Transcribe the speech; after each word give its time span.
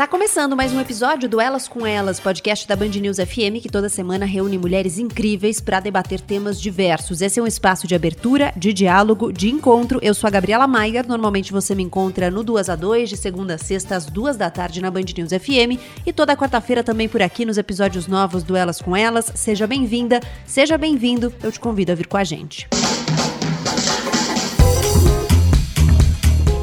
Está 0.00 0.08
começando 0.08 0.56
mais 0.56 0.72
um 0.72 0.80
episódio 0.80 1.28
do 1.28 1.38
Elas 1.38 1.68
com 1.68 1.86
Elas, 1.86 2.18
podcast 2.18 2.66
da 2.66 2.74
Band 2.74 2.88
News 2.88 3.18
FM 3.18 3.60
que 3.60 3.68
toda 3.68 3.86
semana 3.90 4.24
reúne 4.24 4.56
mulheres 4.56 4.98
incríveis 4.98 5.60
para 5.60 5.78
debater 5.78 6.22
temas 6.22 6.58
diversos. 6.58 7.20
Esse 7.20 7.38
é 7.38 7.42
um 7.42 7.46
espaço 7.46 7.86
de 7.86 7.94
abertura, 7.94 8.50
de 8.56 8.72
diálogo, 8.72 9.30
de 9.30 9.50
encontro. 9.50 9.98
Eu 10.00 10.14
sou 10.14 10.26
a 10.26 10.30
Gabriela 10.30 10.66
Maier. 10.66 11.06
Normalmente 11.06 11.52
você 11.52 11.74
me 11.74 11.82
encontra 11.82 12.30
no 12.30 12.42
2 12.42 12.70
a 12.70 12.76
2 12.76 13.10
de 13.10 13.16
segunda 13.18 13.56
a 13.56 13.58
sexta 13.58 13.94
às 13.94 14.06
duas 14.06 14.38
da 14.38 14.48
tarde 14.48 14.80
na 14.80 14.90
Band 14.90 15.04
News 15.14 15.32
FM 15.32 15.78
e 16.06 16.14
toda 16.14 16.34
quarta-feira 16.34 16.82
também 16.82 17.06
por 17.06 17.20
aqui 17.20 17.44
nos 17.44 17.58
episódios 17.58 18.06
novos 18.06 18.42
do 18.42 18.56
Elas 18.56 18.80
com 18.80 18.96
Elas. 18.96 19.30
Seja 19.34 19.66
bem-vinda, 19.66 20.18
seja 20.46 20.78
bem-vindo. 20.78 21.30
Eu 21.42 21.52
te 21.52 21.60
convido 21.60 21.92
a 21.92 21.94
vir 21.94 22.06
com 22.06 22.16
a 22.16 22.24
gente. 22.24 22.66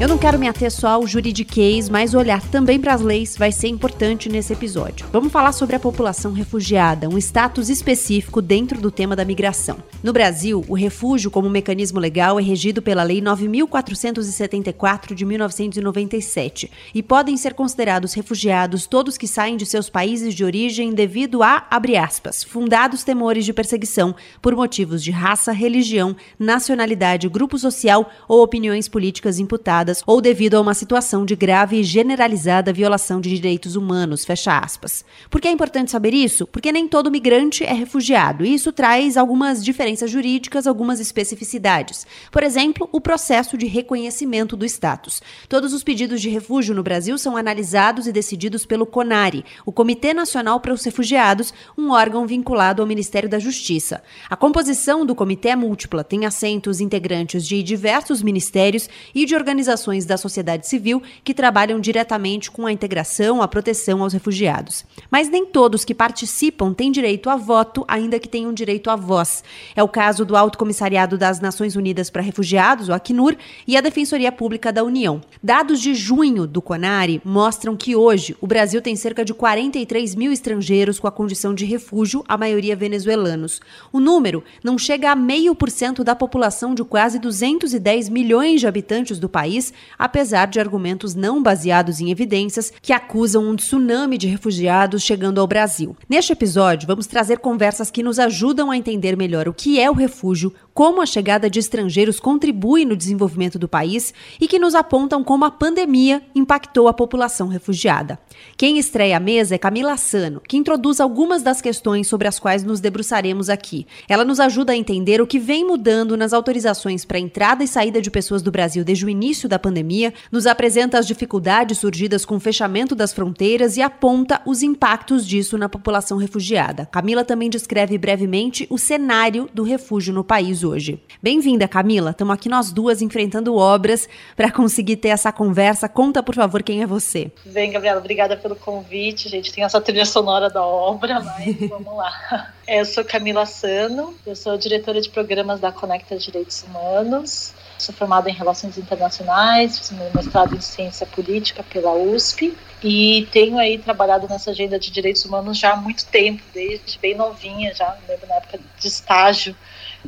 Eu 0.00 0.06
não 0.06 0.16
quero 0.16 0.38
me 0.38 0.46
ater 0.46 0.70
só 0.70 0.90
ao 0.90 1.04
juridiquês, 1.08 1.88
mas 1.88 2.14
olhar 2.14 2.40
também 2.40 2.80
para 2.80 2.94
as 2.94 3.00
leis 3.00 3.36
vai 3.36 3.50
ser 3.50 3.66
importante 3.66 4.28
nesse 4.28 4.52
episódio. 4.52 5.08
Vamos 5.10 5.32
falar 5.32 5.50
sobre 5.50 5.74
a 5.74 5.80
população 5.80 6.32
refugiada, 6.32 7.08
um 7.08 7.18
status 7.18 7.68
específico 7.68 8.40
dentro 8.40 8.80
do 8.80 8.92
tema 8.92 9.16
da 9.16 9.24
migração. 9.24 9.78
No 10.00 10.12
Brasil, 10.12 10.64
o 10.68 10.74
refúgio 10.74 11.32
como 11.32 11.50
mecanismo 11.50 11.98
legal 11.98 12.38
é 12.38 12.42
regido 12.44 12.80
pela 12.80 13.02
Lei 13.02 13.20
9474 13.20 15.16
de 15.16 15.24
1997 15.24 16.70
e 16.94 17.02
podem 17.02 17.36
ser 17.36 17.54
considerados 17.54 18.14
refugiados 18.14 18.86
todos 18.86 19.18
que 19.18 19.26
saem 19.26 19.56
de 19.56 19.66
seus 19.66 19.90
países 19.90 20.32
de 20.32 20.44
origem 20.44 20.94
devido 20.94 21.42
a, 21.42 21.66
abre 21.68 21.96
aspas, 21.96 22.44
fundados 22.44 23.02
temores 23.02 23.44
de 23.44 23.52
perseguição 23.52 24.14
por 24.40 24.54
motivos 24.54 25.02
de 25.02 25.10
raça, 25.10 25.50
religião, 25.50 26.14
nacionalidade, 26.38 27.28
grupo 27.28 27.58
social 27.58 28.08
ou 28.28 28.44
opiniões 28.44 28.88
políticas 28.88 29.40
imputadas 29.40 29.87
ou 30.06 30.20
devido 30.20 30.54
a 30.54 30.60
uma 30.60 30.74
situação 30.74 31.24
de 31.24 31.34
grave 31.34 31.80
e 31.80 31.82
generalizada 31.82 32.72
violação 32.72 33.20
de 33.20 33.34
direitos 33.34 33.76
humanos, 33.76 34.24
fecha 34.24 34.58
aspas. 34.58 35.04
Por 35.30 35.40
que 35.40 35.48
é 35.48 35.50
importante 35.50 35.90
saber 35.90 36.14
isso? 36.14 36.46
Porque 36.46 36.70
nem 36.70 36.86
todo 36.86 37.10
migrante 37.10 37.64
é 37.64 37.72
refugiado, 37.72 38.44
e 38.44 38.54
isso 38.54 38.72
traz 38.72 39.16
algumas 39.16 39.64
diferenças 39.64 40.10
jurídicas, 40.10 40.66
algumas 40.66 41.00
especificidades. 41.00 42.06
Por 42.30 42.42
exemplo, 42.42 42.88
o 42.92 43.00
processo 43.00 43.56
de 43.56 43.66
reconhecimento 43.66 44.56
do 44.56 44.64
status. 44.64 45.22
Todos 45.48 45.72
os 45.72 45.82
pedidos 45.82 46.20
de 46.20 46.28
refúgio 46.28 46.74
no 46.74 46.82
Brasil 46.82 47.16
são 47.16 47.36
analisados 47.36 48.06
e 48.06 48.12
decididos 48.12 48.66
pelo 48.66 48.86
CONARE, 48.86 49.44
o 49.64 49.72
Comitê 49.72 50.12
Nacional 50.12 50.60
para 50.60 50.72
os 50.72 50.84
Refugiados, 50.84 51.54
um 51.76 51.90
órgão 51.90 52.26
vinculado 52.26 52.82
ao 52.82 52.88
Ministério 52.88 53.28
da 53.28 53.38
Justiça. 53.38 54.02
A 54.28 54.36
composição 54.36 55.06
do 55.06 55.14
comitê 55.14 55.48
é 55.48 55.56
múltipla, 55.56 56.04
tem 56.04 56.26
assentos 56.26 56.80
integrantes 56.80 57.46
de 57.46 57.62
diversos 57.62 58.22
ministérios 58.22 58.88
e 59.14 59.24
de 59.24 59.34
organizações 59.34 59.77
organizações 59.78 60.04
da 60.04 60.16
sociedade 60.16 60.66
civil 60.66 61.02
que 61.22 61.32
trabalham 61.32 61.80
diretamente 61.80 62.50
com 62.50 62.66
a 62.66 62.72
integração, 62.72 63.40
a 63.40 63.48
proteção 63.48 64.02
aos 64.02 64.12
refugiados. 64.12 64.84
Mas 65.10 65.28
nem 65.28 65.46
todos 65.46 65.84
que 65.84 65.94
participam 65.94 66.72
têm 66.74 66.90
direito 66.90 67.30
a 67.30 67.36
voto, 67.36 67.84
ainda 67.86 68.18
que 68.18 68.28
tenham 68.28 68.52
direito 68.52 68.90
à 68.90 68.96
voz. 68.96 69.44
É 69.76 69.82
o 69.82 69.88
caso 69.88 70.24
do 70.24 70.36
Alto 70.36 70.58
Comissariado 70.58 71.16
das 71.16 71.40
Nações 71.40 71.76
Unidas 71.76 72.10
para 72.10 72.22
Refugiados, 72.22 72.88
o 72.88 72.92
Acnur, 72.92 73.36
e 73.66 73.76
a 73.76 73.80
Defensoria 73.80 74.32
Pública 74.32 74.72
da 74.72 74.82
União. 74.82 75.20
Dados 75.42 75.80
de 75.80 75.94
junho 75.94 76.46
do 76.46 76.60
CONARE 76.60 77.20
mostram 77.24 77.76
que 77.76 77.94
hoje 77.94 78.36
o 78.40 78.46
Brasil 78.46 78.82
tem 78.82 78.96
cerca 78.96 79.24
de 79.24 79.32
43 79.32 80.14
mil 80.14 80.32
estrangeiros 80.32 80.98
com 80.98 81.06
a 81.06 81.12
condição 81.12 81.54
de 81.54 81.64
refúgio, 81.64 82.24
a 82.26 82.36
maioria 82.36 82.74
venezuelanos. 82.74 83.60
O 83.92 84.00
número 84.00 84.42
não 84.64 84.78
chega 84.78 85.10
a 85.10 85.16
meio 85.16 85.54
por 85.54 85.70
cento 85.70 86.02
da 86.02 86.14
população 86.14 86.74
de 86.74 86.82
quase 86.84 87.18
210 87.18 88.08
milhões 88.08 88.60
de 88.60 88.66
habitantes 88.66 89.18
do 89.18 89.28
país 89.28 89.67
apesar 89.98 90.46
de 90.46 90.60
argumentos 90.60 91.14
não 91.14 91.42
baseados 91.42 92.00
em 92.00 92.10
evidências 92.10 92.72
que 92.80 92.92
acusam 92.92 93.48
um 93.48 93.56
tsunami 93.56 94.18
de 94.18 94.26
refugiados 94.26 95.02
chegando 95.02 95.40
ao 95.40 95.46
Brasil. 95.46 95.96
Neste 96.08 96.32
episódio, 96.32 96.86
vamos 96.86 97.06
trazer 97.06 97.38
conversas 97.38 97.90
que 97.90 98.02
nos 98.02 98.18
ajudam 98.18 98.70
a 98.70 98.76
entender 98.76 99.16
melhor 99.16 99.48
o 99.48 99.54
que 99.54 99.80
é 99.80 99.90
o 99.90 99.94
refúgio, 99.94 100.52
como 100.78 101.02
a 101.02 101.06
chegada 101.06 101.50
de 101.50 101.58
estrangeiros 101.58 102.20
contribui 102.20 102.84
no 102.84 102.96
desenvolvimento 102.96 103.58
do 103.58 103.66
país 103.66 104.14
e 104.40 104.46
que 104.46 104.60
nos 104.60 104.76
apontam 104.76 105.24
como 105.24 105.44
a 105.44 105.50
pandemia 105.50 106.22
impactou 106.36 106.86
a 106.86 106.92
população 106.92 107.48
refugiada. 107.48 108.16
Quem 108.56 108.78
estreia 108.78 109.16
a 109.16 109.20
mesa 109.20 109.56
é 109.56 109.58
Camila 109.58 109.96
Sano, 109.96 110.40
que 110.46 110.56
introduz 110.56 111.00
algumas 111.00 111.42
das 111.42 111.60
questões 111.60 112.06
sobre 112.06 112.28
as 112.28 112.38
quais 112.38 112.62
nos 112.62 112.78
debruçaremos 112.78 113.50
aqui. 113.50 113.88
Ela 114.08 114.24
nos 114.24 114.38
ajuda 114.38 114.72
a 114.72 114.76
entender 114.76 115.20
o 115.20 115.26
que 115.26 115.40
vem 115.40 115.64
mudando 115.64 116.16
nas 116.16 116.32
autorizações 116.32 117.04
para 117.04 117.18
entrada 117.18 117.64
e 117.64 117.66
saída 117.66 118.00
de 118.00 118.08
pessoas 118.08 118.40
do 118.40 118.52
Brasil 118.52 118.84
desde 118.84 119.04
o 119.04 119.08
início 119.08 119.48
da 119.48 119.58
pandemia, 119.58 120.14
nos 120.30 120.46
apresenta 120.46 120.96
as 120.96 121.08
dificuldades 121.08 121.78
surgidas 121.78 122.24
com 122.24 122.36
o 122.36 122.40
fechamento 122.40 122.94
das 122.94 123.12
fronteiras 123.12 123.76
e 123.76 123.82
aponta 123.82 124.40
os 124.46 124.62
impactos 124.62 125.26
disso 125.26 125.58
na 125.58 125.68
população 125.68 126.18
refugiada. 126.18 126.86
Camila 126.86 127.24
também 127.24 127.50
descreve 127.50 127.98
brevemente 127.98 128.64
o 128.70 128.78
cenário 128.78 129.48
do 129.52 129.64
refúgio 129.64 130.14
no 130.14 130.22
país 130.22 130.62
hoje. 130.68 131.00
Bem-vinda, 131.22 131.66
Camila. 131.66 132.10
Estamos 132.10 132.34
aqui 132.34 132.48
nós 132.48 132.70
duas 132.70 133.02
enfrentando 133.02 133.56
obras 133.56 134.08
para 134.36 134.50
conseguir 134.52 134.96
ter 134.96 135.08
essa 135.08 135.32
conversa. 135.32 135.88
Conta, 135.88 136.22
por 136.22 136.34
favor, 136.34 136.62
quem 136.62 136.82
é 136.82 136.86
você. 136.86 137.32
Bem, 137.46 137.70
Gabriela, 137.70 137.98
obrigada 137.98 138.36
pelo 138.36 138.54
convite. 138.54 139.28
A 139.28 139.30
gente 139.30 139.52
tem 139.52 139.64
essa 139.64 139.80
trilha 139.80 140.04
sonora 140.04 140.48
da 140.48 140.64
obra, 140.64 141.20
mas 141.24 141.68
vamos 141.68 141.96
lá. 141.96 142.52
Eu 142.66 142.84
sou 142.84 143.04
Camila 143.04 143.46
Sano, 143.46 144.14
eu 144.26 144.36
sou 144.36 144.56
diretora 144.58 145.00
de 145.00 145.08
programas 145.08 145.58
da 145.60 145.72
Conecta 145.72 146.16
Direitos 146.16 146.62
Humanos. 146.62 147.54
Sou 147.78 147.94
formada 147.94 148.28
em 148.28 148.32
Relações 148.32 148.76
Internacionais, 148.76 149.78
fiz 149.78 149.92
meu 149.92 150.10
mestrado 150.12 150.54
em 150.54 150.60
Ciência 150.60 151.06
Política 151.06 151.62
pela 151.62 151.94
USP 151.94 152.52
e 152.82 153.28
tenho 153.30 153.56
aí 153.56 153.78
trabalhado 153.78 154.28
nessa 154.28 154.50
agenda 154.50 154.78
de 154.78 154.90
direitos 154.90 155.24
humanos 155.24 155.58
já 155.58 155.72
há 155.72 155.76
muito 155.76 156.04
tempo, 156.06 156.42
desde 156.52 156.98
bem 156.98 157.14
novinha, 157.14 157.72
já 157.74 157.96
lembro 158.08 158.26
na 158.26 158.34
época 158.36 158.58
de 158.78 158.88
estágio 158.88 159.54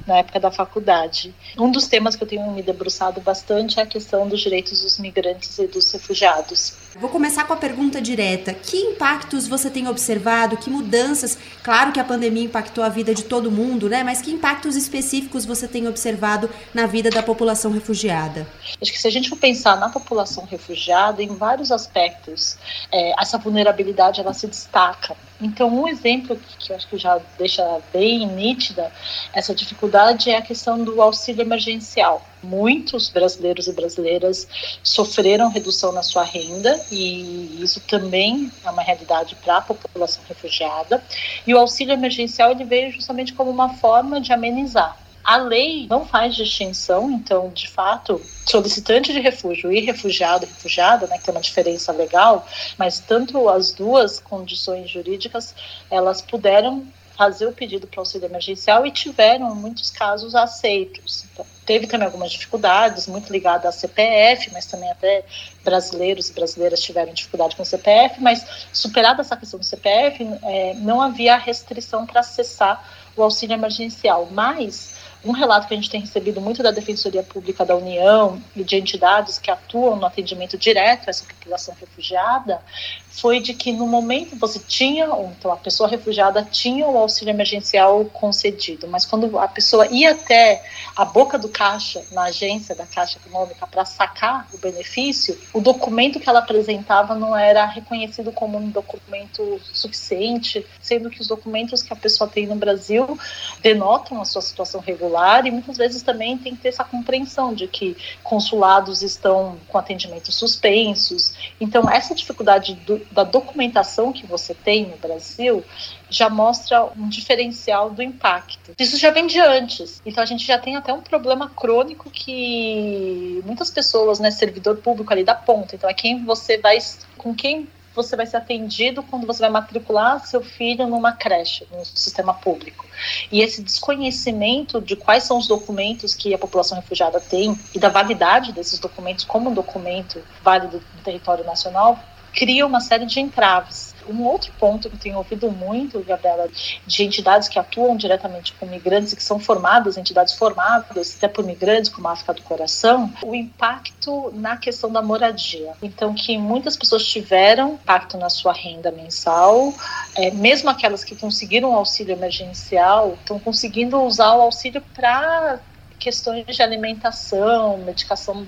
na 0.06 0.18
época 0.18 0.40
da 0.40 0.50
faculdade. 0.50 1.34
Um 1.58 1.70
dos 1.70 1.86
temas 1.86 2.16
que 2.16 2.22
eu 2.22 2.28
tenho 2.28 2.50
me 2.52 2.62
debruçado 2.62 3.20
bastante 3.20 3.78
é 3.78 3.82
a 3.82 3.86
questão 3.86 4.28
dos 4.28 4.40
direitos 4.40 4.82
dos 4.82 4.98
migrantes 4.98 5.58
e 5.58 5.66
dos 5.66 5.90
refugiados. 5.92 6.74
Vou 6.98 7.08
começar 7.08 7.44
com 7.44 7.52
a 7.52 7.56
pergunta 7.56 8.00
direta. 8.00 8.52
Que 8.52 8.76
impactos 8.76 9.46
você 9.46 9.70
tem 9.70 9.88
observado? 9.88 10.56
Que 10.56 10.68
mudanças? 10.68 11.38
Claro 11.62 11.92
que 11.92 12.00
a 12.00 12.04
pandemia 12.04 12.44
impactou 12.44 12.82
a 12.82 12.88
vida 12.88 13.14
de 13.14 13.24
todo 13.24 13.50
mundo, 13.50 13.88
né? 13.88 14.02
Mas 14.02 14.20
que 14.20 14.30
impactos 14.30 14.76
específicos 14.76 15.44
você 15.44 15.68
tem 15.68 15.86
observado 15.86 16.50
na 16.74 16.86
vida 16.86 17.10
da 17.10 17.22
população 17.22 17.70
refugiada? 17.70 18.46
Acho 18.80 18.92
que 18.92 18.98
se 18.98 19.06
a 19.06 19.10
gente 19.10 19.28
for 19.28 19.36
pensar 19.36 19.76
na 19.76 19.88
população 19.88 20.44
refugiada, 20.44 21.22
em 21.22 21.34
vários 21.34 21.70
aspectos, 21.70 22.56
é, 22.92 23.20
essa 23.20 23.38
vulnerabilidade 23.38 24.20
ela 24.20 24.32
se 24.32 24.46
destaca. 24.46 25.16
Então, 25.40 25.68
um 25.68 25.88
exemplo 25.88 26.38
que 26.58 26.70
eu 26.70 26.76
acho 26.76 26.86
que 26.86 26.98
já 26.98 27.18
deixa 27.38 27.80
bem 27.92 28.26
nítida 28.26 28.92
essa 29.32 29.54
dificuldade 29.54 30.30
é 30.30 30.36
a 30.36 30.42
questão 30.42 30.82
do 30.82 31.00
auxílio 31.00 31.42
emergencial. 31.42 32.22
Muitos 32.42 33.08
brasileiros 33.08 33.66
e 33.66 33.72
brasileiras 33.72 34.46
sofreram 34.82 35.50
redução 35.50 35.92
na 35.92 36.02
sua 36.02 36.24
renda 36.24 36.78
e 36.90 37.62
isso 37.62 37.80
também 37.80 38.50
é 38.64 38.70
uma 38.70 38.82
realidade 38.82 39.34
para 39.36 39.58
a 39.58 39.62
população 39.62 40.22
refugiada. 40.28 41.02
E 41.46 41.54
o 41.54 41.58
auxílio 41.58 41.92
emergencial 41.92 42.50
ele 42.50 42.64
veio 42.64 42.92
justamente 42.92 43.32
como 43.32 43.50
uma 43.50 43.70
forma 43.74 44.20
de 44.20 44.32
amenizar 44.32 44.96
a 45.30 45.36
lei 45.36 45.86
não 45.88 46.04
faz 46.04 46.34
distinção, 46.34 47.08
então, 47.08 47.50
de 47.50 47.68
fato, 47.68 48.20
solicitante 48.44 49.12
de 49.12 49.20
refúgio 49.20 49.70
e 49.70 49.78
refugiado 49.78 50.44
refugiada, 50.44 51.06
né, 51.06 51.18
que 51.18 51.22
tem 51.22 51.32
uma 51.32 51.40
diferença 51.40 51.92
legal, 51.92 52.44
mas 52.76 52.98
tanto 52.98 53.48
as 53.48 53.70
duas 53.70 54.18
condições 54.18 54.90
jurídicas, 54.90 55.54
elas 55.88 56.20
puderam 56.20 56.84
fazer 57.16 57.46
o 57.46 57.52
pedido 57.52 57.86
para 57.86 58.00
auxílio 58.00 58.26
emergencial 58.26 58.84
e 58.84 58.90
tiveram, 58.90 59.54
muitos 59.54 59.90
casos, 59.90 60.34
aceitos. 60.34 61.24
Então, 61.32 61.46
teve 61.64 61.86
também 61.86 62.06
algumas 62.06 62.32
dificuldades, 62.32 63.06
muito 63.06 63.30
ligada 63.30 63.68
à 63.68 63.72
CPF, 63.72 64.50
mas 64.52 64.66
também 64.66 64.90
até 64.90 65.24
brasileiros 65.62 66.28
e 66.28 66.32
brasileiras 66.32 66.80
tiveram 66.80 67.12
dificuldade 67.12 67.54
com 67.54 67.62
o 67.62 67.66
CPF, 67.66 68.20
mas 68.20 68.66
superada 68.72 69.20
essa 69.20 69.36
questão 69.36 69.60
do 69.60 69.64
CPF, 69.64 70.26
é, 70.42 70.74
não 70.74 71.00
havia 71.00 71.36
restrição 71.36 72.04
para 72.04 72.18
acessar 72.18 72.99
o 73.20 73.24
auxílio 73.24 73.54
emergencial, 73.54 74.28
mas 74.30 74.98
um 75.24 75.32
relato 75.32 75.68
que 75.68 75.74
a 75.74 75.76
gente 75.76 75.90
tem 75.90 76.00
recebido 76.00 76.40
muito 76.40 76.62
da 76.62 76.70
Defensoria 76.70 77.22
Pública 77.22 77.64
da 77.64 77.76
União 77.76 78.42
e 78.56 78.64
de 78.64 78.76
entidades 78.76 79.38
que 79.38 79.50
atuam 79.50 79.96
no 79.96 80.06
atendimento 80.06 80.56
direto 80.56 81.08
a 81.08 81.10
essa 81.10 81.24
população 81.24 81.74
refugiada 81.78 82.60
foi 83.10 83.40
de 83.40 83.52
que 83.52 83.72
no 83.72 83.86
momento 83.86 84.36
você 84.36 84.58
tinha, 84.58 85.04
então 85.04 85.52
a 85.52 85.56
pessoa 85.56 85.88
refugiada 85.88 86.42
tinha 86.44 86.86
o 86.86 86.96
auxílio 86.96 87.32
emergencial 87.32 88.04
concedido, 88.06 88.86
mas 88.88 89.04
quando 89.04 89.38
a 89.38 89.48
pessoa 89.48 89.86
ia 89.88 90.12
até 90.12 90.64
a 90.96 91.04
boca 91.04 91.36
do 91.36 91.48
caixa, 91.48 92.02
na 92.12 92.24
agência 92.24 92.74
da 92.74 92.86
Caixa 92.86 93.18
Econômica, 93.18 93.66
para 93.66 93.84
sacar 93.84 94.48
o 94.52 94.58
benefício, 94.58 95.38
o 95.52 95.60
documento 95.60 96.20
que 96.20 96.28
ela 96.28 96.38
apresentava 96.38 97.14
não 97.14 97.36
era 97.36 97.66
reconhecido 97.66 98.30
como 98.32 98.58
um 98.58 98.70
documento 98.70 99.60
suficiente, 99.72 100.64
sendo 100.80 101.10
que 101.10 101.20
os 101.20 101.26
documentos 101.26 101.82
que 101.82 101.92
a 101.92 101.96
pessoa 101.96 102.28
tem 102.28 102.46
no 102.46 102.54
Brasil 102.54 103.18
denotam 103.60 104.20
a 104.20 104.24
sua 104.24 104.42
situação 104.42 104.80
regular 104.80 105.46
e 105.46 105.50
muitas 105.50 105.76
vezes 105.76 106.02
também 106.02 106.38
tem 106.38 106.54
que 106.54 106.62
ter 106.62 106.68
essa 106.68 106.84
compreensão 106.84 107.52
de 107.54 107.66
que 107.66 107.96
consulados 108.22 109.02
estão 109.02 109.58
com 109.68 109.78
atendimentos 109.78 110.34
suspensos. 110.34 111.34
Então, 111.60 111.88
essa 111.90 112.14
dificuldade 112.14 112.74
do, 112.86 112.99
da 113.10 113.24
documentação 113.24 114.12
que 114.12 114.26
você 114.26 114.54
tem 114.54 114.86
no 114.86 114.96
Brasil 114.96 115.64
já 116.08 116.28
mostra 116.28 116.84
um 116.96 117.08
diferencial 117.08 117.90
do 117.90 118.02
impacto. 118.02 118.72
Isso 118.78 118.96
já 118.96 119.10
vem 119.10 119.26
de 119.26 119.38
antes. 119.38 120.02
Então 120.04 120.22
a 120.22 120.26
gente 120.26 120.44
já 120.44 120.58
tem 120.58 120.76
até 120.76 120.92
um 120.92 121.00
problema 121.00 121.48
crônico 121.50 122.10
que 122.10 123.42
muitas 123.44 123.70
pessoas, 123.70 124.18
né, 124.18 124.30
servidor 124.30 124.78
público 124.78 125.12
ali 125.12 125.24
da 125.24 125.34
ponta. 125.34 125.76
Então 125.76 125.88
é 125.88 125.94
quem 125.94 126.24
você 126.24 126.58
vai 126.58 126.78
com 127.16 127.34
quem 127.34 127.68
você 127.94 128.16
vai 128.16 128.26
ser 128.26 128.36
atendido 128.36 129.02
quando 129.02 129.26
você 129.26 129.40
vai 129.40 129.50
matricular 129.50 130.24
seu 130.24 130.42
filho 130.42 130.86
numa 130.86 131.12
creche, 131.12 131.66
no 131.72 131.84
sistema 131.84 132.32
público. 132.32 132.86
E 133.30 133.40
esse 133.40 133.62
desconhecimento 133.62 134.80
de 134.80 134.94
quais 134.96 135.24
são 135.24 135.38
os 135.38 135.46
documentos 135.46 136.14
que 136.14 136.32
a 136.32 136.38
população 136.38 136.78
refugiada 136.78 137.20
tem 137.20 137.58
e 137.74 137.78
da 137.78 137.88
validade 137.88 138.52
desses 138.52 138.78
documentos 138.78 139.24
como 139.24 139.50
um 139.50 139.54
documento 139.54 140.22
válido 140.42 140.82
no 140.96 141.02
território 141.02 141.44
nacional 141.44 141.98
cria 142.32 142.66
uma 142.66 142.80
série 142.80 143.06
de 143.06 143.20
entraves. 143.20 143.94
Um 144.08 144.24
outro 144.24 144.52
ponto 144.58 144.88
que 144.88 144.96
eu 144.96 145.00
tenho 145.00 145.18
ouvido 145.18 145.50
muito, 145.50 146.00
Gabriela, 146.00 146.48
de 146.86 147.04
entidades 147.04 147.48
que 147.48 147.58
atuam 147.58 147.96
diretamente 147.96 148.52
com 148.54 148.66
migrantes 148.66 149.12
e 149.12 149.16
que 149.16 149.22
são 149.22 149.38
formadas, 149.38 149.96
entidades 149.96 150.34
formadas 150.34 151.16
até 151.16 151.28
por 151.28 151.44
migrantes, 151.44 151.90
como 151.90 152.08
a 152.08 152.12
África 152.12 152.34
do 152.34 152.42
Coração, 152.42 153.12
o 153.22 153.34
impacto 153.34 154.32
na 154.34 154.56
questão 154.56 154.90
da 154.90 155.02
moradia. 155.02 155.72
Então, 155.82 156.14
que 156.14 156.36
muitas 156.38 156.76
pessoas 156.76 157.06
tiveram 157.06 157.74
impacto 157.74 158.16
na 158.16 158.30
sua 158.30 158.52
renda 158.52 158.90
mensal, 158.90 159.72
é, 160.16 160.30
mesmo 160.30 160.70
aquelas 160.70 161.04
que 161.04 161.14
conseguiram 161.14 161.74
auxílio 161.74 162.12
emergencial, 162.12 163.14
estão 163.20 163.38
conseguindo 163.38 164.00
usar 164.00 164.34
o 164.34 164.40
auxílio 164.40 164.82
para 164.94 165.60
questões 166.00 166.46
de 166.46 166.62
alimentação, 166.62 167.76
medicação 167.78 168.46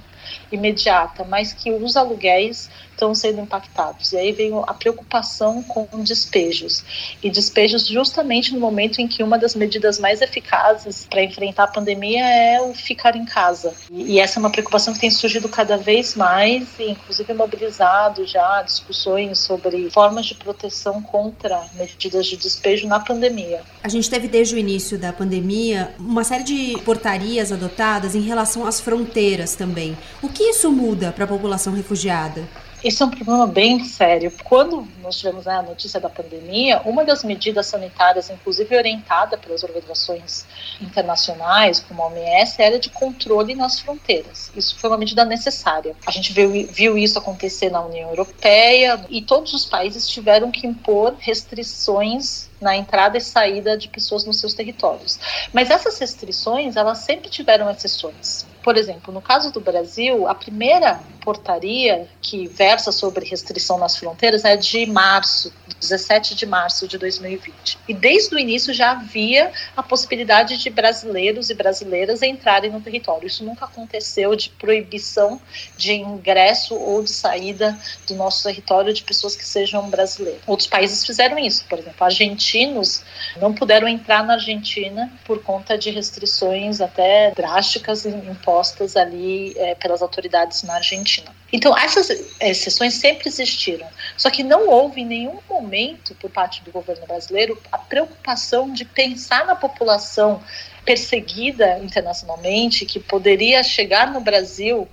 imediata, 0.50 1.24
mas 1.24 1.52
que 1.52 1.70
os 1.70 1.96
aluguéis 1.96 2.70
estão 3.02 3.14
sendo 3.14 3.40
impactados. 3.40 4.12
E 4.12 4.16
aí 4.16 4.32
vem 4.32 4.52
a 4.66 4.74
preocupação 4.74 5.62
com 5.64 5.86
despejos. 6.02 6.84
E 7.22 7.28
despejos 7.28 7.86
justamente 7.86 8.52
no 8.52 8.60
momento 8.60 9.00
em 9.00 9.08
que 9.08 9.22
uma 9.22 9.36
das 9.36 9.54
medidas 9.56 9.98
mais 9.98 10.22
eficazes 10.22 11.06
para 11.10 11.22
enfrentar 11.22 11.64
a 11.64 11.66
pandemia 11.66 12.24
é 12.24 12.60
o 12.60 12.72
ficar 12.72 13.16
em 13.16 13.24
casa. 13.24 13.74
E, 13.90 14.20
essa 14.20 14.38
é 14.38 14.40
uma 14.40 14.50
preocupação 14.50 14.94
que 14.94 15.00
tem 15.00 15.10
surgido 15.10 15.48
cada 15.48 15.76
vez 15.76 16.14
mais, 16.14 16.68
e 16.78 16.90
inclusive 16.90 17.34
mobilizado 17.34 18.24
já 18.26 18.62
discussões 18.62 19.40
sobre 19.40 19.90
formas 19.90 20.26
de 20.26 20.34
proteção 20.34 21.02
contra 21.02 21.64
medidas 21.74 22.26
de 22.26 22.36
despejo 22.36 22.86
na 22.86 23.00
pandemia. 23.00 23.62
A 23.82 23.88
gente 23.88 24.08
teve 24.08 24.28
desde 24.28 24.54
o 24.54 24.58
início 24.58 24.96
da 24.96 25.12
pandemia 25.12 25.94
uma 25.98 26.22
série 26.22 26.44
de 26.44 26.78
portarias 26.84 27.50
adotadas 27.50 28.14
em 28.14 28.20
relação 28.20 28.66
às 28.66 28.80
fronteiras 28.80 29.56
também. 29.56 29.96
O 30.22 30.28
que 30.28 30.44
isso 30.44 30.70
muda 30.70 31.10
para 31.10 31.24
a 31.24 31.28
população 31.28 31.72
refugiada? 31.72 32.46
Esse 32.84 33.00
é 33.00 33.06
um 33.06 33.10
problema 33.10 33.46
bem 33.46 33.84
sério. 33.84 34.32
Quando 34.42 34.88
nós 35.00 35.16
tivemos 35.16 35.44
né, 35.44 35.54
a 35.54 35.62
notícia 35.62 36.00
da 36.00 36.08
pandemia, 36.08 36.80
uma 36.84 37.04
das 37.04 37.22
medidas 37.22 37.66
sanitárias, 37.66 38.28
inclusive 38.28 38.76
orientada 38.76 39.38
pelas 39.38 39.62
organizações 39.62 40.44
internacionais, 40.80 41.78
como 41.78 42.02
a 42.02 42.06
OMS, 42.06 42.60
era 42.60 42.80
de 42.80 42.90
controle 42.90 43.54
nas 43.54 43.78
fronteiras. 43.78 44.50
Isso 44.56 44.76
foi 44.76 44.90
uma 44.90 44.98
medida 44.98 45.24
necessária. 45.24 45.94
A 46.04 46.10
gente 46.10 46.32
viu, 46.32 46.50
viu 46.72 46.98
isso 46.98 47.18
acontecer 47.18 47.70
na 47.70 47.80
União 47.80 48.10
Europeia 48.10 49.04
e 49.08 49.22
todos 49.22 49.54
os 49.54 49.64
países 49.64 50.08
tiveram 50.08 50.50
que 50.50 50.66
impor 50.66 51.14
restrições 51.20 52.50
na 52.60 52.76
entrada 52.76 53.16
e 53.16 53.20
saída 53.20 53.76
de 53.76 53.88
pessoas 53.88 54.24
nos 54.24 54.40
seus 54.40 54.54
territórios. 54.54 55.20
Mas 55.52 55.70
essas 55.70 55.98
restrições, 55.98 56.74
elas 56.74 56.98
sempre 56.98 57.30
tiveram 57.30 57.70
exceções. 57.70 58.44
Por 58.62 58.76
exemplo, 58.76 59.12
no 59.12 59.20
caso 59.20 59.50
do 59.50 59.60
Brasil, 59.60 60.28
a 60.28 60.34
primeira 60.34 61.00
portaria 61.20 62.08
que 62.20 62.46
versa 62.46 62.90
sobre 62.92 63.28
restrição 63.28 63.78
nas 63.78 63.96
fronteiras 63.96 64.44
é 64.44 64.56
de 64.56 64.86
março, 64.86 65.52
17 65.80 66.34
de 66.34 66.46
março 66.46 66.86
de 66.86 66.98
2020. 66.98 67.78
E 67.88 67.94
desde 67.94 68.34
o 68.34 68.38
início 68.38 68.72
já 68.72 68.92
havia 68.92 69.52
a 69.76 69.82
possibilidade 69.82 70.56
de 70.58 70.70
brasileiros 70.70 71.50
e 71.50 71.54
brasileiras 71.54 72.22
entrarem 72.22 72.70
no 72.70 72.80
território. 72.80 73.26
Isso 73.26 73.44
nunca 73.44 73.64
aconteceu 73.64 74.34
de 74.36 74.50
proibição 74.50 75.40
de 75.76 75.94
ingresso 75.94 76.74
ou 76.74 77.02
de 77.02 77.10
saída 77.10 77.76
do 78.06 78.14
nosso 78.14 78.42
território 78.44 78.92
de 78.92 79.02
pessoas 79.02 79.36
que 79.36 79.44
sejam 79.44 79.88
brasileiras. 79.90 80.42
Outros 80.46 80.68
países 80.68 81.04
fizeram 81.04 81.38
isso, 81.38 81.64
por 81.68 81.78
exemplo, 81.78 82.04
argentinos 82.04 83.02
não 83.40 83.52
puderam 83.52 83.88
entrar 83.88 84.24
na 84.24 84.34
Argentina 84.34 85.12
por 85.24 85.42
conta 85.42 85.78
de 85.78 85.90
restrições 85.90 86.80
até 86.80 87.32
drásticas 87.32 88.04
impostas 88.06 88.51
ali 88.96 89.54
é, 89.56 89.74
pelas 89.74 90.02
autoridades 90.02 90.62
na 90.62 90.74
Argentina. 90.74 91.30
Então, 91.52 91.76
essas 91.76 92.08
exceções 92.40 92.94
sempre 92.94 93.28
existiram, 93.28 93.86
só 94.16 94.30
que 94.30 94.42
não 94.42 94.68
houve 94.68 95.02
em 95.02 95.06
nenhum 95.06 95.38
momento, 95.48 96.14
por 96.14 96.30
parte 96.30 96.62
do 96.62 96.72
governo 96.72 97.06
brasileiro, 97.06 97.60
a 97.70 97.78
preocupação 97.78 98.72
de 98.72 98.84
pensar 98.84 99.44
na 99.46 99.54
população 99.54 100.42
perseguida 100.84 101.78
internacionalmente, 101.78 102.86
que 102.86 102.98
poderia 102.98 103.62
chegar 103.62 104.10
no 104.10 104.20
Brasil 104.20 104.88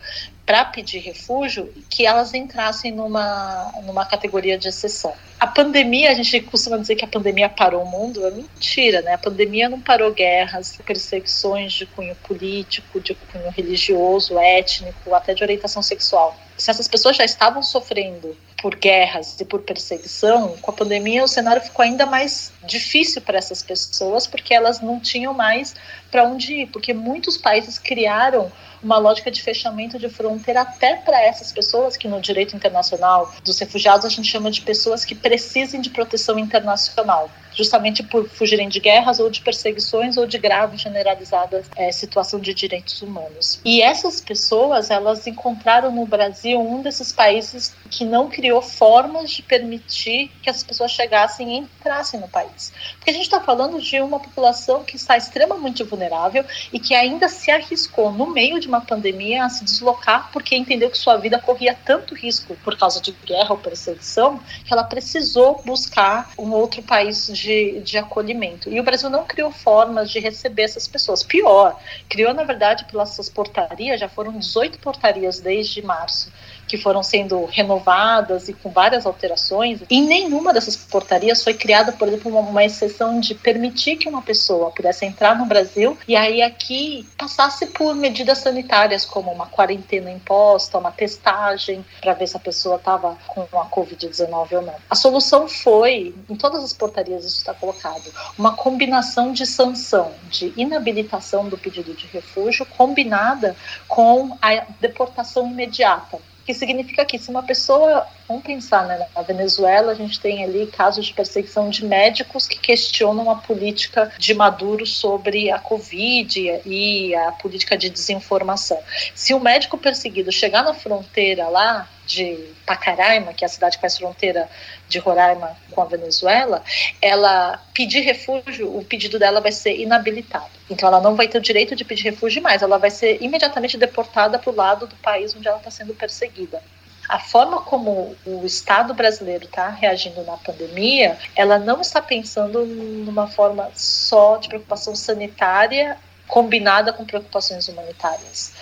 para 0.50 0.66
pedir 0.66 0.98
refúgio, 0.98 1.72
que 1.92 2.07
elas 2.07 2.34
entrassem 2.34 2.92
numa, 2.92 3.72
numa 3.86 4.04
categoria 4.04 4.57
de 4.57 4.68
exceção. 4.68 5.13
A 5.40 5.46
pandemia, 5.46 6.10
a 6.10 6.16
gente 6.16 6.42
costuma 6.42 6.78
dizer 6.78 6.96
que 6.96 7.06
a 7.06 7.07
pandemia 7.07 7.48
parou 7.48 7.84
o 7.84 7.86
mundo, 7.86 8.25
é 8.25 8.31
mentira, 8.31 9.04
né? 9.04 9.13
A 9.13 9.18
pandemia 9.19 9.69
não 9.69 9.80
parou 9.80 10.12
guerras, 10.12 10.75
perseguições 10.84 11.74
de 11.74 11.86
cunho 11.86 12.16
político, 12.16 13.00
de 13.00 13.13
cunho 13.13 13.51
religioso, 13.51 14.40
étnico, 14.40 15.13
até 15.13 15.36
de 15.36 15.44
orientação 15.44 15.84
sexual. 15.84 16.36
Se 16.60 16.70
essas 16.70 16.90
pessoas 16.90 17.16
já 17.16 17.24
estavam 17.24 17.64
sofrendo 17.64 18.36
por 18.62 18.76
guerras 18.76 19.40
e 19.40 19.46
por 19.46 19.62
perseguição, 19.62 20.58
com 20.58 20.72
a 20.72 20.74
pandemia 20.74 21.24
o 21.24 21.28
cenário 21.28 21.62
ficou 21.62 21.84
ainda 21.84 22.06
mais 22.06 22.52
difícil 22.66 23.22
para 23.22 23.38
essas 23.38 23.64
pessoas, 23.64 24.28
porque 24.28 24.54
elas 24.54 24.82
não 24.82 25.00
tinham 25.00 25.34
mais 25.34 25.74
para 26.12 26.26
onde 26.26 26.54
ir, 26.54 26.68
porque 26.68 26.94
muitos 26.94 27.38
países 27.38 27.80
criaram 27.80 28.52
uma 28.84 28.98
lógica 28.98 29.32
de 29.32 29.42
fechamento 29.42 29.98
de 29.98 30.10
fronteira 30.10 30.62
até 30.62 30.98
para 30.98 31.22
essas 31.22 31.52
pessoas 31.52 31.96
que 31.96 32.08
no 32.10 32.20
direito 32.20 32.56
internacional 32.56 33.34
dos 33.44 33.58
refugiados 33.60 34.06
a 34.06 34.10
gente 34.10 34.28
chama 34.28 34.52
de 34.52 34.62
pessoas 34.62 35.06
que 35.06 35.16
precisem 35.16 35.80
de 35.80 35.90
proteção 35.90 36.38
internacional, 36.38 37.30
justamente 37.60 38.02
por 38.02 38.30
fugirem 38.30 38.70
de 38.70 38.80
guerras 38.80 39.20
ou 39.20 39.30
de 39.30 39.42
perseguições 39.42 40.16
ou 40.16 40.26
de 40.26 40.38
grave 40.38 40.78
generalizada 40.78 41.62
é, 41.76 41.92
situação 41.92 42.40
de 42.40 42.54
direitos 42.54 43.02
humanos. 43.02 43.60
E 43.66 43.82
essas 43.82 44.22
pessoas 44.22 44.90
elas 44.90 45.28
encontraram 45.28 45.92
no 45.92 46.06
Brasil 46.06 46.58
um 46.62 46.81
desses 46.81 47.12
países 47.12 47.76
que 47.92 48.06
não 48.06 48.30
criou 48.30 48.62
formas 48.62 49.30
de 49.30 49.44
permitir 49.44 50.31
que 50.42 50.50
as 50.50 50.64
pessoas 50.64 50.92
chegassem 50.92 51.54
e 51.54 51.57
entrassem 51.57 52.18
no 52.18 52.30
país, 52.30 52.72
porque 52.95 53.10
a 53.10 53.14
gente 53.14 53.24
está 53.24 53.42
falando 53.42 53.81
de 53.81 54.00
uma 54.00 54.22
população 54.22 54.83
que 54.86 54.95
está 54.95 55.18
extremamente 55.18 55.83
vulnerável 55.83 56.45
e 56.72 56.80
que 56.80 56.95
ainda 56.95 57.28
se 57.28 57.52
arriscou 57.52 58.12
no 58.12 58.28
meio 58.28 58.60
de 58.60 58.69
uma 58.69 58.80
pandemia 58.80 59.44
a 59.44 59.50
se 59.50 59.66
deslocar 59.66 60.31
porque 60.31 60.56
entendeu 60.56 60.90
que 60.90 60.98
sua 60.98 61.18
vida 61.18 61.40
corria 61.40 61.78
tanto 61.86 62.16
risco 62.16 62.56
por 62.64 62.78
causa 62.78 63.02
de 63.02 63.12
guerra 63.26 63.52
ou 63.52 63.57
perseguição 63.57 64.40
que 64.64 64.72
ela 64.72 64.83
precisou 64.83 65.62
buscar 65.66 66.31
um 66.38 66.52
outro 66.52 66.81
país 66.83 67.28
de, 67.28 67.49
de 67.82 67.98
acolhimento. 67.98 68.70
E 68.70 68.80
o 68.80 68.84
Brasil 68.84 69.10
não 69.10 69.26
criou 69.26 69.52
formas 69.52 70.12
de 70.12 70.20
receber 70.20 70.64
essas 70.64 70.88
pessoas. 70.88 71.24
Pior, 71.24 71.80
criou, 72.08 72.34
na 72.34 72.44
verdade, 72.44 72.86
pelas 72.86 73.10
suas 73.16 73.30
portarias, 73.30 74.00
já 74.00 74.08
foram 74.08 74.38
18 74.38 74.80
portarias 74.80 75.40
desde 75.40 75.82
março 75.82 76.32
que 76.69 76.78
foram 76.78 77.02
sendo 77.02 77.45
renovadas 77.45 78.47
e 78.47 78.54
com 78.54 78.69
várias 78.69 79.06
alterações. 79.06 79.80
Em 79.90 80.06
nenhuma 80.06 80.54
dessas 80.54 80.76
portarias 80.76 81.44
foi 81.44 81.56
criada, 81.56 81.92
por 81.92 82.07
exemplo, 82.07 82.31
uma, 82.31 82.42
uma 82.42 82.64
exceção 82.64 83.19
de 83.19 83.33
permitir 83.33 83.97
que 83.97 84.07
uma 84.07 84.21
pessoa 84.21 84.69
pudesse 84.69 85.04
entrar 85.04 85.35
no 85.35 85.45
Brasil 85.45 85.97
e 86.07 86.16
aí 86.16 86.44
aqui 86.44 87.09
passasse 87.18 87.66
por 87.66 87.95
medidas 87.95 88.38
sanitárias, 88.38 89.04
como 89.04 89.31
uma 89.31 89.47
quarentena 89.47 90.11
imposta, 90.11 90.78
uma 90.78 90.92
testagem, 90.92 91.83
para 91.99 92.14
ver 92.14 92.28
se 92.28 92.38
a 92.38 92.40
pessoa 92.40 92.76
estava 92.76 93.18
com 93.28 93.42
a 93.59 93.66
Covid-19 93.66 94.52
ou 94.52 94.61
não. 94.61 94.76
A 94.90 94.95
solução 94.95 95.47
foi, 95.47 96.14
em 96.30 96.35
todas 96.35 96.64
as 96.64 96.71
portarias 96.71 97.26
isso 97.26 97.38
está 97.38 97.54
colocado, 97.54 98.14
uma 98.38 98.56
combinação 98.56 99.33
de 99.33 99.47
sanção, 99.47 100.11
de 100.30 100.54
inabilitação 100.56 101.49
do 101.49 101.57
pedido 101.57 101.95
de 101.95 102.06
refúgio, 102.07 102.66
combinada 102.78 103.56
com 103.88 104.38
a 104.40 104.66
deportação 104.80 105.47
imediata 105.49 106.19
que 106.46 106.54
significa 106.54 107.06
que 107.06 107.19
se 107.19 107.30
uma 107.30 107.44
pessoa 107.44 108.06
Vamos 108.30 108.44
pensar, 108.44 108.86
né? 108.86 109.07
Na 109.16 109.24
Venezuela, 109.24 109.92
a 109.92 109.95
gente 109.95 110.19
tem 110.19 110.44
ali 110.44 110.68
casos 110.68 111.07
de 111.07 111.14
perseguição 111.16 111.68
de 111.68 111.83
médicos 111.83 112.48
que 112.48 112.59
questionam 112.59 113.28
a 113.31 113.38
política 113.38 114.14
de 114.19 114.36
Maduro 114.36 114.86
sobre 114.86 115.50
a 115.50 115.57
Covid 115.57 116.62
e 116.64 117.16
a 117.16 117.31
política 117.31 117.76
de 117.76 117.90
desinformação. 117.90 118.78
Se 119.16 119.33
o 119.33 119.40
médico 119.40 119.80
perseguido 119.80 120.31
chegar 120.31 120.64
na 120.64 120.76
fronteira 120.76 121.48
lá, 121.48 121.90
de 122.06 122.54
Pacaraima, 122.66 123.33
que 123.33 123.44
é 123.44 123.48
a 123.48 123.50
cidade 123.50 123.78
que 123.78 123.81
faz 123.81 123.98
fronteira 123.98 124.50
de 124.88 124.98
Roraima 124.98 125.56
com 125.71 125.81
a 125.81 125.86
Venezuela, 125.86 126.64
ela 127.02 127.59
pedir 127.74 128.02
refúgio, 128.02 128.76
o 128.76 128.83
pedido 128.83 129.19
dela 129.19 129.40
vai 129.40 129.52
ser 129.52 129.76
inabilitado. 129.80 130.50
Então 130.69 130.88
ela 130.88 131.02
não 131.02 131.16
vai 131.16 131.28
ter 131.28 131.38
o 131.38 131.42
direito 131.42 131.76
de 131.76 131.86
pedir 131.86 132.04
refúgio 132.04 132.42
mais, 132.42 132.64
ela 132.64 132.78
vai 132.78 132.90
ser 132.90 133.21
imediatamente 133.21 133.78
deportada 133.78 134.40
para 134.40 134.52
o 134.52 134.56
lado 134.56 134.88
do 134.88 134.95
país 134.98 135.36
onde 135.36 135.48
ela 135.48 135.57
está 135.57 135.69
sendo 135.69 135.94
perseguida 135.94 136.62
a 137.09 137.18
forma 137.18 137.61
como 137.61 138.16
o 138.23 138.45
Estado 138.45 138.94
brasileiro 138.94 139.45
está 139.45 139.68
reagindo 139.69 140.23
na 140.23 140.37
pandemia, 140.37 141.18
ela 141.35 141.57
não 141.57 141.81
está 141.81 141.99
pensando 141.99 142.68
numa 142.68 143.28
forma 143.28 143.71
só 143.73 144.37
de 144.37 144.47
preocupação 144.47 144.95
sanitária 144.95 145.97
combinada 146.30 146.94
com 146.94 147.04
preocupações 147.04 147.68
humanitárias. 147.68 148.54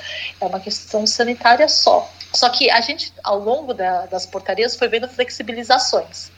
É 0.42 0.46
uma 0.46 0.60
questão 0.60 1.06
sanitária 1.06 1.68
só. 1.68 2.10
Só 2.34 2.50
que 2.50 2.70
a 2.70 2.82
gente, 2.82 3.14
ao 3.24 3.40
longo 3.40 3.74
da, 3.74 4.06
das 4.06 4.26
portarias, 4.26 4.76
foi 4.76 4.88
vendo 4.88 5.08
flexibilizações. 5.08 6.32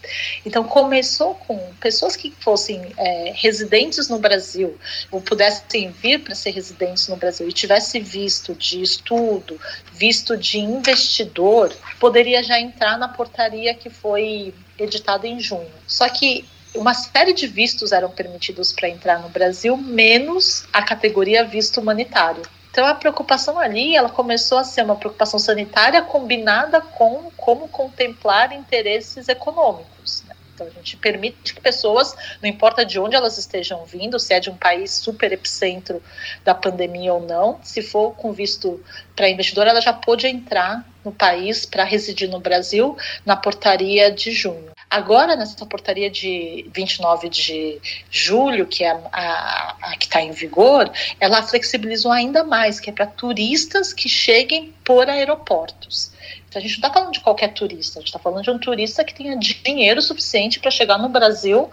Então, 0.45 0.63
começou 0.63 1.36
com 1.36 1.57
pessoas 1.79 2.15
que 2.15 2.31
fossem 2.31 2.93
é, 2.98 3.31
residentes 3.36 4.07
no 4.07 4.19
Brasil, 4.19 4.77
ou 5.12 5.21
pudessem 5.21 5.91
vir 5.91 6.19
para 6.19 6.36
ser 6.36 6.51
residentes 6.51 7.07
no 7.07 7.15
Brasil 7.15 7.48
e 7.48 7.53
tivesse 7.53 8.00
visto 8.00 8.53
de 8.53 8.81
estudo, 8.81 9.59
visto 9.93 10.38
de 10.38 10.59
investidor, 10.59 11.75
poderia 12.00 12.41
já 12.43 12.59
entrar 12.59 12.98
na 12.98 13.07
portaria 13.07 13.74
que 13.74 13.89
foi 13.89 14.53
editada 14.77 15.27
em 15.27 15.39
junho. 15.39 15.71
Só 15.88 16.07
que 16.09 16.45
uma 16.75 16.93
série 16.93 17.33
de 17.33 17.47
vistos 17.47 17.91
eram 17.91 18.09
permitidos 18.09 18.71
para 18.71 18.89
entrar 18.89 19.19
no 19.19 19.29
Brasil, 19.29 19.75
menos 19.75 20.67
a 20.71 20.81
categoria 20.81 21.43
visto 21.43 21.79
humanitário. 21.79 22.43
Então 22.71 22.85
a 22.85 22.93
preocupação 22.93 23.59
ali, 23.59 23.95
ela 23.95 24.09
começou 24.09 24.57
a 24.57 24.63
ser 24.63 24.83
uma 24.83 24.95
preocupação 24.95 25.39
sanitária 25.39 26.01
combinada 26.01 26.79
com 26.79 27.31
como 27.35 27.67
contemplar 27.67 28.53
interesses 28.53 29.27
econômicos. 29.27 30.23
Né? 30.27 30.35
Então 30.53 30.67
a 30.67 30.69
gente 30.69 30.95
permite 30.97 31.55
que 31.55 31.61
pessoas, 31.61 32.15
não 32.41 32.47
importa 32.47 32.85
de 32.85 32.99
onde 32.99 33.15
elas 33.15 33.38
estejam 33.38 33.83
vindo, 33.85 34.19
se 34.19 34.33
é 34.33 34.39
de 34.39 34.51
um 34.51 34.55
país 34.55 34.91
super 34.91 35.31
epicentro 35.31 36.01
da 36.43 36.53
pandemia 36.53 37.13
ou 37.13 37.21
não, 37.21 37.59
se 37.63 37.81
for 37.81 38.11
com 38.11 38.31
visto 38.31 38.83
para 39.15 39.29
investidor, 39.29 39.65
ela 39.65 39.81
já 39.81 39.91
pôde 39.91 40.27
entrar 40.27 40.88
no 41.03 41.11
país 41.11 41.65
para 41.65 41.83
residir 41.83 42.29
no 42.29 42.39
Brasil 42.39 42.95
na 43.25 43.35
portaria 43.35 44.11
de 44.11 44.31
junho. 44.31 44.71
Agora, 44.89 45.36
nessa 45.36 45.65
portaria 45.67 46.10
de 46.10 46.67
29 46.74 47.29
de 47.29 47.79
julho, 48.10 48.65
que 48.65 48.84
é 48.84 48.89
a, 48.89 49.01
a, 49.12 49.77
a 49.91 49.98
que 49.98 50.05
está 50.05 50.19
em 50.19 50.31
vigor, 50.31 50.91
ela 51.19 51.43
flexibilizou 51.43 52.12
ainda 52.12 52.43
mais, 52.43 52.79
que 52.79 52.89
é 52.89 52.93
para 52.93 53.05
turistas 53.05 53.93
que 53.93 54.10
cheguem 54.10 54.74
por 54.84 55.08
aeroportos. 55.08 56.12
Então, 56.48 56.60
a 56.60 56.63
gente 56.63 56.81
não 56.81 56.88
está 56.88 56.91
falando 56.91 57.13
de 57.13 57.19
qualquer 57.19 57.53
turista, 57.53 58.00
a 58.00 58.01
gente 58.01 58.08
está 58.08 58.17
falando 58.17 58.43
de 58.43 58.50
um 58.50 58.58
turista 58.58 59.03
que 59.03 59.13
tenha 59.13 59.38
dinheiro 59.38 60.01
suficiente 60.01 60.60
para 60.60 60.72
chegar 60.72 60.98
no 60.98 61.08
Brasil 61.08 61.69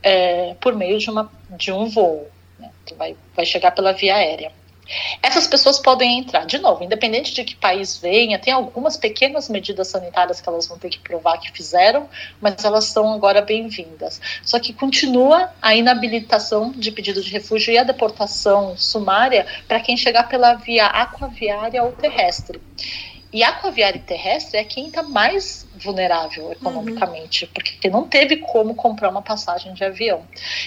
é, 0.00 0.54
por 0.60 0.76
meio 0.76 0.98
de, 0.98 1.10
uma, 1.10 1.28
de 1.50 1.72
um 1.72 1.88
voo, 1.88 2.30
né, 2.56 2.70
que 2.86 2.94
vai, 2.94 3.16
vai 3.34 3.44
chegar 3.44 3.72
pela 3.72 3.92
via 3.92 4.14
aérea. 4.14 4.52
Essas 5.22 5.46
pessoas 5.46 5.78
podem 5.78 6.18
entrar, 6.18 6.44
de 6.46 6.58
novo, 6.58 6.82
independente 6.82 7.32
de 7.32 7.44
que 7.44 7.54
país 7.54 7.96
venha, 7.96 8.38
tem 8.38 8.52
algumas 8.52 8.96
pequenas 8.96 9.48
medidas 9.48 9.88
sanitárias 9.88 10.40
que 10.40 10.48
elas 10.48 10.66
vão 10.66 10.78
ter 10.78 10.90
que 10.90 10.98
provar 10.98 11.38
que 11.38 11.52
fizeram, 11.52 12.08
mas 12.40 12.64
elas 12.64 12.86
são 12.86 13.12
agora 13.12 13.40
bem-vindas. 13.40 14.20
Só 14.42 14.58
que 14.58 14.72
continua 14.72 15.52
a 15.62 15.74
inabilitação 15.74 16.72
de 16.72 16.90
pedido 16.90 17.22
de 17.22 17.30
refúgio 17.30 17.72
e 17.72 17.78
a 17.78 17.84
deportação 17.84 18.76
sumária 18.76 19.46
para 19.68 19.80
quem 19.80 19.96
chegar 19.96 20.28
pela 20.28 20.54
via 20.54 20.86
aquaviária 20.86 21.82
ou 21.82 21.92
terrestre. 21.92 22.60
E 23.32 23.44
aquaviária 23.44 23.98
e 23.98 24.02
terrestre 24.02 24.58
é 24.58 24.64
quem 24.64 24.88
está 24.88 25.04
mais 25.04 25.64
vulnerável 25.82 26.52
economicamente, 26.52 27.44
uhum. 27.44 27.50
porque 27.52 27.90
não 27.90 28.04
teve 28.04 28.36
como 28.36 28.74
comprar 28.74 29.10
uma 29.10 29.22
passagem 29.22 29.72
de 29.74 29.84
avião. 29.84 30.22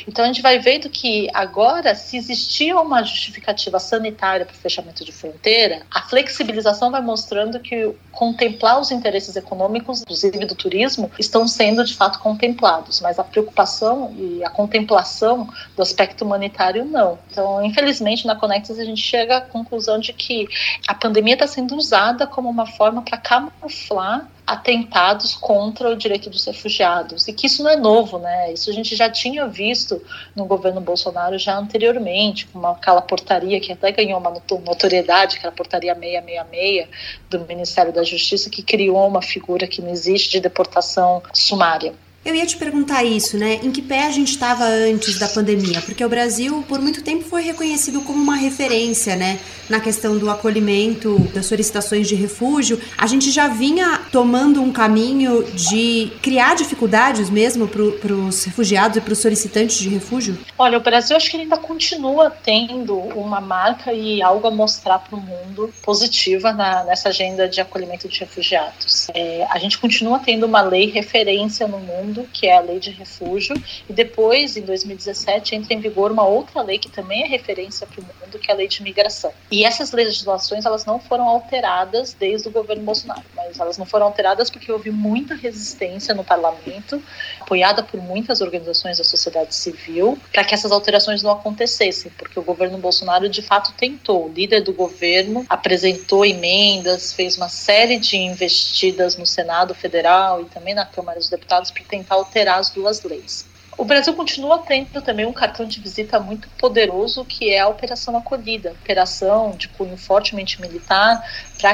Então 0.08 0.24
a 0.24 0.28
gente 0.28 0.42
vai 0.42 0.60
vendo 0.60 0.90
que 0.90 1.30
agora, 1.34 1.96
se 1.96 2.18
existia 2.18 2.80
uma 2.80 3.04
justificativa 3.04 3.80
sanitária 3.80 4.46
para 4.46 4.54
o 4.54 4.58
fechamento 4.58 5.04
de 5.04 5.12
fronteira, 5.12 5.84
a 5.92 6.02
flexibilização 6.02 6.92
vai 6.92 7.02
mostrando 7.02 7.60
que 7.60 7.94
contemplar 8.12 8.80
os 8.80 8.92
interesses 8.92 9.36
econômicos, 9.36 10.02
inclusive 10.02 10.46
do 10.46 10.56
turismo, 10.56 11.12
estão 11.20 11.48
sendo 11.48 11.84
de 11.84 11.94
fato 11.96 12.20
contemplados, 12.20 13.02
mas 13.02 13.20
a 13.20 13.24
preocupação 13.24 14.14
e 14.18 14.44
a 14.44 14.50
contemplação 14.50 15.48
do 15.76 15.82
aspecto 15.82 16.24
humanitário 16.24 16.86
não. 16.86 17.18
Então, 17.30 17.64
infelizmente, 17.64 18.26
na 18.26 18.36
Conexus 18.36 18.80
a 18.80 18.86
gente 18.86 19.02
chega 19.02 19.38
à 19.38 19.42
conclusão 19.42 20.00
de 20.00 20.14
que 20.14 20.48
a 20.88 20.94
pandemia 20.94 21.34
está 21.34 21.48
sendo 21.48 21.76
usada 21.76 22.28
como 22.28 22.50
uma 22.50 22.66
forma 22.66 23.02
para 23.02 23.18
camuflar 23.18 24.28
atentados 24.46 25.36
contra 25.36 25.90
o 25.90 25.96
direito 25.96 26.30
dos 26.30 26.46
refugiados 26.46 27.28
e 27.28 27.34
que 27.34 27.48
isso 27.48 27.64
não 27.64 27.70
é 27.70 27.76
novo, 27.76 28.20
né? 28.20 28.52
Isso 28.52 28.70
a 28.70 28.74
gente 28.74 28.96
já 28.96 29.10
tinha 29.10 29.48
visto 29.48 30.02
no 30.36 30.46
governo 30.46 30.82
Bolsonaro 30.82 31.38
já 31.38 31.58
anteriormente, 31.58 32.46
com 32.48 32.66
aquela 32.68 33.02
portaria 33.02 33.60
que 33.60 33.72
até 33.72 33.92
ganhou 33.92 34.20
uma 34.20 34.30
notoriedade, 34.30 35.38
aquela 35.38 35.54
portaria 35.54 35.96
666 35.96 36.88
do 37.30 37.40
Ministério 37.42 37.94
da 37.94 38.04
Justiça 38.04 38.50
que 38.50 38.62
criou 38.62 39.08
uma 39.08 39.22
figura 39.22 39.68
que 39.68 39.82
não 39.82 39.90
existe 39.90 40.32
de 40.32 40.42
deportação 40.42 41.24
sumária. 41.34 41.94
Eu 42.26 42.34
ia 42.34 42.46
te 42.46 42.56
perguntar 42.56 43.04
isso, 43.04 43.38
né? 43.38 43.60
Em 43.62 43.70
que 43.70 43.82
pé 43.82 44.06
a 44.08 44.10
gente 44.10 44.30
estava 44.30 44.64
antes 44.64 45.20
da 45.20 45.28
pandemia? 45.28 45.82
Porque 45.82 46.04
o 46.06 46.08
Brasil, 46.08 46.64
por 46.70 46.80
muito 46.80 47.04
tempo, 47.04 47.26
foi 47.26 47.42
reconhecido 47.42 48.00
como 48.00 48.22
uma 48.22 48.38
referência, 48.38 49.18
né? 49.18 49.40
Na 49.70 49.82
questão 49.82 50.18
do 50.18 50.30
acolhimento, 50.30 51.20
das 51.34 51.46
solicitações 51.48 52.08
de 52.08 52.16
refúgio. 52.16 52.80
A 52.98 53.08
gente 53.08 53.30
já 53.30 53.50
vinha 53.50 54.00
tomando 54.10 54.62
um 54.62 54.72
caminho 54.72 55.44
de 55.52 56.14
criar 56.22 56.56
dificuldades 56.56 57.30
mesmo 57.30 57.68
para 57.68 58.14
os 58.14 58.46
refugiados 58.46 58.96
e 58.98 59.02
para 59.02 59.12
os 59.12 59.20
solicitantes 59.20 59.78
de 59.80 59.90
refúgio? 59.90 60.38
Olha, 60.58 60.78
o 60.78 60.82
Brasil 60.82 61.18
acho 61.18 61.30
que 61.30 61.36
ainda 61.36 61.58
continua 61.58 62.30
tendo 62.30 62.96
uma 62.98 63.42
marca 63.42 63.92
e 63.92 64.22
algo 64.22 64.48
a 64.48 64.52
mostrar 64.52 65.00
para 65.00 65.18
o 65.18 65.20
mundo 65.20 65.74
positiva 65.82 66.54
na, 66.54 66.86
nessa 66.86 67.10
agenda 67.10 67.50
de 67.50 67.60
acolhimento 67.60 68.08
de 68.08 68.18
refugiados. 68.22 69.10
É, 69.14 69.46
a 69.50 69.60
gente 69.60 69.78
continua 69.78 70.20
tendo 70.20 70.46
uma 70.46 70.62
lei 70.62 70.90
referência 70.90 71.68
no 71.68 71.80
mundo 71.80 72.13
mundo, 72.14 72.30
que 72.32 72.48
é 72.48 72.58
a 72.58 72.62
Lei 72.62 72.80
de 72.80 72.92
Refúgio, 72.92 73.56
e 73.90 73.94
depois, 73.94 74.56
em 74.56 74.62
2017, 74.62 75.56
entra 75.56 75.74
em 75.74 75.80
vigor 75.80 76.12
uma 76.12 76.26
outra 76.26 76.62
lei 76.62 76.78
que 76.78 76.90
também 76.90 77.24
é 77.24 77.28
referência 77.28 77.88
para 77.88 78.02
o 78.02 78.04
mundo, 78.04 78.40
que 78.40 78.52
é 78.52 78.54
a 78.54 78.58
Lei 78.58 78.68
de 78.68 78.84
Migração. 78.84 79.34
E 79.52 79.66
essas 79.66 79.92
legislações, 79.92 80.66
elas 80.66 80.86
não 80.86 81.00
foram 81.00 81.28
alteradas 81.28 82.14
desde 82.14 82.48
o 82.48 82.52
governo 82.52 82.84
Bolsonaro, 82.84 83.24
mas 83.36 83.60
elas 83.60 83.78
não 83.78 83.86
foram 83.86 84.06
alteradas 84.06 84.50
porque 84.50 84.72
houve 84.72 84.92
muita 84.92 85.34
resistência 85.34 86.14
no 86.14 86.24
parlamento, 86.24 87.02
apoiada 87.44 87.84
por 87.84 88.02
muitas 88.02 88.42
organizações 88.42 88.98
da 88.98 89.04
sociedade 89.04 89.54
civil, 89.54 90.18
para 90.32 90.44
que 90.44 90.54
essas 90.54 90.72
alterações 90.72 91.22
não 91.22 91.32
acontecessem, 91.32 92.12
porque 92.18 92.40
o 92.40 92.44
governo 92.44 92.78
Bolsonaro, 92.78 93.28
de 93.30 93.42
fato, 93.42 93.74
tentou. 93.74 94.26
O 94.26 94.34
líder 94.34 94.62
do 94.62 94.74
governo 94.74 95.46
apresentou 95.50 96.26
emendas, 96.26 97.14
fez 97.14 97.38
uma 97.38 97.50
série 97.50 98.00
de 98.00 98.18
investidas 98.18 99.18
no 99.18 99.26
Senado 99.26 99.76
Federal 99.76 100.42
e 100.42 100.46
também 100.46 100.74
na 100.74 100.86
Câmara 100.86 101.20
dos 101.20 101.30
Deputados 101.30 101.70
para 101.70 101.84
tentar 101.84 102.16
alterar 102.16 102.60
as 102.60 102.70
duas 102.70 103.04
leis. 103.04 103.46
O 103.76 103.84
Brasil 103.84 104.14
continua 104.14 104.60
tendo 104.60 105.02
também 105.02 105.26
um 105.26 105.34
cartão 105.34 105.66
de 105.66 105.80
visita 105.80 106.20
muito 106.20 106.48
poderoso, 106.60 107.26
que 107.26 107.50
é 107.50 107.60
a 107.60 107.68
Operação 107.68 108.16
Acolhida, 108.16 108.72
operação 108.72 109.52
de 109.52 109.68
cunho 109.68 109.98
fortemente 109.98 110.62
militar 110.62 111.24
para 111.64 111.74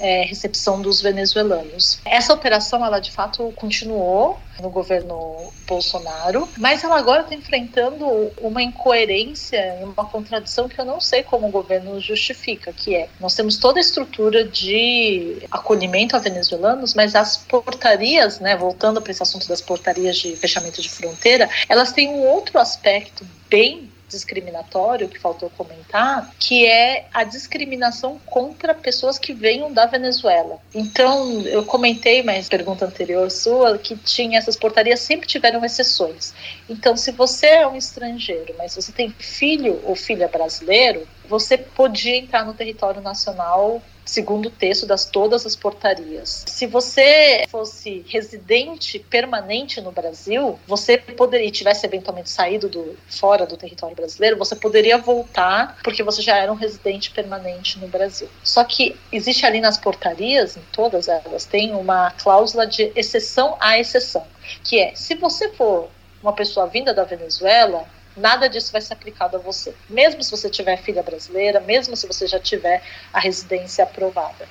é, 0.00 0.24
recepção 0.24 0.82
dos 0.82 1.00
venezuelanos. 1.00 2.00
Essa 2.04 2.34
operação, 2.34 2.84
ela 2.84 2.98
de 2.98 3.12
fato 3.12 3.52
continuou 3.54 4.40
no 4.60 4.68
governo 4.68 5.52
Bolsonaro, 5.68 6.48
mas 6.58 6.82
ela 6.82 6.98
agora 6.98 7.22
está 7.22 7.36
enfrentando 7.36 8.04
uma 8.40 8.60
incoerência 8.60 9.78
e 9.80 9.84
uma 9.84 10.04
contradição 10.04 10.68
que 10.68 10.80
eu 10.80 10.84
não 10.84 11.00
sei 11.00 11.22
como 11.22 11.46
o 11.46 11.50
governo 11.50 12.00
justifica, 12.00 12.72
que 12.72 12.96
é 12.96 13.08
nós 13.20 13.36
temos 13.36 13.56
toda 13.56 13.78
a 13.78 13.80
estrutura 13.80 14.44
de 14.44 15.38
acolhimento 15.48 16.16
a 16.16 16.18
venezuelanos, 16.18 16.92
mas 16.94 17.14
as 17.14 17.36
portarias, 17.36 18.40
né, 18.40 18.56
voltando 18.56 19.00
para 19.00 19.12
esse 19.12 19.22
assunto 19.22 19.46
das 19.46 19.60
portarias 19.60 20.16
de 20.16 20.34
fechamento 20.34 20.82
de 20.82 20.88
fronteira, 20.88 21.48
elas 21.68 21.92
têm 21.92 22.08
um 22.08 22.26
outro 22.26 22.58
aspecto 22.58 23.24
bem 23.48 23.89
discriminatório 24.10 25.08
que 25.08 25.18
faltou 25.18 25.48
comentar, 25.50 26.30
que 26.38 26.66
é 26.66 27.06
a 27.14 27.24
discriminação 27.24 28.20
contra 28.26 28.74
pessoas 28.74 29.18
que 29.18 29.32
venham 29.32 29.72
da 29.72 29.86
Venezuela. 29.86 30.58
Então, 30.74 31.40
eu 31.42 31.64
comentei, 31.64 32.22
mas 32.22 32.48
pergunta 32.48 32.84
anterior 32.84 33.30
sua, 33.30 33.78
que 33.78 33.96
tinha 33.96 34.38
essas 34.38 34.56
portarias 34.56 35.00
sempre 35.00 35.26
tiveram 35.26 35.64
exceções. 35.64 36.34
Então, 36.68 36.96
se 36.96 37.12
você 37.12 37.46
é 37.46 37.66
um 37.66 37.76
estrangeiro, 37.76 38.54
mas 38.58 38.74
você 38.74 38.92
tem 38.92 39.10
filho 39.10 39.80
ou 39.84 39.94
filha 39.94 40.28
brasileiro, 40.28 41.06
você 41.28 41.56
podia 41.56 42.16
entrar 42.16 42.44
no 42.44 42.54
território 42.54 43.00
nacional 43.00 43.80
segundo 44.04 44.50
texto 44.50 44.86
das 44.86 45.04
todas 45.04 45.46
as 45.46 45.54
portarias. 45.54 46.44
Se 46.48 46.66
você 46.66 47.44
fosse 47.48 48.04
residente 48.08 48.98
permanente 48.98 49.80
no 49.80 49.92
Brasil, 49.92 50.58
você 50.66 50.98
poderia, 50.98 51.46
e 51.46 51.50
tivesse 51.50 51.86
eventualmente 51.86 52.30
saído 52.30 52.68
do 52.68 52.96
fora 53.08 53.46
do 53.46 53.56
território 53.56 53.96
brasileiro, 53.96 54.36
você 54.36 54.56
poderia 54.56 54.98
voltar 54.98 55.78
porque 55.82 56.02
você 56.02 56.22
já 56.22 56.36
era 56.36 56.52
um 56.52 56.56
residente 56.56 57.10
permanente 57.10 57.78
no 57.78 57.88
Brasil. 57.88 58.28
Só 58.42 58.64
que 58.64 58.96
existe 59.12 59.46
ali 59.46 59.60
nas 59.60 59.78
portarias, 59.78 60.56
em 60.56 60.62
todas 60.72 61.08
elas, 61.08 61.44
tem 61.44 61.74
uma 61.74 62.10
cláusula 62.12 62.66
de 62.66 62.92
exceção 62.94 63.56
à 63.60 63.78
exceção, 63.78 64.26
que 64.64 64.78
é 64.78 64.94
se 64.94 65.14
você 65.14 65.50
for 65.50 65.88
uma 66.22 66.32
pessoa 66.32 66.66
vinda 66.66 66.92
da 66.92 67.04
Venezuela, 67.04 67.86
nada 68.16 68.48
disso 68.48 68.72
vai 68.72 68.80
ser 68.80 68.92
aplicado 68.92 69.36
a 69.36 69.40
você. 69.40 69.74
Mesmo 69.88 70.22
se 70.22 70.30
você 70.30 70.48
tiver 70.50 70.76
filha 70.76 71.02
brasileira, 71.02 71.60
mesmo 71.60 71.96
se 71.96 72.06
você 72.06 72.26
já 72.26 72.38
tiver 72.38 72.82
a 73.12 73.20
residência 73.20 73.84
aprovada. 73.84 74.48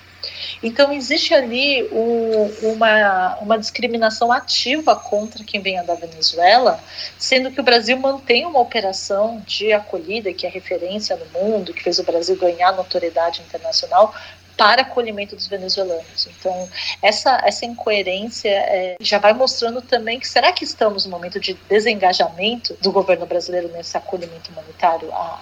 Então, 0.61 0.91
existe 0.91 1.33
ali 1.33 1.87
um, 1.91 2.73
uma, 2.73 3.37
uma 3.37 3.57
discriminação 3.57 4.31
ativa 4.31 4.95
contra 4.95 5.43
quem 5.43 5.61
venha 5.61 5.83
da 5.83 5.95
Venezuela, 5.95 6.83
sendo 7.17 7.51
que 7.51 7.61
o 7.61 7.63
Brasil 7.63 7.97
mantém 7.97 8.45
uma 8.45 8.59
operação 8.59 9.41
de 9.45 9.71
acolhida, 9.71 10.33
que 10.33 10.45
é 10.45 10.49
referência 10.49 11.15
no 11.15 11.39
mundo, 11.39 11.73
que 11.73 11.83
fez 11.83 11.99
o 11.99 12.03
Brasil 12.03 12.35
ganhar 12.35 12.73
notoriedade 12.73 13.41
internacional, 13.41 14.13
para 14.59 14.81
acolhimento 14.81 15.37
dos 15.37 15.47
venezuelanos. 15.47 16.27
Então, 16.27 16.69
essa, 17.01 17.41
essa 17.45 17.65
incoerência 17.65 18.49
é, 18.49 18.97
já 18.99 19.17
vai 19.17 19.31
mostrando 19.31 19.81
também 19.81 20.19
que 20.19 20.27
será 20.27 20.51
que 20.51 20.65
estamos 20.65 21.05
no 21.05 21.11
momento 21.11 21.39
de 21.39 21.53
desengajamento 21.69 22.75
do 22.81 22.91
governo 22.91 23.25
brasileiro 23.25 23.69
nesse 23.69 23.95
acolhimento 23.95 24.51
humanitário 24.51 25.09
a, 25.13 25.39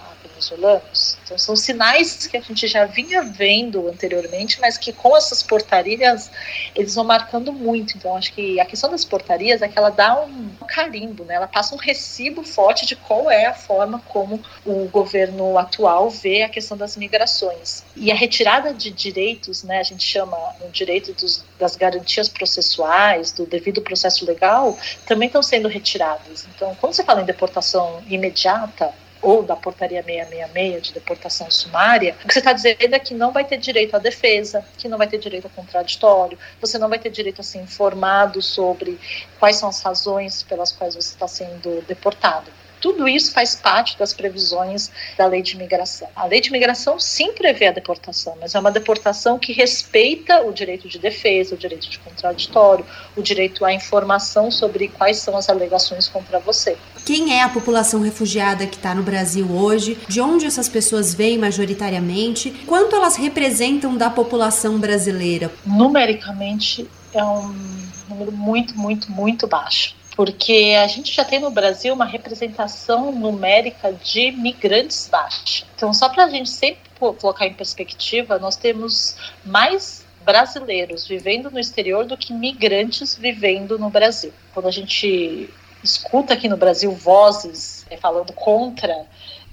venezuelanos? 0.50 1.18
Então, 1.24 1.38
são 1.38 1.56
sinais 1.56 2.28
que 2.28 2.38
a 2.38 2.42
gente 2.42 2.68
já 2.68 2.86
vinha 2.86 3.22
vendo 3.24 3.88
anteriormente, 3.88 4.60
mas 4.60 4.78
que 4.78 4.94
com 4.94 5.16
essas 5.16 5.44
portarias 5.44 6.32
eles 6.76 6.96
vão 6.96 7.04
marcando 7.04 7.52
muito. 7.52 7.98
Então, 7.98 8.16
acho 8.16 8.34
que 8.34 8.60
a 8.60 8.66
questão 8.66 8.90
das 8.90 9.04
portarias 9.04 9.62
é 9.62 9.68
que 9.68 9.78
ela 9.78 9.90
dá 9.90 10.22
um 10.22 10.50
carimbo, 10.68 11.24
né? 11.24 11.36
ela 11.36 11.48
passa 11.48 11.76
um 11.76 11.78
recibo 11.78 12.44
forte 12.44 12.86
de 12.86 12.96
qual 12.96 13.30
é 13.30 13.46
a 13.46 13.54
forma 13.54 14.02
como 14.08 14.42
o 14.66 14.86
governo 14.88 15.58
atual 15.58 16.10
vê 16.10 16.44
a 16.44 16.50
questão 16.50 16.78
das 16.78 16.96
migrações. 16.96 17.84
E 17.96 18.12
a 18.12 18.16
retirada 18.16 18.74
de 18.74 18.92
direitos, 18.92 19.64
né, 19.64 19.80
a 19.80 19.84
gente 19.84 20.04
chama 20.04 20.38
o 20.62 20.70
direito 20.70 21.14
dos, 21.14 21.44
das 21.60 21.76
garantias 21.76 22.30
processuais, 22.30 23.32
do 23.32 23.46
devido 23.46 23.82
processo 23.82 24.26
legal, 24.26 24.78
também 25.06 25.28
estão 25.28 25.42
sendo 25.42 25.68
retiradas. 25.68 26.48
Então, 26.56 26.76
quando 26.80 26.94
você 26.94 27.04
fala 27.04 27.22
em 27.22 27.26
deportação 27.26 28.04
imediata, 28.08 28.94
ou 29.22 29.44
da 29.44 29.56
portaria 29.56 30.04
666 30.04 30.82
de 30.82 30.94
deportação 30.94 31.50
sumária, 31.50 32.16
o 32.24 32.28
que 32.28 32.34
você 32.34 32.40
está 32.40 32.54
dizendo 32.54 32.94
é 32.94 33.00
que 33.00 33.14
não 33.14 33.32
vai 33.32 33.46
ter 33.46 33.58
direito 33.58 33.96
à 33.96 34.00
defesa, 34.00 34.66
que 34.78 34.88
não 34.88 34.98
vai 34.98 35.08
ter 35.08 35.18
direito 35.18 35.48
a 35.48 35.50
contraditório, 35.50 36.38
você 36.60 36.78
não 36.78 36.90
vai 36.90 37.00
ter 37.00 37.10
direito 37.10 37.42
a 37.42 37.44
ser 37.44 37.60
informado 37.60 38.42
sobre 38.42 39.00
quais 39.40 39.56
são 39.58 39.70
as 39.70 39.82
razões 39.82 40.44
pelas 40.44 40.72
quais 40.72 40.96
você 40.96 41.10
está 41.10 41.28
sendo 41.28 41.82
deportado. 41.88 42.52
Tudo 42.80 43.08
isso 43.08 43.32
faz 43.32 43.56
parte 43.56 43.98
das 43.98 44.14
previsões 44.14 44.92
da 45.18 45.26
lei 45.26 45.42
de 45.42 45.56
imigração. 45.56 46.08
A 46.16 46.26
lei 46.26 46.40
de 46.40 46.50
imigração 46.50 47.00
sim 47.00 47.34
prevê 47.34 47.68
a 47.68 47.72
deportação, 47.72 48.38
mas 48.40 48.56
é 48.56 48.60
uma 48.60 48.72
deportação 48.72 49.40
que 49.40 49.52
respeita 49.52 50.42
o 50.42 50.52
direito 50.52 50.88
de 50.88 51.00
defesa, 51.00 51.56
o 51.56 51.58
direito 51.58 51.90
de 51.90 52.00
contraditório, 52.00 52.86
o 53.16 53.22
direito 53.22 53.66
à 53.66 53.74
informação 53.74 54.52
sobre 54.52 54.88
quais 54.90 55.18
são 55.18 55.36
as 55.36 55.50
alegações 55.50 56.08
contra 56.08 56.40
você. 56.40 56.78
Quem 57.06 57.34
é 57.34 57.44
a 57.44 57.50
população 57.50 58.02
refugiada 58.02 58.68
que 58.68 58.76
está 58.76 58.94
no 58.94 59.04
Brasil 59.04 59.50
hoje? 59.52 59.98
De 60.08 60.22
onde 60.22 60.46
essas 60.46 60.70
pessoas 60.70 61.14
vêm 61.14 61.38
majoritariamente? 61.38 62.52
Quanto 62.66 62.96
elas 62.96 63.16
representam 63.16 63.96
da 63.98 64.10
população 64.10 64.78
brasileira? 64.78 65.52
Numericamente, 65.66 66.88
é 67.14 67.24
um 67.24 67.56
número 68.10 68.32
muito, 68.32 68.78
muito, 68.78 69.12
muito 69.12 69.48
baixo 69.48 69.97
porque 70.18 70.76
a 70.84 70.88
gente 70.88 71.14
já 71.14 71.24
tem 71.24 71.40
no 71.40 71.52
Brasil 71.52 71.94
uma 71.94 72.04
representação 72.04 73.12
numérica 73.12 73.94
de 73.94 74.32
migrantes 74.32 75.08
baixa. 75.08 75.64
Então, 75.76 75.94
só 75.94 76.10
para 76.10 76.26
a 76.26 76.30
gente 76.30 76.50
sempre 76.50 76.90
colocar 76.98 77.46
em 77.46 77.54
perspectiva, 77.54 78.40
nós 78.40 78.56
temos 78.56 79.16
mais 79.46 80.04
brasileiros 80.26 81.08
vivendo 81.08 81.52
no 81.52 81.60
exterior 81.60 82.04
do 82.04 82.18
que 82.18 82.34
migrantes 82.34 83.16
vivendo 83.16 83.78
no 83.78 83.92
Brasil. 83.92 84.34
Quando 84.56 84.68
a 84.68 84.72
gente 84.72 85.54
escuta 85.84 86.34
aqui 86.34 86.50
no 86.50 86.58
Brasil 86.58 86.92
vozes 86.94 87.86
é, 87.88 87.96
falando 87.96 88.34
contra 88.34 89.06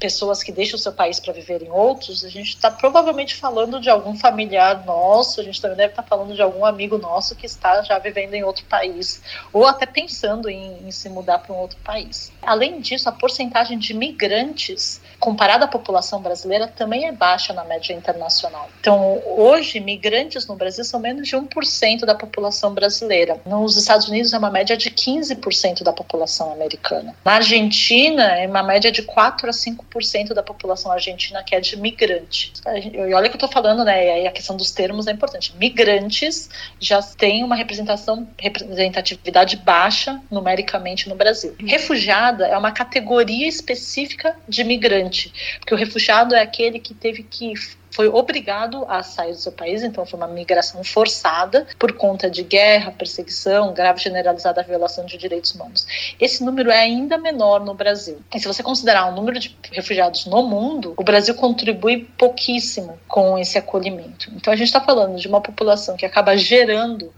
pessoas 0.04 0.42
que 0.42 0.52
deixam 0.52 0.76
o 0.76 0.78
seu 0.78 0.92
país 0.92 1.18
para 1.18 1.32
viver 1.32 1.62
em 1.62 1.70
outros, 1.70 2.26
a 2.26 2.28
gente 2.28 2.50
está 2.50 2.70
provavelmente 2.70 3.34
falando 3.34 3.80
de 3.80 3.88
algum 3.88 4.14
familiar 4.14 4.84
nosso, 4.84 5.40
a 5.40 5.44
gente 5.44 5.58
também 5.62 5.78
deve 5.78 5.92
estar 5.92 6.02
tá 6.02 6.08
falando 6.08 6.34
de 6.34 6.42
algum 6.42 6.62
amigo 6.62 6.99
nosso 6.99 7.34
que 7.34 7.46
está 7.46 7.80
já 7.82 7.99
vivendo 7.99 8.34
em 8.34 8.44
outro 8.44 8.66
país, 8.66 9.22
ou 9.50 9.64
até 9.64 9.87
pensando 9.87 10.50
em, 10.50 10.87
em 10.87 10.90
se 10.90 11.09
mudar 11.09 11.38
para 11.38 11.55
um 11.55 11.59
outro 11.59 11.79
país. 11.83 12.31
Além 12.42 12.83
disso, 12.83 13.09
a 13.09 13.12
porcentagem 13.12 13.79
de 13.79 13.94
migrantes 13.94 15.00
comparada 15.18 15.64
à 15.64 15.68
população 15.68 16.20
brasileira 16.20 16.68
também 16.68 17.07
é 17.07 17.12
baixa 17.12 17.55
na 17.55 17.64
média 17.64 17.94
internacional. 17.94 18.68
Então, 18.79 19.22
hoje, 19.24 19.81
migrantes 19.81 20.46
no 20.46 20.55
Brasil 20.55 20.85
são 20.85 21.00
menos 21.00 21.26
de 21.26 21.35
1% 21.35 22.00
da 22.00 22.14
população 22.14 22.74
brasileira. 22.74 23.40
Nos 23.46 23.79
Estados 23.79 24.07
Unidos 24.07 24.35
é 24.35 24.38
uma 24.38 24.50
média 24.50 24.76
de 24.76 24.90
15% 24.90 25.83
da 25.83 25.94
população 25.94 26.52
americana. 26.52 27.16
Na 27.24 27.37
Argentina 27.37 28.22
é 28.37 28.46
uma 28.46 28.62
média 28.62 28.92
de 28.92 29.00
4 29.00 29.48
a 29.48 29.52
5 29.52 29.87
5% 29.94 30.33
da 30.35 30.42
população 30.42 30.90
argentina 30.90 31.42
que 31.42 31.54
é 31.54 31.61
de 31.61 31.76
migrante. 31.76 32.52
E 32.92 33.14
olha 33.14 33.28
que 33.28 33.35
eu 33.35 33.38
estou 33.38 33.48
falando, 33.48 33.85
né? 33.85 34.22
E 34.22 34.26
a 34.26 34.33
questão 34.33 34.57
dos 34.57 34.70
termos 34.70 35.07
é 35.07 35.12
importante. 35.12 35.54
Migrantes 35.57 36.48
já 36.80 37.02
têm 37.02 37.44
uma 37.44 37.57
representação, 37.57 38.28
representatividade 38.38 39.57
baixa 39.57 40.20
numericamente 40.30 41.09
no 41.09 41.14
Brasil. 41.14 41.54
Refugiada 41.59 42.46
é 42.46 42.57
uma 42.57 42.72
categoria 42.72 43.48
específica 43.48 44.37
de 44.48 44.64
migrante, 44.64 45.33
porque 45.61 45.74
o 45.74 45.76
refugiado 45.76 46.35
é 46.35 46.40
aquele 46.40 46.78
que 46.78 46.94
teve 46.94 47.22
que 47.22 47.54
foi 47.94 48.09
obrigado 48.09 48.85
a 48.88 49.04
sair 49.04 49.30
do 49.30 49.38
seu 49.38 49.52
país, 49.52 49.85
então 49.85 50.04
foi 50.04 50.18
uma 50.18 50.26
migração 50.26 50.83
forçada 50.83 51.64
por 51.78 51.92
conta 51.92 52.28
de 52.28 52.42
guerra, 52.42 52.90
perseguição, 52.90 53.72
grave 53.72 54.00
generalizada 54.00 54.64
violação 54.64 55.07
de 55.07 55.16
direitos 55.16 55.54
humanos. 55.54 55.87
Esse 56.20 56.44
número 56.44 56.72
é 56.72 56.80
ainda 56.80 57.16
menor 57.16 57.64
no 57.64 57.72
Brasil. 57.72 58.18
E 58.35 58.40
se 58.40 58.48
você 58.48 58.64
considerar 58.64 59.07
o 59.07 59.14
número 59.14 59.38
de 59.38 59.57
refugiados 59.70 60.26
no 60.26 60.42
mundo, 60.42 60.94
o 60.96 61.04
Brasil 61.04 61.37
contribui 61.37 62.09
pouquíssimo 62.18 62.98
com 63.07 63.38
esse 63.38 63.57
acolhimento. 63.57 64.28
Então 64.35 64.52
a 64.52 64.57
gente 64.57 64.66
está 64.66 64.80
falando 64.80 65.16
de 65.16 65.28
uma 65.28 65.40
população 65.40 65.96
que 65.96 66.04
acaba 66.04 66.37
gerando 66.37 67.12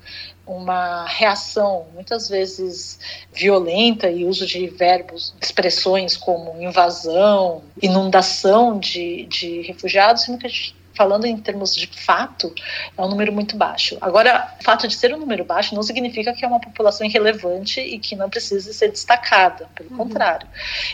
uma 0.47 1.05
reação 1.07 1.87
muitas 1.93 2.29
vezes 2.29 2.99
violenta 3.33 4.09
e 4.11 4.25
uso 4.25 4.47
de 4.47 4.67
verbos, 4.69 5.35
expressões 5.41 6.17
como 6.17 6.63
invasão, 6.63 7.63
inundação 7.83 8.79
de, 8.79 9.27
de 9.27 9.63
refugiados, 9.63 10.23
sendo 10.23 10.39
que 10.39 10.47
a 10.47 10.51
gente 10.51 10.77
falando 10.97 11.27
em 11.27 11.37
termos 11.37 11.75
de 11.75 11.87
fato, 11.87 12.53
é 12.97 13.03
um 13.03 13.09
número 13.09 13.33
muito 13.33 13.57
baixo. 13.57 13.97
Agora, 14.01 14.55
o 14.59 14.65
fato 14.65 14.89
de 14.89 14.97
ser 14.97 15.15
um 15.15 15.19
número 15.19 15.45
baixo 15.45 15.75
não 15.75 15.83
significa 15.83 16.33
que 16.33 16.45
é 16.45 16.49
uma 16.49 16.61
população 16.61 17.07
irrelevante 17.07 17.81
e 17.81 17.99
que 17.99 18.17
não 18.17 18.31
precisa 18.31 18.73
ser 18.73 18.91
destacada, 18.91 19.69
pelo 19.75 19.91
uhum. 19.91 19.97
contrário. 19.99 20.49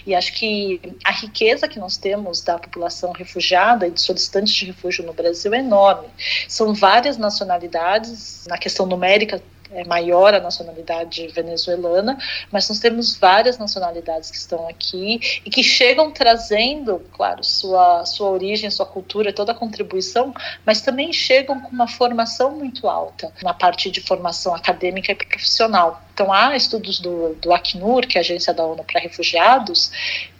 E 0.06 0.14
acho 0.14 0.32
que 0.34 0.80
a 1.04 1.12
riqueza 1.12 1.68
que 1.68 1.78
nós 1.78 1.96
temos 1.96 2.42
da 2.42 2.58
população 2.58 3.12
refugiada 3.12 3.86
e 3.86 3.90
de 3.90 4.00
solicitantes 4.00 4.52
de 4.52 4.66
refúgio 4.66 5.06
no 5.06 5.12
Brasil 5.12 5.54
é 5.54 5.58
enorme. 5.58 6.08
São 6.48 6.74
várias 6.74 7.16
nacionalidades, 7.16 8.44
na 8.48 8.58
questão 8.58 8.86
numérica, 8.86 9.40
é 9.74 9.84
maior 9.84 10.34
a 10.34 10.40
nacionalidade 10.40 11.26
venezuelana, 11.28 12.18
mas 12.50 12.68
nós 12.68 12.78
temos 12.78 13.16
várias 13.16 13.58
nacionalidades 13.58 14.30
que 14.30 14.36
estão 14.36 14.68
aqui 14.68 15.40
e 15.44 15.50
que 15.50 15.62
chegam 15.62 16.10
trazendo, 16.10 17.00
claro, 17.12 17.42
sua, 17.42 18.04
sua 18.04 18.30
origem, 18.30 18.70
sua 18.70 18.86
cultura, 18.86 19.32
toda 19.32 19.52
a 19.52 19.54
contribuição, 19.54 20.34
mas 20.64 20.80
também 20.80 21.12
chegam 21.12 21.60
com 21.60 21.70
uma 21.70 21.88
formação 21.88 22.52
muito 22.52 22.88
alta 22.88 23.32
na 23.42 23.54
parte 23.54 23.90
de 23.90 24.00
formação 24.00 24.54
acadêmica 24.54 25.12
e 25.12 25.14
profissional. 25.14 26.02
Então, 26.22 26.32
há 26.32 26.54
estudos 26.54 27.00
do, 27.00 27.34
do 27.34 27.52
Acnur, 27.52 28.06
que 28.06 28.16
é 28.16 28.20
a 28.20 28.22
Agência 28.22 28.54
da 28.54 28.64
ONU 28.64 28.84
para 28.84 29.00
Refugiados, 29.00 29.90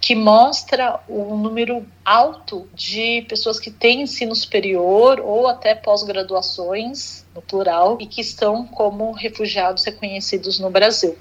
que 0.01 0.15
mostra 0.15 1.01
um 1.09 1.37
número 1.37 1.85
alto 2.05 2.69
de 2.73 3.23
pessoas 3.29 3.59
que 3.59 3.71
têm 3.71 4.03
ensino 4.03 4.35
superior 4.35 5.21
ou 5.21 5.49
até 5.49 5.75
pós-graduações 5.75 7.23
no 7.35 7.41
plural, 7.41 7.97
e 7.99 8.07
que 8.07 8.21
estão 8.21 8.67
como 8.67 9.13
refugiados 9.13 9.85
reconhecidos 9.85 10.59
no 10.59 10.69
Brasil. 10.69 11.17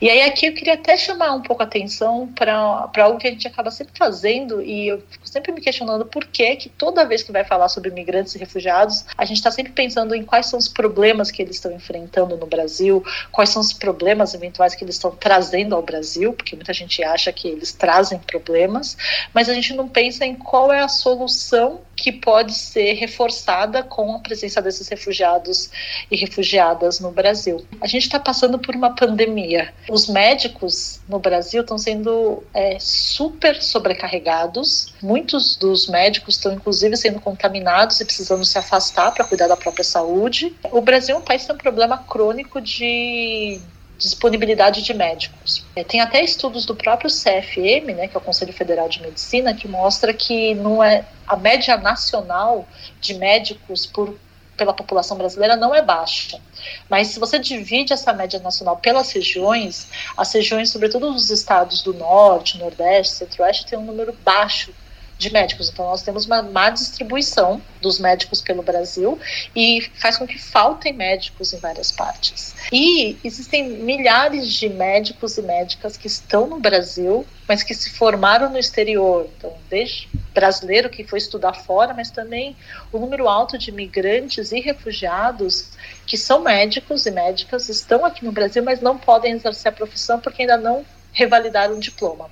E 0.00 0.08
aí 0.08 0.22
aqui 0.22 0.46
eu 0.46 0.54
queria 0.54 0.74
até 0.74 0.96
chamar 0.96 1.32
um 1.32 1.42
pouco 1.42 1.60
a 1.60 1.66
atenção 1.66 2.28
para 2.36 2.88
algo 2.98 3.18
que 3.18 3.26
a 3.26 3.30
gente 3.30 3.48
acaba 3.48 3.70
sempre 3.72 3.92
fazendo, 3.98 4.62
e 4.62 4.86
eu 4.86 5.02
fico 5.10 5.28
sempre 5.28 5.50
me 5.50 5.60
questionando 5.60 6.06
por 6.06 6.24
que 6.26 6.54
que 6.54 6.68
toda 6.68 7.04
vez 7.04 7.24
que 7.24 7.32
vai 7.32 7.42
falar 7.42 7.68
sobre 7.68 7.90
imigrantes 7.90 8.34
e 8.36 8.38
refugiados, 8.38 9.04
a 9.16 9.24
gente 9.24 9.38
está 9.38 9.50
sempre 9.50 9.72
pensando 9.72 10.14
em 10.14 10.22
quais 10.22 10.46
são 10.46 10.56
os 10.56 10.68
problemas 10.68 11.32
que 11.32 11.42
eles 11.42 11.56
estão 11.56 11.72
enfrentando 11.72 12.36
no 12.36 12.46
Brasil, 12.46 13.04
quais 13.32 13.50
são 13.50 13.60
os 13.60 13.72
problemas 13.72 14.05
problemas 14.06 14.34
eventuais 14.34 14.72
que 14.72 14.84
eles 14.84 14.94
estão 14.94 15.10
trazendo 15.10 15.74
ao 15.74 15.82
Brasil, 15.82 16.32
porque 16.32 16.54
muita 16.54 16.72
gente 16.72 17.02
acha 17.02 17.32
que 17.32 17.48
eles 17.48 17.72
trazem 17.72 18.20
problemas, 18.20 18.96
mas 19.34 19.48
a 19.48 19.54
gente 19.54 19.74
não 19.74 19.88
pensa 19.88 20.24
em 20.24 20.36
qual 20.36 20.72
é 20.72 20.80
a 20.80 20.86
solução 20.86 21.80
que 21.96 22.12
pode 22.12 22.52
ser 22.52 22.92
reforçada 22.92 23.82
com 23.82 24.14
a 24.14 24.18
presença 24.20 24.60
desses 24.60 24.86
refugiados 24.86 25.70
e 26.10 26.16
refugiadas 26.16 27.00
no 27.00 27.10
Brasil. 27.10 27.66
A 27.80 27.86
gente 27.86 28.02
está 28.02 28.20
passando 28.20 28.58
por 28.58 28.76
uma 28.76 28.94
pandemia. 28.94 29.72
Os 29.88 30.06
médicos 30.06 31.00
no 31.08 31.18
Brasil 31.18 31.62
estão 31.62 31.78
sendo 31.78 32.44
é, 32.52 32.76
super 32.78 33.60
sobrecarregados. 33.60 34.94
Muitos 35.02 35.56
dos 35.56 35.88
médicos 35.88 36.36
estão, 36.36 36.52
inclusive, 36.52 36.96
sendo 36.96 37.18
contaminados 37.18 37.98
e 38.00 38.04
precisando 38.04 38.44
se 38.44 38.58
afastar 38.58 39.12
para 39.12 39.24
cuidar 39.24 39.48
da 39.48 39.56
própria 39.56 39.84
saúde. 39.84 40.54
O 40.70 40.82
Brasil 40.82 41.16
é 41.16 41.18
um 41.18 41.22
país 41.22 41.42
que 41.42 41.48
tem 41.48 41.56
um 41.56 41.58
problema 41.58 41.98
crônico 41.98 42.60
de 42.60 43.58
disponibilidade 43.98 44.82
de 44.82 44.92
médicos. 44.92 45.64
É, 45.74 45.82
tem 45.82 46.00
até 46.00 46.22
estudos 46.22 46.66
do 46.66 46.74
próprio 46.74 47.10
CFM, 47.10 47.94
né, 47.94 48.08
que 48.08 48.16
é 48.16 48.18
o 48.18 48.22
Conselho 48.22 48.52
Federal 48.52 48.88
de 48.88 49.00
Medicina, 49.00 49.54
que 49.54 49.66
mostra 49.66 50.12
que 50.12 50.54
não 50.54 50.82
é 50.82 51.04
a 51.26 51.36
média 51.36 51.76
nacional 51.76 52.68
de 53.00 53.14
médicos 53.14 53.86
por 53.86 54.14
pela 54.56 54.72
população 54.72 55.16
brasileira 55.16 55.54
não 55.54 55.74
é 55.74 55.82
baixa. 55.82 56.40
Mas 56.88 57.08
se 57.08 57.20
você 57.20 57.38
divide 57.38 57.92
essa 57.92 58.12
média 58.12 58.40
nacional 58.40 58.78
pelas 58.78 59.12
regiões, 59.12 59.88
as 60.16 60.32
regiões, 60.32 60.70
sobretudo 60.70 61.10
os 61.10 61.30
estados 61.30 61.82
do 61.82 61.92
norte, 61.92 62.58
nordeste, 62.58 63.16
centro-oeste, 63.16 63.66
têm 63.66 63.78
um 63.78 63.84
número 63.84 64.16
baixo 64.24 64.72
de 65.18 65.32
médicos. 65.32 65.70
Então, 65.70 65.86
nós 65.86 66.02
temos 66.02 66.26
uma 66.26 66.42
má 66.42 66.70
distribuição 66.70 67.60
dos 67.80 67.98
médicos 67.98 68.40
pelo 68.40 68.62
Brasil 68.62 69.18
e 69.54 69.80
faz 69.94 70.18
com 70.18 70.26
que 70.26 70.38
faltem 70.38 70.92
médicos 70.92 71.52
em 71.52 71.58
várias 71.58 71.90
partes. 71.90 72.54
E 72.70 73.16
existem 73.24 73.68
milhares 73.68 74.52
de 74.52 74.68
médicos 74.68 75.38
e 75.38 75.42
médicas 75.42 75.96
que 75.96 76.06
estão 76.06 76.46
no 76.46 76.58
Brasil, 76.58 77.26
mas 77.48 77.62
que 77.62 77.74
se 77.74 77.90
formaram 77.90 78.50
no 78.50 78.58
exterior. 78.58 79.28
Então, 79.36 79.52
desde 79.70 80.08
brasileiro 80.34 80.90
que 80.90 81.02
foi 81.02 81.18
estudar 81.18 81.54
fora, 81.54 81.94
mas 81.94 82.10
também 82.10 82.54
o 82.92 82.98
número 82.98 83.26
alto 83.26 83.56
de 83.56 83.70
imigrantes 83.70 84.52
e 84.52 84.60
refugiados 84.60 85.70
que 86.06 86.16
são 86.16 86.42
médicos 86.42 87.06
e 87.06 87.10
médicas 87.10 87.68
estão 87.68 88.04
aqui 88.04 88.24
no 88.24 88.32
Brasil, 88.32 88.62
mas 88.62 88.80
não 88.80 88.98
podem 88.98 89.32
exercer 89.32 89.70
a 89.70 89.72
profissão 89.72 90.20
porque 90.20 90.42
ainda 90.42 90.58
não 90.58 90.84
revalidar 91.16 91.72
um 91.72 91.78
diploma. 91.78 92.30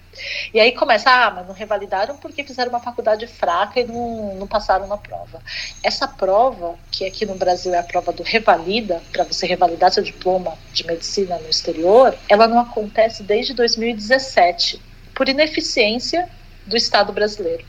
E 0.53 0.61
aí 0.61 0.73
começa, 0.73 1.11
ah, 1.11 1.31
mas 1.31 1.47
não 1.47 1.55
revalidaram 1.55 2.19
porque 2.19 2.45
fizeram 2.45 2.69
uma 2.69 2.81
faculdade 2.81 3.27
fraca 3.27 3.81
e 3.81 3.85
não, 3.85 4.35
não 4.37 4.47
passaram 4.47 4.87
na 4.87 4.99
prova. 4.99 5.41
Essa 5.83 6.07
prova, 6.07 6.75
que 6.91 7.07
aqui 7.07 7.25
no 7.25 7.35
Brasil 7.35 7.75
é 7.75 7.79
a 7.79 7.83
prova 7.83 8.13
do 8.13 8.23
Revalida, 8.23 9.03
para 9.11 9.25
você 9.25 9.47
revalidar 9.47 9.91
seu 9.91 10.03
diploma 10.03 10.57
de 10.73 10.87
medicina 10.87 11.39
no 11.39 11.49
exterior, 11.49 12.15
ela 12.29 12.47
não 12.47 12.61
acontece 12.61 13.23
desde 13.23 13.55
2017, 13.55 14.81
por 15.15 15.31
ineficiência 15.31 16.29
do 16.67 16.77
Estado 16.77 17.11
brasileiro. 17.11 17.65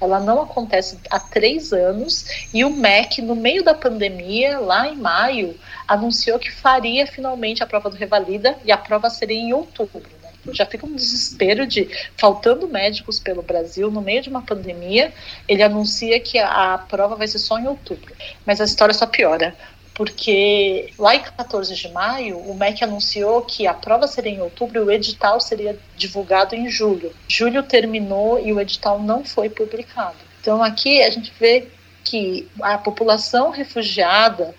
Ela 0.00 0.20
não 0.20 0.40
acontece 0.40 0.96
há 1.10 1.18
três 1.18 1.72
anos 1.72 2.48
e 2.54 2.64
o 2.64 2.70
MEC, 2.70 3.20
no 3.20 3.34
meio 3.34 3.64
da 3.64 3.74
pandemia, 3.74 4.60
lá 4.60 4.88
em 4.88 4.96
maio, 4.96 5.58
anunciou 5.88 6.38
que 6.38 6.52
faria 6.52 7.06
finalmente 7.06 7.64
a 7.64 7.66
prova 7.66 7.90
do 7.90 7.96
Revalida 7.96 8.56
e 8.64 8.70
a 8.70 8.78
prova 8.78 9.10
seria 9.10 9.36
em 9.36 9.52
outubro 9.52 10.15
já 10.52 10.66
fica 10.66 10.86
um 10.86 10.94
desespero 10.94 11.66
de 11.66 11.88
faltando 12.16 12.68
médicos 12.68 13.18
pelo 13.18 13.42
Brasil 13.42 13.90
no 13.90 14.00
meio 14.00 14.22
de 14.22 14.28
uma 14.28 14.42
pandemia. 14.42 15.12
Ele 15.48 15.62
anuncia 15.62 16.18
que 16.20 16.38
a, 16.38 16.78
prova 16.78 17.16
vai 17.16 17.28
ser 17.28 17.38
só 17.38 17.58
em 17.58 17.66
outubro, 17.66 18.14
mas 18.44 18.60
a 18.60 18.64
história 18.64 18.94
só 18.94 19.06
piora 19.06 19.54
porque 19.96 20.92
lá 20.98 21.16
em 21.16 21.20
14 21.20 21.74
de 21.74 21.88
maio, 21.88 22.38
o 22.38 22.54
MEC 22.54 22.84
anunciou 22.84 23.40
que 23.40 23.66
a 23.66 23.72
prova 23.72 24.06
seria 24.06 24.30
em 24.30 24.42
outubro 24.42 24.78
e 24.78 24.84
o 24.84 24.90
edital 24.90 25.40
seria 25.40 25.78
divulgado 25.96 26.54
em 26.54 26.68
julho. 26.68 27.14
Julho 27.26 27.62
terminou 27.62 28.38
e 28.38 28.52
o 28.52 28.60
edital 28.60 29.00
não 29.00 29.24
foi 29.24 29.48
publicado. 29.48 30.18
Então 30.38 30.62
aqui 30.62 31.02
a 31.02 31.08
gente 31.08 31.32
vê 31.40 31.68
que 32.04 32.46
a 32.60 32.76
população 32.76 33.48
refugiada 33.48 34.54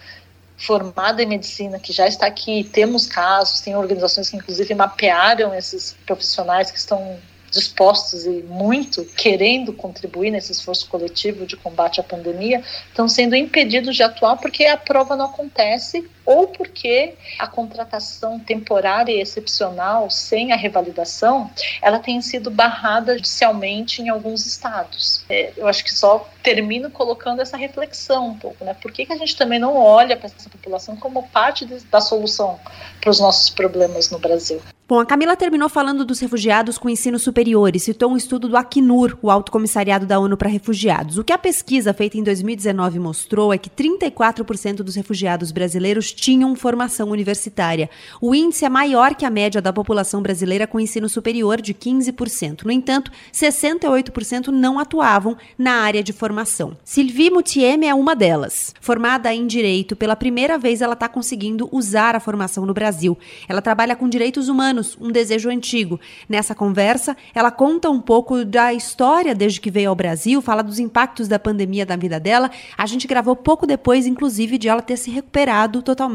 formada 0.57 1.21
em 1.21 1.27
medicina 1.27 1.79
que 1.79 1.93
já 1.93 2.07
está 2.07 2.25
aqui, 2.25 2.63
temos 2.63 3.05
casos, 3.05 3.61
tem 3.61 3.75
organizações 3.75 4.29
que 4.29 4.35
inclusive 4.35 4.73
mapearam 4.73 5.53
esses 5.53 5.95
profissionais 6.05 6.71
que 6.71 6.79
estão 6.79 7.17
dispostos 7.51 8.25
e 8.25 8.43
muito 8.43 9.05
querendo 9.05 9.71
contribuir 9.71 10.31
nesse 10.31 10.51
esforço 10.51 10.89
coletivo 10.89 11.45
de 11.45 11.55
combate 11.55 11.99
à 11.99 12.03
pandemia, 12.03 12.61
estão 12.87 13.07
sendo 13.07 13.35
impedidos 13.35 13.95
de 13.95 14.03
atuar 14.03 14.37
porque 14.37 14.65
a 14.65 14.75
prova 14.75 15.15
não 15.15 15.25
acontece 15.25 16.09
ou 16.27 16.49
porque 16.49 17.13
a 17.39 17.47
contratação 17.47 18.37
temporária 18.37 19.13
e 19.13 19.21
excepcional 19.21 20.09
sem 20.11 20.51
a 20.51 20.57
revalidação, 20.57 21.49
ela 21.81 21.99
tem 21.99 22.21
sido 22.21 22.51
barrada 22.51 23.15
judicialmente 23.15 24.01
em 24.01 24.09
alguns 24.09 24.45
estados. 24.45 25.23
É, 25.29 25.53
eu 25.55 25.65
acho 25.67 25.85
que 25.85 25.93
só 25.95 26.29
termino 26.43 26.91
colocando 26.91 27.41
essa 27.41 27.55
reflexão 27.55 28.27
um 28.27 28.37
pouco, 28.37 28.65
né? 28.65 28.73
Por 28.73 28.91
que, 28.91 29.05
que 29.05 29.13
a 29.13 29.17
gente 29.17 29.37
também 29.37 29.57
não 29.57 29.77
olha 29.77 30.17
para 30.17 30.25
essa 30.25 30.49
população 30.49 30.97
como 30.97 31.23
parte 31.29 31.65
de, 31.65 31.79
da 31.85 32.01
solução 32.01 32.59
para 32.99 33.09
os 33.09 33.21
nossos 33.21 33.49
problemas 33.49 34.11
no 34.11 34.19
Brasil? 34.19 34.61
Bom, 34.89 35.01
a 35.01 35.05
Camila 35.05 35.35
terminou 35.35 35.67
falando 35.67 36.05
dos 36.05 36.21
refugiados 36.21 36.77
com 36.77 36.89
ensino 36.89 37.19
superior 37.19 37.75
e 37.75 37.79
citou 37.79 38.09
um 38.09 38.15
estudo 38.15 38.47
do 38.47 38.55
Acnur, 38.55 39.17
o 39.21 39.29
Alto 39.29 39.51
Comissariado 39.51 40.05
da 40.05 40.17
ONU 40.17 40.37
para 40.37 40.47
Refugiados. 40.47 41.17
O 41.17 41.25
que 41.25 41.33
a 41.33 41.37
pesquisa 41.37 41.93
feita 41.93 42.17
em 42.17 42.23
2019 42.23 42.97
mostrou 42.97 43.53
é 43.53 43.57
que 43.57 43.69
34% 43.69 44.75
dos 44.77 44.95
refugiados 44.95 45.51
brasileiros 45.51 46.13
tinham 46.17 46.55
formação 46.55 47.09
universitária. 47.09 47.89
O 48.19 48.33
índice 48.33 48.65
é 48.65 48.69
maior 48.69 49.13
que 49.15 49.25
a 49.25 49.29
média 49.29 49.61
da 49.61 49.71
população 49.71 50.21
brasileira 50.21 50.65
com 50.65 50.79
ensino 50.79 51.07
superior, 51.07 51.61
de 51.61 51.73
15%. 51.73 52.63
No 52.63 52.71
entanto, 52.71 53.11
68% 53.31 54.47
não 54.47 54.79
atuavam 54.79 55.37
na 55.57 55.73
área 55.81 56.01
de 56.01 56.11
formação. 56.11 56.75
Sylvie 56.83 57.29
Moutieme 57.29 57.85
é 57.85 57.93
uma 57.93 58.15
delas. 58.15 58.73
Formada 58.81 59.33
em 59.33 59.45
Direito, 59.45 59.95
pela 59.95 60.15
primeira 60.15 60.57
vez 60.57 60.81
ela 60.81 60.93
está 60.93 61.07
conseguindo 61.07 61.69
usar 61.71 62.15
a 62.15 62.19
formação 62.19 62.65
no 62.65 62.73
Brasil. 62.73 63.17
Ela 63.47 63.61
trabalha 63.61 63.95
com 63.95 64.09
direitos 64.09 64.49
humanos 64.49 64.87
anos, 64.87 64.97
um 64.99 65.11
desejo 65.11 65.49
antigo. 65.49 65.99
Nessa 66.29 66.55
conversa, 66.55 67.17
ela 67.33 67.51
conta 67.51 67.89
um 67.89 67.99
pouco 67.99 68.45
da 68.45 68.73
história 68.73 69.33
desde 69.33 69.59
que 69.59 69.71
veio 69.71 69.89
ao 69.89 69.95
Brasil, 69.95 70.41
fala 70.41 70.61
dos 70.61 70.79
impactos 70.79 71.27
da 71.27 71.39
pandemia 71.39 71.85
na 71.85 71.95
vida 71.95 72.19
dela. 72.19 72.49
A 72.77 72.85
gente 72.85 73.07
gravou 73.07 73.35
pouco 73.35 73.65
depois, 73.65 74.05
inclusive, 74.05 74.57
de 74.57 74.67
ela 74.67 74.81
ter 74.81 74.97
se 74.97 75.09
recuperado 75.09 75.81
totalmente 75.81 76.06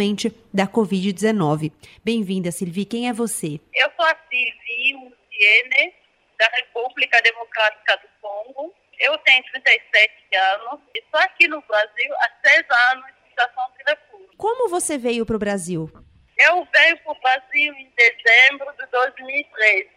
da 0.52 0.66
Covid-19. 0.66 1.70
Bem-vinda, 2.02 2.50
Silvi. 2.50 2.86
Quem 2.86 3.10
é 3.10 3.12
você? 3.12 3.60
Eu 3.74 3.90
sou 3.94 4.06
a 4.06 4.16
Silvi 4.30 4.94
Musiene, 4.94 5.94
da 6.38 6.46
República 6.56 7.20
Democrática 7.20 7.98
do 7.98 8.08
Congo. 8.22 8.72
Eu 8.98 9.18
tenho 9.18 9.42
37 9.52 10.12
anos 10.34 10.80
e 10.94 10.98
estou 10.98 11.20
aqui 11.20 11.46
no 11.46 11.60
Brasil 11.68 12.14
há 12.20 12.30
seis 12.42 12.64
anos 12.90 13.04
em 13.10 13.28
situação 13.28 13.64
de 13.76 13.84
refúgio. 13.90 14.30
Como 14.38 14.70
você 14.70 14.96
veio 14.96 15.26
para 15.26 15.36
o 15.36 15.38
Brasil? 15.38 15.90
Eu 16.38 16.66
venho 16.74 16.98
para 16.98 17.12
o 17.12 17.20
Brasil 17.20 17.74
em 17.74 17.92
dezembro 17.94 18.72
de 18.72 18.86
2013. 18.86 19.88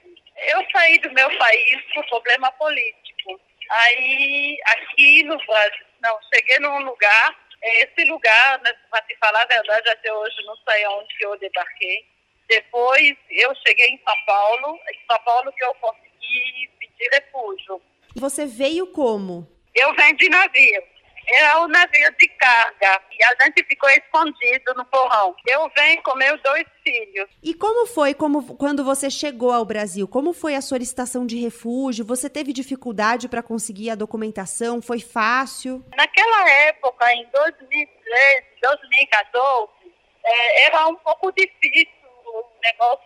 Eu 0.50 0.66
saí 0.74 1.00
do 1.00 1.14
meu 1.14 1.38
país 1.38 1.82
por 1.94 2.06
problema 2.08 2.52
político. 2.52 3.40
Aí, 3.70 4.60
aqui 4.66 5.24
no 5.24 5.38
Brasil, 5.46 5.86
não, 6.02 6.20
cheguei 6.34 6.60
num 6.60 6.80
lugar, 6.80 7.34
esse 7.62 8.06
lugar, 8.06 8.62
né, 8.62 8.74
para 8.90 9.02
te 9.04 9.16
falar 9.18 9.44
a 9.44 9.46
verdade, 9.46 9.90
até 9.90 10.14
hoje 10.14 10.36
não 10.46 10.56
sei 10.58 10.86
onde 10.88 11.18
que 11.18 11.26
eu 11.26 11.38
debarquei. 11.40 12.06
Depois 12.48 13.18
eu 13.30 13.56
cheguei 13.66 13.88
em 13.88 14.02
São 14.04 14.26
Paulo, 14.26 14.80
em 14.94 15.06
São 15.12 15.20
Paulo 15.24 15.52
que 15.54 15.64
eu 15.64 15.74
consegui 15.76 16.70
pedir 16.80 17.10
refúgio. 17.12 17.82
Você 18.16 18.46
veio 18.46 18.88
como? 18.88 19.48
Eu 19.74 19.94
venho 19.96 20.16
de 20.16 20.30
navio 20.30 20.95
era 21.28 21.62
o 21.62 21.68
navio 21.68 22.12
de 22.18 22.28
carga 22.30 23.02
e 23.12 23.24
a 23.24 23.36
gente 23.44 23.64
ficou 23.64 23.90
escondido 23.90 24.74
no 24.76 24.86
porrão. 24.86 25.36
Eu 25.48 25.70
venho 25.76 26.02
com 26.04 26.16
meus 26.16 26.42
dois 26.42 26.66
filhos. 26.84 27.30
E 27.42 27.54
como 27.54 27.88
foi 27.88 28.14
como, 28.14 28.56
quando 28.56 28.84
você 28.84 29.10
chegou 29.10 29.52
ao 29.52 29.66
Brasil? 29.66 30.08
Como 30.08 30.34
foi 30.34 30.56
a 30.56 30.62
solicitação 30.62 31.26
de 31.26 31.40
refúgio? 31.40 32.06
Você 32.06 32.30
teve 32.30 32.54
dificuldade 32.54 33.28
para 33.28 33.42
conseguir 33.42 33.90
a 33.90 33.96
documentação? 33.96 34.82
Foi 34.82 35.00
fácil? 35.00 35.84
Naquela 35.96 36.50
época, 36.50 37.12
em 37.14 37.26
2013, 37.32 38.46
2014, 38.62 39.72
é, 40.24 40.66
era 40.66 40.88
um 40.88 40.96
pouco 40.96 41.32
difícil 41.32 41.90
o 42.26 42.44
negócio 42.64 43.06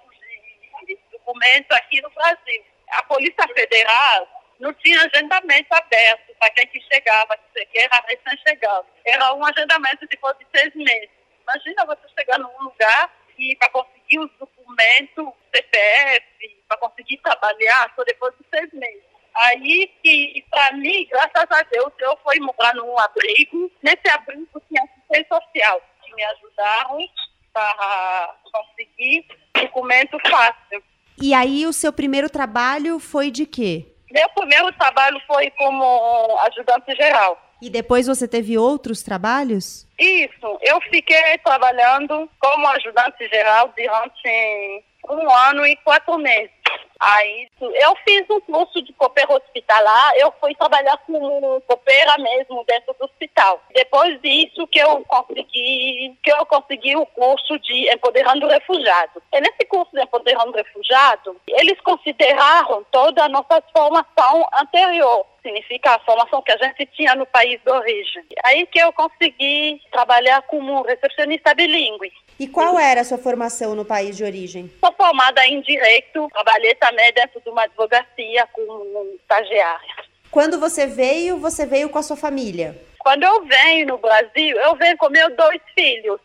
de 0.86 0.98
documento 1.12 1.72
aqui 1.74 2.02
no 2.02 2.10
Brasil. 2.12 2.64
A 2.92 3.04
Polícia 3.04 3.48
Federal 3.54 4.39
não 4.60 4.74
tinha 4.74 5.02
agendamento 5.02 5.74
aberto 5.74 6.36
para 6.38 6.50
quem 6.52 6.68
que 6.68 6.82
chegava, 6.82 7.38
que 7.54 7.80
era 7.80 8.04
recém-chegado. 8.08 8.86
Era 9.06 9.34
um 9.34 9.46
agendamento 9.46 10.08
de 10.08 10.18
de 10.18 10.60
seis 10.60 10.76
meses. 10.76 11.10
Imagina 11.42 11.86
você 11.86 12.08
chegar 12.18 12.38
num 12.38 12.64
lugar 12.64 13.12
e 13.38 13.56
para 13.56 13.70
conseguir 13.70 14.20
os 14.20 14.30
documentos, 14.38 15.34
CPF, 15.56 16.64
para 16.68 16.78
conseguir 16.78 17.18
trabalhar 17.18 17.92
só 17.96 18.04
depois 18.04 18.34
de 18.38 18.46
seis 18.54 18.72
meses. 18.74 19.04
Aí 19.34 19.88
que, 20.04 20.46
para 20.50 20.76
mim, 20.76 21.08
graças 21.10 21.48
a 21.50 21.64
Deus, 21.64 21.94
eu 22.00 22.18
fui 22.18 22.40
morar 22.40 22.76
num 22.76 23.00
abrigo. 23.00 23.72
Nesse 23.82 24.10
abrigo 24.10 24.62
tinha 24.68 24.84
assistência 24.84 25.42
social, 25.42 25.82
que 26.04 26.14
me 26.14 26.24
ajudaram 26.24 27.10
para 27.54 28.36
conseguir 28.52 29.26
documento 29.54 30.20
fácil. 30.30 30.84
E 31.22 31.34
aí 31.34 31.66
o 31.66 31.74
seu 31.74 31.94
primeiro 31.94 32.30
trabalho 32.30 33.00
foi 33.00 33.32
de 33.32 33.46
quê? 33.46 33.96
Meu 34.12 34.30
primeiro 34.30 34.72
trabalho 34.74 35.22
foi 35.28 35.50
como 35.52 36.38
ajudante 36.48 36.96
geral. 36.96 37.38
E 37.62 37.70
depois 37.70 38.08
você 38.08 38.28
teve 38.28 38.58
outros 38.58 39.04
trabalhos? 39.04 39.86
Isso, 40.00 40.60
eu 40.62 40.80
fiquei 40.90 41.38
trabalhando 41.44 42.30
como 42.40 42.68
ajudante 42.68 43.28
geral 43.28 43.74
durante 43.76 44.84
um 45.10 45.30
ano 45.30 45.66
e 45.66 45.76
quatro 45.78 46.18
meses. 46.18 46.52
Aí 47.00 47.48
eu 47.60 47.96
fiz 48.06 48.30
um 48.30 48.42
curso 48.42 48.82
de 48.82 48.92
copeira 48.94 49.34
hospitalar, 49.34 50.14
eu 50.18 50.34
fui 50.40 50.54
trabalhar 50.54 50.98
como 51.06 51.62
copeira 51.62 52.18
mesmo 52.18 52.64
dentro 52.66 52.94
do 53.00 53.06
hospital. 53.06 53.62
Depois 53.74 54.20
disso 54.22 54.68
que 54.68 54.80
eu 54.80 55.04
consegui, 55.06 56.18
que 56.22 56.32
eu 56.32 56.46
consegui 56.46 56.98
o 56.98 57.06
curso 57.06 57.58
de 57.60 57.94
empoderando 57.94 58.48
refugiado. 58.48 59.24
E 59.32 59.40
nesse 59.40 59.66
curso 59.70 59.92
de 59.94 60.02
empoderando 60.02 60.52
refugiado, 60.52 61.40
eles 61.48 61.80
consideraram 61.82 62.84
toda 62.92 63.24
a 63.24 63.30
nossa 63.30 63.64
formação 63.74 64.46
anterior 64.62 65.26
significa 65.42 65.96
a 65.96 66.00
formação 66.00 66.42
que 66.42 66.52
a 66.52 66.58
gente 66.58 66.86
tinha 66.88 67.16
no 67.16 67.26
país 67.26 67.60
de 67.64 67.72
origem. 67.72 68.24
Aí 68.44 68.66
que 68.68 68.80
eu 68.80 68.92
consegui 68.94 69.82
trabalhar 69.92 70.42
como 70.44 70.82
recepcionista 70.84 71.54
bilíngue. 71.54 72.12
E 72.40 72.48
qual 72.48 72.80
era 72.80 73.02
a 73.02 73.04
sua 73.04 73.18
formação 73.18 73.76
no 73.76 73.84
país 73.84 74.16
de 74.16 74.24
origem? 74.24 74.72
Sou 74.80 74.94
formada 74.94 75.46
em 75.46 75.60
Direito, 75.60 76.30
trabalhei 76.32 76.74
também 76.76 77.12
dentro 77.12 77.42
de 77.42 77.50
uma 77.50 77.64
advocacia 77.64 78.48
como 78.54 79.14
estagiária. 79.20 79.96
Quando 80.32 80.58
você 80.58 80.88
veio, 80.88 81.38
você 81.38 81.66
veio 81.66 81.90
com 81.90 81.98
a 81.98 82.04
sua 82.04 82.16
família? 82.16 82.82
Quando 83.00 83.24
eu 83.24 83.44
venho 83.44 83.88
no 83.88 83.98
Brasil, 83.98 84.56
eu 84.58 84.74
venho 84.76 84.96
com 84.98 85.10
meus 85.10 85.36
dois 85.36 85.60
filhos, 85.76 86.18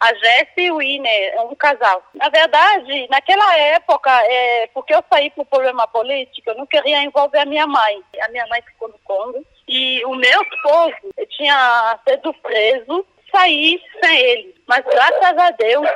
a 0.00 0.14
Jess 0.14 0.48
e 0.56 0.70
o 0.70 0.80
Ine, 0.80 1.08
um 1.50 1.54
casal. 1.54 2.02
Na 2.14 2.30
verdade, 2.30 3.06
naquela 3.10 3.58
época, 3.58 4.10
é, 4.24 4.68
porque 4.68 4.94
eu 4.94 5.04
saí 5.10 5.28
por 5.30 5.44
problema 5.44 5.86
político, 5.88 6.48
eu 6.48 6.56
não 6.56 6.66
queria 6.66 7.02
envolver 7.02 7.40
a 7.40 7.44
minha 7.44 7.66
mãe. 7.66 8.00
A 8.22 8.28
minha 8.28 8.46
mãe 8.46 8.62
ficou 8.62 8.88
no 8.88 8.98
Congo 9.04 9.44
e 9.66 10.02
o 10.06 10.14
meu 10.14 10.42
esposo 10.42 10.94
tinha 11.28 11.98
sido 12.08 12.32
preso 12.34 13.04
sair 13.30 13.80
sem 14.02 14.18
ele. 14.18 14.54
Mas 14.66 14.84
graças 14.84 15.38
a 15.38 15.50
Deus, 15.50 15.88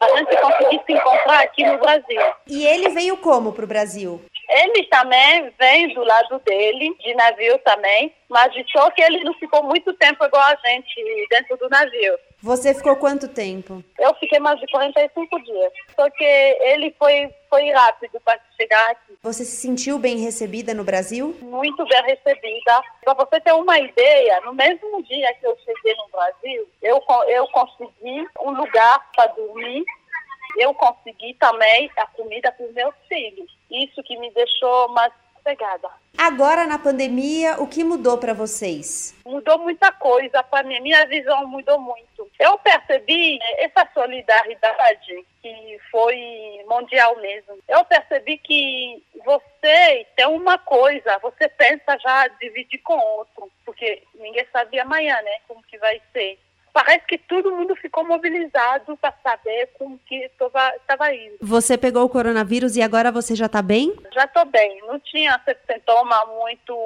a 0.00 0.16
gente 0.16 0.36
conseguiu 0.36 0.80
se 0.84 0.92
encontrar 0.92 1.40
aqui 1.40 1.64
no 1.64 1.78
Brasil. 1.78 2.20
E 2.46 2.66
ele 2.66 2.90
veio 2.90 3.16
como 3.16 3.52
para 3.52 3.64
o 3.64 3.68
Brasil? 3.68 4.20
Ele 4.48 4.84
também 4.84 5.50
vem 5.58 5.92
do 5.94 6.04
lado 6.04 6.40
dele, 6.44 6.94
de 7.00 7.14
navio 7.14 7.58
também, 7.58 8.14
mas 8.28 8.52
só 8.70 8.90
que 8.90 9.02
ele 9.02 9.24
não 9.24 9.34
ficou 9.34 9.62
muito 9.64 9.92
tempo 9.94 10.24
igual 10.24 10.44
a 10.44 10.68
gente 10.68 11.26
dentro 11.30 11.56
do 11.56 11.68
navio. 11.68 12.14
Você 12.46 12.72
ficou 12.72 12.94
quanto 12.94 13.26
tempo? 13.26 13.82
Eu 13.98 14.14
fiquei 14.14 14.38
mais 14.38 14.60
de 14.60 14.68
45 14.68 15.42
dias. 15.42 15.72
Só 15.96 16.08
que 16.10 16.22
ele 16.22 16.94
foi, 16.96 17.28
foi 17.50 17.72
rápido 17.72 18.20
para 18.24 18.38
chegar 18.56 18.92
aqui. 18.92 19.18
Você 19.20 19.44
se 19.44 19.56
sentiu 19.56 19.98
bem 19.98 20.18
recebida 20.18 20.72
no 20.72 20.84
Brasil? 20.84 21.36
Muito 21.42 21.84
bem 21.84 22.02
recebida. 22.04 22.82
Para 23.04 23.14
você 23.14 23.40
ter 23.40 23.52
uma 23.52 23.76
ideia, 23.80 24.40
no 24.42 24.54
mesmo 24.54 25.02
dia 25.02 25.34
que 25.40 25.44
eu 25.44 25.56
cheguei 25.64 25.96
no 25.96 26.08
Brasil, 26.12 26.68
eu, 26.80 27.02
eu 27.26 27.48
consegui 27.48 28.28
um 28.40 28.52
lugar 28.52 29.10
para 29.16 29.26
dormir 29.26 29.84
eu 30.58 30.72
consegui 30.72 31.34
também 31.34 31.90
a 31.98 32.06
comida 32.06 32.50
para 32.50 32.64
os 32.64 32.72
meus 32.72 32.94
filhos. 33.08 33.50
Isso 33.70 34.02
que 34.02 34.16
me 34.18 34.30
deixou 34.30 34.88
mais 34.88 35.12
sossegada. 35.46 35.88
Agora 36.18 36.66
na 36.66 36.78
pandemia, 36.78 37.60
o 37.60 37.68
que 37.68 37.84
mudou 37.84 38.18
para 38.18 38.32
vocês? 38.32 39.14
Mudou 39.24 39.58
muita 39.58 39.92
coisa 39.92 40.42
para 40.42 40.66
mim, 40.66 40.80
minha 40.80 41.06
visão 41.06 41.46
mudou 41.46 41.78
muito. 41.78 42.28
Eu 42.38 42.58
percebi 42.58 43.38
essa 43.58 43.86
solidariedade 43.94 45.24
que 45.40 45.78
foi 45.90 46.16
mundial 46.68 47.16
mesmo. 47.20 47.58
Eu 47.68 47.84
percebi 47.84 48.38
que 48.38 49.02
você 49.24 50.06
tem 50.16 50.26
uma 50.26 50.58
coisa, 50.58 51.18
você 51.18 51.48
pensa 51.48 51.98
já 51.98 52.26
dividir 52.40 52.78
com 52.78 52.98
outro, 52.98 53.50
porque 53.64 54.02
ninguém 54.14 54.46
sabe 54.52 54.80
amanhã, 54.80 55.20
né, 55.22 55.38
como 55.46 55.62
que 55.62 55.78
vai 55.78 56.00
ser 56.12 56.38
parece 56.76 57.06
que 57.06 57.16
todo 57.16 57.56
mundo 57.56 57.74
ficou 57.74 58.04
mobilizado 58.04 58.98
para 58.98 59.14
saber 59.22 59.70
como 59.78 59.98
que 60.00 60.14
estava 60.14 61.14
indo. 61.14 61.38
Você 61.40 61.78
pegou 61.78 62.04
o 62.04 62.08
coronavírus 62.08 62.76
e 62.76 62.82
agora 62.82 63.10
você 63.10 63.34
já 63.34 63.46
está 63.46 63.62
bem? 63.62 63.94
Já 64.12 64.24
estou 64.24 64.44
bem. 64.44 64.82
Não 64.86 65.00
tinha 65.00 65.40
sintoma 65.66 66.26
muito 66.38 66.76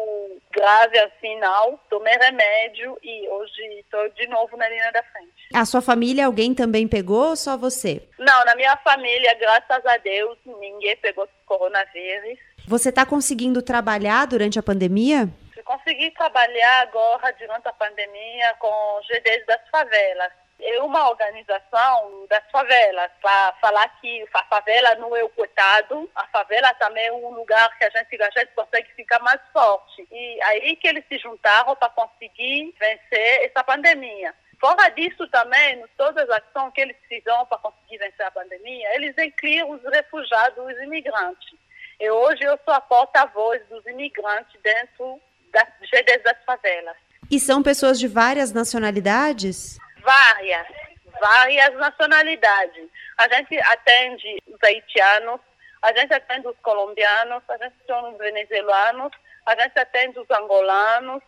grave 0.52 0.96
assim, 0.96 1.36
não. 1.40 1.76
Tomei 1.90 2.14
remédio 2.14 2.96
e 3.02 3.28
hoje 3.30 3.80
estou 3.80 4.08
de 4.10 4.28
novo 4.28 4.56
na 4.56 4.68
linha 4.68 4.92
da 4.92 5.02
frente. 5.02 5.32
A 5.52 5.64
sua 5.64 5.80
família, 5.80 6.26
alguém 6.26 6.54
também 6.54 6.86
pegou 6.86 7.30
ou 7.30 7.36
só 7.36 7.56
você? 7.56 8.00
Não, 8.16 8.44
na 8.44 8.54
minha 8.54 8.76
família, 8.76 9.34
graças 9.40 9.84
a 9.84 9.96
Deus, 9.96 10.38
ninguém 10.46 10.96
pegou 10.98 11.28
coronavírus. 11.44 12.38
Você 12.68 12.90
está 12.90 13.04
conseguindo 13.04 13.60
trabalhar 13.60 14.24
durante 14.28 14.56
a 14.56 14.62
pandemia? 14.62 15.28
Consegui 15.70 16.10
trabalhar 16.10 16.80
agora, 16.80 17.32
durante 17.38 17.68
a 17.68 17.72
pandemia, 17.72 18.54
com 18.58 19.00
GDs 19.02 19.46
das 19.46 19.60
favelas. 19.70 20.32
É 20.60 20.82
uma 20.82 21.08
organização 21.08 22.26
das 22.28 22.42
favelas, 22.50 23.10
para 23.22 23.52
falar 23.60 23.88
que 24.00 24.26
a 24.34 24.44
favela 24.44 24.96
não 24.96 25.16
é 25.16 25.22
o 25.22 25.28
coitado, 25.30 26.10
a 26.16 26.26
favela 26.26 26.74
também 26.74 27.06
é 27.06 27.12
um 27.12 27.30
lugar 27.30 27.78
que 27.78 27.84
a 27.84 27.90
gente, 27.90 28.20
a 28.20 28.30
gente 28.30 28.52
consegue 28.54 28.92
ficar 28.94 29.20
mais 29.20 29.40
forte. 29.52 30.06
E 30.10 30.42
aí 30.42 30.74
que 30.74 30.88
eles 30.88 31.04
se 31.08 31.18
juntaram 31.18 31.76
para 31.76 31.88
conseguir 31.90 32.74
vencer 32.78 33.44
essa 33.44 33.62
pandemia. 33.62 34.34
Fora 34.60 34.88
disso 34.90 35.26
também, 35.28 35.82
todas 35.96 36.28
as 36.28 36.42
ações 36.42 36.72
que 36.74 36.80
eles 36.80 36.96
fizeram 37.08 37.46
para 37.46 37.58
conseguir 37.58 37.96
vencer 37.96 38.26
a 38.26 38.30
pandemia, 38.32 38.94
eles 38.96 39.16
incluem 39.16 39.64
os 39.72 39.82
refugiados, 39.84 40.58
os 40.58 40.82
imigrantes. 40.82 41.54
E 42.00 42.10
hoje 42.10 42.42
eu 42.42 42.58
sou 42.64 42.74
a 42.74 42.80
porta-voz 42.80 43.64
dos 43.68 43.86
imigrantes 43.86 44.60
dentro 44.62 45.20
das 45.52 45.68
GDs 45.80 46.22
das 46.22 46.36
favelas. 46.44 46.96
E 47.30 47.38
são 47.38 47.62
pessoas 47.62 47.98
de 47.98 48.08
várias 48.08 48.52
nacionalidades? 48.52 49.78
Várias, 50.02 50.66
várias 51.20 51.74
nacionalidades. 51.74 52.88
A 53.18 53.28
gente 53.28 53.56
atende 53.58 54.42
os 54.46 54.58
haitianos, 54.62 55.40
a 55.82 55.92
gente 55.92 56.12
atende 56.12 56.48
os 56.48 56.56
colombianos, 56.58 57.42
a 57.48 57.56
gente 57.56 57.74
atende 57.88 58.12
os 58.12 58.18
venezuelanos, 58.18 59.12
a 59.46 59.54
gente 59.54 59.78
atende 59.78 60.18
os 60.18 60.30
angolanos, 60.30 61.22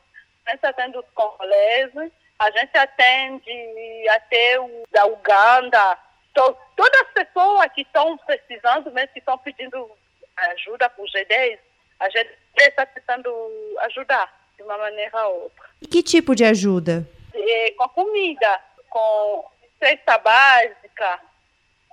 a 0.46 0.50
gente 0.50 0.66
atende 0.66 0.98
os 0.98 1.06
congoleses, 1.14 2.12
a 2.38 2.50
gente 2.50 2.76
atende 2.76 4.08
até 4.10 4.60
o 4.60 4.82
da 4.90 5.06
Uganda. 5.06 5.98
Então, 6.32 6.56
todas 6.76 7.00
as 7.02 7.08
pessoas 7.12 7.66
que 7.74 7.82
estão 7.82 8.16
precisando, 8.18 8.90
mesmo 8.90 9.12
que 9.12 9.18
estão 9.20 9.38
pedindo 9.38 9.90
ajuda 10.36 10.88
por 10.90 11.06
G10, 11.06 11.58
a 12.02 12.10
gente 12.10 12.30
está 12.58 12.84
tentando 12.86 13.30
ajudar 13.82 14.32
de 14.56 14.62
uma 14.62 14.76
maneira 14.76 15.28
ou 15.28 15.44
outra. 15.44 15.70
E 15.80 15.86
que 15.86 16.02
tipo 16.02 16.34
de 16.34 16.44
ajuda? 16.44 17.08
É, 17.32 17.70
com 17.72 17.88
comida, 17.90 18.60
com 18.90 19.44
cesta 19.78 20.18
básica, 20.18 21.20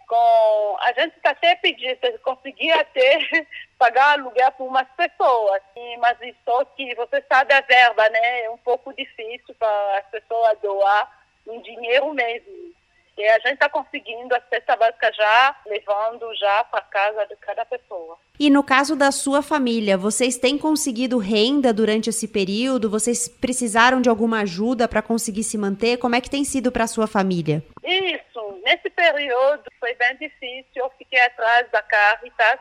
com 0.07 0.77
a 0.81 0.91
gente 0.93 1.15
está 1.15 1.29
até 1.29 1.55
pedindo, 1.55 2.19
conseguir 2.23 2.71
até 2.71 3.19
pagar 3.77 4.13
aluguel 4.13 4.51
para 4.51 4.65
umas 4.65 4.87
pessoas, 4.97 5.61
mas 5.99 6.17
só 6.43 6.65
que 6.65 6.95
você 6.95 7.23
sabe 7.29 7.53
a 7.53 7.61
verba, 7.61 8.09
né? 8.09 8.41
É 8.41 8.49
um 8.49 8.57
pouco 8.57 8.93
difícil 8.93 9.55
para 9.57 9.99
as 9.99 10.05
pessoas 10.07 10.57
doar 10.59 11.19
em 11.47 11.61
dinheiro 11.61 12.13
mesmo. 12.13 12.73
E 13.19 13.27
a 13.27 13.37
gente 13.39 13.55
está 13.55 13.67
conseguindo 13.67 14.33
a 14.33 14.39
cesta 14.49 14.77
básica 14.77 15.11
já, 15.11 15.53
levando 15.65 16.33
já 16.35 16.63
para 16.63 16.81
casa 16.83 17.25
de 17.25 17.35
cada 17.35 17.65
pessoa. 17.65 18.17
E 18.39 18.49
no 18.49 18.63
caso 18.63 18.95
da 18.95 19.11
sua 19.11 19.41
família, 19.41 19.97
vocês 19.97 20.37
têm 20.37 20.57
conseguido 20.57 21.17
renda 21.17 21.73
durante 21.73 22.09
esse 22.09 22.29
período? 22.29 22.89
Vocês 22.89 23.27
precisaram 23.27 24.01
de 24.01 24.07
alguma 24.07 24.39
ajuda 24.43 24.87
para 24.87 25.01
conseguir 25.01 25.43
se 25.43 25.57
manter? 25.57 25.97
Como 25.97 26.15
é 26.15 26.21
que 26.21 26.29
tem 26.29 26.45
sido 26.45 26.71
para 26.71 26.85
a 26.85 26.87
sua 26.87 27.07
família? 27.07 27.61
Isso, 27.83 28.61
nesse 28.63 28.89
período 28.89 29.65
foi 29.81 29.93
bem 29.95 30.15
difícil. 30.15 30.65
Eu 30.77 30.89
fiquei 30.97 31.19
atrás 31.19 31.69
da 31.71 31.81
Caritas, 31.81 32.59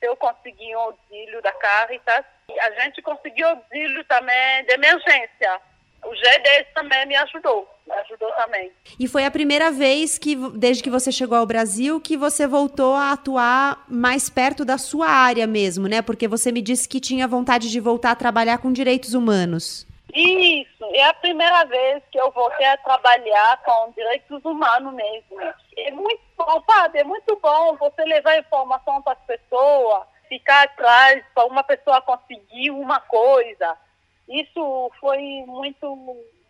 eu 0.00 0.16
consegui 0.16 0.74
um 0.74 0.78
auxílio 0.78 1.42
da 1.42 1.52
Caritas. 1.52 2.24
A 2.60 2.70
gente 2.80 3.02
conseguiu 3.02 3.46
auxílio 3.46 4.02
também 4.04 4.64
de 4.64 4.72
emergência. 4.72 5.60
O 6.02 6.12
G10 6.12 6.66
também 6.72 7.04
me 7.04 7.16
ajudou 7.16 7.68
ajudou 7.90 8.30
também. 8.32 8.70
E 8.98 9.06
foi 9.06 9.24
a 9.24 9.30
primeira 9.30 9.70
vez 9.70 10.18
que, 10.18 10.36
desde 10.36 10.82
que 10.82 10.90
você 10.90 11.10
chegou 11.10 11.36
ao 11.38 11.46
Brasil, 11.46 12.00
que 12.00 12.16
você 12.16 12.46
voltou 12.46 12.94
a 12.94 13.12
atuar 13.12 13.84
mais 13.88 14.28
perto 14.28 14.64
da 14.64 14.78
sua 14.78 15.08
área 15.08 15.46
mesmo, 15.46 15.86
né? 15.86 16.02
Porque 16.02 16.28
você 16.28 16.52
me 16.52 16.62
disse 16.62 16.88
que 16.88 17.00
tinha 17.00 17.26
vontade 17.26 17.70
de 17.70 17.80
voltar 17.80 18.12
a 18.12 18.16
trabalhar 18.16 18.58
com 18.58 18.72
direitos 18.72 19.14
humanos. 19.14 19.86
Isso, 20.14 20.84
é 20.94 21.04
a 21.04 21.14
primeira 21.14 21.64
vez 21.64 22.02
que 22.10 22.18
eu 22.18 22.30
voltei 22.30 22.66
a 22.66 22.78
trabalhar 22.78 23.62
com 23.62 23.92
direitos 23.92 24.42
humanos 24.44 24.94
mesmo. 24.94 25.38
É 25.76 25.90
muito 25.90 26.22
bom, 26.36 26.62
sabe? 26.66 26.98
É 26.98 27.04
muito 27.04 27.38
bom 27.40 27.76
você 27.76 28.02
levar 28.04 28.38
informação 28.38 29.02
para 29.02 29.12
as 29.12 29.24
pessoas, 29.26 30.06
ficar 30.28 30.64
atrás 30.64 31.22
para 31.34 31.44
uma 31.46 31.62
pessoa 31.62 32.00
conseguir 32.00 32.70
uma 32.70 33.00
coisa. 33.00 33.76
Isso 34.28 34.90
foi 35.00 35.44
muito 35.46 35.94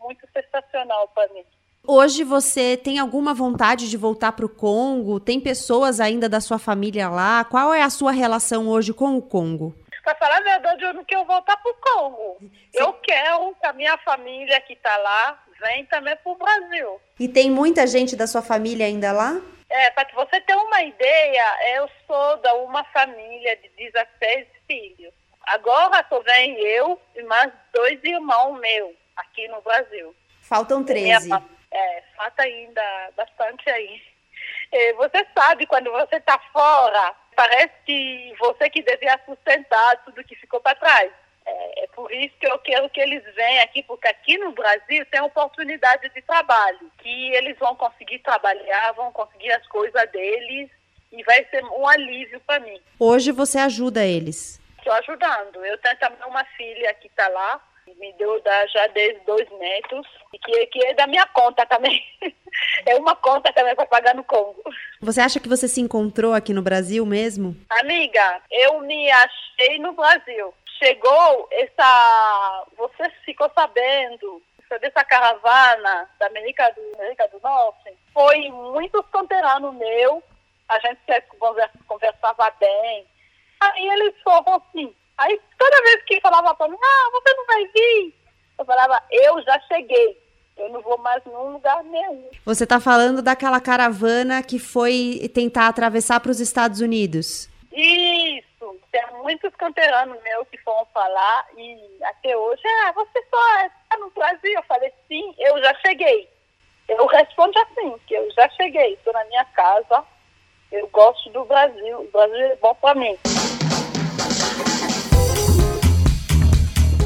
muito 0.00 0.26
sensacional 0.32 1.08
para 1.08 1.28
mim. 1.32 1.44
Hoje 1.87 2.22
você 2.22 2.76
tem 2.76 2.98
alguma 2.98 3.32
vontade 3.32 3.88
de 3.88 3.96
voltar 3.96 4.32
para 4.32 4.44
o 4.44 4.48
Congo? 4.48 5.18
Tem 5.18 5.40
pessoas 5.40 6.00
ainda 6.00 6.28
da 6.28 6.40
sua 6.40 6.58
família 6.58 7.08
lá? 7.08 7.44
Qual 7.44 7.72
é 7.72 7.82
a 7.82 7.90
sua 7.90 8.12
relação 8.12 8.68
hoje 8.68 8.92
com 8.92 9.16
o 9.16 9.22
Congo? 9.22 9.74
Para 10.04 10.14
falar 10.16 10.38
a 10.38 10.40
verdade, 10.40 10.84
eu 10.84 10.94
não 10.94 11.04
quero 11.04 11.24
voltar 11.24 11.56
para 11.56 11.72
o 11.72 11.74
Congo. 11.74 12.37
Sim. 12.40 12.50
Eu 12.74 12.92
quero 12.94 13.54
que 13.61 13.66
a 13.66 13.72
minha 13.72 13.96
família 13.98 14.61
que 14.61 14.72
está 14.72 14.96
lá 14.98 15.42
venha 15.61 15.87
também 15.87 16.16
para 16.16 16.32
o 16.32 16.37
Brasil. 16.37 17.00
E 17.18 17.28
tem 17.28 17.50
muita 17.50 17.87
gente 17.87 18.16
da 18.16 18.26
sua 18.26 18.42
família 18.42 18.87
ainda 18.87 19.12
lá? 19.12 19.40
É, 19.70 19.90
para 19.90 20.08
você 20.14 20.40
ter 20.40 20.54
uma 20.54 20.82
ideia, 20.82 21.76
eu 21.76 21.88
sou 22.06 22.37
da 22.38 22.54
uma 22.54 22.84
família 22.84 23.56
de 23.56 23.68
16 23.76 24.46
filhos. 24.66 25.12
Agora 25.46 26.04
só 26.08 26.20
vem 26.20 26.58
eu 26.58 26.98
e 27.16 27.22
mais 27.22 27.52
dois 27.72 28.02
irmãos 28.04 28.58
meus 28.61 28.94
aqui 29.18 29.46
no 29.48 29.61
Brasil. 29.61 30.14
Faltam 30.42 30.83
13. 30.83 31.26
Minha, 31.26 31.44
é, 31.70 32.02
falta 32.16 32.42
ainda 32.42 33.12
bastante 33.16 33.68
aí. 33.70 34.00
Você 34.96 35.26
sabe, 35.35 35.66
quando 35.66 35.90
você 35.90 36.16
está 36.16 36.38
fora, 36.52 37.14
parece 37.35 37.72
que 37.87 38.35
você 38.38 38.68
que 38.68 38.83
devia 38.83 39.18
sustentar 39.24 40.04
tudo 40.04 40.24
que 40.24 40.35
ficou 40.37 40.61
para 40.61 40.74
trás. 40.74 41.11
É, 41.48 41.85
é, 41.85 41.87
por 41.88 42.12
isso 42.12 42.35
que 42.38 42.46
eu 42.46 42.59
quero 42.59 42.90
que 42.90 43.00
eles 43.00 43.22
venham 43.35 43.64
aqui, 43.64 43.83
porque 43.83 44.07
aqui 44.07 44.37
no 44.37 44.52
Brasil 44.52 45.07
tem 45.07 45.20
oportunidade 45.22 46.09
de 46.11 46.20
trabalho, 46.22 46.92
que 46.98 47.31
eles 47.35 47.59
vão 47.59 47.74
conseguir 47.74 48.18
trabalhar, 48.18 48.92
vão 48.92 49.11
conseguir 49.12 49.50
as 49.52 49.66
coisas 49.68 50.11
deles 50.11 50.68
e 51.11 51.22
vai 51.22 51.42
ser 51.46 51.64
um 51.64 51.88
alívio 51.88 52.38
para 52.40 52.61
mim. 52.61 52.78
Hoje 52.98 53.33
você 53.33 53.59
ajuda 53.59 54.04
eles? 54.04 54.61
Estou 54.76 54.92
ajudando. 54.92 55.64
Eu 55.64 55.78
tenho 55.78 55.96
também 55.98 56.26
uma 56.26 56.44
filha 56.44 56.92
que 56.94 57.07
está 57.07 57.26
lá, 57.28 57.61
me 57.96 58.12
deu 58.14 58.40
da, 58.42 58.66
já 58.66 58.87
desde 58.88 59.20
dois 59.24 59.48
netos, 59.59 60.07
e 60.33 60.38
que, 60.38 60.66
que 60.66 60.85
é 60.87 60.94
da 60.94 61.07
minha 61.07 61.27
conta 61.27 61.64
também. 61.66 62.03
é 62.87 62.94
uma 62.96 63.14
conta 63.16 63.53
também 63.53 63.74
para 63.74 63.87
pagar 63.87 64.14
no 64.14 64.24
Congo. 64.24 64.62
Você 65.01 65.20
acha 65.20 65.40
que 65.40 65.48
você 65.48 65.68
se 65.68 65.81
encontrou 65.81 66.35
aqui 66.35 66.53
no 66.53 66.62
Brasil 66.62 67.05
mesmo? 67.07 67.57
Amiga, 67.70 68.42
eu 68.51 68.81
me 68.81 69.11
achei 69.11 69.79
no 69.79 69.92
Brasil. 69.92 70.53
Chegou 70.79 71.48
essa. 71.51 72.66
Você 72.77 73.11
ficou 73.24 73.51
sabendo 73.55 74.42
dessa 74.77 75.03
caravana 75.05 76.09
da 76.18 76.27
América 76.27 76.70
do, 76.70 76.94
América 76.96 77.27
do 77.29 77.40
Norte? 77.40 77.96
Foi 78.12 78.48
muitos 78.51 79.05
canteranos 79.11 79.74
meu, 79.74 80.22
a 80.68 80.79
gente 80.81 81.01
conversava 81.87 82.51
bem. 82.61 83.07
Aí 83.61 83.88
eles 83.88 84.14
foram 84.22 84.55
assim, 84.55 84.94
Aí 85.18 85.40
toda 85.59 85.83
vez 85.83 86.02
que 86.04 86.20
falava 86.20 86.54
para 86.54 86.68
mim, 86.68 86.78
ah, 86.81 87.11
você 87.12 87.35
não 87.35 87.46
vai 87.46 87.64
vir, 87.66 88.14
eu 88.59 88.64
falava, 88.64 89.02
eu 89.11 89.42
já 89.42 89.61
cheguei. 89.68 90.28
Eu 90.57 90.68
não 90.70 90.81
vou 90.81 90.98
mais 90.98 91.24
num 91.24 91.52
lugar 91.52 91.85
nenhum. 91.85 92.28
Você 92.44 92.64
está 92.64 92.81
falando 92.81 93.22
daquela 93.22 93.61
caravana 93.61 94.42
que 94.42 94.59
foi 94.59 95.31
tentar 95.33 95.68
atravessar 95.68 96.18
para 96.18 96.33
os 96.33 96.40
Estados 96.40 96.81
Unidos? 96.81 97.48
Isso. 97.72 98.76
Tem 98.90 99.02
muitos 99.22 99.54
canteranos 99.54 100.20
meus 100.20 100.48
que 100.48 100.59
foram 100.59 100.85
falar 100.87 101.46
e 101.57 101.78
até 102.02 102.37
hoje, 102.37 102.62
ah, 102.66 102.92
você 102.92 103.24
só 103.31 103.66
está 103.66 103.98
no 103.98 104.11
Brasil? 104.11 104.52
Eu 104.52 104.62
falei, 104.64 104.92
sim, 105.07 105.33
eu 105.38 105.62
já 105.62 105.72
cheguei. 105.87 106.28
Eu 106.88 107.07
respondo 107.07 107.57
assim, 107.61 107.94
que 108.07 108.14
eu 108.14 108.28
já 108.33 108.48
cheguei, 108.50 108.94
estou 108.94 109.12
na 109.12 109.24
minha 109.26 109.44
casa, 109.44 110.02
eu 110.72 110.88
gosto 110.88 111.31
do 111.31 111.44
Brasil, 111.44 112.00
o 112.00 112.11
Brasil 112.11 112.46
é 112.46 112.57
bom 112.57 112.74
para 112.74 112.94
mim. 112.94 113.16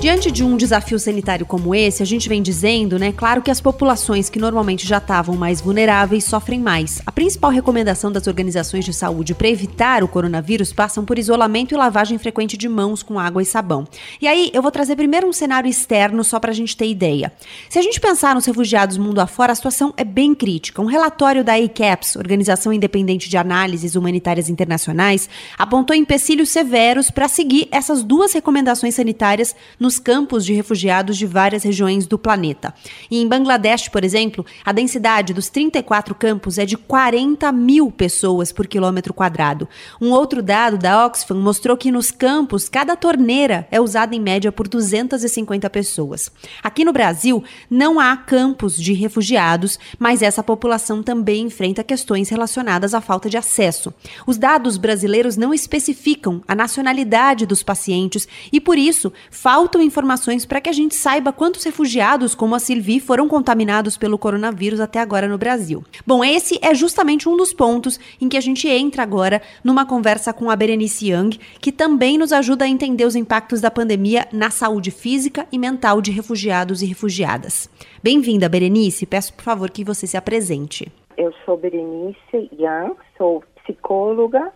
Diante 0.03 0.33
de 0.33 0.43
um 0.43 0.57
desafio 0.57 0.99
sanitário 0.99 1.47
como 1.47 1.73
esse, 1.73 2.03
a 2.03 2.05
gente 2.05 2.29
vem 2.29 2.43
dizendo, 2.43 2.99
né, 2.99 3.13
claro 3.13 3.41
que 3.41 3.53
as 3.53 3.61
populações 3.61 4.29
que 4.29 4.37
normalmente 4.37 4.85
já 4.85 4.99
estavam 4.99 5.37
mais 5.37 5.61
vulneráveis 5.61 6.25
sofrem 6.25 6.59
mais. 6.59 7.01
A 7.07 7.13
principal 7.13 7.53
recomendação 7.53 8.11
das 8.11 8.27
organizações 8.27 8.85
de 8.85 8.93
saúde 8.93 9.33
para 9.33 9.49
evitar 9.49 10.03
o 10.03 10.09
coronavírus 10.09 10.73
passam 10.73 11.05
por 11.05 11.21
isolamento 11.21 11.73
e 11.73 11.77
lavagem 11.77 12.19
frequente 12.19 12.57
de 12.57 12.69
mãos 12.69 13.01
com 13.01 13.17
água 13.17 13.43
e 13.43 13.47
sabão. 13.47 13.87
E 14.21 14.27
aí, 14.27 14.51
eu 14.53 14.61
vou 14.61 14.73
trazer 14.73 14.97
primeiro 14.97 15.29
um 15.29 15.33
cenário 15.33 15.71
externo 15.71 16.25
só 16.25 16.41
para 16.41 16.51
a 16.51 16.55
gente 16.55 16.77
ter 16.77 16.89
ideia. 16.89 17.33
Se 17.71 17.79
a 17.79 17.83
gente 17.83 18.01
pensar 18.01 18.35
nos 18.35 18.45
refugiados 18.45 18.99
mundo 18.99 19.21
afora, 19.21 19.53
a 19.53 19.55
situação 19.55 19.95
é 19.97 20.03
bem 20.03 20.35
crítica. 20.35 20.83
Um 20.83 20.87
relatório 20.87 21.45
da 21.45 21.55
ACAPS, 21.55 22.17
Organização 22.17 22.73
Independente 22.73 23.29
de 23.29 23.37
Análises 23.37 23.95
Humanitárias 23.95 24.49
Internacionais, 24.49 25.31
apontou 25.57 25.95
empecilhos 25.95 26.49
severos 26.49 27.09
para 27.09 27.29
seguir 27.29 27.69
essas 27.71 28.03
duas 28.03 28.33
recomendações 28.33 28.97
sanitárias 28.97 29.55
no 29.79 29.92
nos 29.93 29.99
campos 29.99 30.47
de 30.47 30.55
refugiados 30.55 31.19
de 31.19 31.27
várias 31.27 31.65
regiões 31.65 32.07
do 32.07 32.19
planeta. 32.19 32.73
E 33.11 33.21
em 33.21 33.29
Bangladesh, 33.29 33.91
por 33.91 34.03
exemplo, 34.03 34.47
a 34.65 34.73
densidade 34.73 35.35
dos 35.35 35.51
34 35.51 36.15
campos 36.15 36.57
é 36.57 36.65
de 36.65 36.79
40 36.79 37.53
mil 37.53 37.91
pessoas 37.91 38.51
por 38.51 38.67
quilômetro 38.67 39.13
quadrado. 39.13 39.69
Um 40.01 40.11
outro 40.11 40.43
dado 40.43 40.79
da 40.79 41.05
Oxfam 41.05 41.35
mostrou 41.35 41.77
que 41.77 41.93
nos 41.93 42.11
campos, 42.11 42.71
cada 42.71 42.97
torneira 42.97 43.69
é 43.71 43.79
usada 43.83 44.17
em 44.17 44.21
média 44.21 44.51
por 44.51 44.67
250 44.67 45.69
pessoas. 45.69 46.31
Aqui 46.63 46.87
no 46.87 46.93
Brasil, 46.93 47.45
não 47.69 48.01
há 48.01 48.17
campos 48.17 48.79
de 48.79 48.95
refugiados, 48.95 49.79
mas 49.99 50.23
essa 50.23 50.43
população 50.43 51.03
também 51.03 51.45
enfrenta 51.45 51.85
questões 51.85 52.31
relacionadas 52.31 52.95
à 52.95 53.03
falta 53.03 53.29
de 53.29 53.37
acesso. 53.37 53.93
Os 54.27 54.39
dados 54.39 54.79
brasileiros 54.79 55.37
não 55.37 55.53
especificam 55.53 56.43
a 56.49 56.55
nacionalidade 56.55 57.45
dos 57.45 57.63
pacientes 57.63 58.27
e, 58.51 58.59
por 58.59 58.79
isso, 58.79 59.13
faltam 59.31 59.82
informações 59.83 60.47
para 60.47 60.61
que 60.61 60.71
a 60.71 60.73
gente 60.73 60.95
saiba 60.95 61.33
quantos 61.33 61.65
refugiados, 61.65 62.35
como 62.35 62.55
a 62.55 62.59
Sylvie, 62.59 63.01
foram 63.01 63.29
contaminados 63.29 63.97
pelo 63.97 64.17
coronavírus 64.17 64.81
até 64.81 65.01
agora 65.01 65.29
no 65.29 65.37
Brasil. 65.37 65.85
Bom, 66.07 66.25
esse 66.25 66.59
é 66.63 66.75
justamente 66.75 67.29
um 67.29 67.37
dos 67.37 67.53
pontos 67.53 67.99
em 68.21 68.29
que 68.29 68.37
a 68.37 68.41
gente 68.41 68.69
entra 68.69 69.03
agora 69.03 69.43
numa 69.63 69.85
conversa 69.85 70.33
com 70.33 70.51
a 70.51 70.57
Berenice 70.57 71.11
Young, 71.11 71.39
que 71.61 71.73
também 71.73 72.17
nos 72.17 72.33
ajuda 72.33 72.65
a 72.65 72.69
entender 72.69 73.05
os 73.05 73.17
impactos 73.17 73.61
da 73.61 73.71
pandemia 73.71 74.27
na 74.33 74.51
saúde 74.51 74.91
física 74.91 75.47
e 75.51 75.59
mental 75.59 76.01
de 76.01 76.11
refugiados 76.11 76.83
e 76.83 76.87
refugiadas. 76.87 77.69
Bem-vinda, 78.03 78.49
Berenice. 78.49 79.07
Peço, 79.07 79.35
por 79.35 79.43
favor, 79.43 79.71
que 79.71 79.85
você 79.85 80.07
se 80.07 80.17
apresente. 80.17 80.91
Eu 81.17 81.33
sou 81.45 81.57
Berenice 81.57 82.51
Young, 82.59 82.95
sou 83.19 83.43
psicóloga, 83.63 84.53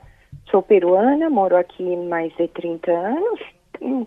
sou 0.50 0.62
peruana, 0.62 1.28
moro 1.28 1.56
aqui 1.56 1.84
mais 1.96 2.34
de 2.36 2.48
30 2.48 2.90
anos 2.90 3.55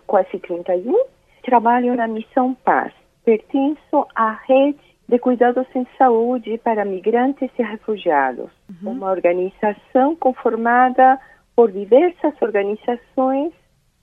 quase 0.06 0.38
31. 0.38 0.94
Trabalho 1.42 1.94
na 1.94 2.06
Missão 2.06 2.54
Paz. 2.54 2.92
Pertenço 3.24 4.06
à 4.14 4.32
rede 4.46 4.78
de 5.08 5.18
cuidados 5.18 5.66
em 5.74 5.86
saúde 5.98 6.58
para 6.58 6.84
migrantes 6.84 7.50
e 7.58 7.62
refugiados, 7.62 8.50
uhum. 8.68 8.92
uma 8.92 9.10
organização 9.10 10.14
conformada 10.14 11.18
por 11.56 11.72
diversas 11.72 12.32
organizações 12.40 13.52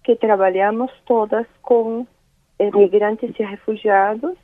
que 0.04 0.16
trabalhamos 0.16 0.92
todas 1.06 1.48
com 1.62 2.06
migrantes 2.60 3.34
e 3.40 3.44
refugiados 3.44 4.36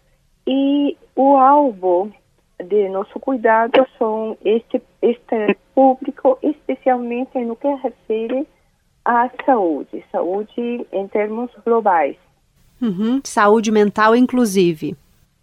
e 0.47 0.97
o 1.15 1.35
alvo 1.35 2.11
de 2.63 2.87
nosso 2.89 3.19
cuidado 3.19 3.85
são 3.97 4.37
este, 4.43 4.81
este 5.01 5.57
público, 5.75 6.37
especialmente 6.41 7.37
no 7.39 7.55
que 7.55 7.67
refere 7.67 8.47
à 9.05 9.29
saúde, 9.45 10.03
saúde 10.11 10.85
em 10.91 11.07
termos 11.07 11.51
globais. 11.65 12.15
Uhum. 12.81 13.21
Saúde 13.23 13.71
mental, 13.71 14.15
inclusive. 14.15 14.95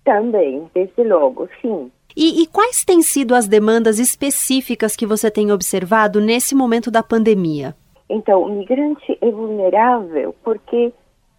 Também, 0.05 0.69
desde 0.75 1.05
logo, 1.05 1.49
sim. 1.61 1.91
E, 2.17 2.43
e, 2.43 2.47
quais 2.47 2.85
têm 2.85 3.03
sido 3.03 3.35
as 3.35 3.47
demandas 3.47 3.99
específicas 3.99 4.97
que 4.97 5.07
você 5.07 5.31
tem 5.31 5.53
observado 5.53 6.21
nesse 6.21 6.55
momento 6.55 6.91
da 6.91 7.03
pandemia? 7.03 7.75
Então, 8.09 8.43
o 8.43 8.49
migrante 8.49 9.17
é 9.21 9.31
vulnerável 9.31 10.35
porque 10.43 10.93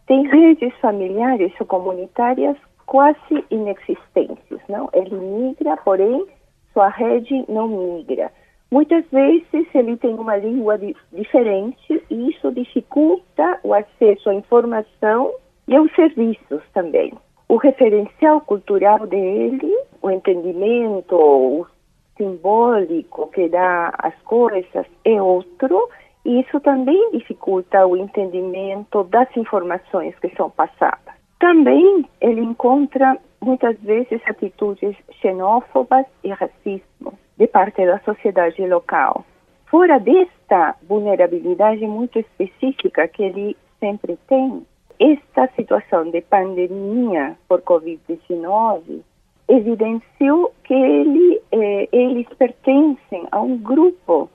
tem 0.08 0.26
redes 0.28 0.74
familiares 0.80 1.52
ou 1.60 1.66
comunitárias 1.66 2.56
quase 2.86 3.46
inexistentes, 3.50 4.60
não? 4.70 4.90
Ele 4.94 5.16
migra, 5.16 5.76
porém, 5.78 6.26
sua 6.74 6.88
rede 6.88 7.46
não 7.50 7.68
migra. 7.68 8.32
Muitas 8.74 9.04
vezes 9.12 9.68
ele 9.76 9.98
tem 9.98 10.14
uma 10.14 10.38
língua 10.38 10.78
di 10.78 10.96
diferente 11.12 12.02
e 12.10 12.30
isso 12.30 12.50
dificulta 12.54 13.60
o 13.64 13.74
acesso 13.74 14.30
à 14.30 14.34
informação 14.34 15.34
e 15.68 15.76
aos 15.76 15.94
serviços 15.94 16.64
também. 16.74 17.12
O 17.50 17.58
referencial 17.58 18.40
cultural 18.40 19.06
dele, 19.06 19.78
o 20.02 20.10
entendimento, 20.10 21.18
o 21.18 21.68
simbólico 22.16 23.28
que 23.32 23.50
dá 23.50 23.94
às 23.98 24.16
coisas 24.22 24.86
é 25.04 25.22
outro 25.22 25.90
e 26.24 26.40
isso 26.40 26.58
também 26.62 27.12
dificulta 27.12 27.86
o 27.86 27.98
entendimento 27.98 29.04
das 29.04 29.28
informações 29.36 30.18
que 30.20 30.30
são 30.30 30.50
passadas. 30.50 31.14
Também 31.42 32.06
ele 32.22 32.40
encontra 32.40 33.18
muitas 33.42 33.78
vezes 33.82 34.22
atitudes 34.26 34.96
xenófobas 35.20 36.06
e 36.24 36.30
racismo 36.30 37.20
de 37.38 37.48
parte 37.48 37.86
da 37.86 38.00
sociedade 38.00 38.66
local. 38.68 39.26
Fora 39.68 40.00
desta 40.00 40.76
vulnerabilidade 40.84 41.86
muito 41.88 42.20
específica 42.20 43.08
que 43.08 43.24
ele 43.24 43.58
sempre 43.80 44.18
tem, 44.28 44.66
esta 45.00 45.48
situação 45.56 46.12
de 46.12 46.22
pandemia 46.22 47.36
por 47.48 47.62
Covid-19 47.62 49.02
evidenciou 49.48 50.54
que 50.64 50.74
ele, 50.74 51.42
eh, 51.52 51.90
eles 51.92 52.28
pertencem 52.38 53.28
a 53.32 53.42
um 53.42 53.58
grupo 53.58 54.30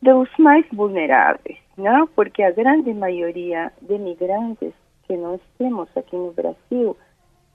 dos 0.00 0.28
mais 0.38 0.64
vulneráveis, 0.72 1.58
não? 1.76 2.06
Porque 2.06 2.42
a 2.42 2.50
grande 2.50 2.94
maioria 2.94 3.72
de 3.82 3.98
migrantes 3.98 4.72
que 5.06 5.16
nós 5.16 5.40
temos 5.58 5.88
aqui 5.96 6.16
no 6.16 6.32
Brasil 6.32 6.96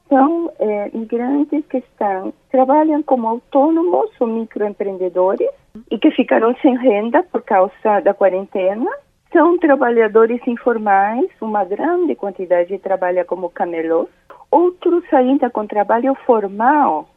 são 0.09 0.51
eh, 0.59 0.89
migrantes 0.91 1.63
que 1.67 1.77
estão 1.77 2.33
trabalham 2.51 3.01
como 3.03 3.27
autônomos 3.27 4.09
ou 4.19 4.27
microempreendedores 4.27 5.47
e 5.89 5.97
que 5.97 6.11
ficaram 6.11 6.55
sem 6.61 6.75
renda 6.77 7.23
por 7.23 7.43
causa 7.43 8.01
da 8.03 8.13
quarentena. 8.13 8.89
São 9.31 9.59
trabalhadores 9.59 10.41
informais, 10.47 11.29
uma 11.39 11.63
grande 11.63 12.15
quantidade 12.15 12.77
trabalha 12.79 13.23
como 13.23 13.51
camelôs. 13.51 14.09
Outros 14.49 15.03
ainda 15.13 15.51
com 15.51 15.67
trabalho 15.67 16.15
formal, 16.25 17.07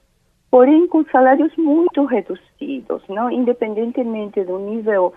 porém 0.51 0.87
com 0.87 1.03
salários 1.07 1.57
muito 1.57 2.05
reduzidos, 2.05 3.03
não? 3.09 3.31
Independentemente 3.31 4.45
do 4.45 4.59
nível 4.59 5.15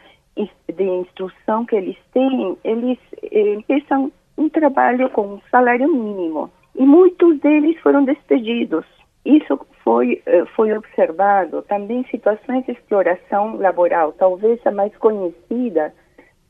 de 0.74 0.84
instrução 0.84 1.66
que 1.66 1.76
eles 1.76 1.98
têm, 2.14 2.58
eles 2.64 2.98
eh, 3.22 4.10
um 4.38 4.50
trabalho 4.50 5.10
com 5.10 5.36
um 5.36 5.42
salário 5.52 5.92
mínimo. 5.92 6.50
E 6.76 6.86
muitos 6.86 7.40
deles 7.40 7.80
foram 7.82 8.04
despedidos. 8.04 8.86
Isso 9.26 9.60
foi, 9.84 10.22
eh, 10.26 10.46
foi 10.56 10.76
observado 10.76 11.62
também 11.64 12.06
situações 12.12 12.66
de 12.66 12.74
exploração 12.74 13.58
laboral. 13.58 14.12
Talvez 14.14 14.60
a 14.66 14.72
mais 14.72 14.96
conhecida 14.98 15.94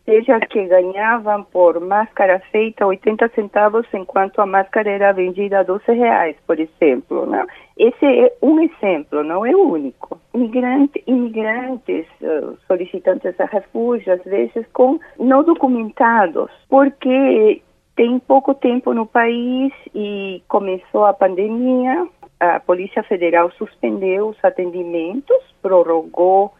seja 0.05 0.39
que 0.39 0.65
ganhavam 0.67 1.43
por 1.43 1.79
máscara 1.79 2.39
feita 2.51 2.85
80 2.85 3.27
centavos, 3.29 3.87
enquanto 3.93 4.39
a 4.39 4.45
máscara 4.45 4.89
era 4.89 5.11
vendida 5.11 5.59
a 5.59 5.63
12 5.63 5.83
reais, 5.91 6.35
por 6.45 6.59
exemplo. 6.59 7.25
Não? 7.25 7.45
Esse 7.77 8.05
é 8.05 8.33
um 8.41 8.59
exemplo, 8.61 9.23
não 9.23 9.45
é 9.45 9.55
o 9.55 9.67
único. 9.67 10.19
Imigrante, 10.33 11.03
imigrantes, 11.07 12.05
eh, 12.21 12.41
solicitantes 12.67 13.35
de 13.35 13.45
refúgio, 13.45 14.13
às 14.13 14.23
vezes 14.23 14.65
com 14.73 14.99
não 15.19 15.43
documentados, 15.43 16.51
porque 16.69 17.61
tem 17.95 18.19
pouco 18.19 18.53
tempo 18.53 18.93
no 18.93 19.05
país 19.05 19.71
e 19.93 20.43
começou 20.47 21.05
a 21.05 21.13
pandemia. 21.13 22.07
A 22.39 22.59
Polícia 22.59 23.01
Federal 23.03 23.49
suspendeu 23.51 24.29
os 24.29 24.37
atendimentos, 24.43 25.37
prorrogou 25.61 26.53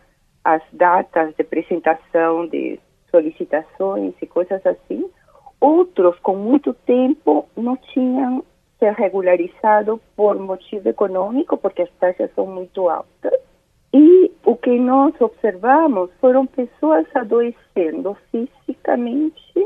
as 0.43 0.61
datas 0.71 1.35
de 1.35 1.41
apresentação 1.41 2.47
de 2.47 2.79
solicitações 3.11 4.13
e 4.21 4.25
coisas 4.25 4.65
assim. 4.65 5.09
Outros, 5.59 6.17
com 6.19 6.35
muito 6.35 6.73
tempo, 6.73 7.49
não 7.57 7.75
tinham 7.75 8.43
se 8.79 8.89
regularizado 8.91 9.99
por 10.15 10.37
motivo 10.39 10.87
econômico, 10.87 11.57
porque 11.57 11.81
as 11.81 11.91
taxas 11.99 12.29
são 12.35 12.45
muito 12.45 12.87
altas. 12.87 13.33
E 13.93 14.31
o 14.45 14.55
que 14.55 14.77
nós 14.77 15.13
observamos 15.19 16.09
foram 16.19 16.45
pessoas 16.45 17.05
adoecendo 17.15 18.15
fisicamente 18.31 19.65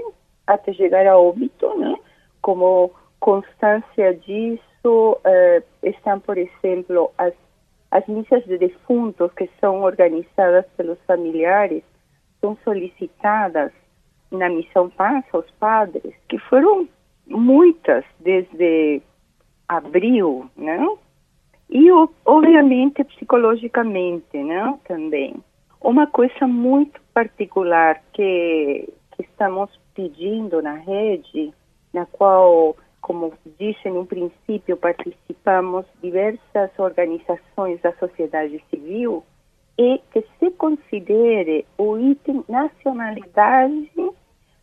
até 0.50 0.74
chegar 0.74 1.06
a 1.06 1.18
óbito, 1.18 1.78
né? 1.78 1.95
Como 2.41 2.91
constância 3.20 4.16
disso 4.16 5.18
eh, 5.24 5.62
estão, 5.84 6.20
por 6.20 6.38
exemplo, 6.38 7.12
as, 7.18 7.34
as 7.91 8.06
missas 8.08 8.43
de 8.45 8.58
defuntos 8.58 9.32
que 9.34 9.50
são 9.60 9.84
organizadas 9.84 10.66
pelos 10.76 10.97
familiares, 11.06 11.84
são 12.41 12.58
solicitadas 12.64 13.72
na 14.32 14.50
Missão 14.50 14.89
Paz 14.89 15.24
aos 15.34 15.50
padres, 15.60 16.14
que 16.28 16.39
foram 16.39 16.88
muitas 17.28 18.04
desde 18.20 19.02
abril, 19.68 20.50
né? 20.58 20.84
E, 21.70 21.91
obviamente, 22.26 23.04
psicologicamente, 23.04 24.41
né? 24.41 24.80
Também. 24.88 25.36
Uma 25.82 26.08
coisa 26.08 26.47
muito 26.47 27.00
particular 27.14 28.02
que, 28.14 28.91
que 29.12 29.22
estamos 29.24 29.70
pedindo 30.00 30.62
na 30.62 30.76
rede, 30.76 31.54
na 31.93 32.06
qual, 32.06 32.78
como 33.02 33.34
disse 33.60 33.89
no 33.89 34.06
princípio, 34.06 34.78
participamos 34.78 35.86
diversas 36.02 36.72
organizações 36.78 37.82
da 37.82 37.91
sociedade 37.97 38.64
civil, 38.70 39.26
é 39.78 40.00
que 40.14 40.24
se 40.39 40.52
considere 40.52 41.66
o 41.78 41.97
item 41.97 42.45
nacionalidade 42.47 43.91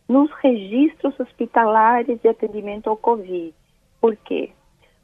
nos 0.09 0.31
registros 0.41 1.19
hospitalares 1.19 2.19
de 2.19 2.29
atendimento 2.29 2.89
ao 2.89 2.97
Covid. 2.97 3.53
Por 4.01 4.15
quê? 4.15 4.49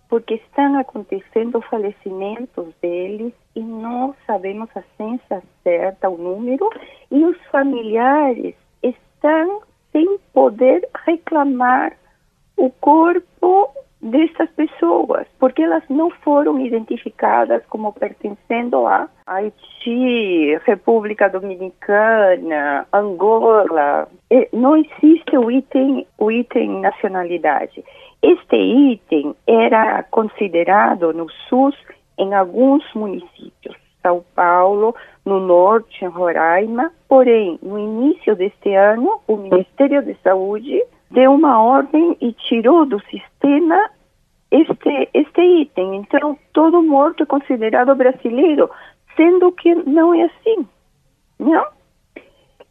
Porque 0.09 0.35
estão 0.35 0.79
acontecendo 0.79 1.61
falecimentos 1.61 2.73
deles 2.81 3.33
e 3.55 3.59
não 3.59 4.15
sabemos 4.25 4.69
a 4.75 4.81
ciência 4.97 5.43
certa, 5.63 6.09
o 6.09 6.17
número, 6.17 6.67
e 7.11 7.23
os 7.23 7.37
familiares 7.51 8.55
estão 8.81 9.61
sem 9.93 10.17
poder 10.33 10.85
reclamar 11.05 11.93
o 12.57 12.69
corpo 12.69 13.69
dessas 14.01 14.49
pessoas, 14.51 15.25
porque 15.39 15.61
elas 15.61 15.83
não 15.89 16.09
foram 16.09 16.59
identificadas 16.59 17.63
como 17.67 17.93
pertencendo 17.93 18.85
a 18.85 19.07
Haiti, 19.25 20.57
República 20.65 21.29
Dominicana, 21.29 22.85
Angola. 22.91 24.09
Não 24.51 24.75
existe 24.75 25.37
o 25.37 25.49
item, 25.49 26.05
o 26.17 26.29
item 26.29 26.81
nacionalidade. 26.81 27.83
Este 28.21 28.57
item 28.57 29.33
era 29.47 30.03
considerado 30.03 31.13
no 31.13 31.29
SUS 31.47 31.75
em 32.17 32.33
alguns 32.33 32.83
municípios. 32.93 33.82
São 34.03 34.23
Paulo, 34.35 34.93
no 35.25 35.39
norte, 35.39 36.03
em 36.03 36.09
Roraima. 36.09 36.91
Porém, 37.07 37.57
no 37.63 37.79
início 37.79 38.35
deste 38.35 38.75
ano, 38.75 39.21
o 39.27 39.37
Ministério 39.37 40.03
de 40.03 40.15
Saúde 40.21 40.83
deu 41.09 41.33
uma 41.33 41.61
ordem 41.61 42.17
e 42.19 42.33
tirou 42.33 42.85
do 42.85 42.99
sistema 43.05 43.89
este, 44.51 45.09
este 45.13 45.41
item. 45.41 45.95
Então, 45.95 46.37
todo 46.51 46.83
morto 46.83 47.23
é 47.23 47.25
considerado 47.25 47.95
brasileiro, 47.95 48.69
sendo 49.15 49.51
que 49.51 49.73
não 49.73 50.13
é 50.13 50.23
assim. 50.23 50.67
Não? 51.39 51.65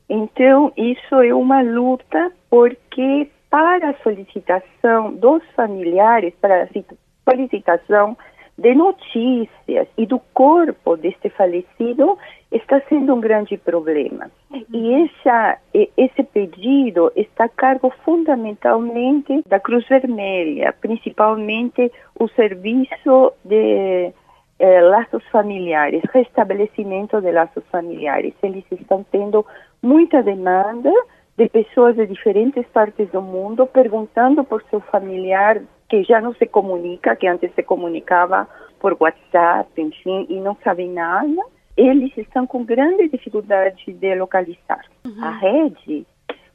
Então, 0.09 0.73
isso 0.77 1.15
é 1.17 1.35
uma 1.35 1.63
luta 1.63 2.31
porque 2.51 3.31
para 3.51 3.91
a 3.91 3.95
solicitação 4.03 5.15
dos 5.15 5.43
familiares, 5.55 6.35
para 6.41 6.65
a 6.65 7.31
solicitação 7.31 8.17
de 8.59 8.75
notícias 8.75 9.89
e 9.97 10.07
do 10.07 10.21
corpo 10.35 10.97
deste 10.97 11.31
falecido 11.31 12.19
está 12.51 12.81
sendo 12.89 13.15
um 13.15 13.21
grande 13.21 13.57
problema. 13.57 14.31
Uhum. 14.51 14.65
E 14.73 15.05
essa, 15.05 15.59
esse 15.97 16.23
pedido 16.23 17.11
está 17.17 17.45
a 17.45 17.49
cargo 17.49 17.93
fundamentalmente 18.05 19.43
da 19.47 19.59
Cruz 19.59 19.87
Vermelha, 19.89 20.75
principalmente 20.81 21.91
o 22.19 22.29
serviço 22.29 23.33
de 23.45 24.13
eh, 24.59 24.81
laços 24.83 25.27
familiares, 25.29 26.03
restabelecimento 26.13 27.21
de 27.21 27.33
laços 27.33 27.65
familiares. 27.71 28.35
Eles 28.43 28.65
estão 28.71 29.05
tendo 29.11 29.45
muita 29.83 30.23
demanda 30.23 30.93
de 31.37 31.49
pessoas 31.49 31.97
de 31.97 32.07
diferentes 32.07 32.67
partes 32.69 33.09
do 33.11 33.23
mundo 33.23 33.67
perguntando 33.67 34.45
por 34.45 34.63
seu 34.71 34.81
familiar 34.81 35.61
que 35.93 36.03
já 36.05 36.23
não 36.23 36.33
se 36.37 36.47
comunica, 36.47 37.15
que 37.15 37.27
antes 37.27 37.55
se 37.55 37.63
comunicava 37.63 38.49
por 38.81 38.97
WhatsApp, 38.99 39.69
enfim, 39.79 40.25
e 40.31 40.41
não 40.41 40.57
sabem 40.65 40.91
nada, 40.91 41.29
eles 41.77 42.17
estão 42.17 42.47
com 42.47 42.65
grande 42.65 43.11
dificuldade 43.11 43.93
de 43.93 44.15
localizar. 44.15 44.87
Uhum. 45.05 45.23
A 45.23 45.31
rede, 45.33 46.07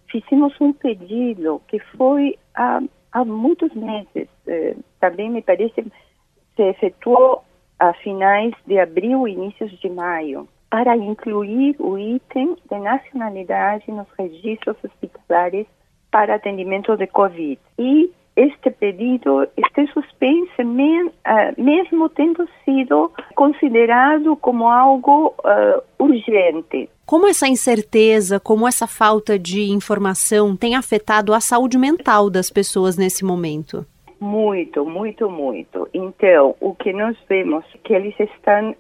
fizemos 0.09 0.59
um 0.59 0.73
pedido 0.73 1.61
que 1.67 1.77
foi 1.95 2.35
há, 2.55 2.81
há 3.11 3.23
muitos 3.23 3.71
meses, 3.75 4.27
eh, 4.47 4.75
também 4.99 5.29
me 5.29 5.43
parece, 5.43 5.85
se 6.55 6.63
efetuou 6.63 7.43
a 7.77 7.93
finais 7.93 8.55
de 8.65 8.79
abril, 8.79 9.27
inícios 9.27 9.69
de 9.79 9.88
maio, 9.88 10.47
para 10.71 10.97
incluir 10.97 11.75
o 11.77 11.95
item 11.95 12.55
de 12.71 12.79
nacionalidade 12.79 13.91
nos 13.91 14.07
registros 14.17 14.77
hospitalares 14.83 15.67
para 16.09 16.33
atendimento 16.33 16.97
de 16.97 17.05
Covid. 17.05 17.59
E 17.77 18.11
este 18.38 18.69
pedido 18.69 19.47
esté 19.57 19.88
suspenso 19.88 20.61
uh, 20.61 21.61
mesmo 21.61 22.07
tendo 22.09 22.47
sido 22.63 23.11
considerado 23.35 24.35
como 24.38 24.67
algo 24.67 25.33
uh, 25.39 25.81
urgente. 25.97 26.88
Como 27.05 27.27
essa 27.27 27.47
incerteza, 27.47 28.39
como 28.39 28.67
essa 28.67 28.85
falta 28.85 29.39
de 29.39 29.71
informação 29.71 30.55
tem 30.55 30.75
afetado 30.75 31.33
a 31.33 31.39
saúde 31.39 31.77
mental 31.77 32.29
das 32.29 32.51
pessoas 32.51 32.95
nesse 32.95 33.25
momento? 33.25 33.85
Muito, 34.19 34.85
muito, 34.85 35.29
muito. 35.29 35.89
Então, 35.93 36.55
o 36.59 36.75
que 36.75 36.93
nós 36.93 37.17
vemos 37.27 37.65
é 37.73 37.77
que 37.83 37.93
eles 37.93 38.15
estão 38.19 38.75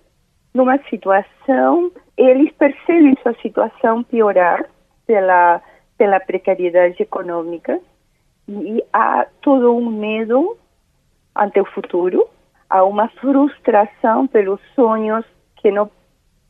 numa 0.53 0.77
situação, 0.89 1.91
eles 2.15 2.51
percebem 2.53 3.15
sua 3.23 3.33
situação 3.41 4.03
piorar 4.03 4.65
pela, 5.05 5.61
pela 5.97 6.19
precariedade 6.19 7.01
econômica, 7.01 7.79
e 8.47 8.83
há 8.93 9.27
todo 9.41 9.75
um 9.75 9.89
medo 9.89 10.57
ante 11.35 11.59
o 11.59 11.65
futuro. 11.65 12.27
há 12.69 12.83
uma 12.83 13.07
frustração 13.09 14.27
pelos 14.27 14.59
sonhos 14.75 15.25
que 15.57 15.71
não 15.71 15.89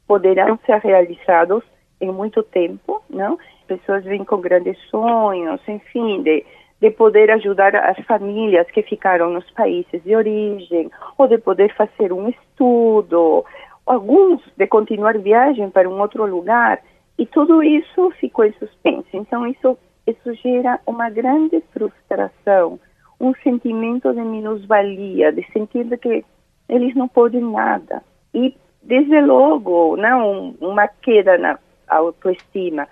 poderão 0.07 0.57
ser 0.65 0.79
realizados 0.79 1.63
em 1.99 2.11
muito 2.11 2.41
tempo, 2.43 3.01
não? 3.09 3.37
Pessoas 3.67 4.03
vêm 4.03 4.23
com 4.23 4.37
grandes 4.37 4.77
sonhos, 4.89 5.59
enfim, 5.67 6.23
de, 6.23 6.45
de 6.79 6.91
poder 6.91 7.29
ajudar 7.31 7.75
as 7.75 7.97
famílias 8.05 8.69
que 8.71 8.81
ficaram 8.83 9.29
nos 9.29 9.49
países 9.51 10.01
de 10.03 10.15
origem, 10.15 10.89
ou 11.17 11.27
de 11.27 11.37
poder 11.37 11.73
fazer 11.75 12.13
um 12.13 12.29
estudo, 12.29 13.43
alguns 13.85 14.41
de 14.55 14.67
continuar 14.67 15.17
viagem 15.17 15.69
para 15.69 15.89
um 15.89 15.99
outro 15.99 16.25
lugar, 16.25 16.79
e 17.17 17.25
tudo 17.25 17.63
isso 17.63 18.11
ficou 18.11 18.45
em 18.45 18.53
suspenso. 18.53 19.07
Então, 19.13 19.45
isso, 19.47 19.77
isso 20.07 20.33
gera 20.35 20.79
uma 20.87 21.09
grande 21.09 21.61
frustração, 21.73 22.79
um 23.19 23.33
sentimento 23.43 24.13
de 24.13 24.21
minusvalia, 24.21 25.31
de 25.33 25.45
sentir 25.51 25.85
que 25.99 26.23
eles 26.69 26.95
não 26.95 27.07
podem 27.07 27.41
nada. 27.41 28.01
E, 28.33 28.55
desde 28.81 29.19
logo, 29.21 29.97
não, 29.97 30.55
uma 30.61 30.87
queda 30.87 31.37
na 31.37 31.59
autoestima. 31.87 32.87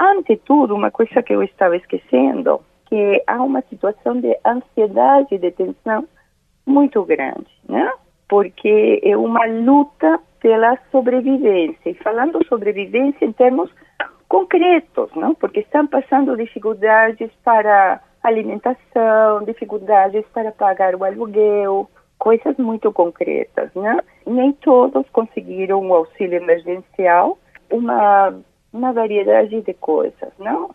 Ante 0.00 0.36
tudo, 0.36 0.74
uma 0.74 0.90
coisa 0.90 1.22
que 1.22 1.34
eu 1.34 1.42
estava 1.42 1.76
esquecendo, 1.76 2.60
que 2.86 3.22
há 3.26 3.42
uma 3.42 3.62
situação 3.62 4.20
de 4.20 4.36
ansiedade, 4.44 5.38
de 5.38 5.50
tensão 5.50 6.06
muito 6.66 7.04
grande, 7.04 7.50
né? 7.68 7.90
Porque 8.28 9.00
é 9.02 9.16
uma 9.16 9.44
luta 9.46 10.20
pela 10.40 10.78
sobrevivência. 10.90 11.90
E 11.90 11.94
falando 11.94 12.44
sobrevivência 12.46 13.24
em 13.24 13.32
termos 13.32 13.70
concretos, 14.32 15.10
não? 15.14 15.34
Porque 15.34 15.60
estão 15.60 15.86
passando 15.86 16.34
dificuldades 16.38 17.30
para 17.44 18.00
alimentação, 18.22 19.44
dificuldades 19.44 20.24
para 20.32 20.50
pagar 20.50 20.94
o 20.94 21.04
aluguel, 21.04 21.86
coisas 22.18 22.56
muito 22.56 22.90
concretas, 22.90 23.68
né? 23.74 23.98
Nem 24.26 24.52
todos 24.52 25.06
conseguiram 25.10 25.86
o 25.86 25.94
auxílio 25.94 26.38
emergencial, 26.42 27.38
uma 27.70 28.34
uma 28.72 28.90
variedade 28.90 29.60
de 29.60 29.74
coisas, 29.74 30.32
não? 30.38 30.70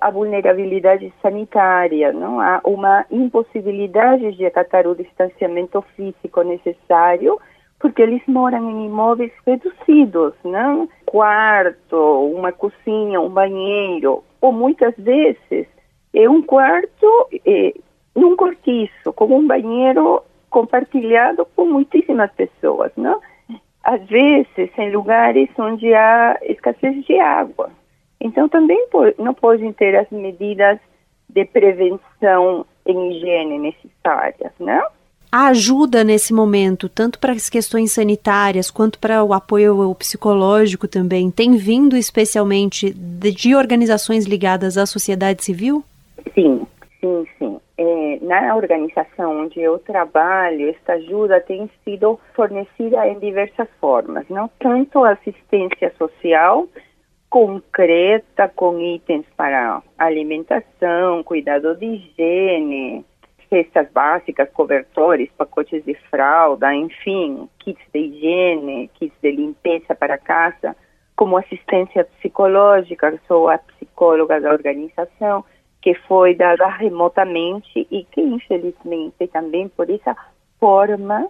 A 0.00 0.10
vulnerabilidade 0.10 1.14
sanitária, 1.22 2.12
não? 2.12 2.40
Há 2.40 2.60
uma 2.64 3.06
impossibilidade 3.08 4.32
de 4.32 4.44
acatar 4.44 4.88
o 4.88 4.96
distanciamento 4.96 5.80
físico 5.94 6.42
necessário, 6.42 7.40
porque 7.80 8.02
eles 8.02 8.22
moram 8.28 8.70
em 8.70 8.86
imóveis 8.86 9.32
reduzidos, 9.46 10.34
não? 10.44 10.88
Quarto, 11.06 11.96
uma 11.96 12.52
cozinha, 12.52 13.20
um 13.20 13.30
banheiro, 13.30 14.22
ou 14.40 14.52
muitas 14.52 14.94
vezes 14.96 15.66
é 16.14 16.28
um 16.28 16.42
quarto 16.42 17.28
é, 17.44 17.72
num 18.14 18.36
cortiço, 18.36 19.12
com 19.14 19.26
um 19.36 19.46
banheiro 19.46 20.22
compartilhado 20.50 21.46
com 21.56 21.64
muitíssimas 21.64 22.30
pessoas, 22.32 22.92
não? 22.96 23.20
Às 23.82 24.04
vezes 24.06 24.70
em 24.76 24.92
lugares 24.92 25.48
onde 25.58 25.94
há 25.94 26.38
escassez 26.42 27.02
de 27.06 27.18
água. 27.18 27.70
Então 28.20 28.48
também 28.48 28.86
não 29.18 29.32
podem 29.32 29.72
ter 29.72 29.96
as 29.96 30.10
medidas 30.10 30.78
de 31.28 31.44
prevenção 31.46 32.66
em 32.84 33.12
higiene 33.12 33.58
necessárias, 33.58 34.52
não? 34.58 34.86
Ajuda 35.32 36.02
nesse 36.02 36.34
momento, 36.34 36.88
tanto 36.88 37.18
para 37.18 37.32
as 37.32 37.48
questões 37.48 37.92
sanitárias 37.92 38.68
quanto 38.68 38.98
para 38.98 39.22
o 39.22 39.32
apoio 39.32 39.94
psicológico 39.94 40.88
também, 40.88 41.30
tem 41.30 41.56
vindo 41.56 41.96
especialmente 41.96 42.92
de, 42.92 43.30
de 43.30 43.54
organizações 43.54 44.26
ligadas 44.26 44.76
à 44.76 44.86
sociedade 44.86 45.44
civil? 45.44 45.84
Sim, 46.34 46.66
sim, 47.00 47.26
sim. 47.38 47.60
É, 47.78 48.18
na 48.22 48.56
organização 48.56 49.42
onde 49.42 49.60
eu 49.60 49.78
trabalho, 49.78 50.68
esta 50.68 50.94
ajuda 50.94 51.40
tem 51.40 51.70
sido 51.84 52.18
fornecida 52.34 53.06
em 53.06 53.18
diversas 53.20 53.68
formas, 53.80 54.28
não 54.28 54.50
tanto 54.58 55.04
assistência 55.04 55.92
social 55.96 56.66
concreta 57.30 58.48
com 58.48 58.80
itens 58.80 59.24
para 59.36 59.80
alimentação, 59.96 61.22
cuidado 61.22 61.76
de 61.76 61.86
higiene, 61.86 63.04
cestas 63.50 63.90
básicas, 63.92 64.48
cobertores, 64.52 65.28
pacotes 65.36 65.84
de 65.84 65.94
fralda, 66.08 66.72
enfim, 66.72 67.48
kits 67.58 67.82
de 67.92 67.98
higiene, 67.98 68.88
kits 68.94 69.16
de 69.20 69.32
limpeza 69.32 69.94
para 69.94 70.16
casa, 70.16 70.74
como 71.16 71.36
assistência 71.36 72.04
psicológica, 72.04 73.20
sou 73.28 73.50
a 73.50 73.58
psicóloga 73.58 74.40
da 74.40 74.52
organização 74.52 75.44
que 75.82 75.94
foi 75.94 76.34
dada 76.34 76.66
remotamente 76.68 77.86
e 77.90 78.04
que, 78.04 78.20
infelizmente, 78.20 79.26
também 79.28 79.68
por 79.68 79.90
essa 79.90 80.16
forma, 80.58 81.26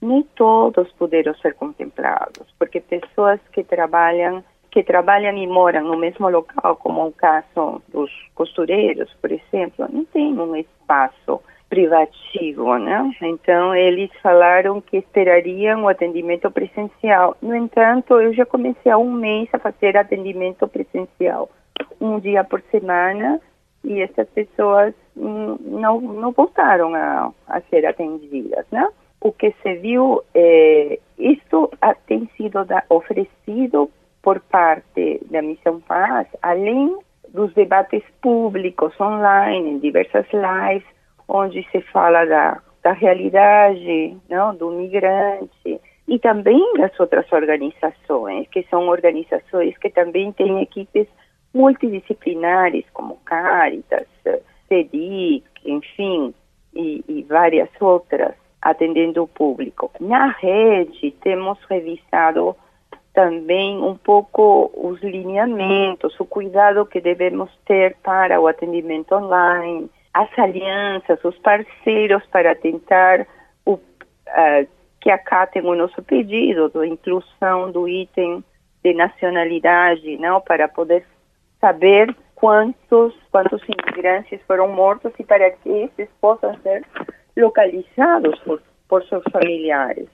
nem 0.00 0.22
todos 0.36 0.90
puderam 0.92 1.34
ser 1.36 1.54
contemplados, 1.54 2.46
porque 2.58 2.80
pessoas 2.80 3.40
que 3.52 3.64
trabalham 3.64 4.44
que 4.70 4.82
trabalham 4.82 5.36
e 5.36 5.46
moram 5.46 5.84
no 5.84 5.96
mesmo 5.96 6.28
local, 6.28 6.76
como 6.76 7.06
o 7.06 7.12
caso 7.12 7.82
dos 7.88 8.10
costureiros, 8.34 9.10
por 9.20 9.30
exemplo, 9.32 9.86
não 9.90 10.04
tem 10.04 10.38
um 10.38 10.54
espaço 10.56 11.40
privativo, 11.68 12.76
né? 12.78 13.10
Então 13.22 13.74
eles 13.74 14.10
falaram 14.22 14.80
que 14.80 14.96
esperariam 14.96 15.84
o 15.84 15.88
atendimento 15.88 16.50
presencial. 16.50 17.36
No 17.42 17.54
entanto, 17.54 18.20
eu 18.20 18.32
já 18.32 18.46
comecei 18.46 18.90
há 18.90 18.96
um 18.96 19.12
mês 19.12 19.48
a 19.52 19.58
fazer 19.58 19.96
atendimento 19.96 20.66
presencial, 20.66 21.50
um 22.00 22.18
dia 22.18 22.42
por 22.42 22.62
semana, 22.70 23.40
e 23.84 24.00
essas 24.00 24.28
pessoas 24.30 24.94
não, 25.14 26.00
não 26.00 26.32
voltaram 26.32 26.94
a, 26.94 27.32
a 27.46 27.60
ser 27.62 27.86
atendidas, 27.86 28.64
né? 28.70 28.88
O 29.20 29.32
que 29.32 29.52
se 29.62 29.74
viu, 29.74 30.22
é, 30.34 30.98
isso 31.18 31.70
tem 32.06 32.28
sido 32.36 32.64
da, 32.64 32.82
oferecido 32.88 33.90
por 34.28 34.40
parte 34.40 35.20
da 35.30 35.40
Missão 35.40 35.80
Paz, 35.80 36.26
além 36.42 36.98
dos 37.30 37.50
debates 37.54 38.02
públicos 38.20 38.92
online, 39.00 39.70
em 39.70 39.78
diversas 39.78 40.26
lives, 40.34 40.86
onde 41.26 41.66
se 41.72 41.80
fala 41.80 42.26
da, 42.26 42.60
da 42.82 42.92
realidade 42.92 44.18
não, 44.28 44.54
do 44.54 44.70
migrante, 44.70 45.80
e 46.06 46.18
também 46.18 46.62
das 46.76 47.00
outras 47.00 47.24
organizações, 47.32 48.46
que 48.48 48.66
são 48.68 48.88
organizações 48.88 49.78
que 49.78 49.88
também 49.88 50.30
têm 50.32 50.60
equipes 50.60 51.08
multidisciplinares, 51.54 52.84
como 52.92 53.16
Caritas, 53.24 54.06
CEDIC, 54.68 55.42
enfim, 55.64 56.34
e, 56.74 57.02
e 57.08 57.22
várias 57.22 57.70
outras, 57.80 58.34
atendendo 58.60 59.22
o 59.22 59.28
público. 59.28 59.90
Na 59.98 60.26
rede, 60.32 61.12
temos 61.22 61.58
revisado 61.64 62.54
também 63.18 63.82
um 63.82 63.96
pouco 63.96 64.70
os 64.76 65.02
lineamentos, 65.02 66.14
o 66.20 66.24
cuidado 66.24 66.86
que 66.86 67.00
devemos 67.00 67.50
ter 67.66 67.96
para 67.96 68.40
o 68.40 68.46
atendimento 68.46 69.12
online, 69.12 69.90
as 70.14 70.28
alianças, 70.38 71.18
os 71.24 71.36
parceiros 71.38 72.24
para 72.26 72.54
tentar 72.54 73.26
o, 73.66 73.72
uh, 73.72 74.68
que 75.00 75.10
acatem 75.10 75.66
o 75.66 75.74
nosso 75.74 76.00
pedido 76.00 76.68
de 76.68 76.86
inclusão 76.86 77.72
do 77.72 77.88
item 77.88 78.44
de 78.84 78.94
nacionalidade, 78.94 80.16
não, 80.18 80.40
para 80.40 80.68
poder 80.68 81.04
saber 81.60 82.14
quantos 82.36 83.12
quantos 83.32 83.60
imigrantes 83.64 84.40
foram 84.46 84.68
mortos 84.68 85.10
e 85.18 85.24
para 85.24 85.50
que 85.50 85.68
esses 85.68 86.08
possam 86.20 86.56
ser 86.58 86.84
localizados 87.36 88.38
por, 88.44 88.62
por 88.88 89.04
seus 89.06 89.24
familiares. 89.32 90.06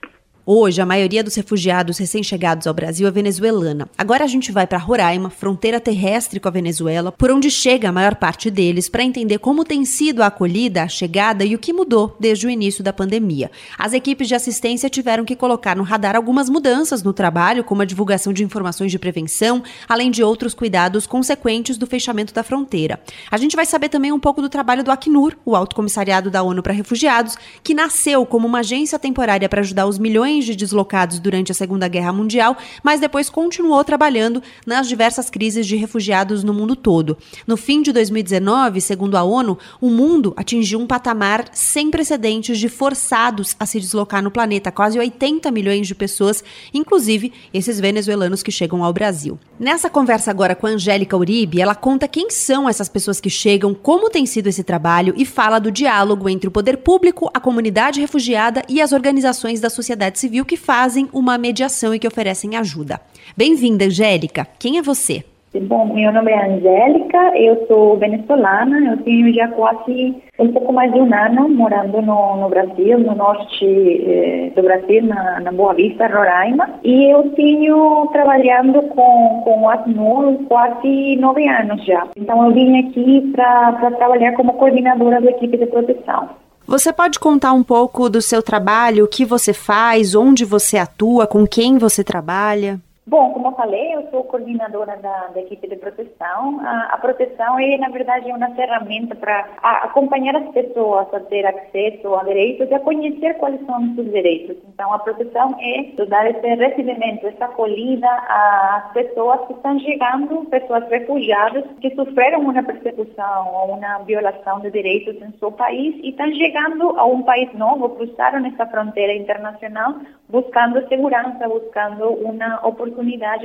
Hoje, 0.47 0.79
a 0.83 0.85
maioria 0.85 1.25
dos 1.25 1.35
refugiados 1.37 1.97
recém-chegados 1.97 2.67
ao 2.67 2.75
Brasil 2.75 3.09
é 3.09 3.11
venezuelana. 3.11 3.89
Agora 3.97 4.25
a 4.25 4.27
gente 4.27 4.53
vai 4.53 4.67
para 4.67 4.77
Roraima, 4.77 5.31
fronteira 5.31 5.81
terrestre 5.81 6.39
com 6.39 6.47
a 6.47 6.51
Venezuela, 6.51 7.11
por 7.11 7.31
onde 7.31 7.51
chega 7.51 7.89
a 7.89 7.93
maior 7.93 8.15
parte 8.15 8.51
deles, 8.51 8.87
para 8.87 9.03
entender 9.03 9.39
como 9.39 9.65
tem 9.65 9.87
sido 9.87 10.23
a 10.23 10.27
acolhida, 10.27 10.83
a 10.83 10.89
chegada 10.89 11.47
e 11.47 11.55
o 11.55 11.59
que 11.59 11.73
mudou 11.73 12.15
desde 12.21 12.47
o 12.47 12.51
início 12.51 12.85
da 12.85 12.93
pandemia. 12.93 13.51
As 13.79 13.95
equipes 13.95 14.29
de 14.29 14.35
assistência 14.35 14.91
tiveram 14.91 15.25
que 15.25 15.35
colocar 15.35 15.75
no 15.75 15.83
radar 15.83 16.15
algumas 16.15 16.51
mudanças 16.51 17.03
no 17.03 17.15
trabalho, 17.15 17.65
como 17.65 17.81
a 17.81 17.87
divulgação 17.87 18.31
de 18.31 18.45
informações 18.45 18.91
de 18.91 18.99
prevenção, 18.99 19.63
além 19.89 20.11
de 20.11 20.23
outros 20.23 20.53
cuidados 20.53 21.07
consequentes 21.07 21.79
do 21.79 21.87
fechamento 21.87 22.35
da 22.35 22.43
fronteira. 22.43 23.01
A 23.31 23.39
gente 23.39 23.57
vai 23.57 23.65
saber 23.65 23.89
também 23.89 24.13
um 24.13 24.21
pouco 24.21 24.43
do 24.43 24.51
trabalho 24.51 24.85
do 24.85 24.91
Acnur, 24.91 25.35
o 25.43 25.57
Alto 25.57 25.75
Comissariado 25.75 26.31
da 26.31 26.43
ONU 26.43 26.63
para 26.63 26.75
Refugiados, 26.75 27.35
que 27.63 27.73
nasceu 27.73 28.27
como 28.27 28.47
uma 28.47 28.59
agência 28.59 28.99
temporária 28.99 29.49
para 29.49 29.63
ajudar 29.63 29.87
os 29.87 29.99
milhões 29.99 30.34
milhões 30.35 30.45
de 30.45 30.57
deslocados 30.57 31.19
durante 31.19 31.53
a 31.53 31.55
Segunda 31.55 31.87
Guerra 31.87 32.13
Mundial, 32.13 32.57
mas 32.83 33.01
depois 33.01 33.31
continuou 33.31 33.85
trabalhando 33.85 34.43
nas 34.67 34.89
diversas 34.89 35.31
crises 35.31 35.67
de 35.67 35.77
refugiados 35.77 36.43
no 36.43 36.53
mundo 36.53 36.75
todo. 36.75 37.17
No 37.47 37.57
fim 37.57 37.83
de 37.83 37.93
2019, 37.93 38.81
segundo 38.81 39.17
a 39.17 39.23
ONU, 39.23 39.59
o 39.81 39.89
mundo 39.89 40.35
atingiu 40.37 40.81
um 40.81 40.87
patamar 40.87 41.47
sem 41.53 41.91
precedentes 41.91 42.59
de 42.59 42.69
forçados 42.69 43.55
a 43.59 43.67
se 43.67 43.79
deslocar 43.79 44.23
no 44.23 44.31
planeta, 44.31 44.73
quase 44.73 44.99
80 44.99 45.51
milhões 45.51 45.87
de 45.87 45.95
pessoas, 45.95 46.43
inclusive 46.73 47.33
esses 47.53 47.79
venezuelanos 47.79 48.43
que 48.43 48.51
chegam 48.51 48.83
ao 48.83 48.93
Brasil. 48.93 49.39
Nessa 49.59 49.89
conversa 49.89 50.31
agora 50.31 50.55
com 50.55 50.67
a 50.67 50.71
Angélica 50.71 51.17
Uribe, 51.17 51.61
ela 51.61 51.75
conta 51.75 52.09
quem 52.09 52.29
são 52.31 52.69
essas 52.69 52.89
pessoas 52.89 53.21
que 53.21 53.31
chegam, 53.31 53.73
como 53.75 54.11
tem 54.11 54.27
sido 54.27 54.49
esse 54.49 54.65
trabalho 54.65 55.15
e 55.17 55.25
fala 55.25 55.61
do 55.61 55.71
diálogo 55.71 56.29
entre 56.29 56.49
o 56.49 56.51
poder 56.51 56.79
público, 56.79 57.31
a 57.33 57.39
comunidade 57.39 58.01
refugiada 58.01 58.63
e 58.69 58.81
as 58.81 58.93
organizações 58.93 59.61
da 59.61 59.71
sociedade 59.71 60.19
civil 60.25 60.45
que 60.45 60.57
fazem 60.57 61.07
uma 61.13 61.37
mediação 61.37 61.95
e 61.95 61.99
que 61.99 62.09
oferecem 62.09 62.57
ajuda. 62.57 62.99
Bem-vinda, 63.37 63.85
Angélica. 63.85 64.47
Quem 64.59 64.79
é 64.79 64.83
você? 64.83 65.23
Bom, 65.55 65.95
meu 65.95 66.11
nome 66.13 66.33
é 66.33 66.47
Angélica, 66.47 67.39
eu 67.39 67.65
sou 67.69 67.97
venezuelana, 67.97 68.91
eu 68.91 68.97
tenho 69.05 69.33
já 69.33 69.47
quase 69.49 70.17
um 70.37 70.49
pouco 70.49 70.73
mais 70.73 70.93
de 70.93 70.99
um 70.99 71.15
ano 71.15 71.49
morando 71.49 72.03
no, 72.03 72.37
no 72.39 72.49
Brasil, 72.49 72.99
no 72.99 73.15
norte 73.15 73.65
eh, 73.65 74.51
do 74.57 74.63
Brasil, 74.63 75.05
na, 75.05 75.39
na, 75.39 75.53
Boa 75.53 75.75
Vista, 75.75 76.09
Roraima, 76.09 76.69
e 76.83 77.05
eu 77.05 77.31
tenho 77.37 78.09
trabalhando 78.13 78.83
com, 78.83 79.43
com 79.45 79.63
o 79.63 79.69
ASNUR 79.69 80.39
quase 80.49 81.17
nove 81.21 81.47
anos 81.47 81.85
já. 81.85 82.05
Então 82.17 82.45
eu 82.47 82.53
vim 82.53 82.81
aqui 82.81 83.31
para 83.33 83.93
trabalhar 83.93 84.33
como 84.33 84.55
coordenadora 84.55 85.21
da 85.21 85.31
equipe 85.31 85.57
de 85.57 85.67
proteção. 85.67 86.31
Você 86.67 86.93
pode 86.93 87.19
contar 87.19 87.53
um 87.53 87.63
pouco 87.63 88.09
do 88.09 88.23
seu 88.23 88.43
trabalho, 88.43 89.05
o 89.05 89.09
que 89.09 89.25
você 89.25 89.53
faz, 89.53 90.15
onde 90.15 90.45
você 90.45 90.79
atua, 90.79 91.27
com 91.27 91.47
quem 91.47 91.77
você 91.77 92.03
trabalha? 92.03 92.81
Bom, 93.07 93.35
como 93.35 93.49
eu 93.49 93.53
falei, 93.53 93.95
eu 93.95 94.09
sou 94.11 94.25
coordenadora 94.25 94.97
da, 94.97 95.27
da 95.27 95.41
equipe 95.41 95.69
de 95.69 95.77
proteção. 95.77 96.59
A, 96.61 96.95
a, 96.95 96.99
proteção 96.99 97.59
é, 97.59 97.77
na 97.77 97.91
verdade, 97.91 98.31
uma 98.31 98.49
ferramenta 98.55 99.15
para 99.15 99.47
acompanhar 99.63 100.35
as 100.37 100.49
pessoas 100.53 101.13
a 101.13 101.21
ter 101.21 101.45
acesso 101.45 102.15
a 102.15 102.25
direitos 102.25 102.71
e 102.71 102.75
a 102.75 102.81
conhecer 102.81 103.35
quais 103.35 103.61
são 103.67 103.85
os 103.85 103.95
seus 103.95 104.11
direitos. 104.11 104.57
Então, 104.73 104.91
a 104.91 104.99
proteção 104.99 105.55
é 105.61 106.05
dar 106.07 106.31
esse 106.31 106.47
recebimento, 106.47 107.27
essa 107.27 107.45
acolhida 107.45 108.09
às 108.09 108.93
pessoas 108.95 109.47
que 109.49 109.53
estão 109.53 109.79
chegando, 109.81 110.47
pessoas 110.47 110.89
refugiadas 110.89 111.65
que 111.83 111.95
sofreram 111.95 112.41
uma 112.41 112.63
persecução 112.63 113.53
ou 113.53 113.75
uma 113.75 113.99
violação 113.99 114.61
de 114.61 114.71
direitos 114.71 115.21
em 115.21 115.31
seu 115.39 115.53
país 115.53 115.95
e 116.03 116.09
estão 116.09 116.33
chegando 116.33 116.99
a 116.99 117.05
um 117.05 117.23
país 117.23 117.53
novo, 117.53 117.91
cruzaram 117.91 118.47
essa 118.47 118.67
fronteira 118.67 119.13
internacional 119.13 119.97
buscando 120.27 120.89
segurança, 120.89 121.47
buscando 121.47 122.09
uma 122.09 122.67
oportunidade 122.67 122.94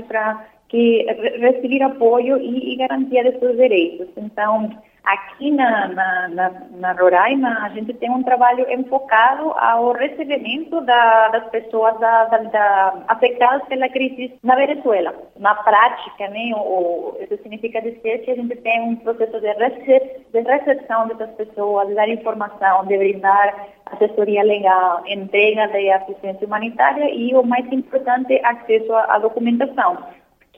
para 0.08 0.46
que 0.68 1.06
receber 1.40 1.82
apoio 1.82 2.38
e, 2.38 2.74
e 2.74 2.76
garantia 2.78 3.24
de 3.24 3.40
seus 3.40 3.58
direitos. 3.58 4.08
Então, 4.18 4.70
Aqui 5.10 5.50
na, 5.50 5.88
na, 5.88 6.28
na, 6.28 6.50
na, 6.72 6.92
Roraima, 6.92 7.64
a 7.64 7.70
gente 7.70 7.94
tem 7.96 8.12
um 8.12 8.22
trabalho 8.22 8.70
enfocado 8.72 9.52
ao 9.54 9.94
recebimento 9.94 10.82
da, 10.82 11.30
das 11.30 11.50
pessoas 11.50 11.98
da, 12.00 12.26
da, 12.26 13.04
afetadas 13.08 13.68
pela 13.68 13.90
crise 13.90 14.38
na 14.44 14.56
Venezuela. 14.56 15.16
Na 15.38 15.56
prática, 15.56 16.28
né, 16.28 16.52
o, 16.56 17.18
isso 17.22 17.42
significa 17.42 17.82
dizer 17.82 18.20
que 18.20 18.32
a 18.32 18.36
gente 18.36 18.56
tem 18.58 18.82
um 18.82 18.98
processo 18.98 19.40
de, 19.40 19.52
recep, 19.54 20.28
de 20.32 20.42
recepção 20.42 21.08
dessas 21.08 21.32
pessoas, 21.32 21.88
de 21.88 21.96
dar 21.96 22.10
informação, 22.10 22.86
de 22.86 22.96
brindar 22.96 23.68
assessoria 23.92 24.44
legal, 24.44 25.04
entrega 25.08 25.68
de 25.68 25.90
assistência 25.92 26.46
humanitária 26.46 27.10
e, 27.14 27.34
o 27.36 27.44
mais 27.44 27.66
importante, 27.72 28.40
acesso 28.44 28.94
à 28.94 29.20
documentação 29.20 29.98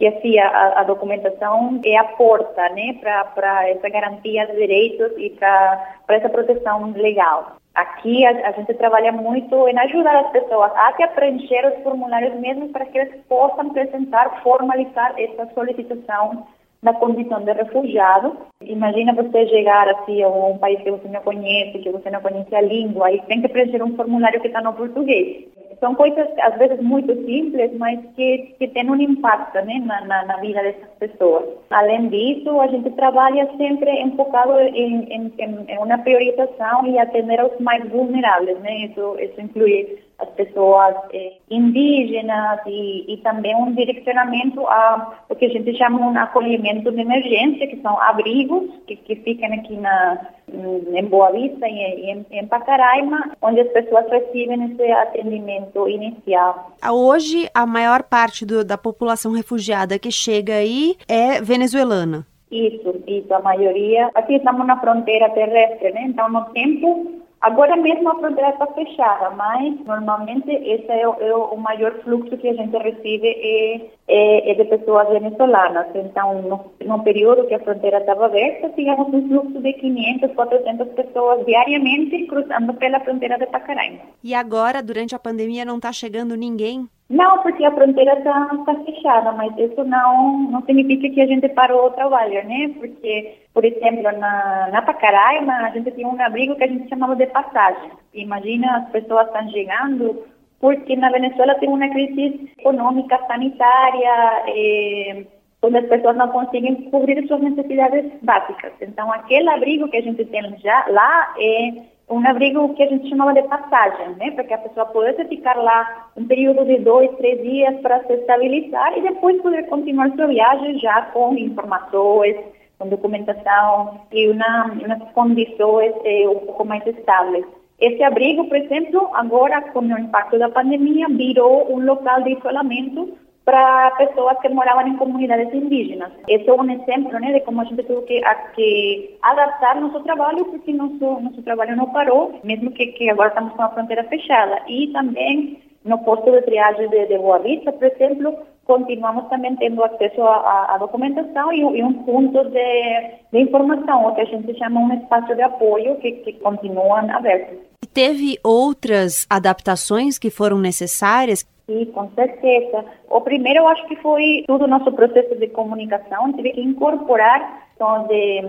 que 0.01 0.07
assim 0.07 0.39
a, 0.39 0.79
a, 0.79 0.83
documentação 0.83 1.79
é 1.85 1.95
a 1.95 2.03
porta, 2.03 2.69
né, 2.69 2.97
para 3.35 3.69
essa 3.69 3.87
garantia 3.87 4.47
de 4.47 4.53
direitos 4.53 5.11
e 5.15 5.29
para 5.29 5.95
essa 6.09 6.27
proteção 6.27 6.91
legal. 6.93 7.57
Aqui 7.75 8.25
a, 8.25 8.49
a, 8.49 8.51
gente 8.53 8.73
trabalha 8.73 9.11
muito 9.11 9.67
em 9.67 9.77
ajudar 9.77 10.21
as 10.21 10.31
pessoas 10.31 10.71
a 10.75 10.91
preencher 11.09 11.67
os 11.67 11.83
formulários 11.83 12.33
mesmo 12.39 12.69
para 12.69 12.85
que 12.85 12.97
eles 12.97 13.15
possam 13.29 13.67
apresentar, 13.67 14.41
formalizar 14.41 15.13
essa 15.19 15.45
solicitação 15.53 16.47
da 16.81 16.93
condição 16.93 17.43
de 17.43 17.53
refugiado. 17.53 18.37
Imagina 18.61 19.13
você 19.13 19.47
chegar 19.47 19.87
assim 19.89 20.21
a 20.23 20.27
um 20.27 20.57
país 20.57 20.81
que 20.81 20.91
você 20.91 21.07
não 21.07 21.21
conhece, 21.21 21.79
que 21.79 21.91
você 21.91 22.09
não 22.09 22.21
conhece 22.21 22.55
a 22.55 22.61
língua 22.61 23.11
e 23.11 23.21
tem 23.21 23.41
que 23.41 23.49
preencher 23.49 23.83
um 23.83 23.95
formulário 23.95 24.41
que 24.41 24.47
está 24.47 24.61
no 24.61 24.73
português 24.73 25.45
são 25.81 25.95
coisas 25.95 26.27
às 26.39 26.57
vezes 26.59 26.79
muito 26.79 27.13
simples, 27.25 27.75
mas 27.77 27.99
que, 28.15 28.53
que 28.59 28.67
têm 28.67 28.89
um 28.89 28.95
impacto 28.95 29.55
né, 29.65 29.81
na, 29.83 30.05
na, 30.05 30.25
na, 30.25 30.37
vida 30.37 30.61
dessas 30.61 30.87
pessoas. 30.99 31.43
Além 31.71 32.07
disso, 32.07 32.61
a 32.61 32.67
gente 32.67 32.91
trabalha 32.91 33.49
sempre 33.57 33.89
enfocado 33.99 34.59
em, 34.59 35.11
em, 35.11 35.33
em 35.39 35.77
uma 35.79 35.97
priorização 35.97 36.85
e 36.85 36.99
atender 36.99 37.39
aos 37.39 37.59
mais 37.59 37.83
vulneráveis, 37.89 38.59
né? 38.59 38.85
Isso, 38.85 39.17
isso 39.19 39.41
inclui 39.41 39.99
as 40.21 40.29
pessoas 40.29 40.95
eh, 41.13 41.33
indígenas 41.49 42.59
e, 42.67 43.13
e, 43.13 43.17
também 43.17 43.55
um 43.55 43.73
direcionamento 43.73 44.65
a 44.67 45.17
o 45.27 45.35
que 45.35 45.45
a 45.45 45.49
gente 45.49 45.75
chama 45.77 45.99
um 45.99 46.17
acolhimento 46.17 46.91
de 46.91 47.01
emergência, 47.01 47.67
que 47.67 47.81
são 47.81 47.99
abrigos 47.99 48.69
que, 48.85 48.95
que 48.95 49.15
ficam 49.17 49.51
aqui 49.53 49.75
na, 49.77 50.27
em 50.47 51.05
Boa 51.05 51.31
Vista 51.31 51.67
e 51.67 52.11
em, 52.11 52.25
em 52.31 52.47
Pacaraima, 52.47 53.31
onde 53.41 53.61
as 53.61 53.69
pessoas 53.69 54.05
recebem 54.09 54.71
esse 54.71 54.91
atendimento 54.91 55.87
inicial. 55.87 56.71
Hoje, 56.87 57.49
a 57.53 57.65
maior 57.65 58.03
parte 58.03 58.45
do, 58.45 58.63
da 58.63 58.77
população 58.77 59.31
refugiada 59.31 59.97
que 59.97 60.11
chega 60.11 60.55
aí 60.55 60.95
é 61.07 61.41
venezuelana. 61.41 62.27
Isso, 62.51 63.01
isso, 63.07 63.33
a 63.33 63.39
maioria. 63.39 64.11
Aqui 64.13 64.35
estamos 64.35 64.67
na 64.67 64.77
fronteira 64.79 65.29
terrestre, 65.29 65.91
né? 65.93 66.03
Então, 66.05 66.29
no 66.29 66.45
tempo 66.51 67.20
Agora 67.41 67.75
mesmo 67.75 68.07
a 68.09 68.19
fronteira 68.19 68.51
está 68.51 68.67
fechada, 68.67 69.31
mas 69.31 69.79
normalmente 69.85 70.51
esse 70.51 70.91
é 70.91 71.07
o, 71.07 71.13
é 71.19 71.35
o, 71.35 71.57
maior 71.57 71.91
fluxo 72.03 72.37
que 72.37 72.47
a 72.47 72.53
gente 72.53 72.77
recebe 72.77 73.27
é, 73.27 73.89
é, 74.13 74.53
de 74.53 74.65
pessoas 74.65 75.07
venezuelanas. 75.07 75.87
Então, 75.95 76.41
no, 76.41 76.71
no, 76.85 77.03
período 77.03 77.47
que 77.47 77.53
a 77.53 77.59
fronteira 77.59 77.99
estava 77.99 78.25
aberta, 78.25 78.69
tínhamos 78.69 79.07
um 79.13 79.27
fluxo 79.27 79.61
de 79.61 79.73
500, 79.73 80.33
400 80.33 80.87
pessoas 80.89 81.45
diariamente 81.45 82.25
cruzando 82.27 82.73
pela 82.73 82.99
fronteira 82.99 83.37
de 83.37 83.45
Pacaraima. 83.45 83.99
E 84.21 84.35
agora, 84.35 84.83
durante 84.83 85.15
a 85.15 85.19
pandemia, 85.19 85.63
não 85.63 85.77
está 85.77 85.93
chegando 85.93 86.35
ninguém? 86.35 86.87
Não, 87.09 87.41
porque 87.41 87.63
a 87.65 87.71
fronteira 87.71 88.17
está 88.17 88.49
tá 88.65 88.75
fechada, 88.85 89.31
mas 89.33 89.51
isso 89.57 89.83
não, 89.83 90.49
não 90.49 90.61
significa 90.63 91.09
que 91.09 91.21
a 91.21 91.27
gente 91.27 91.47
parou 91.49 91.87
o 91.87 91.91
trabalho, 91.91 92.45
né? 92.47 92.71
Porque, 92.79 93.35
por 93.53 93.65
exemplo, 93.65 94.03
na, 94.03 94.69
na 94.71 94.81
Pacaraima, 94.81 95.53
a 95.53 95.69
gente 95.71 95.91
tinha 95.91 96.07
um 96.07 96.21
abrigo 96.21 96.55
que 96.55 96.63
a 96.63 96.67
gente 96.67 96.87
chamava 96.87 97.15
de 97.15 97.27
passagem. 97.27 97.91
Imagina, 98.13 98.77
as 98.77 98.89
pessoas 98.91 99.27
estão 99.27 99.49
chegando, 99.49 100.23
porque 100.61 100.95
na 100.95 101.09
Venezuela 101.09 101.55
tem 101.55 101.67
uma 101.67 101.89
crise 101.89 102.51
econômica, 102.59 103.19
sanitária, 103.27 104.43
eh, 104.47 105.25
onde 105.63 105.77
as 105.77 105.87
pessoas 105.87 106.15
não 106.15 106.29
conseguem 106.29 106.75
cobrir 106.91 107.27
suas 107.27 107.41
necessidades 107.41 108.11
básicas. 108.21 108.71
Então, 108.79 109.11
aquele 109.11 109.49
abrigo 109.49 109.89
que 109.89 109.97
a 109.97 110.01
gente 110.01 110.23
tem 110.25 110.55
já 110.59 110.85
lá 110.89 111.33
é 111.39 111.73
um 112.09 112.27
abrigo 112.27 112.73
que 112.75 112.83
a 112.83 112.87
gente 112.87 113.09
chamava 113.09 113.33
de 113.33 113.41
passagem, 113.43 114.09
né? 114.17 114.31
Para 114.31 114.43
que 114.43 114.53
a 114.53 114.57
pessoa 114.59 114.85
pudesse 114.87 115.25
ficar 115.25 115.55
lá 115.55 116.09
um 116.15 116.27
período 116.27 116.63
de 116.65 116.77
dois, 116.79 117.09
três 117.17 117.41
dias 117.41 117.79
para 117.81 118.03
se 118.03 118.13
estabilizar 118.13 118.97
e 118.97 119.01
depois 119.01 119.41
poder 119.41 119.67
continuar 119.67 120.11
sua 120.11 120.27
viagem 120.27 120.77
já 120.77 121.03
com 121.13 121.35
informações, 121.35 122.35
com 122.77 122.87
documentação 122.87 124.01
e 124.11 124.27
uma, 124.27 124.65
umas 124.73 125.11
condições 125.13 125.93
eh, 126.03 126.27
um 126.27 126.39
pouco 126.39 126.65
mais 126.65 126.85
estáveis. 126.85 127.45
Esse 127.81 128.03
abrigo, 128.03 128.45
por 128.45 128.55
exemplo, 128.57 129.09
agora 129.13 129.59
com 129.73 129.79
o 129.79 129.99
impacto 129.99 130.37
da 130.37 130.49
pandemia, 130.49 131.07
virou 131.09 131.73
um 131.73 131.83
local 131.83 132.21
de 132.21 132.33
isolamento 132.33 133.17
para 133.43 133.89
pessoas 133.97 134.37
que 134.39 134.49
moravam 134.49 134.87
em 134.87 134.97
comunidades 134.97 135.51
indígenas. 135.51 136.11
Esse 136.27 136.47
é 136.47 136.53
um 136.53 136.69
exemplo 136.69 137.19
né, 137.19 137.33
de 137.33 137.39
como 137.39 137.59
a 137.59 137.63
gente 137.63 137.81
teve 137.81 138.01
que, 138.03 138.23
a, 138.23 138.35
que 138.35 139.17
adaptar 139.23 139.81
nosso 139.81 139.99
trabalho, 140.03 140.45
porque 140.45 140.71
nosso, 140.71 141.21
nosso 141.21 141.41
trabalho 141.41 141.75
não 141.75 141.89
parou, 141.89 142.39
mesmo 142.43 142.69
que, 142.69 142.85
que 142.87 143.09
agora 143.09 143.29
estamos 143.29 143.53
com 143.53 143.63
a 143.63 143.69
fronteira 143.69 144.03
fechada. 144.03 144.61
E 144.67 144.89
também 144.93 145.59
no 145.83 145.97
posto 146.03 146.31
de 146.31 146.41
triagem 146.43 146.87
de, 146.87 147.07
de 147.07 147.17
Boa 147.17 147.39
Vista, 147.39 147.71
por 147.71 147.87
exemplo, 147.87 148.37
continuamos 148.65 149.27
também 149.29 149.55
tendo 149.55 149.83
acesso 149.83 150.21
à, 150.21 150.77
documentação 150.79 151.51
e, 151.51 151.61
e, 151.61 151.83
um 151.83 151.93
ponto 152.03 152.43
de, 152.43 153.11
de 153.31 153.39
informação, 153.39 154.05
o 154.05 154.13
que 154.13 154.21
a 154.21 154.25
gente 154.25 154.55
chama 154.59 154.81
um 154.81 154.93
espaço 154.93 155.33
de 155.33 155.41
apoio, 155.41 155.95
que, 155.95 156.11
que 156.11 156.33
continuam 156.33 157.09
abertos. 157.09 157.70
Teve 157.93 158.37
outras 158.43 159.25
adaptações 159.29 160.17
que 160.17 160.29
foram 160.29 160.57
necessárias 160.57 161.45
Sim, 161.67 161.85
com 161.85 162.09
certeza. 162.11 162.83
O 163.09 163.21
primeiro, 163.21 163.59
eu 163.59 163.67
acho 163.67 163.87
que 163.87 163.95
foi 163.97 164.43
todo 164.45 164.65
o 164.65 164.67
nosso 164.67 164.91
processo 164.91 165.35
de 165.37 165.47
comunicação, 165.47 166.33
tive 166.33 166.51
que 166.51 166.59
incorporar 166.59 167.61
então, 167.81 168.05
de, 168.07 168.41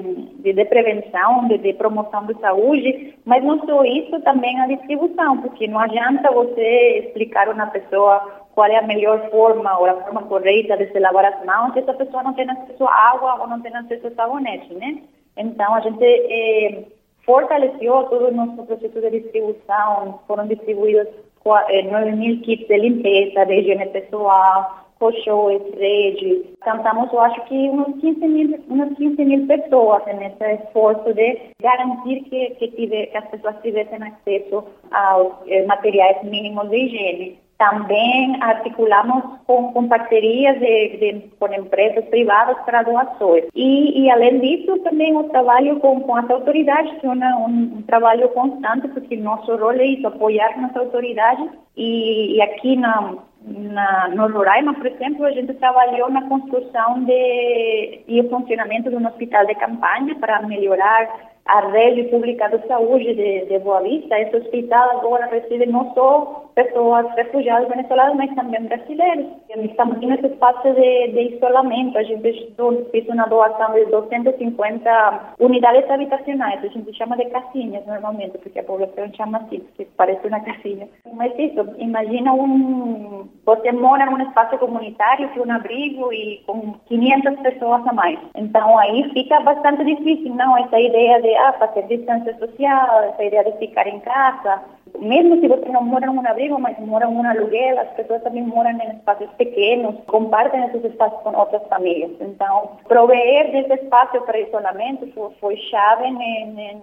de, 0.43 0.53
de 0.53 0.65
prevenção, 0.67 1.49
de, 1.49 1.57
de, 1.57 1.73
promoção 1.73 2.27
de 2.27 2.39
saúde, 2.39 3.15
mas 3.25 3.43
não 3.43 3.65
só 3.65 3.83
isso, 3.83 4.21
também 4.21 4.61
a 4.61 4.67
distribuição, 4.67 5.39
porque 5.39 5.67
não 5.67 5.79
adianta 5.79 6.31
você 6.31 6.99
explicar 7.07 7.49
a 7.49 7.53
uma 7.53 7.67
pessoa 7.69 8.19
qual 8.55 8.69
é 8.69 8.77
a 8.77 8.87
melhor 8.87 9.31
forma 9.31 9.79
ou 9.79 9.87
a 9.87 10.03
forma 10.03 10.25
correta 10.25 10.77
de 10.77 10.93
se 10.93 10.99
lavar 10.99 11.25
as 11.25 11.47
mãos 11.47 11.73
se 11.73 11.79
essa 11.79 11.95
pessoa 11.95 12.23
não 12.23 12.35
tem 12.35 12.51
acesso 12.51 12.85
à 12.85 13.11
água 13.13 13.41
ou 13.41 13.47
não 13.49 13.59
tem 13.63 13.75
acesso 13.75 14.09
a 14.09 14.11
sabonete, 14.11 14.75
né? 14.75 14.99
Então, 15.39 15.75
a 15.75 15.81
gente 15.81 16.05
eh, 16.05 16.85
fortaleceu 17.25 18.05
todo 18.05 18.29
o 18.29 18.35
nosso 18.35 18.65
processo 18.65 19.01
de 19.01 19.11
distribuição, 19.11 20.21
foram 20.27 20.47
distribuídos 20.47 21.09
9 21.45 22.13
mil 22.13 22.41
kits 22.43 22.69
de 22.69 22.79
limpeza, 22.79 23.45
de 23.45 23.55
higiene 23.55 23.87
pessoal, 23.87 24.83
colchões, 25.03 25.63
redes. 25.77 26.47
Cantamos, 26.61 27.13
eu 27.13 27.21
acho 27.21 27.45
que 27.47 27.69
uns 27.71 28.01
15 28.01 28.29
mil, 28.29 28.65
umas 28.69 28.97
15 28.97 29.25
mil 29.25 29.47
pessoas 29.49 30.05
nesse 30.07 30.63
esforço 30.63 31.13
de 31.13 31.41
garantir 31.61 32.23
que, 32.25 32.51
que, 32.51 32.69
tive, 32.69 33.07
que 33.07 33.17
as 33.17 33.29
pessoas 33.29 33.57
tivessem 33.63 33.99
acesso 34.01 34.65
aos 34.93 35.33
eh, 35.49 35.67
materiais 35.67 36.23
mínimos 36.23 36.71
de 36.71 36.77
higiene. 36.77 37.42
Também 37.63 38.37
articulamos 38.41 39.23
com, 39.47 39.73
com 39.73 39.87
parcerias 39.87 40.59
de, 40.59 40.97
de, 40.97 41.31
com 41.39 41.47
empresas 41.55 42.05
privadas 42.07 42.57
para 42.65 42.83
doações. 42.83 43.45
E, 43.55 44.03
e, 44.03 44.11
além 44.11 44.41
disso, 44.41 44.81
também 44.81 45.17
o 45.17 45.29
trabalho 45.29 45.79
com, 45.79 46.01
com 46.01 46.17
as 46.17 46.29
autoridades, 46.29 46.93
que 46.99 47.07
é 47.07 47.11
um, 47.11 47.77
um, 47.79 47.83
trabalho 47.83 48.29
constante, 48.31 48.89
porque 48.89 49.17
nosso 49.17 49.55
rol 49.55 49.75
é 49.75 49.87
isso, 49.87 50.09
apoiar 50.09 50.61
nas 50.61 50.75
autoridades. 50.75 51.51
E, 51.77 52.35
e 52.35 52.43
aqui 52.43 52.75
na, 52.75 53.15
na, 53.47 54.09
no 54.09 54.27
Roraima, 54.27 54.75
por 54.75 54.87
exemplo, 54.89 55.25
a 55.25 55.31
gente 55.31 55.55
trabalhou 55.55 56.11
na 56.11 56.23
construção 56.23 57.05
de, 57.05 58.01
e 58.09 58.21
o 58.23 58.29
funcionamento 58.29 58.91
de 58.91 58.97
um 58.97 59.07
hospital 59.07 59.47
de 59.47 59.55
campanha 59.55 60.17
para 60.17 60.43
melhorar 60.43 61.32
a 61.47 61.61
rede 61.69 62.05
pública 62.05 62.49
de 62.49 62.67
saúde 62.67 63.15
de, 63.15 63.47
de 63.47 63.59
Boa 63.59 63.83
Vista. 63.83 64.19
Esse 64.19 64.37
hospital 64.37 64.99
agora 64.99 65.27
recebe 65.27 65.67
não 65.67 65.93
só 65.95 66.51
pessoas 66.55 67.07
refugiadas 67.17 67.69
venezuelanas, 67.69 68.17
mas 68.17 68.35
também 68.35 68.63
brasileiros. 68.63 69.27
Estamos 69.49 69.99
nesse 70.01 70.27
espaço 70.27 70.73
de, 70.75 71.09
de 71.09 71.37
isolamento. 71.37 71.99
A 71.99 72.03
gente 72.03 72.55
fez 72.91 73.09
uma 73.09 73.27
doação 73.27 73.73
de 73.75 73.87
250 73.87 75.35
unidades 75.41 75.91
habitacionais. 75.91 76.63
A 76.63 76.69
gente 76.69 76.93
chama 76.95 77.17
de 77.17 77.27
casinhas 77.27 77.85
normalmente, 77.87 78.39
porque 78.39 78.59
a 78.59 78.65
população 78.65 79.13
chama 79.15 79.39
assim, 79.39 79.61
porque 79.61 79.87
parece 79.97 80.27
uma 80.27 80.41
casinha. 80.41 80.89
Mas 81.13 81.33
isso, 81.39 81.67
imagina 81.79 82.33
um... 82.33 83.29
Você 83.45 83.73
mora 83.73 84.07
num 84.07 84.23
espaço 84.23 84.59
comunitário, 84.59 85.29
que 85.31 85.41
um 85.41 85.51
abrigo 85.51 86.13
e 86.13 86.43
com 86.47 86.75
500 86.87 87.41
pessoas 87.41 87.87
a 87.87 87.93
mais. 87.93 88.19
Então 88.37 88.79
aí 88.79 89.11
fica 89.13 89.41
bastante 89.41 89.85
difícil, 89.85 90.35
não? 90.35 90.57
Essa 90.59 90.79
ideia 90.81 91.21
de 91.21 91.32
ah, 91.37 91.53
fazer 91.55 91.83
distância 91.87 92.37
social, 92.39 93.03
essa 93.05 93.25
ideia 93.25 93.45
de 93.45 93.59
ficar 93.59 93.87
em 93.87 94.01
casa. 94.01 94.63
Mesmo 94.99 95.41
se 95.41 95.49
você 95.49 95.69
não 95.69 95.83
mora 95.83 96.07
num 96.07 96.27
abrigo, 96.27 96.59
mas 96.61 96.79
mora 96.79 97.07
em 97.07 97.09
um 97.09 97.27
aluguel, 97.29 97.81
as 97.81 97.89
pessoas 97.91 98.23
também 98.23 98.43
moram 98.43 98.71
em 98.71 98.97
espaços 98.97 99.29
pequenos, 99.39 99.97
compartem 100.07 100.65
esses 100.65 100.85
espaços 100.85 101.21
com 101.23 101.37
outras 101.37 101.67
famílias. 101.69 102.11
Então, 102.21 102.77
proveer 102.87 103.51
desse 103.53 103.83
espaço 103.85 104.21
para 104.23 104.41
isolamento 104.41 105.07
foi 105.41 105.57
chave 105.57 106.11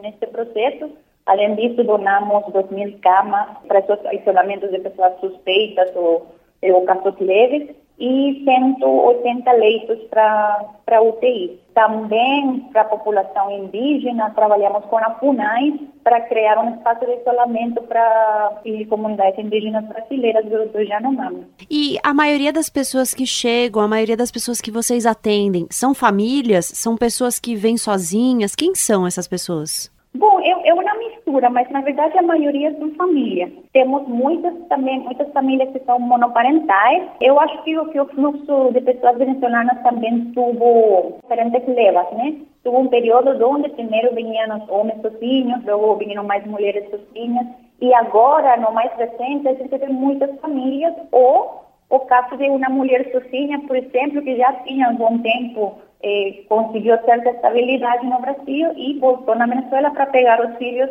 nesse 0.02 0.26
processo. 0.28 0.92
Além 1.26 1.56
disso, 1.56 1.84
donamos 1.84 2.52
2 2.52 2.72
mil 2.72 2.98
camas 3.02 3.48
para 3.68 3.84
isolamentos 4.14 4.72
de 4.72 4.80
pessoas 4.80 5.20
suspeitas 5.20 5.96
ou, 5.96 6.26
ou 6.64 6.82
casos 6.86 7.20
leves 7.20 7.70
e 8.00 8.42
180 8.46 9.52
leitos 9.54 10.00
para 10.10 11.02
UTI. 11.02 11.60
Também 11.74 12.62
para 12.72 12.82
a 12.82 12.86
população 12.86 13.52
indígena, 13.52 14.32
trabalhamos 14.32 14.86
com 14.86 14.98
a 14.98 15.16
FUNAI 15.16 15.80
para 16.04 16.22
criar 16.22 16.60
um 16.60 16.76
espaço 16.76 17.06
de 17.06 17.22
isolamento 17.22 17.82
para 17.84 18.62
comunidades 18.90 19.40
indígenas 19.40 19.86
brasileiras 19.86 20.46
do, 20.46 20.68
do 20.68 20.82
Yanomami. 20.82 21.46
E 21.70 21.98
a 22.04 22.14
maioria 22.14 22.52
das 22.52 22.70
pessoas 22.70 23.14
que 23.14 23.26
chegam, 23.26 23.82
a 23.82 23.88
maioria 23.88 24.18
das 24.18 24.32
pessoas 24.32 24.60
que 24.60 24.72
vocês 24.72 25.06
atendem, 25.06 25.68
são 25.70 25.94
famílias? 25.94 26.66
São 26.66 26.98
pessoas 26.98 27.40
que 27.40 27.56
vêm 27.56 27.78
sozinhas? 27.78 28.56
Quem 28.56 28.74
são 28.76 29.06
essas 29.06 29.28
pessoas? 29.28 29.92
Bom, 30.14 30.40
é, 30.40 30.68
é 30.68 30.74
uma 30.74 30.96
mistura, 30.96 31.50
mas 31.50 31.70
na 31.70 31.82
verdade 31.82 32.18
a 32.18 32.24
maioria 32.24 32.76
são 32.78 32.92
famílias. 32.96 33.52
Temos 33.72 34.08
muitas 34.08 34.54
também, 34.68 35.00
muitas 35.02 35.32
famílias 35.32 35.70
que 35.72 35.80
são 35.86 36.00
monoparentais. 36.00 37.10
Eu 37.22 37.40
acho 37.40 37.64
que, 37.64 37.74
que 37.92 38.00
o 38.00 38.08
fluxo 38.08 38.72
de 38.74 38.82
pessoas 38.82 39.18
venezuelanas 39.18 39.82
também 39.84 40.32
tuvo 40.34 41.20
diferentes 41.22 41.68
levas, 41.68 42.12
né? 42.14 42.36
Tuvo 42.64 42.80
um 42.80 42.88
período 42.88 43.48
onde 43.48 43.70
primeiro 43.70 44.14
vinham 44.16 44.58
os 44.58 44.68
homens 44.70 45.00
sozinhos, 45.02 45.64
logo 45.66 45.96
vinham 45.98 46.24
mais 46.24 46.46
mulheres 46.46 46.90
sozinhas, 46.90 47.48
e 47.80 47.94
agora, 47.94 48.58
no 48.58 48.74
mais 48.74 48.92
recente, 48.98 49.48
a 49.48 49.54
gente 49.54 49.78
vê 49.78 49.88
muitas 49.88 50.38
famílias, 50.42 50.94
ou 51.12 51.66
o 51.90 52.00
caso 52.02 52.36
de 52.36 52.50
uma 52.50 52.70
mulher 52.70 53.10
sozinha, 53.12 53.60
por 53.62 53.76
exemplo, 53.76 54.22
que 54.22 54.36
já 54.36 54.54
tinha 54.64 54.88
algum 54.88 55.18
tempo 55.20 55.78
eh, 56.02 56.44
conseguiu 56.48 56.98
certa 57.06 57.30
estabilidade 57.30 58.06
no 58.06 58.20
Brasil 58.22 58.72
e 58.76 58.98
voltou 59.00 59.36
na 59.36 59.46
Venezuela 59.46 59.92
para 59.92 60.06
pegar 60.08 60.40
os 60.46 60.58
filhos 60.58 60.90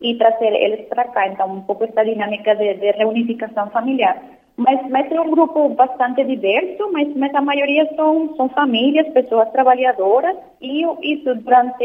e 0.00 0.14
trazer 0.16 0.52
eles 0.54 0.86
para 0.88 1.04
cá. 1.04 1.28
Então, 1.28 1.48
um 1.52 1.62
pouco 1.62 1.84
essa 1.84 2.04
dinâmica 2.04 2.54
de, 2.56 2.74
de 2.74 2.90
reunificação 2.92 3.70
familiar. 3.70 4.22
Mas, 4.56 4.80
mas 4.90 5.10
é 5.10 5.20
um 5.20 5.30
grupo 5.30 5.70
bastante 5.70 6.22
diverso, 6.24 6.90
mas, 6.92 7.08
mas 7.16 7.34
a 7.34 7.40
maioria 7.40 7.88
são, 7.96 8.34
são 8.36 8.48
famílias, 8.50 9.08
pessoas 9.08 9.50
trabalhadoras, 9.52 10.36
e 10.60 10.82
isso 11.02 11.34
durante 11.36 11.84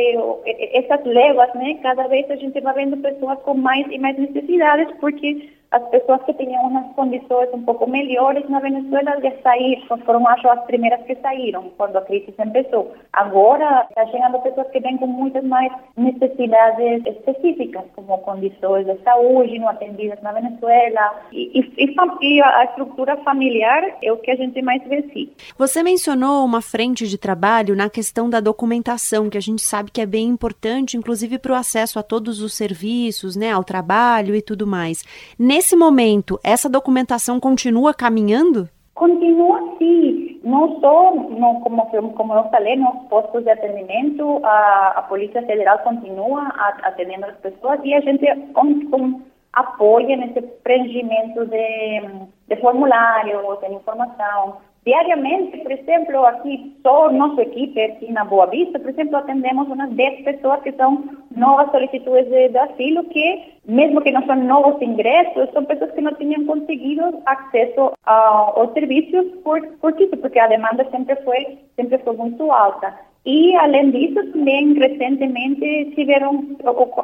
essas 0.73 1.03
léguas, 1.05 1.53
né, 1.55 1.75
cada 1.81 2.07
vez 2.07 2.29
a 2.29 2.35
gente 2.35 2.59
vai 2.59 2.73
vendo 2.73 2.97
pessoas 2.97 3.39
com 3.39 3.53
mais 3.53 3.85
e 3.89 3.97
mais 3.97 4.17
necessidades, 4.17 4.93
porque 4.99 5.49
as 5.71 5.83
pessoas 5.89 6.21
que 6.23 6.33
tinham 6.33 6.63
umas 6.63 6.93
condições 6.95 7.49
um 7.53 7.61
pouco 7.63 7.89
melhores 7.89 8.47
na 8.49 8.59
Venezuela 8.59 9.19
já 9.21 9.31
saíram, 9.43 9.97
foram 10.05 10.27
acho 10.27 10.47
as 10.47 10.63
primeiras 10.65 11.01
que 11.05 11.15
saíram 11.15 11.71
quando 11.77 11.97
a 11.97 12.01
crise 12.01 12.31
começou. 12.31 12.93
Agora 13.11 13.85
está 13.89 14.05
chegando 14.07 14.39
pessoas 14.41 14.67
que 14.69 14.79
vêm 14.79 14.97
com 14.97 15.07
muitas 15.07 15.43
mais 15.43 15.71
necessidades 15.97 17.05
específicas, 17.05 17.83
como 17.95 18.17
condições 18.19 18.85
de 18.85 18.97
saúde 19.03 19.59
não 19.59 19.67
atendidas 19.67 20.21
na 20.21 20.31
Venezuela 20.31 21.23
e, 21.31 21.59
e, 21.59 21.95
e 22.21 22.41
a 22.41 22.65
estrutura 22.65 23.17
familiar 23.17 23.97
é 24.01 24.11
o 24.11 24.17
que 24.17 24.31
a 24.31 24.35
gente 24.35 24.61
mais 24.61 24.81
vê. 24.87 25.05
Você 25.57 25.83
mencionou 25.83 26.45
uma 26.45 26.61
frente 26.61 27.07
de 27.07 27.17
trabalho 27.17 27.75
na 27.75 27.89
questão 27.89 28.29
da 28.29 28.39
documentação, 28.39 28.64
que 29.29 29.37
a 29.37 29.41
gente 29.41 29.61
sabe 29.61 29.91
que 29.91 30.01
é 30.01 30.05
bem 30.05 30.27
importante, 30.27 30.97
inclusive 30.97 31.37
para 31.37 31.51
o 31.51 31.55
acesso 31.55 31.99
a 31.99 32.03
todos 32.03 32.41
os 32.41 32.53
serviços, 32.53 33.35
né, 33.35 33.51
ao 33.51 33.63
trabalho 33.63 34.35
e 34.35 34.41
tudo 34.41 34.65
mais. 34.65 35.03
Nesse 35.37 35.75
momento, 35.75 36.39
essa 36.43 36.69
documentação 36.69 37.39
continua 37.39 37.93
caminhando? 37.93 38.67
Continua 38.93 39.75
sim. 39.77 40.39
Não 40.43 40.79
só, 40.79 41.13
no, 41.15 41.59
como, 41.61 42.13
como 42.13 42.33
eu 42.33 42.43
falei, 42.49 42.75
nos 42.75 43.07
postos 43.09 43.43
de 43.43 43.49
atendimento, 43.49 44.39
a, 44.43 44.93
a 44.97 45.01
Polícia 45.03 45.41
Federal 45.45 45.79
continua 45.79 46.47
atendendo 46.83 47.25
as 47.25 47.35
pessoas 47.37 47.79
e 47.83 47.93
a 47.93 47.99
gente 48.01 48.25
com, 48.53 48.89
com, 48.89 49.21
apoia 49.53 50.15
nesse 50.17 50.41
preenchimento 50.63 51.45
de, 51.45 52.01
de 52.47 52.55
formulários, 52.61 53.59
de 53.59 53.73
informação. 53.73 54.57
Diariamente, 54.85 55.57
por 55.57 55.71
exemplo, 55.71 56.23
aqui, 56.27 56.71
só 56.83 57.11
nossa 57.11 57.41
equipe 57.41 57.81
aqui 57.81 58.11
na 58.11 58.23
Boa 58.23 58.45
Vista, 58.45 58.79
por 58.79 58.91
exemplo, 58.91 59.17
atendemos 59.17 59.67
umas 59.67 59.89
10 59.89 60.23
pessoas 60.23 60.61
que 60.61 60.71
são 60.73 61.09
novas 61.35 61.71
solicitudes 61.71 62.29
de, 62.29 62.49
de 62.49 62.57
asilo, 62.59 63.03
que, 63.05 63.55
mesmo 63.65 63.99
que 64.01 64.11
não 64.11 64.23
são 64.27 64.35
novos 64.35 64.79
ingressos, 64.79 65.49
são 65.53 65.65
pessoas 65.65 65.89
que 65.89 66.01
não 66.01 66.13
tinham 66.13 66.45
conseguido 66.45 67.19
acesso 67.25 67.93
aos 68.05 68.73
serviços 68.73 69.25
por, 69.43 69.59
por 69.81 69.99
isso, 69.99 70.15
porque 70.17 70.37
a 70.37 70.47
demanda 70.47 70.87
sempre 70.91 71.15
foi, 71.23 71.57
sempre 71.75 71.97
foi 71.97 72.15
muito 72.15 72.51
alta. 72.51 72.93
E, 73.25 73.55
além 73.55 73.89
disso, 73.89 74.23
também 74.31 74.73
recentemente 74.73 75.91
tiveram, 75.95 76.45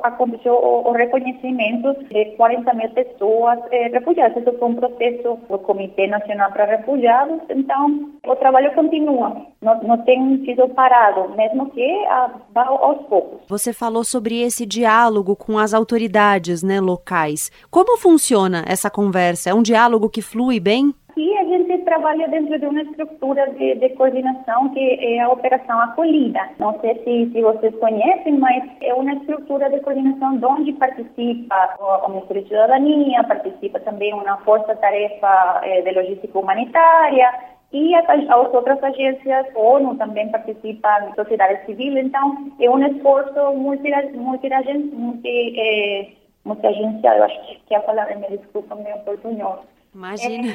aconteceu 0.03 0.53
o, 0.53 0.89
o 0.89 0.91
reconhecimento 0.91 1.95
de 2.11 2.25
40 2.37 2.73
mil 2.75 2.89
pessoas 2.91 3.59
eh, 3.71 3.87
refugiadas. 3.87 4.37
Isso 4.37 4.55
foi 4.59 4.67
um 4.69 4.75
processo 4.75 5.39
do 5.49 5.57
Comitê 5.59 6.05
Nacional 6.05 6.51
para 6.51 6.65
Refugiados. 6.65 7.39
Então, 7.49 8.11
o 8.27 8.35
trabalho 8.35 8.71
continua, 8.75 9.47
não, 9.61 9.81
não 9.81 9.97
tem 9.99 10.45
sido 10.45 10.69
parado, 10.69 11.35
mesmo 11.35 11.71
que 11.71 12.05
ah, 12.05 12.29
vá 12.53 12.65
aos 12.67 13.01
poucos. 13.07 13.39
Você 13.47 13.73
falou 13.73 14.03
sobre 14.03 14.41
esse 14.41 14.63
diálogo 14.63 15.35
com 15.35 15.57
as 15.57 15.73
autoridades 15.73 16.61
né, 16.61 16.79
locais. 16.79 17.51
Como 17.71 17.97
funciona 17.97 18.63
essa 18.67 18.91
conversa? 18.91 19.49
É 19.49 19.53
um 19.55 19.63
diálogo 19.63 20.07
que 20.07 20.21
flui 20.21 20.59
bem? 20.59 20.93
Aqui 21.11 21.37
a 21.37 21.43
gente 21.43 21.77
trabalha 21.79 22.25
dentro 22.29 22.57
de 22.57 22.65
uma 22.65 22.81
estrutura 22.83 23.45
de, 23.51 23.75
de, 23.75 23.89
coordenação 23.89 24.69
que 24.69 24.79
é 24.79 25.19
a 25.19 25.29
Operação 25.29 25.77
Acolhida. 25.81 26.39
Não 26.57 26.79
sei 26.79 26.95
se, 27.03 27.33
se 27.33 27.41
vocês 27.41 27.75
conhecem, 27.79 28.37
mas 28.37 28.63
é 28.79 28.93
uma 28.93 29.11
estrutura 29.15 29.69
de 29.69 29.81
coordenação 29.81 30.39
onde 30.41 30.71
participa 30.71 31.75
o 31.79 32.09
Ministério 32.11 32.43
de 32.43 32.47
Cidadania, 32.47 33.23
participa 33.25 33.81
também 33.81 34.13
uma 34.13 34.37
força-tarefa 34.37 35.61
eh, 35.63 35.81
de 35.81 35.91
logística 35.91 36.39
humanitária, 36.39 37.29
e 37.73 37.93
as, 37.93 38.09
as, 38.09 38.53
outras 38.53 38.81
agências, 38.81 39.47
ONU 39.53 39.97
também 39.97 40.29
participam, 40.29 41.11
sociedade 41.13 41.65
civil, 41.65 41.97
então 41.97 42.53
é 42.57 42.69
um 42.69 42.81
esforço 42.85 43.53
multi, 43.57 43.91
multi, 44.15 44.49
multi, 44.93 45.59
eh, 45.59 46.07
eu 46.45 47.23
acho 47.25 47.65
que 47.67 47.73
é 47.73 47.77
a 47.77 47.81
palavra, 47.81 48.15
me 48.15 48.29
desculpa, 48.29 48.75
me 48.75 48.93
portunhol. 49.03 49.59
Imagina. 49.93 50.47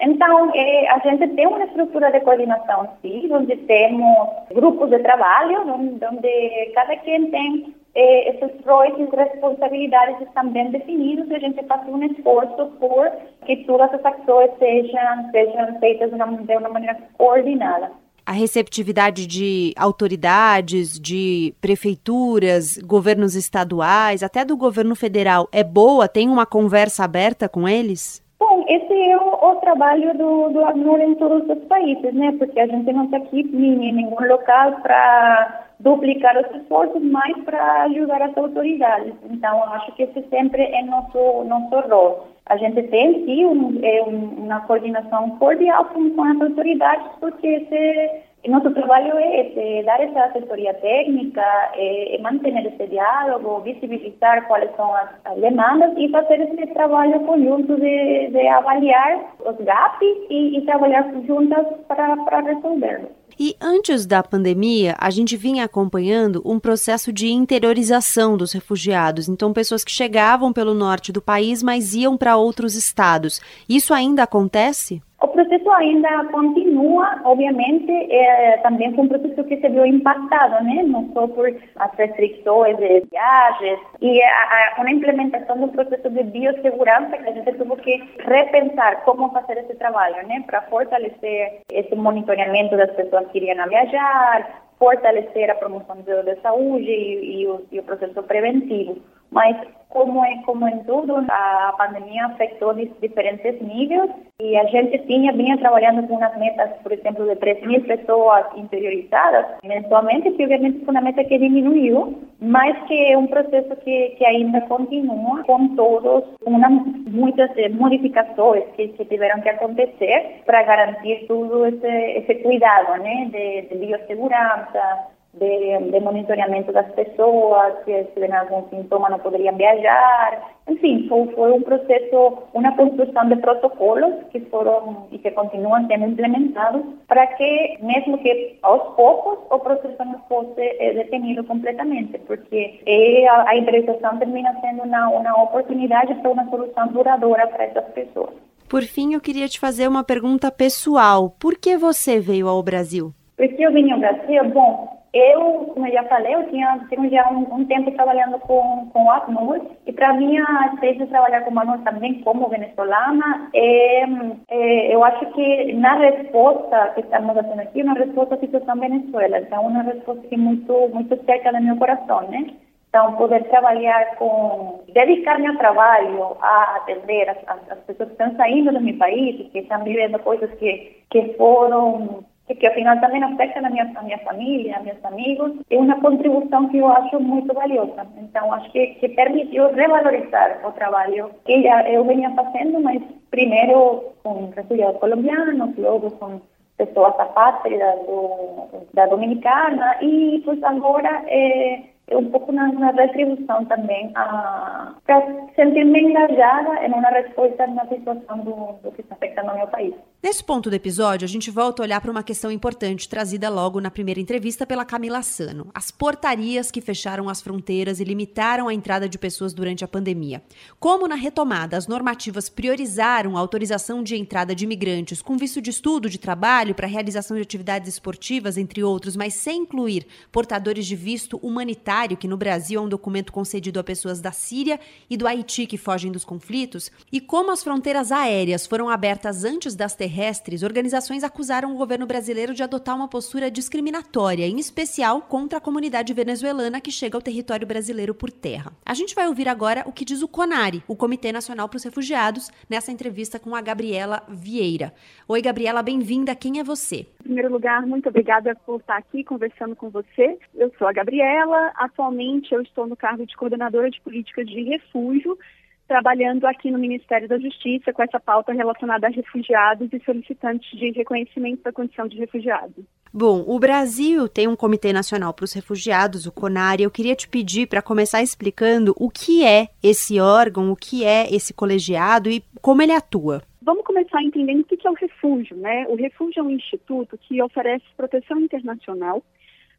É, 0.00 0.04
então, 0.04 0.50
é, 0.54 0.88
a 0.88 0.98
gente 0.98 1.28
tem 1.34 1.46
uma 1.46 1.64
estrutura 1.64 2.10
de 2.10 2.20
coordenação, 2.20 2.88
sim, 3.02 3.28
onde 3.32 3.56
temos 3.56 4.28
grupos 4.52 4.90
de 4.90 4.98
trabalho, 5.00 5.62
onde, 5.72 6.04
onde 6.04 6.72
cada 6.74 6.96
quem 6.96 7.30
tem 7.30 7.74
é, 7.94 8.30
esses 8.30 8.64
roles 8.64 8.98
e 8.98 9.16
responsabilidades 9.16 10.28
bem 10.52 10.70
definidos 10.70 11.28
e 11.30 11.34
a 11.34 11.38
gente 11.40 11.64
faz 11.64 11.86
um 11.88 12.02
esforço 12.04 12.66
por 12.78 13.10
que 13.44 13.56
todas 13.64 13.92
as 13.92 14.04
ações 14.04 14.50
sejam, 14.58 15.30
sejam 15.32 15.78
feitas 15.80 16.10
de 16.10 16.16
uma 16.16 16.68
maneira 16.68 16.96
coordenada 17.16 17.90
a 18.28 18.32
receptividade 18.32 19.26
de 19.26 19.72
autoridades, 19.74 21.00
de 21.00 21.54
prefeituras, 21.62 22.76
governos 22.76 23.34
estaduais, 23.34 24.22
até 24.22 24.44
do 24.44 24.54
governo 24.54 24.94
federal 24.94 25.48
é 25.50 25.64
boa? 25.64 26.06
Tem 26.06 26.28
uma 26.28 26.44
conversa 26.44 27.04
aberta 27.04 27.48
com 27.48 27.66
eles? 27.66 28.22
Bom, 28.38 28.66
esse 28.68 28.92
é 28.92 29.16
o, 29.16 29.32
o 29.32 29.54
trabalho 29.56 30.12
do, 30.18 30.50
do 30.50 30.98
em 30.98 31.14
todos 31.14 31.48
os 31.48 31.64
países, 31.68 32.12
né? 32.12 32.34
Porque 32.38 32.60
a 32.60 32.66
gente 32.66 32.92
não 32.92 33.06
está 33.06 33.16
aqui 33.16 33.40
em 33.40 33.92
nenhum 33.94 34.14
local 34.20 34.72
para 34.82 35.64
duplicar 35.80 36.36
os 36.36 36.54
esforços, 36.60 37.02
mas 37.02 37.34
para 37.44 37.84
ajudar 37.84 38.20
as 38.20 38.36
autoridades. 38.36 39.14
Então, 39.30 39.64
acho 39.72 39.90
que 39.92 40.02
esse 40.02 40.22
sempre 40.28 40.62
é 40.62 40.82
nosso 40.84 41.44
nosso 41.44 41.88
rol. 41.88 42.28
A 42.48 42.56
gente 42.56 42.82
tem 42.84 43.24
sim 43.24 43.44
um, 43.44 43.78
é 43.82 44.02
uma 44.02 44.60
coordenação 44.62 45.30
cordial 45.38 45.84
com, 45.86 46.10
com 46.10 46.24
as 46.24 46.40
autoridades, 46.40 47.06
porque 47.20 47.46
esse 47.46 48.28
nosso 48.48 48.70
trabalho 48.70 49.18
é 49.18 49.40
esse, 49.40 49.84
dar 49.84 50.00
essa 50.00 50.24
assessoria 50.24 50.72
técnica, 50.74 51.42
é, 51.74 52.16
é 52.16 52.20
manter 52.20 52.54
esse 52.66 52.86
diálogo, 52.86 53.60
visibilizar 53.60 54.46
quais 54.46 54.74
são 54.76 54.94
as, 54.94 55.10
as, 55.24 55.38
demandas 55.38 55.92
e 55.96 56.08
fazer 56.08 56.40
esse 56.40 56.66
trabalho 56.72 57.20
conjunto 57.20 57.76
de, 57.76 58.28
de 58.28 58.48
avaliar 58.48 59.34
os 59.44 59.56
gaps 59.64 60.08
e, 60.30 60.56
e 60.56 60.62
trabalhar 60.62 61.04
juntas 61.26 61.66
para 61.86 62.40
resolvê-los. 62.40 63.17
E 63.40 63.56
antes 63.60 64.04
da 64.04 64.20
pandemia, 64.20 64.96
a 64.98 65.10
gente 65.10 65.36
vinha 65.36 65.64
acompanhando 65.64 66.42
um 66.44 66.58
processo 66.58 67.12
de 67.12 67.28
interiorização 67.28 68.36
dos 68.36 68.50
refugiados. 68.50 69.28
Então, 69.28 69.52
pessoas 69.52 69.84
que 69.84 69.92
chegavam 69.92 70.52
pelo 70.52 70.74
norte 70.74 71.12
do 71.12 71.22
país, 71.22 71.62
mas 71.62 71.94
iam 71.94 72.16
para 72.16 72.36
outros 72.36 72.74
estados. 72.74 73.40
Isso 73.68 73.94
ainda 73.94 74.24
acontece? 74.24 75.00
O 75.20 75.26
processo 75.26 75.68
ainda 75.72 76.26
continua, 76.26 77.20
obviamente, 77.24 77.90
é, 77.90 78.58
também 78.58 78.94
foi 78.94 79.04
um 79.04 79.08
processo 79.08 79.42
que 79.44 79.56
se 79.56 79.68
viu 79.68 79.84
impactado, 79.84 80.64
né? 80.64 80.84
não 80.84 81.10
só 81.12 81.26
por 81.26 81.48
as 81.74 81.92
restrições 81.94 82.76
de 82.76 83.00
viagens 83.10 83.80
e 84.00 84.22
a, 84.22 84.74
a, 84.76 84.80
uma 84.80 84.90
implementação 84.92 85.58
do 85.58 85.68
processo 85.68 86.08
de 86.08 86.22
biossegurança 86.22 87.16
que 87.16 87.28
a 87.28 87.32
gente 87.32 87.44
teve 87.46 87.76
que 87.78 88.08
repensar 88.20 89.02
como 89.02 89.30
fazer 89.30 89.58
esse 89.58 89.74
trabalho, 89.74 90.24
né? 90.28 90.44
para 90.46 90.62
fortalecer 90.62 91.62
esse 91.72 91.96
monitoramento 91.96 92.76
das 92.76 92.92
pessoas 92.92 93.26
que 93.32 93.38
iriam 93.38 93.68
viajar, 93.68 94.62
fortalecer 94.78 95.50
a 95.50 95.56
promoção 95.56 95.96
da 96.06 96.36
saúde 96.36 96.88
e, 96.88 97.42
e, 97.42 97.46
o, 97.48 97.66
e 97.72 97.80
o 97.80 97.82
processo 97.82 98.22
preventivo. 98.22 98.98
Mas 99.30 99.56
como 99.88 100.24
é 100.24 100.36
como 100.44 100.68
em 100.68 100.78
tudo, 100.84 101.16
a 101.28 101.74
pandemia 101.78 102.26
afetou 102.26 102.74
diferentes 102.74 103.60
níveis 103.62 104.10
e 104.40 104.56
a 104.56 104.64
gente 104.64 104.98
tinha 105.06 105.32
vinha 105.32 105.56
trabalhando 105.58 106.06
com 106.06 106.14
umas 106.14 106.36
metas, 106.38 106.70
por 106.82 106.92
exemplo, 106.92 107.26
de 107.26 107.36
3 107.36 107.66
mil 107.66 107.82
pessoas 107.82 108.46
interiorizadas. 108.54 109.46
Mensalmente, 109.64 110.30
que 110.32 110.42
obviamente 110.44 110.84
foi 110.84 110.94
uma 110.94 111.00
meta 111.00 111.24
que 111.24 111.38
diminuiu, 111.38 112.18
mas 112.40 112.76
que 112.86 113.12
é 113.12 113.16
um 113.16 113.26
processo 113.26 113.74
que, 113.76 114.10
que 114.10 114.24
ainda 114.24 114.60
continua 114.62 115.42
com 115.44 115.74
todos, 115.74 116.24
uma, 116.44 116.68
muitas 116.68 117.50
modificações 117.72 118.64
que, 118.76 118.88
que 118.88 119.04
tiveram 119.06 119.40
que 119.40 119.48
acontecer 119.48 120.42
para 120.44 120.62
garantir 120.64 121.26
todo 121.26 121.66
esse, 121.66 121.86
esse 121.86 122.34
cuidado, 122.36 123.02
né, 123.02 123.28
de, 123.32 123.62
de 123.68 123.86
biossegurança, 123.86 125.08
de, 125.34 125.90
de, 125.90 126.00
monitoramento 126.00 126.72
das 126.72 126.90
pessoas, 126.92 127.74
se 127.84 128.04
tiverem 128.14 128.36
algum 128.36 128.68
sintoma 128.68 129.08
não 129.08 129.18
poderiam 129.18 129.56
viajar. 129.56 130.56
Enfim, 130.68 131.06
foi, 131.08 131.26
foi, 131.34 131.52
um 131.52 131.62
processo, 131.62 132.38
uma 132.54 132.74
construção 132.76 133.28
de 133.28 133.36
protocolos 133.36 134.14
que 134.30 134.40
foram 134.40 135.06
e 135.12 135.18
que 135.18 135.30
continuam 135.30 135.86
sendo 135.86 136.06
implementados 136.06 136.82
para 137.06 137.26
que, 137.26 137.78
mesmo 137.80 138.18
que 138.18 138.58
aos 138.62 138.94
poucos, 138.94 139.38
o 139.50 139.58
processo 139.58 140.04
não 140.04 140.18
fosse 140.28 140.60
eh, 140.60 140.94
detenido 140.94 141.44
completamente, 141.44 142.18
porque 142.26 142.80
é, 142.86 143.28
a, 143.28 143.42
a 143.42 144.18
termina 144.18 144.54
sendo 144.60 144.82
uma, 144.82 145.08
uma 145.08 145.42
oportunidade 145.42 146.14
para 146.16 146.30
uma 146.30 146.48
solução 146.50 146.88
duradoura 146.88 147.46
para 147.46 147.64
essas 147.64 147.84
pessoas. 147.92 148.34
Por 148.68 148.82
fim, 148.82 149.14
eu 149.14 149.20
queria 149.20 149.48
te 149.48 149.58
fazer 149.58 149.88
uma 149.88 150.04
pergunta 150.04 150.50
pessoal. 150.50 151.30
Por 151.40 151.56
que 151.56 151.78
você 151.78 152.20
veio 152.20 152.48
ao 152.48 152.62
Brasil? 152.62 153.14
Por 153.34 153.48
que 153.48 153.62
eu 153.62 153.72
vim 153.72 153.90
ao 153.90 153.98
Brasil? 153.98 154.44
Bom, 154.50 154.97
eu, 155.12 155.70
como 155.72 155.86
eu 155.86 155.92
já 155.92 156.04
falei, 156.04 156.34
eu 156.34 156.48
tinha, 156.50 156.80
tinha 156.88 157.08
já 157.08 157.30
um, 157.30 157.54
um 157.54 157.64
tempo 157.64 157.90
trabalhando 157.92 158.38
com, 158.40 158.88
com 158.92 159.10
ACNUR 159.10 159.60
e 159.86 159.92
para 159.92 160.12
mim 160.14 160.38
a 160.38 160.66
experiência 160.72 161.06
de 161.06 161.10
trabalhar 161.10 161.42
com 161.42 161.58
ACNUR 161.58 161.78
também 161.78 162.20
como 162.20 162.48
venezuelana, 162.48 163.48
é, 163.54 164.02
é, 164.48 164.94
eu 164.94 165.02
acho 165.04 165.26
que 165.32 165.72
na 165.74 165.94
resposta 165.94 166.92
que 166.94 167.00
estamos 167.00 167.34
fazendo 167.34 167.60
aqui, 167.60 167.82
uma 167.82 167.94
resposta 167.94 168.34
à 168.34 168.38
situação 168.38 168.78
Venezuela, 168.78 169.38
então 169.38 169.66
uma 169.66 169.82
resposta 169.82 170.26
que 170.28 170.34
é 170.34 170.38
muito, 170.38 170.88
muito 170.92 171.24
cerca 171.24 171.52
do 171.52 171.62
meu 171.62 171.76
coração, 171.76 172.28
né? 172.28 172.54
Então, 172.88 173.16
poder 173.16 173.44
trabalhar 173.50 174.16
com, 174.16 174.80
dedicar 174.94 175.38
meu 175.38 175.56
trabalho 175.58 176.36
a 176.40 176.76
atender 176.76 177.28
as, 177.28 177.36
as, 177.46 177.70
as 177.70 177.78
pessoas 177.80 178.08
que 178.08 178.14
estão 178.14 178.34
saindo 178.36 178.72
do 178.72 178.80
meu 178.80 178.96
país, 178.96 179.50
que 179.50 179.58
estão 179.58 179.84
vivendo 179.84 180.18
coisas 180.20 180.50
que, 180.52 180.96
que 181.10 181.34
foram 181.36 182.24
e 182.48 182.54
que 182.54 182.66
afinal 182.66 182.98
também 183.00 183.22
afeta 183.22 183.58
a 183.58 183.70
minha, 183.70 183.90
a 183.94 184.02
minha 184.02 184.18
família, 184.18 184.76
a 184.76 184.80
meus 184.80 185.04
amigos, 185.04 185.52
é 185.70 185.76
uma 185.76 186.00
contribuição 186.00 186.68
que 186.68 186.78
eu 186.78 186.88
acho 186.88 187.20
muito 187.20 187.52
valiosa. 187.52 188.06
Então, 188.18 188.52
acho 188.54 188.70
que, 188.72 188.86
que 188.94 189.08
permitiu 189.10 189.72
revalorizar 189.72 190.60
o 190.64 190.72
trabalho 190.72 191.30
que 191.44 191.64
eu 191.88 192.04
venha 192.04 192.30
fazendo, 192.34 192.80
mas 192.80 193.02
primeiro 193.30 194.04
com 194.22 194.50
refugiados 194.56 195.00
colombianos, 195.00 195.76
logo 195.76 196.10
com 196.12 196.40
pessoas 196.76 197.18
apátridas 197.18 197.98
do, 198.06 198.86
da 198.94 199.06
Dominicana 199.06 199.96
e, 200.00 200.42
pois, 200.44 200.62
agora... 200.62 201.22
Eh, 201.26 201.80
um 202.12 202.30
pouco 202.30 202.52
na, 202.52 202.72
na 202.72 202.90
retribuição 202.90 203.64
também, 203.66 204.12
para 204.12 205.48
sentir-me 205.54 206.00
engajada 206.00 206.86
em 206.86 206.92
uma 206.92 207.08
resposta 207.10 207.66
na 207.66 207.86
situação 207.86 208.38
do, 208.38 208.78
do 208.82 208.92
que 208.92 209.02
está 209.02 209.14
afetando 209.14 209.52
o 209.52 209.56
meu 209.56 209.66
país. 209.66 209.94
Nesse 210.22 210.42
ponto 210.42 210.68
do 210.68 210.74
episódio, 210.74 211.24
a 211.24 211.28
gente 211.28 211.50
volta 211.50 211.80
a 211.80 211.84
olhar 211.84 212.00
para 212.00 212.10
uma 212.10 212.22
questão 212.22 212.50
importante 212.50 213.08
trazida 213.08 213.48
logo 213.48 213.80
na 213.80 213.90
primeira 213.90 214.20
entrevista 214.20 214.66
pela 214.66 214.84
Camila 214.84 215.22
Sano: 215.22 215.70
as 215.74 215.90
portarias 215.90 216.70
que 216.70 216.80
fecharam 216.80 217.28
as 217.28 217.40
fronteiras 217.40 218.00
e 218.00 218.04
limitaram 218.04 218.68
a 218.68 218.74
entrada 218.74 219.08
de 219.08 219.18
pessoas 219.18 219.52
durante 219.52 219.84
a 219.84 219.88
pandemia. 219.88 220.42
Como 220.80 221.06
na 221.06 221.14
retomada 221.14 221.76
as 221.76 221.86
normativas 221.86 222.48
priorizaram 222.48 223.36
a 223.36 223.40
autorização 223.40 224.02
de 224.02 224.16
entrada 224.16 224.54
de 224.54 224.64
imigrantes 224.64 225.22
com 225.22 225.36
visto 225.36 225.60
de 225.60 225.70
estudo, 225.70 226.10
de 226.10 226.18
trabalho, 226.18 226.74
para 226.74 226.86
realização 226.86 227.36
de 227.36 227.42
atividades 227.42 227.88
esportivas, 227.88 228.56
entre 228.56 228.82
outros, 228.82 229.16
mas 229.16 229.34
sem 229.34 229.62
incluir 229.62 230.06
portadores 230.32 230.86
de 230.86 230.96
visto 230.96 231.38
humanitário, 231.38 231.97
que 232.16 232.28
no 232.28 232.36
Brasil 232.36 232.80
é 232.80 232.84
um 232.84 232.88
documento 232.88 233.32
concedido 233.32 233.80
a 233.80 233.84
pessoas 233.84 234.20
da 234.20 234.30
Síria 234.30 234.78
e 235.10 235.16
do 235.16 235.26
Haiti 235.26 235.66
que 235.66 235.76
fogem 235.76 236.12
dos 236.12 236.24
conflitos, 236.24 236.90
e 237.10 237.20
como 237.20 237.50
as 237.50 237.62
fronteiras 237.62 238.12
aéreas 238.12 238.66
foram 238.66 238.88
abertas 238.88 239.44
antes 239.44 239.74
das 239.74 239.94
terrestres, 239.94 240.62
organizações 240.62 241.24
acusaram 241.24 241.74
o 241.74 241.76
governo 241.76 242.06
brasileiro 242.06 242.54
de 242.54 242.62
adotar 242.62 242.94
uma 242.94 243.08
postura 243.08 243.50
discriminatória, 243.50 244.46
em 244.46 244.58
especial 244.58 245.22
contra 245.22 245.58
a 245.58 245.60
comunidade 245.60 246.14
venezuelana 246.14 246.80
que 246.80 246.90
chega 246.90 247.16
ao 247.16 247.22
território 247.22 247.66
brasileiro 247.66 248.14
por 248.14 248.30
terra. 248.30 248.72
A 248.84 248.94
gente 248.94 249.14
vai 249.14 249.26
ouvir 249.26 249.48
agora 249.48 249.82
o 249.86 249.92
que 249.92 250.04
diz 250.04 250.22
o 250.22 250.28
CONARE, 250.28 250.84
o 250.86 250.94
Comitê 250.94 251.32
Nacional 251.32 251.68
para 251.68 251.78
os 251.78 251.84
Refugiados, 251.84 252.50
nessa 252.68 252.92
entrevista 252.92 253.38
com 253.38 253.56
a 253.56 253.60
Gabriela 253.60 254.22
Vieira. 254.28 254.94
Oi, 255.26 255.42
Gabriela, 255.42 255.82
bem-vinda. 255.82 256.34
Quem 256.34 256.60
é 256.60 256.64
você? 256.64 257.06
Primeiro 257.28 257.52
lugar, 257.52 257.86
muito 257.86 258.08
obrigada 258.08 258.54
por 258.64 258.80
estar 258.80 258.96
aqui 258.96 259.22
conversando 259.22 259.76
com 259.76 259.90
você. 259.90 260.38
Eu 260.54 260.72
sou 260.78 260.88
a 260.88 260.94
Gabriela. 260.94 261.72
Atualmente, 261.74 262.54
eu 262.54 262.62
estou 262.62 262.86
no 262.86 262.96
cargo 262.96 263.26
de 263.26 263.36
coordenadora 263.36 263.90
de 263.90 264.00
políticas 264.00 264.46
de 264.46 264.62
refúgio 264.62 265.38
trabalhando 265.86 266.46
aqui 266.46 266.70
no 266.70 266.78
Ministério 266.78 267.28
da 267.28 267.38
Justiça 267.38 267.92
com 267.92 268.02
essa 268.02 268.18
pauta 268.18 268.54
relacionada 268.54 269.06
a 269.06 269.10
refugiados 269.10 269.90
e 269.92 270.02
solicitantes 270.06 270.70
de 270.70 270.90
reconhecimento 270.92 271.62
da 271.62 271.72
condição 271.72 272.08
de 272.08 272.16
refugiado. 272.16 272.86
Bom, 273.12 273.44
o 273.46 273.58
Brasil 273.58 274.26
tem 274.26 274.48
um 274.48 274.56
Comitê 274.56 274.90
Nacional 274.90 275.34
para 275.34 275.44
os 275.44 275.52
Refugiados, 275.52 276.24
o 276.24 276.32
CONAR, 276.32 276.80
e 276.80 276.84
eu 276.84 276.90
queria 276.90 277.14
te 277.14 277.28
pedir 277.28 277.66
para 277.66 277.82
começar 277.82 278.22
explicando 278.22 278.94
o 278.98 279.10
que 279.10 279.44
é 279.44 279.68
esse 279.82 280.18
órgão, 280.18 280.72
o 280.72 280.76
que 280.76 281.04
é 281.04 281.34
esse 281.34 281.52
colegiado 281.52 282.30
e 282.30 282.42
como 282.62 282.80
ele 282.80 282.92
atua. 282.92 283.42
Vamos 283.68 283.84
começar 283.84 284.22
entendendo 284.22 284.62
o 284.62 284.64
que 284.64 284.86
é 284.86 284.90
o 284.90 284.94
refúgio, 284.94 285.54
né? 285.54 285.86
O 285.88 285.94
refúgio 285.94 286.40
é 286.40 286.42
um 286.42 286.48
instituto 286.48 287.18
que 287.18 287.42
oferece 287.42 287.84
proteção 287.94 288.40
internacional 288.40 289.22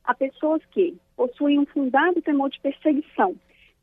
a 0.04 0.14
pessoas 0.14 0.64
que 0.66 0.96
possuem 1.18 1.58
um 1.58 1.66
fundado 1.66 2.22
temor 2.22 2.52
de 2.52 2.60
perseguição 2.60 3.36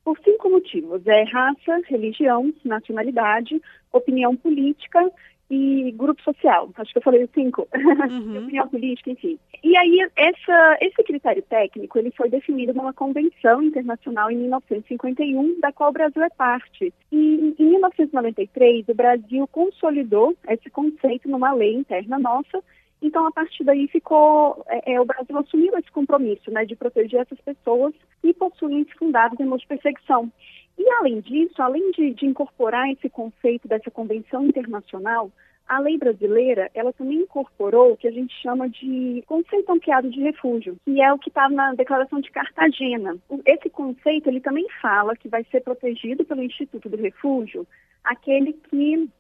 por 0.04 0.16
cinco 0.20 0.48
motivos: 0.48 1.04
é 1.08 1.24
raça, 1.24 1.80
religião, 1.88 2.54
nacionalidade, 2.64 3.60
opinião 3.92 4.36
política 4.36 5.10
e 5.50 5.92
grupo 5.92 6.20
social. 6.22 6.70
Acho 6.76 6.92
que 6.92 6.98
eu 6.98 7.02
falei 7.02 7.24
os 7.24 7.30
cinco. 7.30 7.68
Uhum. 7.74 8.38
opinião 8.44 8.68
política, 8.68 9.10
enfim. 9.10 9.38
E 9.62 9.76
aí, 9.76 10.08
essa, 10.16 10.78
esse 10.80 11.02
critério 11.04 11.42
técnico, 11.42 11.98
ele 11.98 12.10
foi 12.10 12.28
definido 12.28 12.74
numa 12.74 12.92
convenção 12.92 13.62
internacional 13.62 14.30
em 14.30 14.36
1951, 14.36 15.60
da 15.60 15.72
qual 15.72 15.90
o 15.90 15.92
Brasil 15.92 16.22
é 16.22 16.30
parte. 16.30 16.92
E 17.12 17.54
em 17.58 17.64
1993, 17.64 18.88
o 18.88 18.94
Brasil 18.94 19.46
consolidou 19.48 20.36
esse 20.48 20.68
conceito 20.70 21.28
numa 21.28 21.52
lei 21.52 21.74
interna 21.74 22.18
nossa, 22.18 22.62
então, 23.02 23.26
a 23.26 23.30
partir 23.30 23.62
daí 23.62 23.86
ficou, 23.88 24.64
é, 24.68 24.94
é, 24.94 25.00
o 25.00 25.04
Brasil 25.04 25.36
assumiu 25.38 25.76
esse 25.78 25.90
compromisso, 25.90 26.50
né, 26.50 26.64
de 26.64 26.74
proteger 26.74 27.20
essas 27.20 27.38
pessoas 27.40 27.94
que 28.22 28.32
possuem 28.32 28.80
esse 28.80 28.94
fundado 28.94 29.36
temor 29.36 29.58
de 29.58 29.66
perseguição. 29.66 30.32
E, 30.78 30.88
além 30.90 31.20
disso, 31.20 31.60
além 31.60 31.90
de, 31.92 32.12
de 32.12 32.26
incorporar 32.26 32.90
esse 32.90 33.08
conceito 33.08 33.66
dessa 33.66 33.90
convenção 33.90 34.44
internacional, 34.44 35.30
a 35.68 35.80
lei 35.80 35.98
brasileira, 35.98 36.70
ela 36.74 36.92
também 36.92 37.22
incorporou 37.22 37.92
o 37.92 37.96
que 37.96 38.06
a 38.06 38.10
gente 38.12 38.32
chama 38.40 38.68
de 38.68 39.22
conceito 39.26 39.70
ampliado 39.70 40.08
de 40.08 40.20
refúgio, 40.20 40.76
que 40.84 41.02
é 41.02 41.12
o 41.12 41.18
que 41.18 41.28
está 41.28 41.48
na 41.48 41.74
Declaração 41.74 42.20
de 42.20 42.30
Cartagena. 42.30 43.16
Esse 43.44 43.68
conceito, 43.68 44.28
ele 44.28 44.40
também 44.40 44.66
fala 44.80 45.16
que 45.16 45.28
vai 45.28 45.44
ser 45.50 45.62
protegido 45.62 46.24
pelo 46.24 46.42
Instituto 46.42 46.88
do 46.88 46.96
Refúgio 46.96 47.66
aquele 48.04 48.52
que 48.52 49.10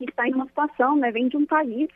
está 0.00 0.28
em 0.28 0.34
uma 0.34 0.46
situação, 0.46 0.96
né, 0.96 1.10
vem 1.10 1.28
de 1.28 1.36
um 1.36 1.44
país 1.44 1.88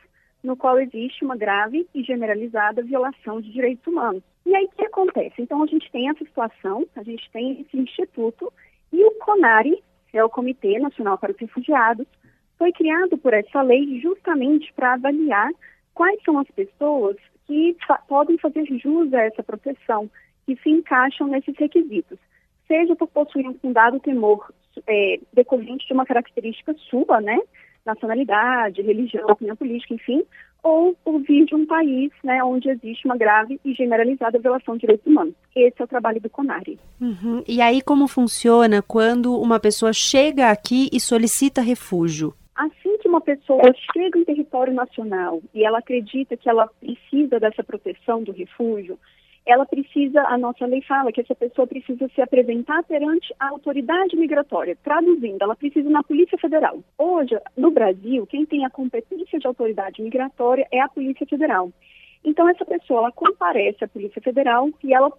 no 0.43 0.57
qual 0.57 0.81
existe 0.81 1.25
uma 1.25 1.37
grave 1.37 1.87
e 1.95 2.03
generalizada 2.03 2.83
violação 2.83 3.41
de 3.41 3.53
direitos 3.53 3.87
humanos. 3.87 4.23
E 4.45 4.55
aí 4.55 4.65
o 4.65 4.71
que 4.71 4.85
acontece? 4.85 5.35
Então 5.39 5.63
a 5.63 5.67
gente 5.67 5.91
tem 5.93 6.09
essa 6.09 6.25
situação, 6.25 6.87
a 6.97 7.03
gente 7.03 7.31
tem 7.31 7.61
esse 7.61 7.77
instituto 7.77 8.53
e 8.93 9.05
o 9.05 9.13
CONARE, 9.19 9.83
é 10.13 10.25
o 10.25 10.29
Comitê 10.29 10.79
Nacional 10.79 11.19
para 11.19 11.33
os 11.33 11.39
Refugiados, 11.39 12.07
foi 12.59 12.73
criado 12.73 13.17
por 13.17 13.33
essa 13.33 13.63
lei 13.63 14.01
justamente 14.01 14.73
para 14.75 14.95
avaliar 14.95 15.51
quais 15.95 16.23
são 16.25 16.39
as 16.39 16.49
pessoas 16.49 17.17
que 17.47 17.77
fa 17.87 17.99
podem 18.09 18.39
fazer 18.39 18.65
jus 18.67 19.13
a 19.15 19.23
essa 19.23 19.43
proteção, 19.43 20.11
que 20.47 20.57
se 20.57 20.71
encaixam 20.71 21.29
nesses 21.29 21.57
requisitos, 21.57 22.19
seja 22.67 22.95
por 22.97 23.09
possuir 23.09 23.49
um 23.49 23.55
fundado 23.55 23.99
temor 24.01 24.53
é, 24.87 25.21
decorrente 25.33 25.87
de 25.87 25.93
uma 25.93 26.07
característica 26.07 26.75
sua, 26.89 27.21
né, 27.21 27.39
nacionalidade, 27.85 28.83
religião, 28.83 29.27
opinião 29.27 29.57
política, 29.57 29.95
enfim, 29.95 30.25
ou 30.63 30.95
por 31.05 31.21
vir 31.21 31.45
de 31.47 31.55
um 31.55 31.67
país 31.67 32.11
né, 32.23 32.43
onde 32.45 32.69
existe 32.69 33.07
uma 33.07 33.17
grave 33.17 33.61
e 33.65 33.73
generalizada 33.73 34.39
violação 34.39 34.75
de 34.75 34.81
direitos 34.81 35.07
humanos. 35.07 35.35
Esse 35.55 35.81
é 35.81 35.85
o 35.85 35.89
trabalho 35.89 36.21
do 36.21 36.31
CONARE. 36.31 36.79
Uhum. 37.01 37.43
E 37.47 37.61
aí 37.61 37.81
como 37.83 38.07
funciona 38.07 38.83
quando 38.83 39.39
uma 39.41 39.59
pessoa 39.59 39.93
chega 39.93 40.51
aqui 40.51 40.89
e 40.93 41.01
solicita 41.01 41.61
refúgio? 41.61 42.35
Assim 42.55 42.99
que 42.99 43.09
uma 43.09 43.21
pessoa 43.21 43.73
chega 43.93 44.19
em 44.19 44.25
território 44.25 44.73
nacional 44.73 45.43
e 45.55 45.65
ela 45.65 45.79
acredita 45.79 46.37
que 46.37 46.49
ela 46.49 46.69
precisa 46.79 47.41
dessa 47.41 47.65
proteção 47.65 48.23
do 48.23 48.33
refúgio, 48.33 48.99
ela 49.51 49.67
precisa, 49.67 50.23
a 50.23 50.39
nossa 50.39 50.67
lei 50.67 50.83
fala 50.83 51.13
que 51.13 51.21
essa 51.21 51.35
pessoa 51.35 51.67
precisa 51.67 52.09
se 52.15 52.21
apresentar 52.21 52.83
perante 52.85 53.35
a 53.39 53.49
autoridade 53.49 54.17
migratória. 54.17 54.77
Traduzindo, 54.83 55.43
ela 55.43 55.57
precisa 55.57 55.89
ir 55.89 55.93
na 55.93 56.03
Polícia 56.03 56.39
Federal. 56.39 56.83
Hoje, 56.99 57.39
no 57.57 57.71
Brasil, 57.71 58.27
quem 58.27 58.47
tem 58.47 58.65
a 58.65 58.71
competência 58.71 59.39
de 59.39 59.47
autoridade 59.47 60.03
migratória 60.03 60.67
é 60.71 60.81
a 60.81 60.89
Polícia 60.89 61.27
Federal. 61.27 61.73
Então, 62.25 62.49
essa 62.49 62.65
pessoa, 62.65 63.01
ela 63.01 63.13
comparece 63.13 63.83
à 63.85 63.89
Polícia 63.89 64.21
Federal 64.21 64.69
e 64.85 64.93
ela 64.93 65.11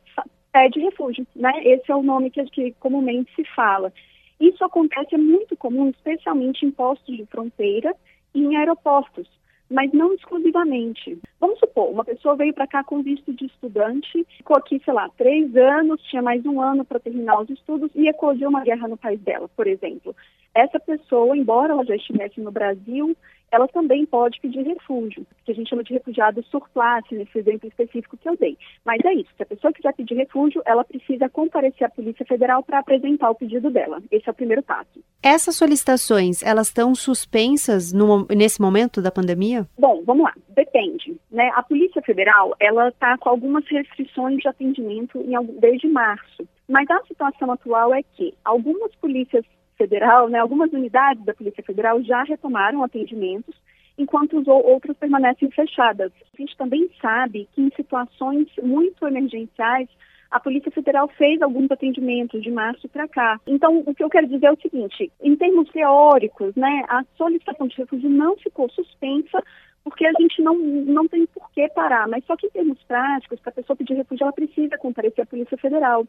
pede 0.51 0.79
refúgio, 0.79 1.25
né? 1.35 1.51
Esse 1.63 1.91
é 1.91 1.95
o 1.95 2.03
nome 2.03 2.29
que, 2.29 2.43
que 2.45 2.71
comumente 2.79 3.33
se 3.35 3.43
fala. 3.55 3.91
Isso 4.39 4.63
acontece, 4.63 5.15
é 5.15 5.17
muito 5.17 5.55
comum, 5.57 5.89
especialmente 5.89 6.65
em 6.65 6.71
postos 6.71 7.15
de 7.15 7.25
fronteira 7.25 7.95
e 8.33 8.41
em 8.43 8.55
aeroportos 8.55 9.27
mas 9.71 9.91
não 9.93 10.13
exclusivamente. 10.13 11.17
Vamos 11.39 11.57
supor, 11.59 11.89
uma 11.89 12.03
pessoa 12.03 12.35
veio 12.35 12.53
para 12.53 12.67
cá 12.67 12.83
com 12.83 13.01
visto 13.01 13.33
de 13.33 13.45
estudante, 13.45 14.25
ficou 14.37 14.57
aqui, 14.57 14.81
sei 14.83 14.93
lá, 14.93 15.09
três 15.17 15.55
anos, 15.55 16.01
tinha 16.03 16.21
mais 16.21 16.45
um 16.45 16.61
ano 16.61 16.83
para 16.83 16.99
terminar 16.99 17.39
os 17.39 17.49
estudos 17.49 17.89
e 17.95 18.07
eclodiu 18.07 18.49
uma 18.49 18.63
guerra 18.63 18.87
no 18.87 18.97
país 18.97 19.19
dela, 19.21 19.49
por 19.55 19.65
exemplo. 19.65 20.15
Essa 20.53 20.79
pessoa, 20.79 21.35
embora 21.35 21.71
ela 21.71 21.85
já 21.85 21.95
estivesse 21.95 22.41
no 22.41 22.51
Brasil, 22.51 23.15
ela 23.51 23.67
também 23.67 24.05
pode 24.05 24.39
pedir 24.39 24.63
refúgio, 24.63 25.25
que 25.45 25.51
a 25.51 25.55
gente 25.55 25.69
chama 25.69 25.83
de 25.83 25.93
refugiado 25.93 26.43
surplace, 26.45 27.13
nesse 27.13 27.37
exemplo 27.37 27.67
específico 27.67 28.17
que 28.17 28.27
eu 28.27 28.37
dei. 28.37 28.57
Mas 28.85 28.99
é 29.03 29.13
isso, 29.13 29.29
se 29.35 29.43
a 29.43 29.45
pessoa 29.45 29.73
quiser 29.73 29.93
pedir 29.93 30.15
refúgio, 30.15 30.61
ela 30.65 30.83
precisa 30.83 31.29
comparecer 31.29 31.85
à 31.85 31.89
Polícia 31.89 32.25
Federal 32.25 32.63
para 32.63 32.79
apresentar 32.79 33.29
o 33.29 33.35
pedido 33.35 33.69
dela. 33.69 34.01
Esse 34.09 34.29
é 34.29 34.31
o 34.31 34.35
primeiro 34.35 34.63
passo. 34.63 35.03
Essas 35.21 35.55
solicitações, 35.55 36.41
elas 36.41 36.67
estão 36.67 36.95
suspensas 36.95 37.91
no, 37.91 38.25
nesse 38.27 38.61
momento 38.61 39.01
da 39.01 39.11
pandemia? 39.11 39.67
Bom, 39.77 40.01
vamos 40.05 40.23
lá, 40.23 40.33
depende. 40.49 41.17
Né? 41.29 41.51
A 41.55 41.61
Polícia 41.61 42.01
Federal, 42.01 42.55
ela 42.59 42.89
está 42.89 43.17
com 43.17 43.29
algumas 43.29 43.65
restrições 43.67 44.37
de 44.37 44.47
atendimento 44.47 45.17
em, 45.19 45.59
desde 45.59 45.87
março. 45.87 46.47
Mas 46.67 46.89
a 46.89 47.01
situação 47.05 47.51
atual 47.51 47.93
é 47.93 48.01
que 48.01 48.33
algumas 48.45 48.95
polícias 48.95 49.43
Federal, 49.81 50.29
né, 50.29 50.37
algumas 50.37 50.71
unidades 50.71 51.25
da 51.25 51.33
Polícia 51.33 51.63
Federal 51.63 52.03
já 52.03 52.21
retomaram 52.23 52.83
atendimentos, 52.83 53.55
enquanto 53.97 54.43
outras 54.47 54.95
permanecem 54.95 55.49
fechadas. 55.49 56.11
A 56.33 56.37
gente 56.41 56.55
também 56.55 56.87
sabe 57.01 57.47
que 57.53 57.61
em 57.61 57.71
situações 57.75 58.47
muito 58.61 59.07
emergenciais, 59.07 59.89
a 60.29 60.39
Polícia 60.39 60.71
Federal 60.71 61.07
fez 61.17 61.41
alguns 61.41 61.69
atendimentos 61.71 62.41
de 62.43 62.51
março 62.51 62.87
para 62.87 63.07
cá. 63.07 63.39
Então, 63.45 63.83
o 63.85 63.93
que 63.93 64.03
eu 64.03 64.09
quero 64.09 64.27
dizer 64.27 64.45
é 64.45 64.51
o 64.51 64.61
seguinte: 64.61 65.11
em 65.19 65.35
termos 65.35 65.67
teóricos, 65.69 66.55
né, 66.55 66.85
a 66.87 67.03
solicitação 67.17 67.67
de 67.67 67.75
refúgio 67.77 68.09
não 68.09 68.37
ficou 68.37 68.69
suspensa, 68.69 69.43
porque 69.83 70.05
a 70.05 70.13
gente 70.19 70.41
não, 70.41 70.57
não 70.57 71.07
tem 71.07 71.25
por 71.25 71.51
que 71.51 71.67
parar. 71.69 72.07
Mas 72.07 72.23
só 72.25 72.37
que 72.37 72.47
em 72.47 72.51
termos 72.51 72.81
práticos, 72.83 73.39
para 73.39 73.49
a 73.49 73.55
pessoa 73.55 73.75
pedir 73.75 73.95
refúgio, 73.95 74.23
ela 74.23 74.31
precisa 74.31 74.77
comparecer 74.77 75.23
à 75.23 75.27
Polícia 75.27 75.57
Federal. 75.57 76.07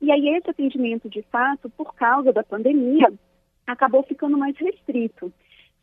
E 0.00 0.10
aí 0.10 0.28
esse 0.36 0.50
atendimento, 0.50 1.08
de 1.08 1.22
fato, 1.22 1.70
por 1.70 1.94
causa 1.94 2.32
da 2.32 2.42
pandemia, 2.42 3.12
acabou 3.66 4.02
ficando 4.02 4.36
mais 4.36 4.56
restrito. 4.56 5.32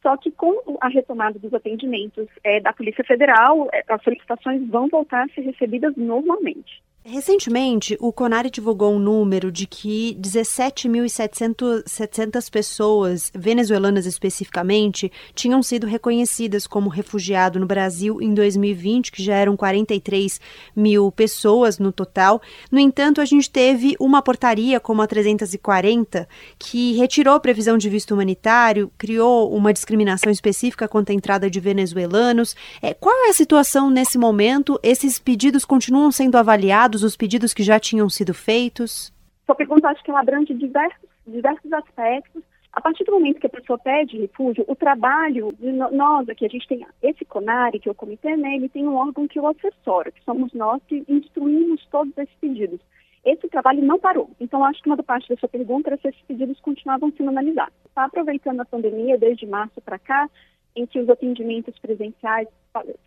Só 0.02 0.18
que 0.18 0.32
com 0.32 0.78
a 0.82 0.88
retomada 0.88 1.38
dos 1.38 1.54
atendimentos 1.54 2.28
é, 2.44 2.60
da 2.60 2.74
Polícia 2.74 3.04
Federal, 3.04 3.70
é, 3.72 3.84
as 3.88 4.04
solicitações 4.04 4.68
vão 4.68 4.88
voltar 4.88 5.26
a 5.26 5.30
ser 5.30 5.42
recebidas 5.42 5.96
normalmente. 5.96 6.82
Recentemente, 7.04 7.98
o 8.00 8.14
CONARE 8.14 8.52
divulgou 8.52 8.94
um 8.94 9.00
número 9.00 9.52
de 9.52 9.66
que 9.66 10.16
17.700 10.22 12.52
pessoas, 12.52 13.32
venezuelanas 13.34 14.06
especificamente, 14.06 15.12
tinham 15.34 15.64
sido 15.64 15.88
reconhecidas 15.88 16.68
como 16.68 16.92
refugiado 16.92 17.60
no 17.60 17.66
Brasil 17.66 18.22
em 18.22 18.36
2020, 18.36 19.12
que 19.12 19.24
já 19.24 19.34
eram 19.34 19.58
43 19.58 20.40
mil 20.76 21.12
pessoas 21.12 21.80
no 21.80 21.92
total. 21.92 22.40
No 22.72 22.78
entanto, 22.78 23.20
a 23.20 23.26
gente 23.26 23.50
teve 23.50 23.96
uma 24.00 24.22
portaria 24.22 24.80
como 24.80 25.02
a 25.02 25.08
340 25.08 26.30
que 26.60 26.94
retirou 26.94 27.34
a 27.34 27.40
previsão 27.40 27.80
de 27.80 27.90
visto 27.90 28.14
humanitário, 28.14 28.92
criou 28.96 29.52
uma 29.52 29.74
discriminação 29.74 30.32
específica 30.32 30.88
contra 30.88 31.12
a 31.12 31.18
entrada 31.18 31.50
de 31.50 31.60
venezuelanos. 31.60 32.56
É, 32.80 32.94
qual 32.94 33.26
é 33.26 33.32
a 33.32 33.34
situação 33.34 33.90
nesse 33.90 34.20
momento? 34.20 34.80
Esses 34.84 35.18
pedidos 35.18 35.66
continuam 35.66 36.12
sendo 36.12 36.38
avaliados? 36.38 36.91
Os 36.96 37.16
pedidos 37.16 37.54
que 37.54 37.64
já 37.64 37.80
tinham 37.80 38.10
sido 38.10 38.34
feitos? 38.34 39.14
Sua 39.46 39.56
pergunta 39.56 39.88
acho 39.88 40.04
que 40.04 40.12
ela 40.12 40.20
abrange 40.20 40.54
diversos, 40.54 41.10
diversos 41.26 41.72
aspectos. 41.74 42.44
A 42.74 42.80
partir 42.80 43.04
do 43.04 43.12
momento 43.12 43.40
que 43.40 43.48
a 43.48 43.50
pessoa 43.50 43.78
pede 43.78 44.18
refúgio, 44.18 44.64
o 44.68 44.76
trabalho 44.76 45.50
de 45.60 45.72
nós 45.72 46.30
aqui, 46.30 46.46
a 46.46 46.50
gente 46.50 46.68
tem 46.68 46.86
esse 47.02 47.26
CONARE, 47.26 47.80
que 47.80 47.90
é 47.90 47.92
o 47.92 47.96
comitê, 47.96 48.38
né, 48.38 48.56
ele 48.56 48.70
tem 48.70 48.88
um 48.88 48.96
órgão 48.96 49.28
que 49.28 49.40
o 49.40 49.48
assessora, 49.48 50.12
que 50.12 50.24
somos 50.24 50.54
nós 50.54 50.82
que 50.88 51.04
instruímos 51.08 51.86
todos 51.92 52.18
esses 52.18 52.36
pedidos. 52.40 52.80
Esse 53.26 53.48
trabalho 53.50 53.84
não 53.84 54.00
parou. 54.00 54.32
Então, 54.40 54.64
acho 54.64 54.82
que 54.82 54.90
uma 54.90 55.02
parte 55.04 55.30
da 55.30 55.36
sua 55.36 55.50
pergunta 55.50 55.90
era 55.90 55.98
se 55.98 56.08
esses 56.08 56.22
pedidos 56.22 56.60
continuavam 56.62 57.12
sendo 57.16 57.30
analisados. 57.30 57.74
Está 57.86 58.06
aproveitando 58.06 58.62
a 58.62 58.66
pandemia, 58.66 59.18
desde 59.18 59.46
março 59.46 59.80
para 59.82 60.00
cá, 60.00 60.30
em 60.76 60.86
que 60.86 61.00
os 61.00 61.10
atendimentos 61.10 61.78
presenciais 61.80 62.48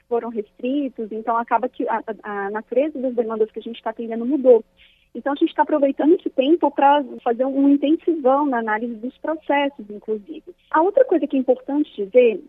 foram 0.08 0.28
restritos, 0.28 1.10
então 1.10 1.36
acaba 1.36 1.68
que 1.68 1.88
a, 1.88 2.02
a 2.22 2.50
natureza 2.50 2.98
das 2.98 3.14
demandas 3.14 3.50
que 3.50 3.58
a 3.58 3.62
gente 3.62 3.76
está 3.76 3.90
atendendo 3.90 4.26
mudou. 4.26 4.64
Então, 5.14 5.32
a 5.32 5.36
gente 5.36 5.50
está 5.50 5.62
aproveitando 5.62 6.14
esse 6.14 6.28
tempo 6.28 6.70
para 6.72 7.04
fazer 7.22 7.44
um 7.44 7.68
intensivão 7.68 8.46
na 8.46 8.58
análise 8.58 8.94
dos 8.96 9.16
processos, 9.18 9.88
inclusive. 9.88 10.42
A 10.72 10.82
outra 10.82 11.04
coisa 11.04 11.26
que 11.26 11.36
é 11.36 11.38
importante 11.38 11.94
dizer 11.94 12.42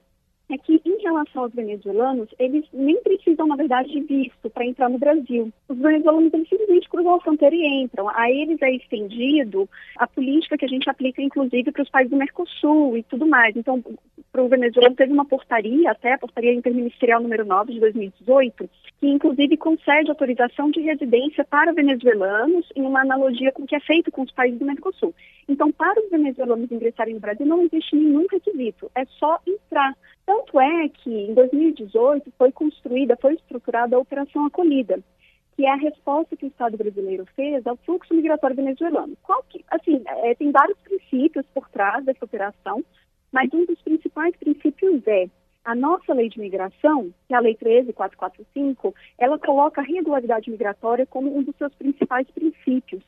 é 0.50 0.58
que, 0.58 0.82
em 0.86 1.02
relação 1.02 1.44
aos 1.44 1.54
venezuelanos, 1.54 2.30
eles 2.38 2.66
nem 2.72 3.02
precisam, 3.02 3.48
na 3.48 3.56
verdade, 3.56 3.90
de 3.90 4.02
visto 4.02 4.50
para 4.50 4.66
entrar 4.66 4.90
no 4.90 5.00
Brasil. 5.00 5.52
Os 5.68 5.78
venezuelanos, 5.78 6.34
eles 6.34 6.48
simplesmente 6.48 6.90
cruzam 6.90 7.16
a 7.16 7.22
fronteira 7.22 7.56
e 7.56 7.84
entram. 7.84 8.08
A 8.10 8.30
eles 8.30 8.62
é 8.62 8.72
estendido 8.72 9.68
a 9.98 10.08
política 10.08 10.58
que 10.58 10.66
a 10.66 10.68
gente 10.68 10.90
aplica, 10.90 11.22
inclusive, 11.22 11.72
para 11.72 11.84
os 11.84 11.90
países 11.90 12.12
do 12.12 12.18
Mercosul 12.18 12.98
e 12.98 13.04
tudo 13.04 13.26
mais. 13.26 13.56
Então, 13.56 13.84
para 14.32 14.44
o 14.44 14.48
venezuelano, 14.48 14.96
teve 14.96 15.12
uma 15.12 15.26
portaria, 15.26 15.90
até 15.90 16.14
a 16.14 16.18
portaria 16.18 16.54
interministerial 16.54 17.22
número 17.22 17.46
9 17.46 17.74
de 17.74 17.80
2018, 17.80 18.70
que, 19.00 19.08
inclusive, 19.08 19.58
concede 19.58 20.10
autorização 20.10 20.70
de 20.70 20.82
residência 20.82 21.44
para 21.44 21.74
venezuelanos 21.74 22.68
em 22.76 22.84
uma 22.84 23.02
analogia 23.02 23.52
com 23.52 23.64
o 23.64 23.68
que 23.68 23.76
é 23.76 23.80
feito 23.80 24.12
com 24.12 24.22
os 24.22 24.32
países 24.32 24.60
do 24.60 24.66
Mercosul. 24.66 25.14
Então, 25.48 25.72
para 25.72 26.00
os 26.02 26.10
venezuelanos 26.10 26.72
ingressarem 26.72 27.16
no 27.16 27.20
Brasil, 27.20 27.46
não 27.46 27.64
existe 27.64 27.96
nenhum 27.96 28.26
requisito, 28.30 28.92
é 28.96 29.06
só 29.06 29.40
entrar. 29.48 29.96
Tanto 30.26 30.60
é 30.60 30.90
que, 30.90 31.10
em 31.10 31.34
2018, 31.34 32.32
foi 32.38 32.52
construída, 32.52 33.18
foi 33.22 33.36
estruturada 33.36 33.96
a 33.96 34.00
Operação 34.00 34.46
Acolhida, 34.46 35.00
que 35.56 35.66
é 35.66 35.72
a 35.72 35.76
resposta 35.76 36.36
que 36.36 36.46
o 36.46 36.48
Estado 36.48 36.78
brasileiro 36.78 37.26
fez 37.36 37.66
ao 37.66 37.78
fluxo 37.78 38.14
migratório 38.14 38.56
venezuelano. 38.56 39.16
Que, 39.50 39.64
assim, 39.70 40.02
é, 40.06 40.34
tem 40.36 40.52
vários 40.52 40.78
princípios 40.80 41.46
por 41.54 41.70
trás 41.70 42.04
dessa 42.04 42.26
operação, 42.26 42.84
mas 43.32 43.54
um 43.54 43.66
dos 43.66 43.80
principais 43.82 44.36
princípios 44.38 45.06
é 45.08 45.30
a 45.66 45.74
nossa 45.74 46.14
lei 46.14 46.30
de 46.30 46.40
migração, 46.40 47.12
que 47.28 47.34
é 47.34 47.38
a 47.38 47.40
Lei 47.40 47.56
13445, 47.56 48.94
ela 49.18 49.40
coloca 49.40 49.82
a 49.82 49.84
regularidade 49.84 50.50
migratória 50.50 51.08
como 51.08 51.36
um 51.36 51.42
dos 51.42 51.56
seus 51.58 51.74
principais 51.74 52.28
princípios. 52.30 53.04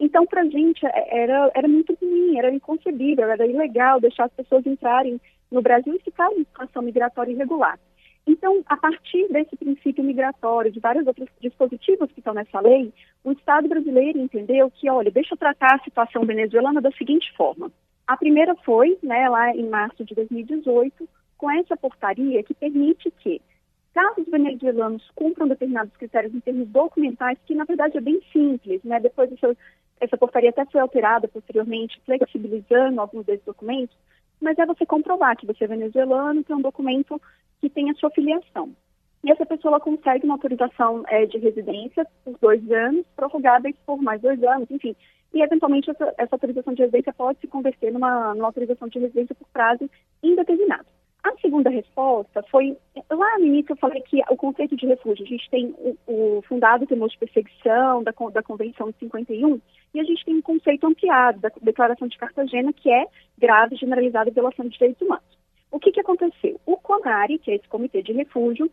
Então, 0.00 0.26
para 0.26 0.42
a 0.42 0.46
gente, 0.46 0.84
é, 0.86 1.22
era, 1.22 1.50
era 1.54 1.68
muito 1.68 1.96
ruim, 2.00 2.38
era 2.38 2.50
inconcebível, 2.50 3.30
era 3.30 3.46
ilegal 3.46 4.00
deixar 4.00 4.24
as 4.24 4.32
pessoas 4.32 4.66
entrarem 4.66 5.20
no 5.50 5.62
Brasil 5.62 5.94
e 5.94 6.02
ficar 6.02 6.30
em 6.32 6.44
situação 6.44 6.82
migratória 6.82 7.32
irregular. 7.32 7.78
Então, 8.26 8.62
a 8.66 8.76
partir 8.76 9.26
desse 9.32 9.56
princípio 9.56 10.04
migratório, 10.04 10.70
de 10.70 10.78
vários 10.78 11.06
outros 11.06 11.28
dispositivos 11.40 12.12
que 12.12 12.20
estão 12.20 12.34
nessa 12.34 12.60
lei, 12.60 12.92
o 13.24 13.32
Estado 13.32 13.66
brasileiro 13.66 14.18
entendeu 14.18 14.70
que, 14.70 14.90
olha, 14.90 15.10
deixa 15.10 15.32
eu 15.32 15.38
tratar 15.38 15.76
a 15.76 15.82
situação 15.82 16.26
venezuelana 16.26 16.80
da 16.80 16.92
seguinte 16.92 17.34
forma. 17.34 17.72
A 18.06 18.18
primeira 18.18 18.54
foi, 18.56 18.98
né, 19.02 19.28
lá 19.30 19.56
em 19.56 19.66
março 19.68 20.04
de 20.04 20.14
2018, 20.14 21.08
com 21.38 21.50
essa 21.50 21.74
portaria 21.74 22.42
que 22.42 22.52
permite 22.52 23.10
que, 23.10 23.40
caso 23.94 24.20
os 24.20 24.28
venezuelanos 24.28 25.10
cumpram 25.14 25.48
determinados 25.48 25.96
critérios 25.96 26.34
em 26.34 26.40
termos 26.40 26.68
documentais, 26.68 27.38
que 27.46 27.54
na 27.54 27.64
verdade 27.64 27.96
é 27.96 28.00
bem 28.00 28.20
simples, 28.30 28.82
né, 28.84 29.00
depois 29.00 29.32
essa, 29.32 29.56
essa 30.00 30.16
portaria 30.16 30.50
até 30.50 30.64
foi 30.66 30.80
alterada 30.80 31.28
posteriormente, 31.28 32.00
flexibilizando 32.04 33.00
alguns 33.00 33.26
desses 33.26 33.44
documentos, 33.44 33.96
mas 34.40 34.58
é 34.58 34.66
você 34.66 34.86
comprovar 34.86 35.36
que 35.36 35.46
você 35.46 35.64
é 35.64 35.68
venezuelano, 35.68 36.44
tem 36.44 36.56
um 36.56 36.60
documento 36.62 37.20
que 37.60 37.68
tem 37.68 37.90
a 37.90 37.94
sua 37.94 38.10
filiação. 38.10 38.72
E 39.24 39.32
essa 39.32 39.44
pessoa 39.44 39.80
consegue 39.80 40.24
uma 40.24 40.34
autorização 40.34 41.02
é, 41.08 41.26
de 41.26 41.38
residência 41.38 42.06
por 42.24 42.38
dois 42.40 42.70
anos, 42.70 43.04
prorrogada 43.16 43.68
por 43.84 44.00
mais 44.00 44.20
dois 44.20 44.42
anos, 44.44 44.70
enfim. 44.70 44.94
E, 45.34 45.42
eventualmente, 45.42 45.90
essa, 45.90 46.14
essa 46.16 46.36
autorização 46.36 46.72
de 46.72 46.82
residência 46.82 47.12
pode 47.12 47.40
se 47.40 47.48
converter 47.48 47.92
numa, 47.92 48.34
numa 48.34 48.46
autorização 48.46 48.88
de 48.88 48.98
residência 48.98 49.34
por 49.34 49.46
prazo 49.48 49.90
indeterminado. 50.22 50.86
A 51.24 51.32
segunda 51.40 51.68
resposta 51.68 52.42
foi, 52.50 52.76
lá 53.10 53.38
no 53.38 53.46
início 53.46 53.72
eu 53.72 53.76
falei 53.76 54.00
que 54.02 54.20
o 54.30 54.36
conceito 54.36 54.76
de 54.76 54.86
refúgio, 54.86 55.24
a 55.24 55.28
gente 55.28 55.50
tem 55.50 55.74
o, 55.76 55.96
o 56.06 56.42
fundado 56.42 56.86
temor 56.86 57.08
de 57.08 57.18
perseguição 57.18 58.02
da, 58.02 58.12
da 58.32 58.42
Convenção 58.42 58.90
de 58.90 58.98
51, 58.98 59.60
e 59.94 60.00
a 60.00 60.04
gente 60.04 60.24
tem 60.24 60.36
um 60.36 60.42
conceito 60.42 60.86
ampliado 60.86 61.40
da 61.40 61.50
Declaração 61.60 62.06
de 62.06 62.16
Cartagena, 62.16 62.72
que 62.72 62.90
é 62.90 63.04
grave, 63.36 63.76
generalizada 63.76 64.30
violação 64.30 64.66
de 64.66 64.72
direitos 64.72 65.02
humanos. 65.02 65.38
O 65.70 65.78
que, 65.78 65.92
que 65.92 66.00
aconteceu? 66.00 66.58
O 66.64 66.76
CONARE, 66.76 67.38
que 67.38 67.50
é 67.50 67.56
esse 67.56 67.68
Comitê 67.68 68.02
de 68.02 68.12
Refúgio, 68.12 68.70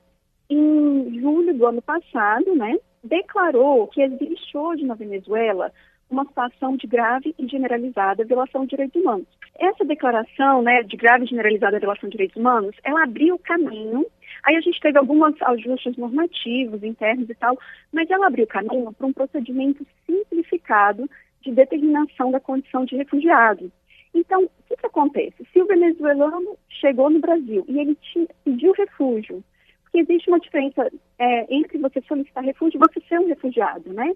em 0.50 1.20
julho 1.20 1.54
do 1.58 1.66
ano 1.66 1.82
passado, 1.82 2.56
né, 2.56 2.78
declarou 3.04 3.88
que 3.88 4.02
existe 4.02 4.58
hoje 4.58 4.86
na 4.86 4.94
Venezuela 4.94 5.72
uma 6.10 6.26
situação 6.26 6.78
de 6.78 6.88
grave 6.88 7.34
e 7.38 7.48
generalizada 7.48 8.24
violação 8.24 8.62
de 8.64 8.70
direitos 8.70 9.02
humanos. 9.02 9.28
Essa 9.58 9.84
declaração 9.84 10.62
né, 10.62 10.84
de 10.84 10.96
grave 10.96 11.26
e 11.26 11.28
generalizada 11.28 11.80
violação 11.80 12.10
de 12.10 12.14
direitos 12.14 12.38
humanos, 12.38 12.76
ela 12.84 13.04
abriu 13.04 13.36
o 13.36 13.40
caminho, 13.40 14.06
aí 14.44 14.56
a 14.56 14.62
gente 14.62 14.80
teve 14.80 14.98
alguns 14.98 15.42
ajustes 15.42 15.98
normativos, 15.98 16.84
internos 16.84 17.30
e 17.30 17.36
tal, 17.36 17.58
mas 17.92 18.10
ela 18.10 18.28
abriu 18.28 18.46
o 18.46 18.48
caminho 18.48 18.94
para 18.94 19.08
um 19.08 19.14
procedimento 19.14 19.86
simplificado 20.06 21.10
de 21.42 21.52
determinação 21.52 22.32
da 22.32 22.40
condição 22.40 22.86
de 22.86 22.96
refugiado. 22.96 23.72
Então, 24.14 24.44
o 24.44 24.50
que, 24.68 24.78
que 24.78 24.86
acontece? 24.86 25.46
Se 25.52 25.62
o 25.62 25.68
venezuelano 25.68 26.58
chegou 26.70 27.10
no 27.10 27.20
Brasil 27.20 27.66
e 27.68 27.80
ele 27.80 27.96
te, 27.96 28.28
pediu 28.44 28.72
refúgio, 28.74 29.44
porque 29.84 30.00
existe 30.00 30.30
uma 30.30 30.40
diferença 30.40 30.90
é, 31.20 31.54
entre 31.54 31.78
você 31.78 32.02
solicitar 32.02 32.44
refúgio 32.44 32.78
e 32.78 32.88
você 32.88 33.00
ser 33.08 33.20
um 33.20 33.28
refugiado, 33.28 33.94
né? 33.94 34.14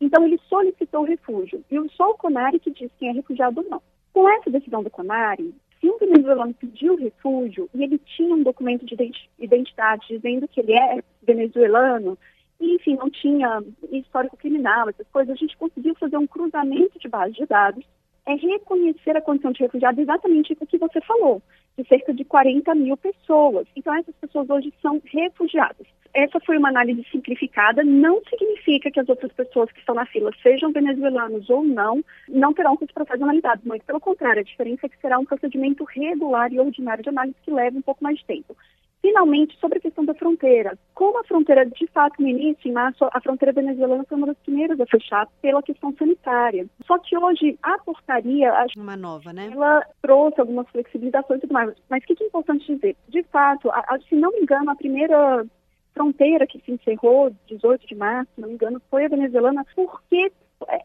Então, 0.00 0.24
ele 0.24 0.40
solicitou 0.48 1.04
refúgio. 1.04 1.62
E 1.70 1.76
só 1.90 2.10
o 2.10 2.16
CONARE 2.16 2.58
que 2.58 2.70
diz 2.70 2.90
quem 2.98 3.10
é 3.10 3.12
refugiado 3.12 3.60
ou 3.60 3.68
não. 3.68 3.82
Com 4.12 4.28
essa 4.28 4.50
decisão 4.50 4.82
do 4.82 4.90
CONARE, 4.90 5.54
se 5.80 5.88
um 5.88 5.98
venezuelano 5.98 6.54
pediu 6.54 6.96
refúgio 6.96 7.68
e 7.74 7.82
ele 7.82 7.98
tinha 7.98 8.34
um 8.34 8.42
documento 8.42 8.84
de 8.84 8.94
identidade 9.38 10.06
dizendo 10.08 10.48
que 10.48 10.60
ele 10.60 10.72
é 10.72 11.02
venezuelano, 11.22 12.18
e, 12.60 12.74
enfim, 12.74 12.96
não 12.96 13.08
tinha 13.08 13.62
histórico 13.90 14.36
criminal, 14.36 14.88
essas 14.88 15.08
coisas, 15.08 15.34
a 15.34 15.38
gente 15.38 15.56
conseguiu 15.56 15.94
fazer 15.94 16.18
um 16.18 16.26
cruzamento 16.26 16.98
de 16.98 17.08
base 17.08 17.32
de 17.32 17.46
dados, 17.46 17.84
é 18.26 18.34
reconhecer 18.34 19.16
a 19.16 19.22
condição 19.22 19.50
de 19.52 19.60
refugiado 19.60 20.00
exatamente 20.00 20.52
o 20.52 20.66
que 20.66 20.78
você 20.78 21.00
falou, 21.00 21.42
de 21.78 21.86
cerca 21.86 22.12
de 22.12 22.24
40 22.24 22.74
mil 22.74 22.96
pessoas. 22.96 23.66
Então, 23.76 23.94
essas 23.94 24.14
pessoas 24.16 24.48
hoje 24.50 24.72
são 24.82 25.00
refugiadas 25.04 25.86
essa 26.12 26.40
foi 26.40 26.58
uma 26.58 26.68
análise 26.68 27.04
simplificada, 27.10 27.84
não 27.84 28.20
significa 28.28 28.90
que 28.90 29.00
as 29.00 29.08
outras 29.08 29.32
pessoas 29.32 29.70
que 29.70 29.78
estão 29.78 29.94
na 29.94 30.06
fila, 30.06 30.30
sejam 30.42 30.72
venezuelanos 30.72 31.48
ou 31.48 31.62
não, 31.62 32.02
não 32.28 32.52
terão 32.52 32.76
esse 32.80 32.92
processo 32.92 33.22
analisado. 33.22 33.62
Muito 33.64 33.84
pelo 33.84 34.00
contrário, 34.00 34.40
a 34.40 34.44
diferença 34.44 34.86
é 34.86 34.88
que 34.88 35.00
será 35.00 35.18
um 35.18 35.24
procedimento 35.24 35.84
regular 35.84 36.52
e 36.52 36.58
ordinário 36.58 37.02
de 37.02 37.08
análise 37.08 37.36
que 37.42 37.50
leva 37.50 37.78
um 37.78 37.82
pouco 37.82 38.02
mais 38.02 38.18
de 38.18 38.24
tempo. 38.24 38.56
Finalmente, 39.02 39.58
sobre 39.58 39.78
a 39.78 39.80
questão 39.80 40.04
da 40.04 40.14
fronteira. 40.14 40.78
Como 40.94 41.18
a 41.18 41.24
fronteira, 41.24 41.64
de 41.64 41.86
fato, 41.86 42.20
no 42.20 42.28
início, 42.28 42.68
em 42.68 42.72
março, 42.72 43.08
a 43.12 43.20
fronteira 43.20 43.52
venezuelana 43.52 44.04
foi 44.04 44.18
uma 44.18 44.26
das 44.26 44.38
primeiras 44.38 44.78
a 44.78 44.86
fechar 44.86 45.26
pela 45.40 45.62
questão 45.62 45.94
sanitária. 45.98 46.66
Só 46.86 46.98
que 46.98 47.16
hoje 47.16 47.58
a 47.62 47.78
portaria. 47.78 48.52
Uma 48.76 48.96
nova, 48.96 49.32
né? 49.32 49.48
Ela 49.52 49.82
trouxe 50.02 50.40
algumas 50.40 50.68
flexibilizações 50.68 51.38
e 51.38 51.40
tudo 51.42 51.54
mais. 51.54 51.72
Mas 51.88 52.02
o 52.02 52.06
que 52.06 52.22
é 52.22 52.26
importante 52.26 52.74
dizer? 52.74 52.94
De 53.08 53.22
fato, 53.24 53.70
a, 53.70 53.78
a, 53.88 53.98
se 54.00 54.14
não 54.14 54.32
me 54.32 54.40
engano, 54.40 54.70
a 54.70 54.76
primeira 54.76 55.46
fronteira 55.94 56.46
que 56.46 56.60
se 56.60 56.72
encerrou, 56.72 57.34
18 57.46 57.86
de 57.86 57.94
março, 57.94 58.30
se 58.34 58.40
não 58.40 58.48
me 58.48 58.54
engano, 58.54 58.80
foi 58.90 59.06
a 59.06 59.08
venezuelana, 59.08 59.64
porque 59.74 60.30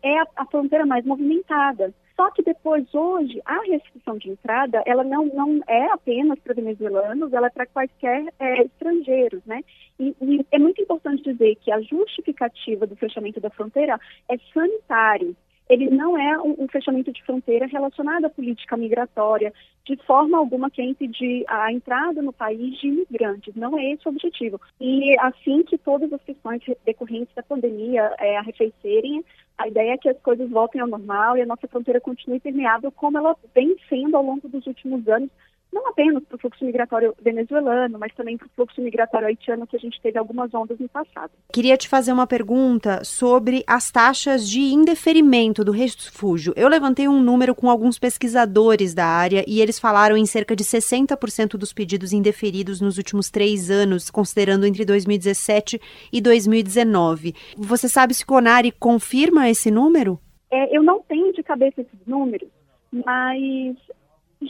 é 0.03 0.20
a, 0.20 0.28
a 0.38 0.45
fronteira 0.45 0.86
mais 0.86 1.05
movimentada. 1.05 1.93
Só 2.16 2.32
que 2.32 2.41
depois, 2.43 2.86
hoje, 2.93 3.41
a 3.45 3.59
restrição 3.63 4.18
de 4.18 4.30
entrada, 4.30 4.82
ela 4.86 5.03
não, 5.03 5.26
não 5.26 5.59
é 5.68 5.88
apenas 5.91 6.39
para 6.39 6.53
venezuelanos, 6.53 7.34
ela 7.34 7.47
é 7.47 7.49
para 7.49 7.66
quaisquer 7.66 8.26
é, 8.39 8.61
estrangeiros, 8.63 9.43
né? 9.45 9.61
E, 9.99 10.16
e, 10.22 10.45
é 10.51 10.57
muito 10.57 10.82
importante 10.82 11.24
dizer 11.24 11.55
que 11.57 11.72
a 11.72 11.82
justificativa 11.82 12.88
do 12.88 12.95
fechamento 12.95 13.41
da 13.41 13.49
fronteira 13.49 13.99
é 14.30 14.38
sanitário 14.53 15.36
ele 15.70 15.89
não 15.89 16.18
é 16.18 16.38
um, 16.39 16.55
um, 16.59 16.68
fechamento 16.68 17.11
de 17.11 17.24
fronteira 17.24 17.66
relacionado 17.66 18.26
à 18.26 18.30
política 18.30 18.78
migratória, 18.78 19.53
de 19.86 19.95
forma 20.05 20.38
alguma 20.38 20.70
quer 20.70 20.84
impedir 20.84 21.43
a 21.47 21.72
entrada 21.72 22.22
no 22.22 22.32
país 22.32 22.80
de 22.80 22.88
imigrantes. 22.88 23.55
Não 23.55 23.78
é 23.78 23.91
esse 23.91 24.07
o 24.07 24.11
objetivo. 24.11 24.59
E 24.80 25.18
assim 25.20 25.63
que 25.63 25.78
todas 25.78 26.11
as 26.13 26.22
questões 26.24 26.61
decorrentes 26.86 27.34
da 27.36 27.43
pandemia 27.43 28.13
é, 28.20 28.38
arrefecerem, 28.38 29.24
a 29.57 29.68
ideia 29.68 29.93
é 29.93 29.97
que 29.97 30.09
as 30.09 30.20
coisas 30.20 30.49
voltem 30.49 30.82
ao 30.82 30.88
normal 30.88 31.38
e 31.38 31.41
a 31.41 31.45
nossa 31.45 31.68
fronteira 31.68 32.01
continue 32.01 32.39
permeável 32.39 32.91
como 32.91 33.18
ela 33.18 33.36
vem 33.53 33.76
sendo 33.89 34.18
ao 34.18 34.24
longo 34.24 34.47
dos 34.47 34.68
últimos 34.68 35.07
anos, 35.07 35.30
não 35.76 35.89
apenas 35.89 36.23
para 36.23 36.38
o 36.38 36.39
fluxo 36.39 36.63
migratório 36.63 37.13
venezuelano, 37.21 37.99
mas 37.99 38.13
também 38.15 38.38
para 38.38 38.47
o 38.47 38.49
fluxo 38.55 38.82
migratório 38.82 39.28
haitiano, 39.28 39.67
que 39.67 39.76
a 39.76 39.80
gente 39.80 39.99
teve 40.01 40.17
algumas 40.17 40.53
ondas 40.53 40.80
no 40.80 40.88
passado. 40.88 41.32
Queria 41.51 41.76
te 41.76 41.89
fazer 41.89 42.13
uma 42.13 42.26
pergunta 42.26 43.03
sobre 43.03 43.61
as 43.67 43.91
taxas 43.91 44.49
de 44.49 44.61
indeferimento 44.61 45.65
do 45.65 45.73
refúgio. 45.73 46.53
Eu 46.55 46.69
levantei 46.69 47.09
um 47.09 47.21
número 47.21 47.53
com 47.53 47.69
alguns 47.69 47.99
pesquisadores 47.99 48.93
da 48.93 49.05
área 49.05 49.43
e 49.45 49.59
eles 49.59 49.78
falaram 49.78 50.15
em 50.15 50.26
cerca 50.26 50.55
de 50.55 50.63
60% 50.63 51.57
dos 51.57 51.73
pedidos 51.73 52.13
indeferidos 52.13 52.80
nos 52.80 52.97
últimos 52.97 53.30
três 53.30 53.69
anos, 53.69 54.09
considerando 54.09 54.65
entre 54.65 54.86
2017 54.86 55.82
e 56.11 56.21
2019. 56.21 57.36
Você 57.57 57.89
sabe 57.89 58.13
se 58.13 58.26
Conari 58.26 58.71
confirma 58.71 59.49
esse 59.49 59.69
número? 59.69 60.17
É, 60.49 60.76
eu 60.76 60.82
não 60.82 61.01
tenho 61.01 61.34
de 61.34 61.43
cabeça 61.43 61.82
esses 61.82 62.07
números, 62.07 62.47
mas 62.93 63.76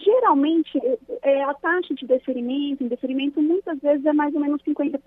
Geralmente, 0.04 0.80
é, 1.22 1.43
a 1.43 1.54
taxa 1.54 1.93
de 1.93 2.06
deferimento, 2.06 2.84
indeferimento, 2.84 3.41
muitas 3.41 3.80
vezes 3.80 4.06
é 4.06 4.14
mais 4.14 4.34
ou 4.34 4.41
menos 4.41 4.62
50%, 4.64 5.00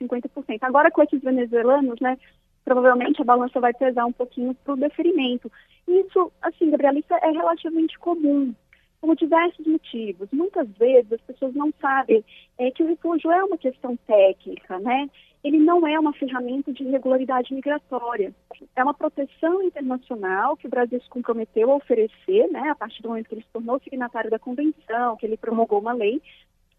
50%. 0.00 0.58
Agora, 0.62 0.90
com 0.90 1.02
esses 1.02 1.20
venezuelanos, 1.20 2.00
né, 2.00 2.16
provavelmente 2.64 3.20
a 3.20 3.24
balança 3.24 3.60
vai 3.60 3.72
pesar 3.74 4.06
um 4.06 4.12
pouquinho 4.12 4.54
para 4.54 4.74
o 4.74 4.76
deferimento. 4.76 5.50
Isso, 5.86 6.32
assim, 6.42 6.70
Gabriela, 6.70 6.98
isso 6.98 7.12
é 7.14 7.30
relativamente 7.30 7.98
comum 7.98 8.54
por 9.00 9.14
diversos 9.16 9.66
motivos. 9.66 10.28
Muitas 10.32 10.68
vezes 10.78 11.12
as 11.12 11.20
pessoas 11.20 11.54
não 11.54 11.72
sabem 11.80 12.24
é, 12.58 12.70
que 12.70 12.82
o 12.82 12.86
refúgio 12.86 13.30
é 13.30 13.44
uma 13.44 13.58
questão 13.58 13.96
técnica, 14.06 14.78
né? 14.80 15.08
Ele 15.46 15.58
não 15.58 15.86
é 15.86 15.96
uma 15.96 16.12
ferramenta 16.12 16.72
de 16.72 16.82
regularidade 16.82 17.54
migratória. 17.54 18.34
É 18.74 18.82
uma 18.82 18.92
proteção 18.92 19.62
internacional 19.62 20.56
que 20.56 20.66
o 20.66 20.70
Brasil 20.70 21.00
se 21.00 21.08
comprometeu 21.08 21.70
a 21.70 21.76
oferecer, 21.76 22.48
né, 22.50 22.68
a 22.68 22.74
partir 22.74 23.00
do 23.00 23.10
momento 23.10 23.28
que 23.28 23.36
ele 23.36 23.42
se 23.42 23.52
tornou 23.52 23.78
signatário 23.78 24.28
da 24.28 24.40
convenção, 24.40 25.16
que 25.16 25.24
ele 25.24 25.36
promulgou 25.36 25.78
uma 25.78 25.92
lei, 25.92 26.20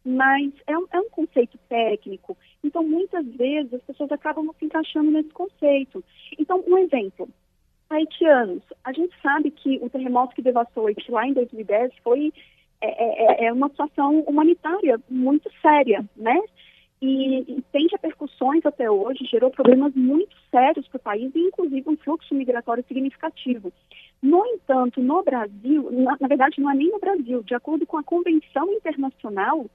mas 0.04 0.52
é 0.68 0.78
um, 0.78 0.86
é 0.92 1.00
um 1.00 1.10
conceito 1.10 1.58
técnico. 1.70 2.38
Então, 2.62 2.84
muitas 2.84 3.26
vezes, 3.36 3.74
as 3.74 3.82
pessoas 3.84 4.12
acabam 4.12 4.54
se 4.60 4.66
encaixando 4.66 5.12
nesse 5.12 5.30
conceito. 5.30 6.04
Então, 6.38 6.62
um 6.68 6.78
exemplo. 6.78 7.30
Haitianos. 7.90 8.64
A 8.84 8.92
gente 8.92 9.16
sabe 9.22 9.50
que 9.50 9.80
o 9.82 9.90
terremoto 9.90 10.36
que 10.36 10.42
devastou 10.42 10.88
Haiti 10.88 11.10
lá 11.10 11.26
em 11.26 11.32
2010 11.32 11.94
foi 12.04 12.34
é, 12.82 13.46
é, 13.46 13.46
é 13.46 13.54
uma 13.54 13.70
situação 13.70 14.20
humanitária 14.28 15.00
muito 15.10 15.50
séria, 15.62 16.04
né? 16.18 16.38
E, 17.02 17.40
e, 17.42 17.62
tem 17.72 17.88
repercussões 17.92 18.66
até 18.66 18.90
hoje, 18.90 19.26
gerou 19.26 19.52
problemas 19.52 19.94
muito 19.94 20.36
sérios 20.50 20.88
para 20.88 20.98
o 20.98 21.02
país, 21.02 21.32
inclusive 21.36 21.88
um 21.88 21.98
fluxo 21.98 22.34
migratório 22.34 22.84
significativo. 22.88 23.72
No 24.22 24.44
entanto, 24.48 25.00
no 25.02 25.24
Brasil, 25.24 25.92
na, 25.92 26.18
na, 26.20 26.28
verdade 26.28 26.60
não 26.60 26.72
é 26.72 26.76
nem 26.76 26.90
no 26.90 27.00
Brasil, 27.00 27.44
de 27.44 27.54
acordo 27.54 27.86
com 27.86 27.98
a 27.98 28.04
Convenção 28.04 28.72
Internacional, 28.74 29.70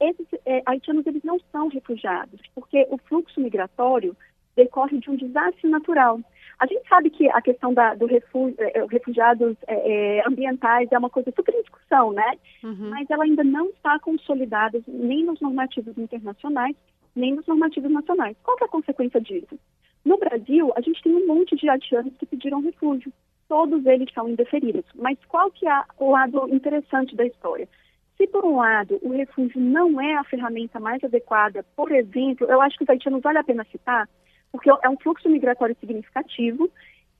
esses 0.00 0.26
é, 0.46 0.62
haitianos 0.66 1.04
eles 1.06 1.24
não 1.24 1.40
são 1.50 1.66
refugiados, 1.66 2.40
porque 2.54 2.86
o 2.90 2.98
fluxo 2.98 3.40
migratório 3.40 4.16
decorre 4.54 4.98
de 4.98 5.10
um 5.10 5.16
desastre 5.16 5.68
natural. 5.68 6.20
A 6.58 6.66
gente 6.66 6.88
sabe 6.88 7.08
que 7.10 7.28
a 7.30 7.40
questão 7.40 7.72
da, 7.72 7.94
do 7.94 8.06
refúgio, 8.06 8.56
é, 8.58 8.84
refugiados 8.90 9.56
é, 9.66 10.18
é, 10.18 10.28
ambientais 10.28 10.90
é 10.90 10.98
uma 10.98 11.08
coisa 11.08 11.30
super 11.34 11.54
em 11.54 11.60
discussão, 11.60 12.12
né? 12.12 12.32
Uhum. 12.64 12.90
Mas 12.90 13.08
ela 13.08 13.24
ainda 13.24 13.44
não 13.44 13.68
está 13.68 13.98
consolidada 14.00 14.80
nem 14.88 15.24
nos 15.24 15.40
normativos 15.40 15.96
internacionais, 15.96 16.74
nem 17.14 17.34
nos 17.34 17.46
normativos 17.46 17.90
nacionais. 17.90 18.36
Qual 18.42 18.56
é 18.60 18.64
a 18.64 18.68
consequência 18.68 19.20
disso? 19.20 19.58
No 20.04 20.18
Brasil, 20.18 20.72
a 20.74 20.80
gente 20.80 21.02
tem 21.02 21.14
um 21.14 21.26
monte 21.26 21.54
de 21.54 21.68
haitianos 21.68 22.16
que 22.16 22.26
pediram 22.26 22.60
refúgio. 22.60 23.12
Todos 23.48 23.86
eles 23.86 24.12
são 24.12 24.28
indeferidos. 24.28 24.84
Mas 24.94 25.18
qual 25.28 25.50
que 25.50 25.66
é 25.68 25.82
o 25.98 26.10
lado 26.10 26.48
interessante 26.48 27.14
da 27.14 27.24
história? 27.24 27.68
Se, 28.16 28.26
por 28.26 28.44
um 28.44 28.56
lado, 28.56 28.98
o 29.00 29.10
refúgio 29.10 29.60
não 29.60 30.00
é 30.00 30.16
a 30.16 30.24
ferramenta 30.24 30.80
mais 30.80 31.02
adequada, 31.04 31.64
por 31.76 31.92
exemplo, 31.92 32.48
eu 32.48 32.60
acho 32.60 32.76
que 32.76 32.82
os 32.82 32.90
haitianos 32.90 33.22
vale 33.22 33.38
a 33.38 33.44
pena 33.44 33.64
citar, 33.70 34.08
porque 34.52 34.70
é 34.70 34.88
um 34.88 34.98
fluxo 34.98 35.28
migratório 35.28 35.76
significativo 35.80 36.70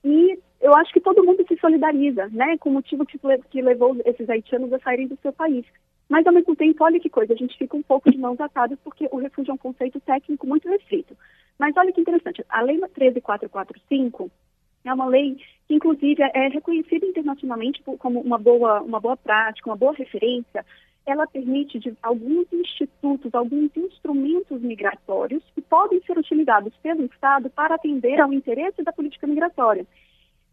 e 0.03 0.39
eu 0.61 0.75
acho 0.75 0.91
que 0.91 0.99
todo 0.99 1.23
mundo 1.23 1.45
se 1.47 1.57
solidariza, 1.59 2.27
né, 2.29 2.57
com 2.57 2.69
o 2.69 2.73
motivo 2.73 3.05
que, 3.05 3.61
levou 3.61 3.95
esses 4.05 4.29
haitianos 4.29 4.71
a 4.73 4.79
saírem 4.79 5.07
do 5.07 5.17
seu 5.21 5.31
país. 5.31 5.65
Mas, 6.09 6.25
ao 6.25 6.33
mesmo 6.33 6.55
tempo, 6.55 6.83
olha 6.83 6.99
que 6.99 7.09
coisa, 7.09 7.33
a 7.33 7.37
gente 7.37 7.57
fica 7.57 7.77
um 7.77 7.83
pouco 7.83 8.11
de 8.11 8.17
mãos 8.17 8.39
atadas 8.39 8.79
porque 8.83 9.07
o 9.11 9.17
refúgio 9.17 9.51
é 9.51 9.53
um 9.53 9.57
conceito 9.57 9.99
técnico 9.99 10.47
muito 10.47 10.67
restrito. 10.67 11.15
Mas 11.57 11.75
olha 11.77 11.91
que 11.91 12.01
interessante, 12.01 12.43
a 12.49 12.61
Lei 12.61 12.79
13445 12.79 14.31
é 14.85 14.93
uma 14.93 15.05
lei 15.05 15.35
que, 15.67 15.75
inclusive, 15.75 16.23
é 16.23 16.47
reconhecida 16.47 17.05
internacionalmente 17.05 17.83
como 17.99 18.21
uma 18.21 18.37
boa, 18.37 18.81
uma 18.81 18.99
boa 18.99 19.15
prática, 19.15 19.69
uma 19.69 19.75
boa 19.75 19.93
referência 19.93 20.65
ela 21.05 21.25
permite 21.27 21.79
de 21.79 21.95
alguns 22.03 22.51
institutos, 22.51 23.33
alguns 23.33 23.75
instrumentos 23.75 24.61
migratórios 24.61 25.43
que 25.55 25.61
podem 25.61 26.01
ser 26.01 26.17
utilizados 26.17 26.73
pelo 26.83 27.05
Estado 27.05 27.49
para 27.49 27.75
atender 27.75 28.19
ao 28.19 28.31
interesse 28.31 28.83
da 28.83 28.93
política 28.93 29.25
migratória. 29.25 29.85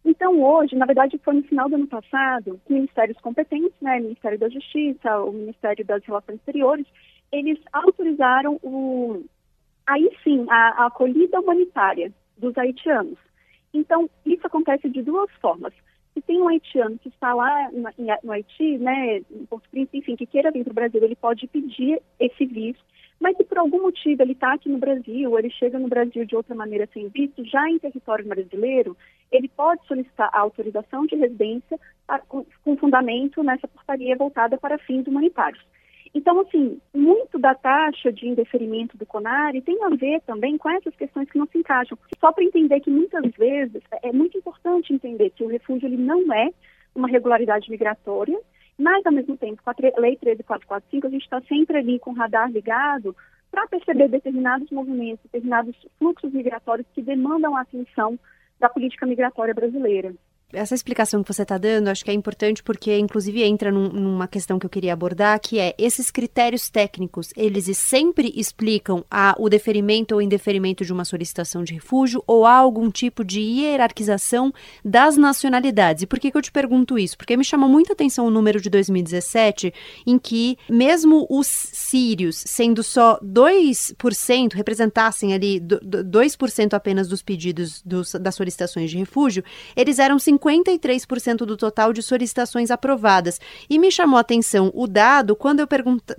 Então, 0.04 0.40
hoje, 0.42 0.76
na 0.76 0.86
verdade, 0.86 1.18
foi 1.18 1.34
no 1.34 1.42
final 1.42 1.68
do 1.68 1.74
ano 1.74 1.88
passado, 1.88 2.60
que 2.64 2.72
ministérios 2.72 3.18
competentes, 3.18 3.74
né, 3.80 3.98
Ministério 3.98 4.38
da 4.38 4.48
Justiça, 4.48 5.20
o 5.20 5.32
Ministério 5.32 5.84
das 5.84 6.04
Relações 6.04 6.36
Exteriores, 6.36 6.86
eles 7.32 7.58
autorizaram 7.72 8.58
o, 8.62 9.24
aí 9.84 10.08
sim, 10.22 10.46
a, 10.48 10.84
a 10.84 10.86
acolhida 10.86 11.40
humanitária 11.40 12.12
dos 12.38 12.56
haitianos. 12.56 13.18
Então, 13.74 14.08
isso 14.24 14.46
acontece 14.46 14.88
de 14.88 15.02
duas 15.02 15.30
formas 15.40 15.74
se 16.16 16.22
tem 16.22 16.40
um 16.40 16.48
haitiano 16.48 16.98
que 16.98 17.10
está 17.10 17.34
lá 17.34 17.70
no 18.24 18.32
Haiti, 18.32 18.78
né, 18.78 19.18
em 19.18 19.44
Porto 19.44 19.68
Príncipe, 19.68 19.98
enfim, 19.98 20.16
que 20.16 20.24
queira 20.24 20.50
vir 20.50 20.64
para 20.64 20.70
o 20.70 20.74
Brasil, 20.74 21.04
ele 21.04 21.14
pode 21.14 21.46
pedir 21.46 22.00
esse 22.18 22.46
visto. 22.46 22.82
Mas 23.20 23.36
se 23.36 23.44
por 23.44 23.58
algum 23.58 23.82
motivo 23.82 24.22
ele 24.22 24.32
está 24.32 24.54
aqui 24.54 24.70
no 24.70 24.78
Brasil, 24.78 25.30
ou 25.30 25.38
ele 25.38 25.50
chega 25.50 25.78
no 25.78 25.88
Brasil 25.88 26.24
de 26.24 26.34
outra 26.34 26.54
maneira 26.54 26.88
sem 26.94 27.08
visto, 27.08 27.44
já 27.44 27.68
em 27.68 27.78
território 27.78 28.26
brasileiro, 28.26 28.96
ele 29.30 29.48
pode 29.48 29.86
solicitar 29.86 30.30
a 30.32 30.40
autorização 30.40 31.04
de 31.04 31.16
residência 31.16 31.78
com 32.28 32.76
fundamento 32.78 33.42
nessa 33.42 33.68
portaria 33.68 34.16
voltada 34.16 34.56
para 34.56 34.78
fins 34.78 35.06
humanitários. 35.06 35.62
Então, 36.14 36.40
assim, 36.40 36.80
muito 36.94 37.38
da 37.38 37.54
taxa 37.54 38.12
de 38.12 38.28
indeferimento 38.28 38.96
do 38.96 39.06
CONARE 39.06 39.62
tem 39.62 39.82
a 39.84 39.88
ver 39.90 40.20
também 40.22 40.56
com 40.56 40.68
essas 40.70 40.94
questões 40.94 41.30
que 41.30 41.38
não 41.38 41.46
se 41.46 41.58
encaixam. 41.58 41.98
Só 42.18 42.32
para 42.32 42.44
entender 42.44 42.80
que 42.80 42.90
muitas 42.90 43.24
vezes 43.36 43.82
é 44.02 44.12
muito 44.12 44.38
importante 44.38 44.92
entender 44.92 45.30
que 45.30 45.44
o 45.44 45.48
refúgio 45.48 45.86
ele 45.86 45.96
não 45.96 46.32
é 46.32 46.50
uma 46.94 47.08
regularidade 47.08 47.70
migratória, 47.70 48.38
mas 48.78 49.04
ao 49.06 49.12
mesmo 49.12 49.36
tempo, 49.36 49.62
com 49.62 49.70
a 49.70 49.74
Lei 50.00 50.16
13445, 50.16 51.06
a 51.06 51.10
gente 51.10 51.22
está 51.22 51.40
sempre 51.42 51.78
ali 51.78 51.98
com 51.98 52.10
o 52.10 52.14
radar 52.14 52.50
ligado 52.50 53.14
para 53.50 53.66
perceber 53.66 54.08
determinados 54.08 54.70
movimentos, 54.70 55.22
determinados 55.24 55.74
fluxos 55.98 56.32
migratórios 56.32 56.86
que 56.94 57.02
demandam 57.02 57.56
a 57.56 57.62
atenção 57.62 58.18
da 58.58 58.68
política 58.68 59.06
migratória 59.06 59.54
brasileira 59.54 60.12
essa 60.52 60.76
explicação 60.76 61.24
que 61.24 61.32
você 61.32 61.42
está 61.42 61.58
dando, 61.58 61.88
acho 61.88 62.04
que 62.04 62.10
é 62.10 62.14
importante 62.14 62.62
porque, 62.62 62.96
inclusive, 62.96 63.42
entra 63.42 63.72
num, 63.72 63.88
numa 63.88 64.28
questão 64.28 64.60
que 64.60 64.66
eu 64.66 64.70
queria 64.70 64.92
abordar, 64.92 65.40
que 65.40 65.58
é 65.58 65.74
esses 65.76 66.08
critérios 66.08 66.70
técnicos, 66.70 67.32
eles 67.36 67.76
sempre 67.76 68.32
explicam 68.36 69.04
a, 69.10 69.34
o 69.38 69.48
deferimento 69.48 70.14
ou 70.14 70.22
indeferimento 70.22 70.84
de 70.84 70.92
uma 70.92 71.04
solicitação 71.04 71.64
de 71.64 71.74
refúgio 71.74 72.22
ou 72.28 72.46
há 72.46 72.54
algum 72.54 72.92
tipo 72.92 73.24
de 73.24 73.40
hierarquização 73.40 74.54
das 74.84 75.16
nacionalidades. 75.16 76.04
E 76.04 76.06
por 76.06 76.20
que, 76.20 76.30
que 76.30 76.38
eu 76.38 76.42
te 76.42 76.52
pergunto 76.52 76.96
isso? 76.96 77.18
Porque 77.18 77.36
me 77.36 77.44
chamou 77.44 77.68
muita 77.68 77.92
atenção 77.92 78.24
o 78.24 78.30
número 78.30 78.60
de 78.60 78.70
2017, 78.70 79.74
em 80.06 80.16
que, 80.16 80.56
mesmo 80.70 81.26
os 81.28 81.48
sírios, 81.48 82.36
sendo 82.36 82.84
só 82.84 83.18
2%, 83.18 84.52
representassem 84.54 85.34
ali 85.34 85.60
2% 85.60 86.72
apenas 86.72 87.08
dos 87.08 87.20
pedidos 87.20 87.82
dos, 87.82 88.12
das 88.12 88.36
solicitações 88.36 88.92
de 88.92 88.96
refúgio, 88.96 89.42
eles 89.74 89.98
eram 89.98 90.20
50 90.20 90.35
53% 90.38 91.38
do 91.38 91.56
total 91.56 91.92
de 91.92 92.02
solicitações 92.02 92.70
aprovadas. 92.70 93.40
E 93.68 93.78
me 93.78 93.90
chamou 93.90 94.18
a 94.18 94.20
atenção 94.20 94.70
o 94.74 94.86
dado 94.86 95.34
quando 95.34 95.60
eu, 95.60 95.68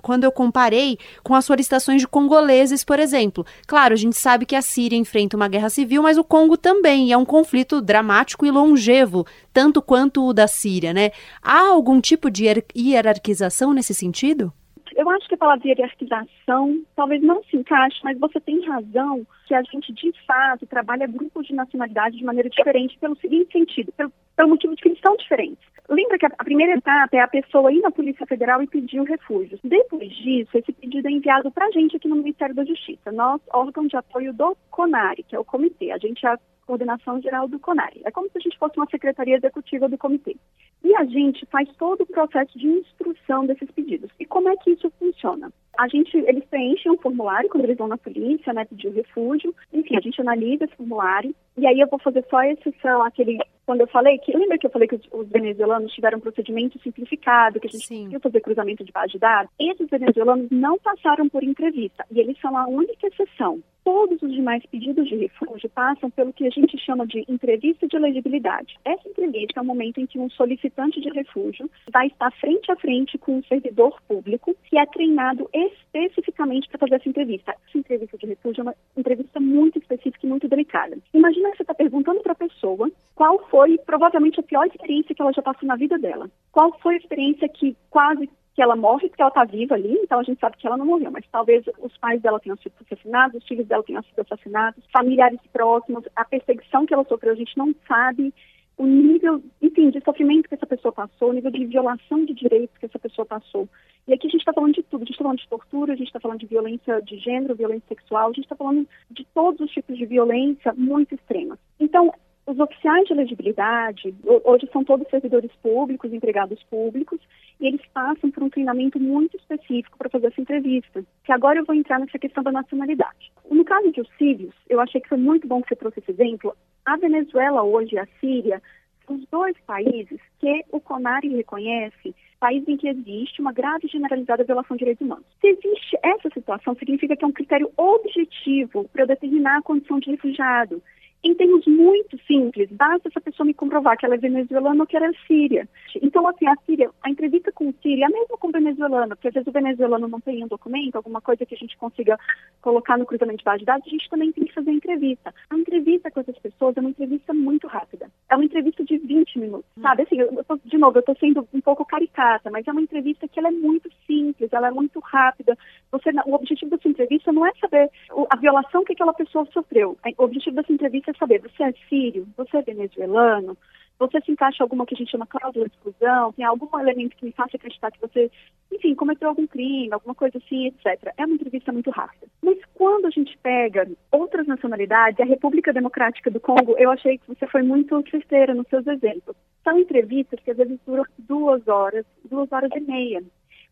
quando 0.01 0.23
eu 0.23 0.31
comparei 0.31 0.97
com 1.23 1.35
as 1.35 1.45
solicitações 1.45 2.01
de 2.01 2.07
congoleses, 2.07 2.83
por 2.83 2.99
exemplo. 2.99 3.45
Claro, 3.65 3.93
a 3.93 3.97
gente 3.97 4.17
sabe 4.17 4.45
que 4.45 4.55
a 4.55 4.61
Síria 4.61 4.97
enfrenta 4.97 5.35
uma 5.35 5.47
guerra 5.47 5.69
civil, 5.69 6.03
mas 6.03 6.17
o 6.17 6.23
Congo 6.23 6.57
também, 6.57 7.11
é 7.11 7.17
um 7.17 7.25
conflito 7.25 7.81
dramático 7.81 8.45
e 8.45 8.51
longevo, 8.51 9.25
tanto 9.53 9.81
quanto 9.81 10.25
o 10.25 10.33
da 10.33 10.47
Síria, 10.47 10.93
né? 10.93 11.11
Há 11.41 11.67
algum 11.67 11.99
tipo 12.01 12.29
de 12.29 12.45
hierarquização 12.75 13.73
nesse 13.73 13.93
sentido? 13.93 14.51
Eu 14.97 15.07
acho 15.11 15.27
que 15.27 15.35
a 15.35 15.37
palavra 15.37 15.67
hierarquização 15.67 16.83
talvez 16.95 17.21
não 17.21 17.43
se 17.43 17.55
encaixe, 17.55 17.99
mas 18.03 18.17
você 18.17 18.39
tem 18.39 18.65
razão 18.65 19.23
que 19.45 19.53
a 19.53 19.61
gente, 19.61 19.93
de 19.93 20.11
fato, 20.25 20.65
trabalha 20.65 21.05
grupos 21.05 21.45
de 21.45 21.53
nacionalidade 21.53 22.17
de 22.17 22.25
maneira 22.25 22.49
diferente 22.49 22.97
pelo 22.97 23.15
seguinte 23.17 23.51
sentido, 23.51 23.91
pelo, 23.91 24.11
pelo 24.35 24.49
motivo 24.49 24.75
de 24.75 24.81
que 24.81 24.87
eles 24.89 24.99
são 24.99 25.15
diferentes. 25.15 25.63
Lembra 25.87 26.17
que 26.17 26.25
a, 26.25 26.29
primeira 26.43 26.73
etapa 26.73 27.15
é 27.15 27.19
a 27.19 27.27
pessoa 27.27 27.71
ir 27.71 27.79
na 27.81 27.91
Polícia 27.91 28.25
Federal 28.25 28.59
e 28.63 28.67
pedir 28.67 28.99
o 28.99 29.03
refúgio. 29.03 29.59
Depois 29.63 30.11
disso, 30.15 30.57
esse 30.57 30.73
pedido 30.73 31.07
é 31.07 31.11
enviado 31.11 31.51
para 31.51 31.67
a 31.67 31.71
gente 31.71 31.95
aqui 31.95 32.07
no 32.07 32.15
Ministério 32.15 32.55
da 32.55 32.65
Justiça, 32.65 33.11
nós, 33.11 33.39
órgão 33.53 33.85
de 33.85 33.95
apoio 33.95 34.33
do 34.33 34.57
CONARE, 34.71 35.23
que 35.23 35.35
é 35.35 35.39
o 35.39 35.45
comitê. 35.45 35.91
A 35.91 35.99
gente 35.99 36.25
a 36.25 36.39
coordenação 36.67 37.21
geral 37.21 37.47
do 37.47 37.57
CONARE. 37.57 38.01
É 38.05 38.11
como 38.11 38.29
se 38.29 38.37
a 38.37 38.41
gente 38.41 38.57
fosse 38.57 38.77
uma 38.77 38.85
secretaria 38.87 39.37
executiva 39.37 39.87
do 39.87 39.97
comitê. 39.97 40.35
E 40.83 40.93
a 40.95 41.05
gente 41.05 41.45
faz 41.47 41.67
todo 41.77 42.01
o 42.01 42.05
processo 42.05 42.57
de 42.59 42.67
instrução 42.67 43.45
desses 43.45 43.71
pedidos. 43.71 44.11
E 44.19 44.25
como 44.25 44.49
é 44.49 44.55
que 44.57 44.71
isso 44.71 44.91
funciona? 44.99 45.51
A 45.79 45.87
gente, 45.87 46.17
eles 46.17 46.43
preenchem 46.45 46.91
um 46.91 46.97
formulário 46.97 47.49
quando 47.49 47.63
eles 47.63 47.77
vão 47.77 47.87
na 47.87 47.97
polícia, 47.97 48.51
né, 48.53 48.65
pedir 48.65 48.89
o 48.89 48.93
refúgio. 48.93 49.55
Enfim, 49.71 49.95
a 49.95 50.01
gente 50.01 50.19
analisa 50.19 50.65
esse 50.65 50.75
formulário. 50.75 51.33
E 51.57 51.65
aí 51.65 51.79
eu 51.79 51.87
vou 51.87 51.99
fazer 51.99 52.25
só 52.29 52.37
a 52.37 52.49
exceção, 52.51 53.01
aquele 53.03 53.39
quando 53.67 53.81
eu 53.81 53.87
falei 53.87 54.17
que, 54.19 54.35
lembra 54.35 54.57
que 54.57 54.65
eu 54.65 54.71
falei 54.71 54.87
que 54.87 54.95
os, 54.95 55.01
os 55.11 55.27
venezuelanos 55.27 55.91
tiveram 55.91 56.19
um 56.19 56.21
procedimento 56.21 56.79
simplificado, 56.79 57.59
que 57.59 57.67
a 57.67 57.69
gente 57.69 57.85
Sim. 57.85 57.97
conseguiu 57.97 58.19
fazer 58.21 58.39
cruzamento 58.39 58.83
de 58.83 58.93
base 58.93 59.11
de 59.11 59.19
dados? 59.19 59.51
Esses 59.59 59.89
venezuelanos 59.89 60.47
não 60.49 60.79
passaram 60.79 61.27
por 61.27 61.43
entrevista 61.43 62.05
e 62.09 62.21
eles 62.21 62.39
são 62.39 62.57
a 62.57 62.65
única 62.65 63.05
exceção. 63.05 63.61
Todos 63.87 64.21
os 64.21 64.33
demais 64.33 64.61
pedidos 64.65 65.07
de 65.07 65.15
refúgio 65.15 65.69
passam 65.69 66.09
pelo 66.09 66.33
que 66.33 66.45
a 66.45 66.49
gente 66.49 66.77
chama 66.77 67.07
de 67.07 67.23
entrevista 67.25 67.87
de 67.87 67.95
elegibilidade. 67.95 68.77
Essa 68.83 69.07
entrevista 69.07 69.61
é 69.61 69.63
o 69.63 69.65
momento 69.65 70.01
em 70.01 70.05
que 70.05 70.19
um 70.19 70.29
solicitante 70.29 70.99
de 70.99 71.09
refúgio 71.11 71.71
vai 71.89 72.07
estar 72.07 72.29
frente 72.31 72.69
a 72.69 72.75
frente 72.75 73.17
com 73.17 73.37
um 73.37 73.43
servidor 73.43 73.97
público 74.05 74.53
que 74.65 74.77
é 74.77 74.85
treinado 74.87 75.49
especificamente 75.53 76.67
para 76.67 76.79
fazer 76.79 76.95
essa 76.95 77.07
entrevista. 77.07 77.55
Essa 77.65 77.77
entrevista 77.77 78.17
de 78.17 78.25
refúgio 78.25 78.59
é 78.59 78.63
uma 78.63 78.75
entrevista 78.97 79.39
muito 79.39 79.79
específica 79.79 80.27
e 80.27 80.29
muito 80.29 80.49
delicada. 80.49 80.97
Imagina 81.13 81.51
que 81.51 81.55
você 81.55 81.63
está 81.63 81.73
perguntando 81.73 82.19
para 82.19 82.33
a 82.33 82.35
pessoa 82.35 82.91
qual 83.15 83.39
foi 83.47 83.77
provavelmente 83.77 84.37
a 84.37 84.43
pior 84.43 84.67
experiência 84.67 85.15
que 85.15 85.21
ela 85.21 85.31
já 85.31 85.41
passou 85.41 85.65
na 85.65 85.77
vida 85.77 85.97
dela. 85.97 86.29
Qual 86.51 86.77
foi 86.79 86.95
a 86.95 86.97
experiência 86.97 87.47
que 87.47 87.73
quase 87.89 88.29
que 88.57 88.61
ela 88.63 88.75
morre 88.75 89.07
porque 89.07 89.21
ela 89.21 89.29
está 89.29 89.45
viva 89.45 89.75
ali, 89.75 89.93
então 90.01 90.19
a 90.19 90.23
gente 90.23 90.39
sabe 90.39 90.57
que 90.57 90.65
ela 90.65 90.77
não 90.77 90.85
morreu, 90.87 91.11
mas 91.11 91.23
talvez 91.31 91.63
os 91.77 91.95
pais 91.99 92.19
dela 92.23 92.39
tenham 92.39 92.57
sido 92.57 92.73
assassinados, 92.83 93.39
os 93.39 93.47
filhos 93.47 93.67
dela 93.67 93.83
tenham 93.83 94.01
sido 94.01 94.19
assassinados, 94.19 94.83
familiares 94.91 95.39
próximos, 95.53 96.03
a 96.15 96.25
perseguição 96.25 96.83
que 96.83 96.91
ela 96.91 97.03
sofreu, 97.03 97.33
a 97.33 97.35
gente 97.35 97.55
não 97.55 97.71
sabe 97.87 98.33
o 98.75 98.87
nível, 98.87 99.43
enfim, 99.61 99.91
de 99.91 100.03
sofrimento 100.03 100.49
que 100.49 100.55
essa 100.55 100.65
pessoa 100.65 100.91
passou, 100.91 101.29
o 101.29 101.33
nível 101.33 101.51
de 101.51 101.65
violação 101.65 102.25
de 102.25 102.33
direitos 102.33 102.75
que 102.79 102.87
essa 102.87 102.97
pessoa 102.97 103.27
passou. 103.27 103.69
E 104.07 104.13
aqui 104.13 104.25
a 104.25 104.31
gente 104.31 104.39
está 104.39 104.53
falando 104.53 104.73
de 104.73 104.81
tudo, 104.81 105.03
a 105.03 105.05
gente 105.05 105.11
está 105.11 105.23
falando 105.23 105.39
de 105.39 105.49
tortura, 105.49 105.93
a 105.93 105.95
gente 105.95 106.07
está 106.07 106.19
falando 106.19 106.39
de 106.39 106.47
violência 106.47 106.99
de 107.03 107.19
gênero, 107.19 107.55
violência 107.55 107.87
sexual, 107.87 108.29
a 108.29 108.33
gente 108.33 108.45
está 108.45 108.55
falando 108.55 108.87
de 109.11 109.23
todos 109.35 109.61
os 109.61 109.71
tipos 109.71 109.95
de 109.95 110.05
violência 110.07 110.73
muito 110.73 111.13
extrema. 111.13 111.59
Então, 111.79 112.11
os 112.47 112.57
oficiais 112.59 113.05
de 113.05 113.13
elegibilidade, 113.13 114.15
hoje 114.23 114.69
são 114.71 114.81
todos 114.81 115.07
servidores 115.09 115.51
públicos, 115.61 116.13
empregados 116.13 116.63
públicos, 116.63 117.19
e 117.59 117.67
eles 117.67 117.81
passam 117.93 118.31
por 118.31 118.41
um 118.41 118.49
treinamento 118.49 118.97
muito 118.97 119.35
específico 119.35 119.97
para 119.97 120.09
fazer 120.09 120.27
essa 120.27 120.39
entrevista. 120.39 121.03
Que 121.25 121.33
agora 121.33 121.59
eu 121.59 121.65
vou 121.65 121.75
entrar 121.75 121.99
nessa 121.99 122.17
questão 122.17 122.41
da 122.41 122.51
nacionalidade. 122.51 123.33
No 123.51 123.65
caso 123.65 123.91
de 123.91 123.99
os 123.99 124.09
sírios, 124.17 124.55
eu 124.69 124.79
achei 124.79 125.01
que 125.01 125.09
foi 125.09 125.17
muito 125.17 125.45
bom 125.45 125.61
que 125.61 125.67
você 125.67 125.75
trouxe 125.75 125.99
esse 125.99 126.11
exemplo. 126.11 126.55
A 126.85 126.95
Venezuela 126.95 127.63
hoje 127.63 127.95
e 127.95 127.99
a 127.99 128.07
Síria 128.21 128.61
são 129.05 129.17
os 129.17 129.25
dois 129.29 129.55
países 129.65 130.19
que 130.39 130.63
o 130.71 130.79
CONARE 130.79 131.27
reconhece 131.27 132.15
países 132.39 132.67
em 132.69 132.77
que 132.77 132.87
existe 132.87 133.41
uma 133.41 133.51
grave 133.51 133.87
generalizada 133.87 134.43
violação 134.45 134.77
de 134.77 134.79
direitos 134.79 135.05
humanos. 135.05 135.25
Se 135.41 135.47
existe 135.47 135.97
essa 136.01 136.29
situação, 136.29 136.75
significa 136.75 137.15
que 137.15 137.25
é 137.25 137.27
um 137.27 137.31
critério 137.33 137.69
objetivo 137.75 138.87
para 138.93 139.05
determinar 139.05 139.57
a 139.57 139.61
condição 139.61 139.99
de 139.99 140.11
refugiado 140.11 140.81
em 141.27 141.35
termos 141.35 141.65
muito 141.67 142.17
simples, 142.25 142.69
basta 142.71 143.09
essa 143.09 143.19
pessoa 143.19 143.45
me 143.45 143.53
comprovar 143.53 143.97
que 143.97 144.05
ela 144.05 144.15
é 144.15 144.17
venezuelana 144.17 144.81
ou 144.81 144.87
que 144.87 144.95
ela 144.95 145.07
é 145.07 145.11
síria. 145.27 145.67
Então, 146.01 146.25
assim, 146.27 146.47
a 146.47 146.55
Síria, 146.65 146.89
a 147.03 147.09
entrevista 147.09 147.51
com 147.51 147.69
o 147.69 147.75
Síria, 147.81 148.05
é 148.05 148.09
mesmo 148.09 148.37
com 148.37 148.47
o 148.47 148.51
venezuelano, 148.51 149.15
porque 149.15 149.27
às 149.27 149.33
vezes 149.33 149.47
o 149.47 149.51
venezuelano 149.51 150.07
não 150.07 150.21
tem 150.21 150.43
um 150.43 150.47
documento, 150.47 150.95
alguma 150.95 151.19
coisa 151.19 151.45
que 151.45 151.55
a 151.55 151.57
gente 151.57 151.77
consiga 151.77 152.17
colocar 152.61 152.97
no 152.97 153.05
cruzamento 153.05 153.39
de 153.39 153.43
base 153.43 153.59
de 153.59 153.65
dados, 153.65 153.85
a 153.85 153.89
gente 153.89 154.09
também 154.09 154.31
tem 154.31 154.45
que 154.45 154.53
fazer 154.53 154.69
a 154.69 154.73
entrevista. 154.73 155.33
A 155.49 155.57
entrevista 155.57 156.11
com 156.11 156.19
essas 156.21 156.37
pessoas 156.39 156.77
é 156.77 156.79
uma 156.79 156.89
entrevista 156.89 157.33
muito 157.33 157.67
rápida. 157.67 158.09
É 158.29 158.35
uma 158.35 158.45
entrevista 158.45 158.83
de 158.83 158.97
20 158.97 159.39
minutos, 159.39 159.69
hum. 159.77 159.81
sabe? 159.81 160.03
Assim, 160.03 160.19
eu 160.19 160.43
tô, 160.45 160.57
de 160.63 160.77
novo, 160.77 160.97
eu 160.97 161.01
estou 161.01 161.15
sendo 161.17 161.47
um 161.53 161.61
pouco 161.61 161.85
caricata, 161.85 162.49
mas 162.49 162.67
é 162.67 162.71
uma 162.71 162.81
entrevista 162.81 163.27
que 163.27 163.39
ela 163.39 163.49
é 163.49 163.51
muito 163.51 163.89
simples, 164.05 164.51
ela 164.53 164.67
é 164.67 164.71
muito 164.71 164.99
rápida. 164.99 165.57
Você, 165.91 166.09
o 166.25 166.35
objetivo 166.35 166.71
dessa 166.71 166.87
entrevista 166.87 167.31
não 167.31 167.45
é 167.45 167.51
saber 167.59 167.89
a 168.29 168.35
violação 168.37 168.83
que 168.83 168.93
aquela 168.93 169.13
pessoa 169.13 169.45
sofreu. 169.51 169.97
O 170.17 170.23
objetivo 170.23 170.55
dessa 170.55 170.71
entrevista 170.71 171.11
quer 171.11 171.16
saber, 171.17 171.41
você 171.41 171.63
é 171.63 171.73
sírio, 171.89 172.27
você 172.35 172.57
é 172.57 172.61
venezuelano, 172.61 173.57
você 173.99 174.21
se 174.21 174.31
encaixa 174.31 174.61
em 174.61 174.63
alguma 174.63 174.85
que 174.85 174.93
a 174.93 174.97
gente 174.97 175.09
chama 175.11 175.25
cláusula 175.25 175.67
de 175.67 175.73
exclusão, 175.73 176.31
tem 176.33 176.45
algum 176.45 176.79
elemento 176.79 177.15
que 177.15 177.25
me 177.25 177.31
faça 177.31 177.57
acreditar 177.57 177.91
que 177.91 177.99
você, 177.99 178.29
enfim, 178.71 178.93
cometeu 178.93 179.29
algum 179.29 179.47
crime, 179.47 179.91
alguma 179.91 180.13
coisa 180.13 180.37
assim, 180.37 180.67
etc. 180.67 181.11
É 181.17 181.25
uma 181.25 181.33
entrevista 181.33 181.71
muito 181.71 181.89
rápida. 181.89 182.27
Mas 182.41 182.59
quando 182.75 183.07
a 183.07 183.09
gente 183.09 183.35
pega 183.39 183.89
outras 184.11 184.45
nacionalidades, 184.45 185.19
a 185.19 185.25
República 185.25 185.73
Democrática 185.73 186.29
do 186.29 186.39
Congo, 186.39 186.75
eu 186.77 186.91
achei 186.91 187.17
que 187.17 187.27
você 187.27 187.47
foi 187.47 187.63
muito 187.63 188.03
certeira 188.09 188.53
nos 188.53 188.67
seus 188.67 188.85
exemplos. 188.85 189.35
São 189.63 189.79
entrevistas 189.79 190.39
que 190.41 190.51
às 190.51 190.57
vezes 190.57 190.79
duram 190.85 191.03
duas 191.17 191.67
horas, 191.67 192.05
duas 192.29 192.51
horas 192.51 192.69
e 192.75 192.79
meia 192.79 193.23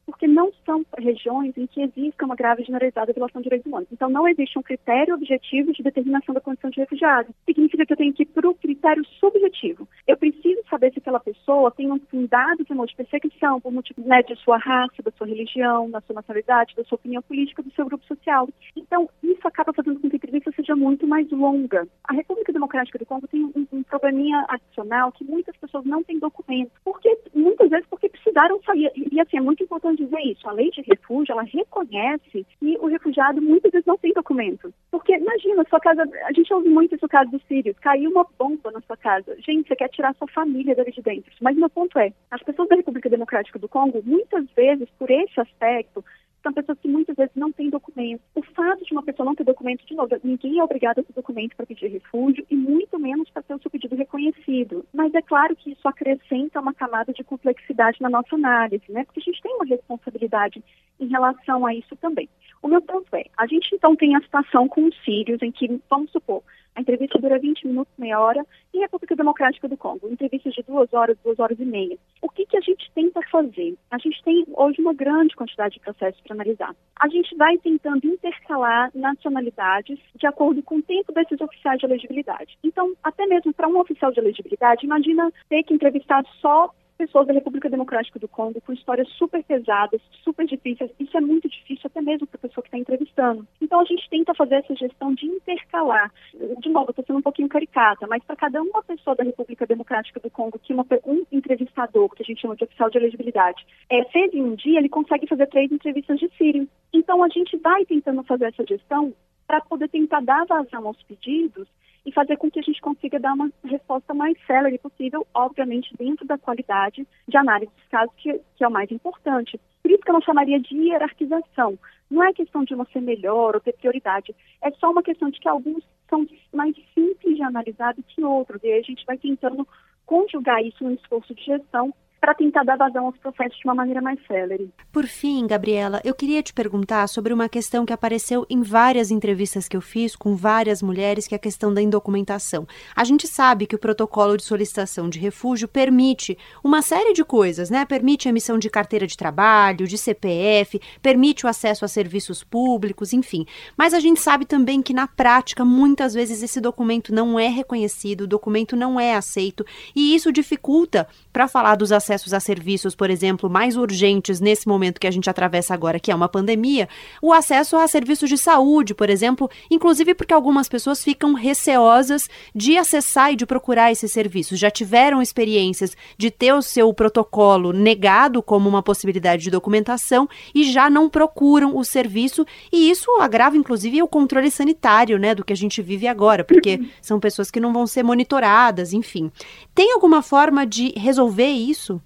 porque 0.05 0.27
não 0.27 0.51
são 0.65 0.85
regiões 0.97 1.57
em 1.57 1.65
que 1.67 1.81
exista 1.81 2.25
uma 2.25 2.35
grave 2.35 2.63
generalizada 2.63 3.13
violação 3.13 3.41
de 3.41 3.45
direitos 3.45 3.67
humanos. 3.67 3.87
Então, 3.91 4.09
não 4.09 4.27
existe 4.27 4.57
um 4.57 4.63
critério 4.63 5.15
objetivo 5.15 5.73
de 5.73 5.83
determinação 5.83 6.33
da 6.33 6.41
condição 6.41 6.69
de 6.69 6.79
refugiado. 6.79 7.33
Significa 7.45 7.85
que 7.85 7.93
eu 7.93 7.97
tenho 7.97 8.13
que 8.13 8.23
ir 8.23 8.27
para 8.27 8.49
o 8.49 8.55
critério 8.55 9.03
subjetivo. 9.19 9.87
Eu 10.07 10.17
preciso 10.17 10.61
saber 10.69 10.91
se 10.91 10.99
aquela 10.99 11.19
pessoa 11.19 11.71
tem 11.71 11.91
um 11.91 11.99
fundado 11.99 12.63
temor 12.65 12.87
de 12.87 12.95
perseguição 12.95 13.59
por 13.59 13.71
motivo 13.71 14.01
né, 14.01 14.21
de 14.23 14.35
sua 14.37 14.57
raça, 14.57 15.01
da 15.03 15.11
sua 15.11 15.27
religião, 15.27 15.89
da 15.89 16.01
sua 16.01 16.15
nacionalidade, 16.15 16.75
da 16.75 16.83
sua 16.83 16.95
opinião 16.95 17.21
política, 17.21 17.63
do 17.63 17.71
seu 17.71 17.85
grupo 17.85 18.05
social. 18.05 18.47
Então, 18.75 19.09
isso 19.23 19.47
acaba 19.47 19.73
fazendo 19.73 19.99
com 19.99 20.09
que 20.09 20.15
a 20.15 20.17
entrevista 20.17 20.51
seja 20.55 20.75
muito 20.75 21.07
mais 21.07 21.29
longa. 21.31 21.87
A 22.03 22.13
República 22.13 22.53
Democrática 22.53 22.99
do 22.99 23.05
Congo 23.05 23.27
tem 23.27 23.43
um, 23.43 23.67
um 23.71 23.83
probleminha 23.83 24.45
adicional 24.49 25.11
que 25.11 25.23
muitas 25.23 25.55
pessoas 25.57 25.85
não 25.85 26.03
têm 26.03 26.19
documentos. 26.19 26.73
Porque, 26.83 27.17
muitas 27.33 27.69
vezes, 27.69 27.85
porque 27.89 28.09
precisaram 28.09 28.61
sair. 28.63 28.91
E, 28.95 29.19
assim, 29.19 29.37
é 29.37 29.41
muito 29.41 29.63
importante 29.63 29.94
dizer 29.95 30.19
isso. 30.21 30.47
A 30.47 30.51
lei 30.51 30.69
de 30.71 30.81
refúgio, 30.81 31.31
ela 31.31 31.43
reconhece 31.43 32.45
que 32.59 32.77
o 32.79 32.87
refugiado 32.87 33.41
muitas 33.41 33.71
vezes 33.71 33.85
não 33.85 33.97
tem 33.97 34.13
documento. 34.13 34.73
Porque, 34.91 35.15
imagina, 35.15 35.65
sua 35.69 35.79
casa, 35.79 36.03
a 36.25 36.31
gente 36.33 36.53
ouve 36.53 36.69
muito 36.69 36.95
isso 36.95 37.07
caso 37.07 37.31
dos 37.31 37.43
sírios, 37.47 37.77
caiu 37.79 38.11
uma 38.11 38.25
bomba 38.37 38.71
na 38.71 38.81
sua 38.81 38.97
casa. 38.97 39.35
Gente, 39.41 39.67
você 39.67 39.75
quer 39.75 39.89
tirar 39.89 40.15
sua 40.15 40.27
família 40.27 40.75
dali 40.75 40.91
de 40.91 41.01
dentro. 41.01 41.31
Mas 41.41 41.55
meu 41.55 41.69
ponto 41.69 41.97
é, 41.99 42.11
as 42.31 42.43
pessoas 42.43 42.69
da 42.69 42.75
República 42.75 43.09
Democrática 43.09 43.59
do 43.59 43.69
Congo, 43.69 44.01
muitas 44.05 44.45
vezes, 44.55 44.89
por 44.97 45.09
esse 45.09 45.39
aspecto, 45.39 46.03
são 46.45 46.53
pessoas 46.53 46.77
que 46.79 46.87
muitas 46.87 47.15
vezes 47.15 47.35
não 47.35 47.51
têm 47.51 47.71
documento. 47.71 48.21
O 48.35 48.43
fato 48.43 48.85
de 48.85 48.93
uma 48.93 49.01
pessoa 49.01 49.25
não 49.25 49.33
ter 49.33 49.43
documento, 49.43 49.83
de 49.83 49.95
novo, 49.95 50.15
ninguém 50.23 50.59
é 50.59 50.63
obrigado 50.63 50.99
a 50.99 51.03
ter 51.03 51.11
documento 51.11 51.55
para 51.55 51.65
pedir 51.65 51.87
refúgio 51.87 52.45
e 52.51 52.55
muito 52.55 52.99
menos 52.99 53.27
para 53.31 53.41
ter 53.41 53.55
o 53.55 53.59
seu 53.59 53.71
pedido 53.71 53.95
reconhecido. 53.95 54.85
Mas 54.93 55.11
é 55.15 55.23
claro 55.23 55.55
que 55.55 55.71
isso 55.71 55.87
acrescenta 55.87 56.61
uma 56.61 56.73
camada 56.73 57.11
de 57.11 57.23
complexidade 57.23 57.99
na 57.99 58.11
nossa 58.11 58.35
análise, 58.35 58.83
né? 58.89 59.03
Porque 59.05 59.21
a 59.21 59.23
gente 59.23 59.41
tem 59.41 59.55
uma 59.55 59.65
responsabilidade 59.65 60.63
em 60.99 61.07
relação 61.07 61.65
a 61.65 61.73
isso 61.73 61.95
também. 61.95 62.29
O 62.61 62.67
meu 62.67 62.81
ponto 62.81 63.15
é, 63.15 63.25
a 63.35 63.47
gente 63.47 63.73
então 63.73 63.95
tem 63.95 64.15
a 64.15 64.21
situação 64.21 64.67
com 64.67 64.85
os 64.85 64.95
sírios 65.03 65.41
em 65.41 65.51
que, 65.51 65.81
vamos 65.89 66.11
supor, 66.11 66.43
a 66.75 66.81
entrevista 66.81 67.17
dura 67.19 67.39
20 67.39 67.67
minutos, 67.67 67.93
meia 67.97 68.19
hora, 68.19 68.45
e 68.73 68.79
República 68.79 69.15
Democrática 69.15 69.67
do 69.67 69.77
Congo, 69.77 70.09
entrevistas 70.09 70.53
de 70.53 70.61
duas 70.63 70.93
horas, 70.93 71.17
duas 71.23 71.39
horas 71.39 71.57
e 71.59 71.65
meia. 71.65 71.97
O 72.21 72.29
que, 72.29 72.45
que 72.45 72.57
a 72.57 72.61
gente 72.61 72.91
tenta 72.93 73.21
fazer? 73.31 73.75
A 73.89 73.97
gente 73.97 74.21
tem 74.23 74.45
hoje 74.53 74.81
uma 74.81 74.93
grande 74.93 75.35
quantidade 75.35 75.75
de 75.75 75.79
processos 75.79 76.19
para 76.21 76.35
analisar. 76.35 76.75
A 76.99 77.07
gente 77.07 77.35
vai 77.35 77.57
tentando 77.57 78.05
intercalar 78.05 78.91
nacionalidades 78.93 79.97
de 80.15 80.27
acordo 80.27 80.61
com 80.61 80.77
o 80.77 80.83
tempo 80.83 81.13
desses 81.13 81.39
oficiais 81.39 81.79
de 81.79 81.85
elegibilidade. 81.85 82.57
Então, 82.63 82.93
até 83.03 83.25
mesmo 83.25 83.53
para 83.53 83.67
um 83.67 83.79
oficial 83.79 84.11
de 84.11 84.19
elegibilidade, 84.19 84.85
imagina 84.85 85.31
ter 85.49 85.63
que 85.63 85.73
entrevistar 85.73 86.23
só 86.41 86.69
pessoas 86.97 87.27
da 87.27 87.33
República 87.33 87.69
Democrática 87.69 88.19
do 88.19 88.27
Congo 88.27 88.61
com 88.61 88.73
histórias 88.73 89.07
super 89.09 89.43
pesadas, 89.43 90.01
super 90.23 90.45
difíceis. 90.45 90.91
Isso 90.99 91.15
é 91.17 91.21
muito 91.21 91.47
difícil 91.47 91.83
até 91.85 92.01
mesmo 92.01 92.27
para 92.27 92.37
a 92.37 92.47
pessoa 92.47 92.61
que 92.61 92.69
está 92.69 92.77
entrevistando. 92.77 93.47
Então 93.61 93.79
a 93.79 93.85
gente 93.85 94.09
tenta 94.09 94.33
fazer 94.33 94.55
essa 94.55 94.75
gestão 94.75 95.13
de 95.13 95.25
intercalar. 95.25 96.11
De 96.59 96.69
novo, 96.69 96.89
estou 96.89 97.05
sendo 97.05 97.19
um 97.19 97.21
pouquinho 97.21 97.49
caricata, 97.49 98.07
mas 98.07 98.23
para 98.23 98.35
cada 98.35 98.61
uma 98.61 98.83
pessoa 98.83 99.15
da 99.15 99.23
República 99.23 99.65
Democrática 99.65 100.19
do 100.19 100.29
Congo 100.29 100.59
que 100.59 100.73
uma, 100.73 100.85
um 101.05 101.25
entrevistador, 101.31 102.09
que 102.09 102.23
a 102.23 102.25
gente 102.25 102.41
chama 102.41 102.55
de 102.55 102.63
oficial 102.63 102.89
de 102.89 102.97
elegibilidade, 102.97 103.65
é, 103.89 104.03
fez 104.05 104.33
em 104.33 104.41
um 104.41 104.55
dia, 104.55 104.79
ele 104.79 104.89
consegue 104.89 105.27
fazer 105.27 105.47
três 105.47 105.71
entrevistas 105.71 106.19
de 106.19 106.29
Sírio. 106.37 106.67
Então 106.93 107.23
a 107.23 107.29
gente 107.29 107.57
vai 107.57 107.85
tentando 107.85 108.23
fazer 108.23 108.45
essa 108.45 108.65
gestão 108.65 109.13
para 109.47 109.61
poder 109.61 109.89
tentar 109.89 110.21
dar 110.21 110.45
vazão 110.45 110.87
aos 110.87 111.01
pedidos 111.03 111.67
e 112.05 112.11
fazer 112.11 112.37
com 112.37 112.49
que 112.49 112.59
a 112.59 112.61
gente 112.61 112.81
consiga 112.81 113.19
dar 113.19 113.33
uma 113.33 113.51
resposta 113.63 114.13
mais 114.13 114.37
célere 114.45 114.77
possível, 114.77 115.25
obviamente 115.33 115.95
dentro 115.97 116.25
da 116.25 116.37
qualidade 116.37 117.07
de 117.27 117.37
análise 117.37 117.71
dos 117.75 117.87
casos, 117.87 118.13
que, 118.17 118.39
que 118.55 118.63
é 118.63 118.67
o 118.67 118.71
mais 118.71 118.91
importante. 118.91 119.59
Por 119.81 119.91
isso 119.91 120.01
que 120.01 120.09
eu 120.09 120.13
não 120.13 120.21
chamaria 120.21 120.59
de 120.59 120.75
hierarquização. 120.75 121.77
Não 122.09 122.23
é 122.23 122.33
questão 122.33 122.63
de 122.63 122.75
uma 122.75 122.85
ser 122.85 123.01
melhor 123.01 123.55
ou 123.55 123.61
ter 123.61 123.73
prioridade, 123.73 124.35
é 124.61 124.71
só 124.71 124.91
uma 124.91 125.01
questão 125.01 125.29
de 125.29 125.39
que 125.39 125.49
alguns 125.49 125.83
são 126.07 126.25
mais 126.53 126.75
simples 126.93 127.35
de 127.35 127.41
analisar 127.41 127.95
do 127.95 128.03
que 128.03 128.23
outros, 128.23 128.63
e 128.63 128.67
aí 128.67 128.79
a 128.79 128.83
gente 128.83 129.03
vai 129.05 129.17
tentando 129.17 129.67
conjugar 130.05 130.63
isso 130.63 130.83
no 130.83 130.91
esforço 130.91 131.33
de 131.33 131.43
gestão 131.43 131.91
para 132.25 132.33
tentar 132.33 132.63
dar 132.63 132.75
vazão 132.75 133.05
aos 133.05 133.17
processos 133.19 133.55
de 133.55 133.65
uma 133.65 133.75
maneira 133.75 134.01
mais 134.01 134.19
célere. 134.25 134.73
Por 134.91 135.05
fim, 135.05 135.45
Gabriela, 135.45 136.01
eu 136.03 136.15
queria 136.15 136.41
te 136.41 136.55
perguntar 136.55 137.05
sobre 137.05 137.31
uma 137.31 137.47
questão 137.47 137.85
que 137.85 137.93
apareceu 137.93 138.47
em 138.49 138.63
várias 138.63 139.11
entrevistas 139.11 139.67
que 139.67 139.77
eu 139.77 139.81
fiz 139.81 140.15
com 140.15 140.35
várias 140.35 140.81
mulheres, 140.81 141.27
que 141.27 141.35
é 141.35 141.37
a 141.37 141.39
questão 141.39 141.71
da 141.71 141.83
indocumentação. 141.83 142.67
A 142.95 143.03
gente 143.03 143.27
sabe 143.27 143.67
que 143.67 143.75
o 143.75 143.77
protocolo 143.77 144.37
de 144.37 144.43
solicitação 144.43 145.07
de 145.07 145.19
refúgio 145.19 145.67
permite 145.67 146.35
uma 146.63 146.81
série 146.81 147.13
de 147.13 147.23
coisas, 147.23 147.69
né? 147.69 147.85
Permite 147.85 148.27
a 148.27 148.31
emissão 148.31 148.57
de 148.57 148.71
carteira 148.71 149.05
de 149.05 149.15
trabalho, 149.15 149.85
de 149.85 149.95
CPF, 149.95 150.81
permite 151.03 151.45
o 151.45 151.47
acesso 151.47 151.85
a 151.85 151.87
serviços 151.87 152.43
públicos, 152.43 153.13
enfim. 153.13 153.45
Mas 153.77 153.93
a 153.93 153.99
gente 153.99 154.19
sabe 154.19 154.45
também 154.45 154.81
que 154.81 154.95
na 154.95 155.07
prática, 155.07 155.63
muitas 155.63 156.15
vezes 156.15 156.41
esse 156.41 156.59
documento 156.59 157.13
não 157.13 157.39
é 157.39 157.49
reconhecido, 157.49 158.21
o 158.21 158.27
documento 158.27 158.75
não 158.75 158.99
é 158.99 159.13
aceito, 159.13 159.63
e 159.95 160.15
isso 160.15 160.31
dificulta 160.31 161.07
para 161.31 161.47
falar 161.47 161.75
dos 161.75 161.91
acessos 161.91 162.14
acessos 162.15 162.33
a 162.33 162.39
serviços, 162.39 162.95
por 162.95 163.09
exemplo, 163.09 163.49
mais 163.49 163.75
urgentes 163.75 164.39
nesse 164.39 164.67
momento 164.67 164.99
que 164.99 165.07
a 165.07 165.11
gente 165.11 165.29
atravessa 165.29 165.73
agora, 165.73 165.99
que 165.99 166.11
é 166.11 166.15
uma 166.15 166.29
pandemia, 166.29 166.87
o 167.21 167.33
acesso 167.33 167.75
a 167.75 167.87
serviços 167.87 168.29
de 168.29 168.37
saúde, 168.37 168.95
por 168.95 169.09
exemplo, 169.09 169.49
inclusive 169.69 170.15
porque 170.15 170.33
algumas 170.33 170.69
pessoas 170.69 171.03
ficam 171.03 171.33
receosas 171.33 172.29
de 172.53 172.77
acessar 172.77 173.33
e 173.33 173.35
de 173.35 173.45
procurar 173.45 173.91
esses 173.91 174.11
serviços. 174.11 174.57
Já 174.57 174.71
tiveram 174.71 175.21
experiências 175.21 175.95
de 176.17 176.31
ter 176.31 176.53
o 176.53 176.61
seu 176.61 176.93
protocolo 176.93 177.73
negado 177.73 178.41
como 178.41 178.69
uma 178.69 178.81
possibilidade 178.81 179.43
de 179.43 179.51
documentação 179.51 180.27
e 180.53 180.71
já 180.71 180.89
não 180.89 181.09
procuram 181.09 181.77
o 181.77 181.83
serviço, 181.83 182.45
e 182.71 182.89
isso 182.89 183.11
agrava 183.19 183.57
inclusive 183.57 184.01
o 184.01 184.07
controle 184.07 184.49
sanitário, 184.49 185.19
né, 185.19 185.35
do 185.35 185.43
que 185.43 185.53
a 185.53 185.55
gente 185.55 185.81
vive 185.81 186.07
agora, 186.07 186.43
porque 186.43 186.81
são 187.01 187.19
pessoas 187.19 187.51
que 187.51 187.59
não 187.59 187.73
vão 187.73 187.85
ser 187.85 188.03
monitoradas, 188.03 188.93
enfim. 188.93 189.31
Tem 189.73 189.91
alguma 189.91 190.21
forma 190.21 190.65
de 190.65 190.93
resolver 190.97 191.49
isso? 191.49 192.01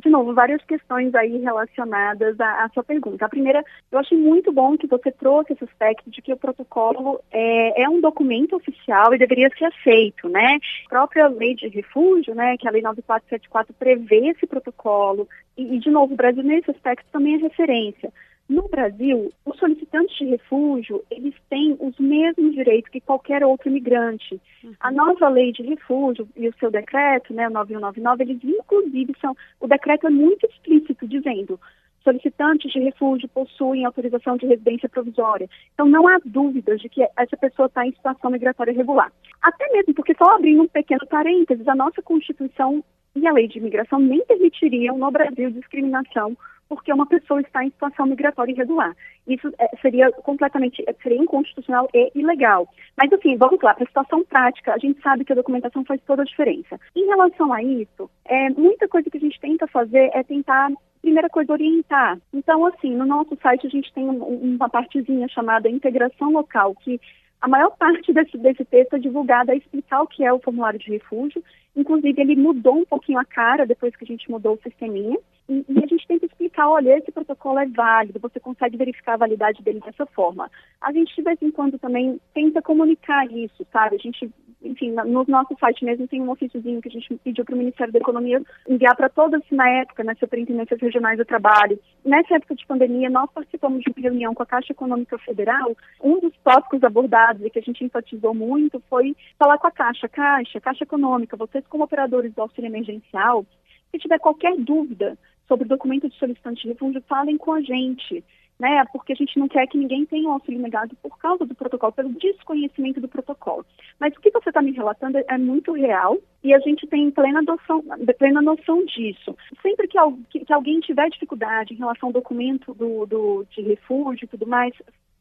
De 0.00 0.08
novo, 0.08 0.32
várias 0.32 0.64
questões 0.64 1.14
aí 1.14 1.38
relacionadas 1.38 2.38
à, 2.40 2.64
à, 2.64 2.68
sua 2.68 2.84
pergunta. 2.84 3.26
A 3.26 3.28
primeira, 3.28 3.64
eu 3.90 3.98
achei 3.98 4.16
muito 4.16 4.52
bom 4.52 4.76
que 4.76 4.86
você 4.86 5.10
trouxe 5.10 5.52
esse 5.52 5.64
aspecto 5.64 6.08
de 6.08 6.22
que 6.22 6.32
o 6.32 6.36
protocolo 6.36 7.20
é, 7.32 7.82
é 7.82 7.88
um 7.88 8.00
documento 8.00 8.54
oficial 8.54 9.12
e 9.12 9.18
deveria 9.18 9.50
ser 9.58 9.64
aceito, 9.64 10.28
né? 10.28 10.58
A 10.86 10.88
própria 10.88 11.26
lei 11.26 11.54
de 11.54 11.68
refúgio, 11.68 12.34
né, 12.34 12.56
que 12.56 12.66
é 12.66 12.70
a 12.70 12.72
lei 12.72 12.82
9474 12.82 13.74
prevê 13.74 14.28
esse 14.28 14.46
protocolo, 14.46 15.28
e, 15.56 15.76
e 15.76 15.78
de 15.78 15.90
novo, 15.90 16.14
o 16.14 16.16
Brasil 16.16 16.42
nesse 16.42 16.70
aspecto 16.70 17.06
também 17.10 17.34
é 17.34 17.38
referência. 17.38 18.12
No 18.48 18.68
Brasil, 18.68 19.32
os 19.44 19.58
solicitantes 19.58 20.16
de 20.16 20.24
refúgio, 20.26 21.02
eles 21.10 21.34
têm 21.50 21.76
os 21.80 21.98
mesmos 21.98 22.54
direitos 22.54 22.90
que 22.90 23.00
qualquer 23.00 23.44
outro 23.44 23.68
imigrante. 23.68 24.40
Uhum. 24.62 24.72
A 24.78 24.92
nova 24.92 25.28
lei 25.28 25.50
de 25.50 25.62
refúgio 25.62 26.28
e 26.36 26.48
o 26.48 26.54
seu 26.58 26.70
decreto, 26.70 27.34
né, 27.34 27.48
o 27.48 27.52
9199, 27.52 28.22
eles 28.22 28.44
inclusive 28.44 29.12
são, 29.20 29.36
o 29.60 29.66
decreto 29.66 30.06
é 30.06 30.10
muito 30.10 30.46
explícito 30.46 31.08
dizendo 31.08 31.58
solicitantes 32.04 32.70
de 32.70 32.78
refúgio 32.78 33.28
possuem 33.28 33.84
autorização 33.84 34.36
de 34.36 34.46
residência 34.46 34.88
provisória. 34.88 35.48
Então, 35.74 35.86
não 35.86 36.06
há 36.06 36.20
dúvidas 36.24 36.80
de 36.80 36.88
que 36.88 37.02
essa 37.16 37.36
pessoa 37.36 37.66
está 37.66 37.84
em 37.84 37.92
situação 37.92 38.30
migratória 38.30 38.70
irregular. 38.70 39.10
Até 39.42 39.68
mesmo 39.72 39.92
porque, 39.92 40.14
só 40.14 40.36
abrindo 40.36 40.62
um 40.62 40.68
pequeno 40.68 41.04
parênteses, 41.08 41.66
a 41.66 41.74
nossa 41.74 42.00
Constituição 42.02 42.84
e 43.16 43.26
a 43.26 43.32
lei 43.32 43.48
de 43.48 43.58
imigração 43.58 43.98
nem 43.98 44.24
permitiriam 44.24 44.96
no 44.96 45.10
Brasil 45.10 45.50
discriminação 45.50 46.36
porque 46.68 46.92
uma 46.92 47.06
pessoa 47.06 47.40
está 47.40 47.64
em 47.64 47.70
situação 47.70 48.06
migratória 48.06 48.52
irregular. 48.52 48.94
Isso 49.26 49.52
é, 49.58 49.76
seria 49.80 50.10
completamente, 50.12 50.82
é, 50.86 50.92
seria 51.02 51.18
inconstitucional 51.18 51.88
e 51.94 52.10
ilegal. 52.14 52.68
Mas, 52.96 53.12
assim, 53.12 53.36
vamos 53.36 53.60
lá, 53.62 53.74
para 53.74 53.84
a 53.84 53.88
situação 53.88 54.24
prática, 54.24 54.74
a 54.74 54.78
gente 54.78 55.00
sabe 55.00 55.24
que 55.24 55.32
a 55.32 55.36
documentação 55.36 55.84
faz 55.84 56.00
toda 56.06 56.22
a 56.22 56.26
diferença. 56.26 56.78
Em 56.94 57.06
relação 57.06 57.52
a 57.52 57.62
isso, 57.62 58.10
é, 58.24 58.50
muita 58.50 58.88
coisa 58.88 59.10
que 59.10 59.16
a 59.16 59.20
gente 59.20 59.40
tenta 59.40 59.66
fazer 59.66 60.10
é 60.12 60.22
tentar 60.22 60.70
primeira 61.00 61.28
coisa, 61.28 61.52
orientar. 61.52 62.18
Então, 62.32 62.66
assim, 62.66 62.94
no 62.94 63.06
nosso 63.06 63.36
site 63.40 63.66
a 63.66 63.70
gente 63.70 63.92
tem 63.92 64.08
uma 64.08 64.68
partezinha 64.68 65.28
chamada 65.28 65.68
integração 65.68 66.32
local, 66.32 66.74
que 66.74 67.00
a 67.40 67.46
maior 67.46 67.70
parte 67.76 68.12
desse, 68.12 68.36
desse 68.36 68.64
texto 68.64 68.94
é 68.94 68.98
divulgada 68.98 69.52
a 69.52 69.56
explicar 69.56 70.02
o 70.02 70.06
que 70.06 70.24
é 70.24 70.32
o 70.32 70.40
formulário 70.40 70.80
de 70.80 70.90
refúgio. 70.90 71.42
Inclusive, 71.76 72.20
ele 72.20 72.34
mudou 72.34 72.78
um 72.78 72.84
pouquinho 72.84 73.18
a 73.18 73.24
cara 73.24 73.66
depois 73.66 73.94
que 73.94 74.04
a 74.04 74.06
gente 74.06 74.28
mudou 74.28 74.54
o 74.54 74.62
sisteminha. 74.62 75.16
E, 75.48 75.64
e, 75.68 75.84
a 75.84 75.86
gente 75.86 76.06
tenta 76.06 76.26
explicar, 76.26 76.68
olha, 76.68 76.98
esse 76.98 77.12
protocolo 77.12 77.58
é 77.58 77.66
válido, 77.66 78.18
você 78.18 78.40
consegue 78.40 78.76
verificar 78.76 79.14
a 79.14 79.18
validade 79.18 79.62
dele 79.62 79.80
dessa 79.80 80.04
forma. 80.06 80.50
A 80.80 80.92
gente, 80.92 81.14
de 81.14 81.22
vez 81.22 81.40
em 81.40 81.50
quando, 81.50 81.78
também 81.78 82.20
tenta 82.34 82.60
comunicar 82.60 83.30
isso, 83.30 83.64
sabe? 83.72 83.94
A 83.94 83.98
gente, 83.98 84.28
enfim, 84.60 84.90
no 84.90 85.24
nosso 85.28 85.56
site 85.58 85.84
mesmo 85.84 86.08
tem 86.08 86.20
um 86.20 86.30
ofíciozinho 86.30 86.82
que 86.82 86.88
a 86.88 86.92
gente 86.92 87.14
pediu 87.22 87.44
para 87.44 87.54
o 87.54 87.58
Ministério 87.58 87.92
da 87.92 88.00
Economia 88.00 88.42
enviar 88.68 88.96
para 88.96 89.08
todas, 89.08 89.40
na 89.52 89.68
época, 89.68 90.02
nas 90.02 90.18
superintendências 90.18 90.80
regionais 90.80 91.16
do 91.16 91.24
trabalho. 91.24 91.78
Nessa 92.04 92.34
época 92.34 92.56
de 92.56 92.66
pandemia, 92.66 93.08
nós 93.08 93.30
participamos 93.30 93.82
de 93.82 93.90
uma 93.90 94.02
reunião 94.02 94.34
com 94.34 94.42
a 94.42 94.46
Caixa 94.46 94.72
Econômica 94.72 95.16
Federal. 95.18 95.76
Um 96.02 96.18
dos 96.18 96.36
tópicos 96.42 96.82
abordados 96.82 97.44
e 97.44 97.50
que 97.50 97.60
a 97.60 97.62
gente 97.62 97.84
enfatizou 97.84 98.34
muito 98.34 98.82
foi 98.90 99.14
falar 99.38 99.58
com 99.58 99.68
a 99.68 99.70
Caixa. 99.70 100.08
Caixa, 100.08 100.60
Caixa 100.60 100.82
Econômica, 100.82 101.36
vocês 101.36 101.64
como 101.68 101.84
operadores 101.84 102.34
do 102.34 102.42
auxílio 102.42 102.68
emergencial, 102.68 103.46
se 103.90 103.98
tiver 103.98 104.18
qualquer 104.18 104.56
dúvida 104.56 105.16
sobre 105.48 105.68
documento 105.68 106.08
de 106.08 106.16
solicitante 106.16 106.62
de 106.62 106.68
refúgio, 106.68 107.02
falem 107.08 107.36
com 107.36 107.52
a 107.52 107.60
gente, 107.60 108.24
né? 108.58 108.84
Porque 108.92 109.12
a 109.12 109.16
gente 109.16 109.38
não 109.38 109.48
quer 109.48 109.66
que 109.66 109.78
ninguém 109.78 110.04
tenha 110.06 110.28
o 110.28 110.32
auxílio 110.32 110.60
negado 110.60 110.96
por 111.02 111.18
causa 111.18 111.44
do 111.44 111.54
protocolo, 111.54 111.92
pelo 111.92 112.12
desconhecimento 112.12 113.00
do 113.00 113.08
protocolo. 113.08 113.64
Mas 114.00 114.14
o 114.16 114.20
que 114.20 114.30
você 114.30 114.48
está 114.48 114.62
me 114.62 114.72
relatando 114.72 115.18
é 115.18 115.38
muito 115.38 115.72
real 115.72 116.18
e 116.42 116.54
a 116.54 116.58
gente 116.60 116.86
tem 116.86 117.10
plena 117.10 117.42
noção, 117.42 117.82
plena 118.18 118.40
noção 118.40 118.84
disso. 118.86 119.36
Sempre 119.62 119.88
que, 119.88 119.98
que, 120.44 120.52
alguém 120.52 120.80
tiver 120.80 121.08
dificuldade 121.10 121.74
em 121.74 121.78
relação 121.78 122.08
ao 122.08 122.12
documento 122.12 122.74
do, 122.74 123.06
do, 123.06 123.46
de 123.50 123.62
refúgio 123.62 124.24
e 124.24 124.28
tudo 124.28 124.46
mais, 124.46 124.72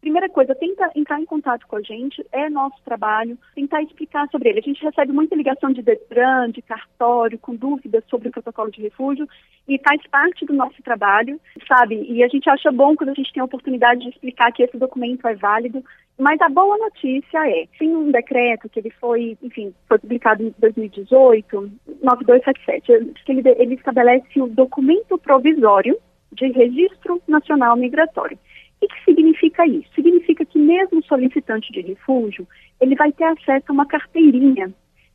primeira 0.06 0.30
coisa, 0.30 0.54
tenta 0.54 0.92
entrar 0.96 1.20
em 1.20 1.26
contato 1.26 1.66
com 1.66 1.78
a 1.78 1.82
gente, 1.82 2.24
é 2.32 2.48
nosso 2.48 2.78
trabalho, 2.86 3.40
tentar 3.56 3.82
explicar 3.82 4.28
sobre 4.30 4.50
ele. 4.50 4.60
A 4.60 4.62
gente 4.62 4.84
recebe 4.84 5.12
muita 5.12 5.36
ligação 5.36 5.72
de 5.72 5.82
Detran, 5.82 6.52
de 6.52 6.62
cartório, 6.62 7.40
com 7.40 7.56
dúvidas 7.56 8.04
sobre 8.08 8.28
o 8.28 8.32
protocolo 8.32 8.70
de 8.70 8.84
refúgio, 8.84 9.28
e 9.68 9.80
faz 9.80 10.00
parte 10.12 10.46
do 10.46 10.54
nosso 10.54 10.80
trabalho, 10.84 11.42
sabe? 11.68 12.06
E 12.08 12.24
a 12.24 12.28
gente 12.28 12.48
acha 12.48 12.72
bom 12.72 12.96
quando 12.96 13.10
a 13.10 13.14
gente 13.16 13.34
tem 13.34 13.42
a 13.42 13.46
oportunidade 13.46 14.02
de 14.02 14.10
explicar 14.10 14.52
que 14.52 14.62
esse 14.62 14.78
documento 14.78 15.28
é 15.28 15.34
válido. 15.34 15.84
Mas 16.20 16.40
a 16.40 16.50
boa 16.50 16.78
notícia 16.78 17.40
é, 17.50 17.66
tem 17.80 17.96
um 17.96 18.12
decreto 18.12 18.70
que 18.70 18.80
ele 18.80 18.92
foi, 19.02 19.36
enfim, 19.42 19.74
foi 19.88 19.98
publicado 19.98 20.44
em 20.44 20.54
2018, 20.60 21.72
9277, 22.04 23.12
que 23.26 23.32
ele, 23.32 23.50
ele 23.58 23.74
estabelece 23.74 24.40
o 24.40 24.48
documento 24.48 25.18
provisório 25.18 25.98
de 26.32 26.52
registro 26.52 27.20
nacional 27.28 27.76
migratório. 27.76 28.38
O 28.86 28.88
que 28.88 29.04
significa 29.04 29.66
isso? 29.66 29.90
Significa 29.96 30.46
que 30.46 30.60
mesmo 30.60 31.00
o 31.00 31.04
solicitante 31.04 31.72
de 31.72 31.82
refúgio, 31.82 32.48
ele 32.80 32.96
vai 32.96 33.12
ter 33.12 33.24
acesso 33.24 33.66
a 33.68 33.74
uma 33.74 33.86
carteirinha 33.86 34.72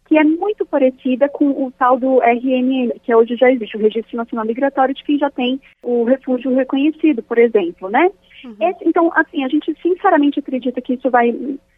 que 0.07 0.19
é 0.19 0.25
muito 0.25 0.67
parecida 0.67 1.29
com 1.29 1.51
o 1.51 1.71
tal 1.71 1.97
do 1.97 2.21
RNM, 2.21 2.91
que 3.01 3.15
hoje 3.15 3.37
já 3.37 3.49
existe, 3.49 3.77
o 3.77 3.81
Registro 3.81 4.17
Nacional 4.17 4.45
Migratório, 4.45 4.93
de 4.93 5.05
quem 5.05 5.17
já 5.17 5.31
tem 5.31 5.61
o 5.85 6.03
refúgio 6.03 6.53
reconhecido, 6.53 7.23
por 7.23 7.39
exemplo, 7.39 7.89
né? 7.89 8.11
Uhum. 8.45 8.57
Esse, 8.61 8.89
então, 8.89 9.13
assim, 9.15 9.45
a 9.45 9.49
gente 9.49 9.73
sinceramente 9.81 10.41
acredita 10.41 10.81
que 10.81 10.95
isso 10.95 11.09
vai, 11.09 11.31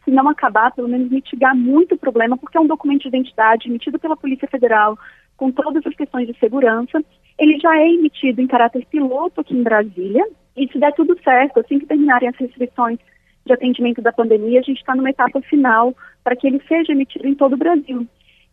se 0.03 0.11
não 0.11 0.31
acabar, 0.31 0.73
pelo 0.73 0.89
menos 0.89 1.11
mitigar 1.11 1.55
muito 1.55 1.95
o 1.95 1.99
problema, 1.99 2.39
porque 2.39 2.57
é 2.57 2.61
um 2.61 2.67
documento 2.67 3.03
de 3.03 3.09
identidade 3.09 3.69
emitido 3.69 3.99
pela 3.99 4.17
Polícia 4.17 4.49
Federal, 4.49 4.99
com 5.37 5.53
todas 5.53 5.87
as 5.87 5.95
questões 5.95 6.27
de 6.27 6.39
segurança. 6.39 7.05
Ele 7.39 7.59
já 7.59 7.77
é 7.79 7.87
emitido 7.87 8.41
em 8.41 8.47
caráter 8.47 8.87
piloto 8.87 9.43
aqui 9.43 9.55
em 9.55 9.63
Brasília, 9.63 10.27
e 10.57 10.69
se 10.69 10.79
der 10.79 10.93
tudo 10.93 11.19
certo, 11.23 11.61
assim 11.61 11.79
que 11.79 11.87
terminarem 11.87 12.29
as 12.29 12.37
restrições 12.37 12.99
de 13.45 13.53
atendimento 13.53 14.01
da 14.01 14.13
pandemia, 14.13 14.61
a 14.61 14.63
gente 14.63 14.79
está 14.79 14.95
numa 14.95 15.11
etapa 15.11 15.41
final 15.43 15.95
para 16.23 16.37
que 16.37 16.47
ele 16.47 16.63
seja 16.69 16.93
emitido 16.93 17.27
em 17.27 17.35
todo 17.35 17.55
o 17.55 17.59
Brasil. 17.59 18.07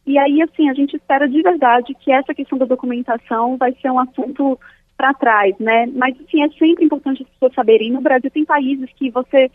E 0.05 0.17
aí, 0.17 0.41
assim, 0.41 0.69
a 0.69 0.73
gente 0.73 0.95
espera 0.95 1.27
de 1.27 1.41
verdade 1.41 1.93
que 1.93 2.11
essa 2.11 2.33
questão 2.33 2.57
da 2.57 2.65
documentação 2.65 3.57
vai 3.57 3.73
ser 3.81 3.91
um 3.91 3.99
assunto 3.99 4.59
para 4.97 5.13
trás, 5.13 5.55
né? 5.59 5.85
Mas, 5.93 6.19
assim, 6.19 6.43
é 6.43 6.49
sempre 6.49 6.85
importante 6.85 7.23
as 7.23 7.29
pessoas 7.29 7.53
saberem. 7.53 7.91
No 7.91 8.01
Brasil 8.01 8.31
tem 8.31 8.43
países 8.43 8.89
que 8.95 9.09
você, 9.11 9.51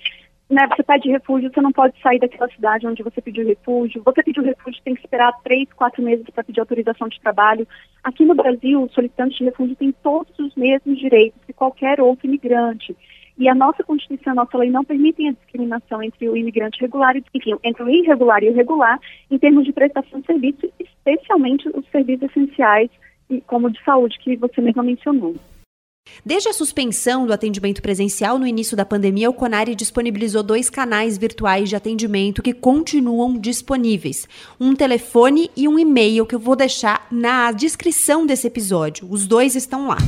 né, 0.49 0.69
você 0.69 0.83
pede 0.83 1.11
refúgio, 1.11 1.51
você 1.53 1.61
não 1.61 1.73
pode 1.73 1.99
sair 2.03 2.19
daquela 2.19 2.49
cidade 2.51 2.87
onde 2.87 3.03
você 3.03 3.21
pediu 3.21 3.47
refúgio. 3.47 4.03
Você 4.05 4.23
pediu 4.23 4.43
refúgio, 4.43 4.83
tem 4.85 4.95
que 4.95 5.01
esperar 5.01 5.33
três, 5.43 5.73
quatro 5.73 6.03
meses 6.03 6.27
para 6.33 6.45
pedir 6.45 6.61
autorização 6.61 7.09
de 7.09 7.21
trabalho. 7.21 7.66
Aqui 8.03 8.25
no 8.25 8.35
Brasil, 8.35 8.83
o 8.83 8.91
solicitante 8.91 9.39
de 9.39 9.45
refúgio 9.45 9.75
tem 9.77 9.93
todos 10.03 10.39
os 10.39 10.55
mesmos 10.55 10.99
direitos 10.99 11.41
que 11.47 11.53
qualquer 11.53 12.01
outro 12.01 12.27
imigrante. 12.27 12.95
E 13.37 13.49
a 13.49 13.55
nossa 13.55 13.83
Constituição, 13.83 14.33
a 14.33 14.37
nossa 14.37 14.57
lei 14.59 14.71
não 14.71 14.85
permitem 14.85 15.31
a 15.31 15.33
discriminação 15.33 16.03
entre 16.03 16.29
o 16.29 16.37
imigrante 16.37 16.81
regular 16.81 17.16
e, 17.16 17.25
enfim, 17.35 17.57
entre 17.65 17.83
o 17.83 17.89
irregular 17.89 18.45
e 18.45 18.51
o 18.51 18.55
regular 18.55 19.01
em 19.31 19.39
termos 19.39 19.65
de 19.65 19.73
prestação 19.73 20.21
de 20.21 20.27
serviços, 20.27 20.71
especialmente 20.79 21.69
os 21.69 21.85
serviços 21.91 22.31
essenciais, 22.31 22.91
como 23.47 23.71
de 23.71 23.83
saúde, 23.83 24.19
que 24.21 24.37
você 24.37 24.61
mesmo 24.61 24.83
mencionou. 24.85 25.35
Desde 26.24 26.48
a 26.48 26.52
suspensão 26.52 27.26
do 27.26 27.32
atendimento 27.32 27.82
presencial 27.82 28.39
no 28.39 28.47
início 28.47 28.76
da 28.76 28.85
pandemia, 28.85 29.31
o 29.31 29.35
Conari 29.35 29.74
disponibilizou 29.74 30.43
dois 30.43 30.70
canais 30.70 31.18
virtuais 31.18 31.68
de 31.68 31.76
atendimento 31.76 32.43
que 32.43 32.52
continuam 32.52 33.39
disponíveis: 33.39 34.28
um 34.60 34.74
telefone 34.74 35.51
e 35.56 35.66
um 35.66 35.78
e-mail 35.78 36.26
que 36.26 36.35
eu 36.35 36.40
vou 36.40 36.56
deixar 36.56 37.06
na 37.10 37.52
descrição 37.52 38.26
desse 38.26 38.47
episódio. 38.47 39.06
Os 39.10 39.26
dois 39.26 39.55
estão 39.55 39.89
lá. 39.89 39.98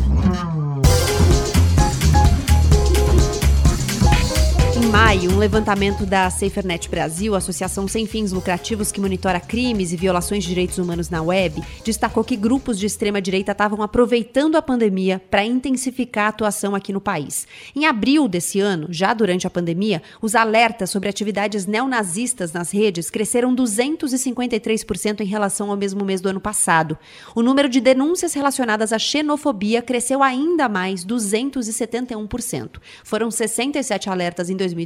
Maio, 4.96 5.30
um 5.30 5.36
levantamento 5.36 6.06
da 6.06 6.30
SaferNet 6.30 6.88
Brasil, 6.88 7.34
associação 7.34 7.86
sem 7.86 8.06
fins 8.06 8.32
lucrativos 8.32 8.90
que 8.90 8.98
monitora 8.98 9.38
crimes 9.38 9.92
e 9.92 9.96
violações 9.96 10.42
de 10.42 10.48
direitos 10.48 10.78
humanos 10.78 11.10
na 11.10 11.20
web, 11.20 11.62
destacou 11.84 12.24
que 12.24 12.34
grupos 12.34 12.78
de 12.78 12.86
extrema-direita 12.86 13.52
estavam 13.52 13.82
aproveitando 13.82 14.56
a 14.56 14.62
pandemia 14.62 15.20
para 15.30 15.44
intensificar 15.44 16.24
a 16.24 16.28
atuação 16.28 16.74
aqui 16.74 16.94
no 16.94 17.00
país. 17.00 17.46
Em 17.74 17.84
abril 17.84 18.26
desse 18.26 18.58
ano, 18.58 18.86
já 18.88 19.12
durante 19.12 19.46
a 19.46 19.50
pandemia, 19.50 20.02
os 20.22 20.34
alertas 20.34 20.88
sobre 20.88 21.10
atividades 21.10 21.66
neonazistas 21.66 22.54
nas 22.54 22.70
redes 22.70 23.10
cresceram 23.10 23.54
253% 23.54 25.20
em 25.20 25.26
relação 25.26 25.70
ao 25.70 25.76
mesmo 25.76 26.06
mês 26.06 26.22
do 26.22 26.30
ano 26.30 26.40
passado. 26.40 26.96
O 27.34 27.42
número 27.42 27.68
de 27.68 27.82
denúncias 27.82 28.32
relacionadas 28.32 28.94
à 28.94 28.98
xenofobia 28.98 29.82
cresceu 29.82 30.22
ainda 30.22 30.70
mais, 30.70 31.04
271%. 31.04 32.80
Foram 33.04 33.30
67 33.30 34.08
alertas 34.08 34.48
em 34.48 34.56
2019 34.56 34.85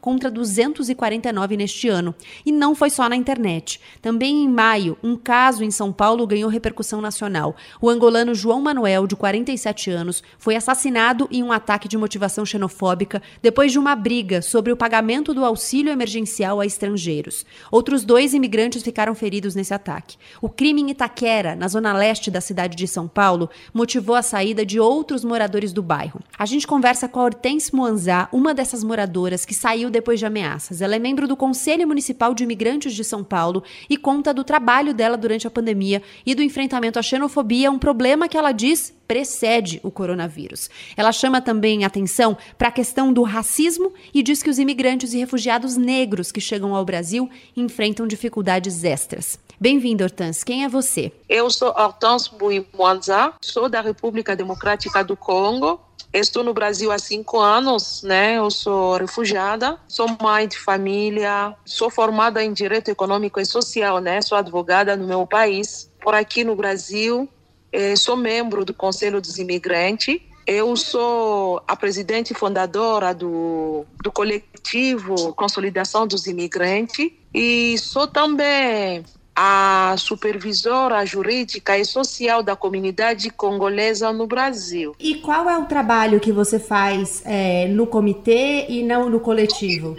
contra 0.00 0.30
249 0.30 1.56
neste 1.56 1.88
ano. 1.88 2.14
E 2.44 2.52
não 2.52 2.74
foi 2.74 2.90
só 2.90 3.08
na 3.08 3.16
internet. 3.16 3.80
Também 4.00 4.44
em 4.44 4.48
maio, 4.48 4.96
um 5.02 5.16
caso 5.16 5.64
em 5.64 5.70
São 5.70 5.92
Paulo 5.92 6.26
ganhou 6.26 6.50
repercussão 6.50 7.00
nacional. 7.00 7.56
O 7.80 7.88
angolano 7.88 8.34
João 8.34 8.60
Manuel, 8.60 9.06
de 9.06 9.16
47 9.16 9.90
anos, 9.90 10.22
foi 10.38 10.56
assassinado 10.56 11.28
em 11.30 11.42
um 11.42 11.52
ataque 11.52 11.88
de 11.88 11.98
motivação 11.98 12.46
xenofóbica 12.46 13.22
depois 13.42 13.72
de 13.72 13.78
uma 13.78 13.94
briga 13.94 14.42
sobre 14.42 14.72
o 14.72 14.76
pagamento 14.76 15.34
do 15.34 15.44
auxílio 15.44 15.92
emergencial 15.92 16.60
a 16.60 16.66
estrangeiros. 16.66 17.44
Outros 17.70 18.04
dois 18.04 18.34
imigrantes 18.34 18.82
ficaram 18.82 19.14
feridos 19.14 19.54
nesse 19.54 19.74
ataque. 19.74 20.16
O 20.40 20.48
crime 20.48 20.82
em 20.82 20.90
Itaquera, 20.90 21.56
na 21.56 21.68
zona 21.68 21.92
leste 21.92 22.30
da 22.30 22.40
cidade 22.40 22.76
de 22.76 22.86
São 22.86 23.08
Paulo, 23.08 23.50
motivou 23.72 24.14
a 24.14 24.22
saída 24.22 24.64
de 24.64 24.78
outros 24.78 25.24
moradores 25.24 25.72
do 25.72 25.82
bairro. 25.82 26.20
A 26.38 26.46
gente 26.46 26.66
conversa 26.66 27.08
com 27.08 27.20
a 27.20 27.24
Hortense 27.24 27.74
Moanzá, 27.74 28.28
uma 28.32 28.54
dessas 28.54 28.84
moradoras 28.84 29.15
que 29.44 29.54
saiu 29.54 29.88
depois 29.88 30.18
de 30.18 30.26
ameaças. 30.26 30.82
Ela 30.82 30.96
é 30.96 30.98
membro 30.98 31.26
do 31.26 31.36
Conselho 31.36 31.88
Municipal 31.88 32.34
de 32.34 32.44
Imigrantes 32.44 32.94
de 32.94 33.02
São 33.02 33.24
Paulo 33.24 33.62
e 33.88 33.96
conta 33.96 34.34
do 34.34 34.44
trabalho 34.44 34.92
dela 34.92 35.16
durante 35.16 35.46
a 35.46 35.50
pandemia 35.50 36.02
e 36.24 36.34
do 36.34 36.42
enfrentamento 36.42 36.98
à 36.98 37.02
xenofobia, 37.02 37.70
um 37.70 37.78
problema 37.78 38.28
que 38.28 38.36
ela 38.36 38.52
diz 38.52 38.94
precede 39.08 39.80
o 39.82 39.90
coronavírus. 39.90 40.68
Ela 40.96 41.12
chama 41.12 41.40
também 41.40 41.84
atenção 41.84 42.36
para 42.58 42.68
a 42.68 42.72
questão 42.72 43.12
do 43.12 43.22
racismo 43.22 43.92
e 44.12 44.22
diz 44.22 44.42
que 44.42 44.50
os 44.50 44.58
imigrantes 44.58 45.14
e 45.14 45.18
refugiados 45.18 45.76
negros 45.76 46.30
que 46.30 46.40
chegam 46.40 46.74
ao 46.74 46.84
Brasil 46.84 47.30
enfrentam 47.56 48.06
dificuldades 48.06 48.84
extras. 48.84 49.38
Bem-vindo, 49.58 50.04
Hortans. 50.04 50.44
Quem 50.44 50.64
é 50.64 50.68
você? 50.68 51.10
Eu 51.28 51.48
sou 51.48 51.68
Hortans 51.68 52.28
Buimwanza, 52.28 53.32
sou 53.40 53.70
da 53.70 53.80
República 53.80 54.36
Democrática 54.36 55.02
do 55.02 55.16
Congo 55.16 55.80
Estou 56.12 56.42
no 56.42 56.54
Brasil 56.54 56.90
há 56.90 56.98
cinco 56.98 57.38
anos, 57.38 58.02
né? 58.02 58.38
Eu 58.38 58.50
sou 58.50 58.96
refugiada, 58.96 59.78
sou 59.86 60.06
mãe 60.20 60.48
de 60.48 60.58
família, 60.58 61.54
sou 61.64 61.90
formada 61.90 62.42
em 62.42 62.52
Direito 62.52 62.90
Econômico 62.90 63.38
e 63.40 63.44
Social, 63.44 63.98
né? 63.98 64.22
Sou 64.22 64.38
advogada 64.38 64.96
no 64.96 65.06
meu 65.06 65.26
país. 65.26 65.90
Por 66.00 66.14
aqui 66.14 66.44
no 66.44 66.56
Brasil, 66.56 67.28
eh, 67.72 67.96
sou 67.96 68.16
membro 68.16 68.64
do 68.64 68.72
Conselho 68.72 69.20
dos 69.20 69.38
Imigrantes. 69.38 70.20
Eu 70.46 70.76
sou 70.76 71.60
a 71.66 71.74
presidente 71.74 72.32
fundadora 72.32 73.12
do, 73.12 73.84
do 74.00 74.12
coletivo 74.12 75.34
Consolidação 75.34 76.06
dos 76.06 76.26
Imigrantes 76.28 77.10
e 77.34 77.76
sou 77.78 78.06
também 78.06 79.04
a 79.36 79.94
supervisora 79.98 81.04
jurídica 81.04 81.78
e 81.78 81.84
social 81.84 82.42
da 82.42 82.56
comunidade 82.56 83.28
congolesa 83.28 84.10
no 84.10 84.26
Brasil. 84.26 84.96
E 84.98 85.16
qual 85.16 85.50
é 85.50 85.58
o 85.58 85.66
trabalho 85.66 86.18
que 86.18 86.32
você 86.32 86.58
faz 86.58 87.22
é, 87.26 87.68
no 87.68 87.86
comitê 87.86 88.66
e 88.66 88.82
não 88.82 89.10
no 89.10 89.20
coletivo? 89.20 89.94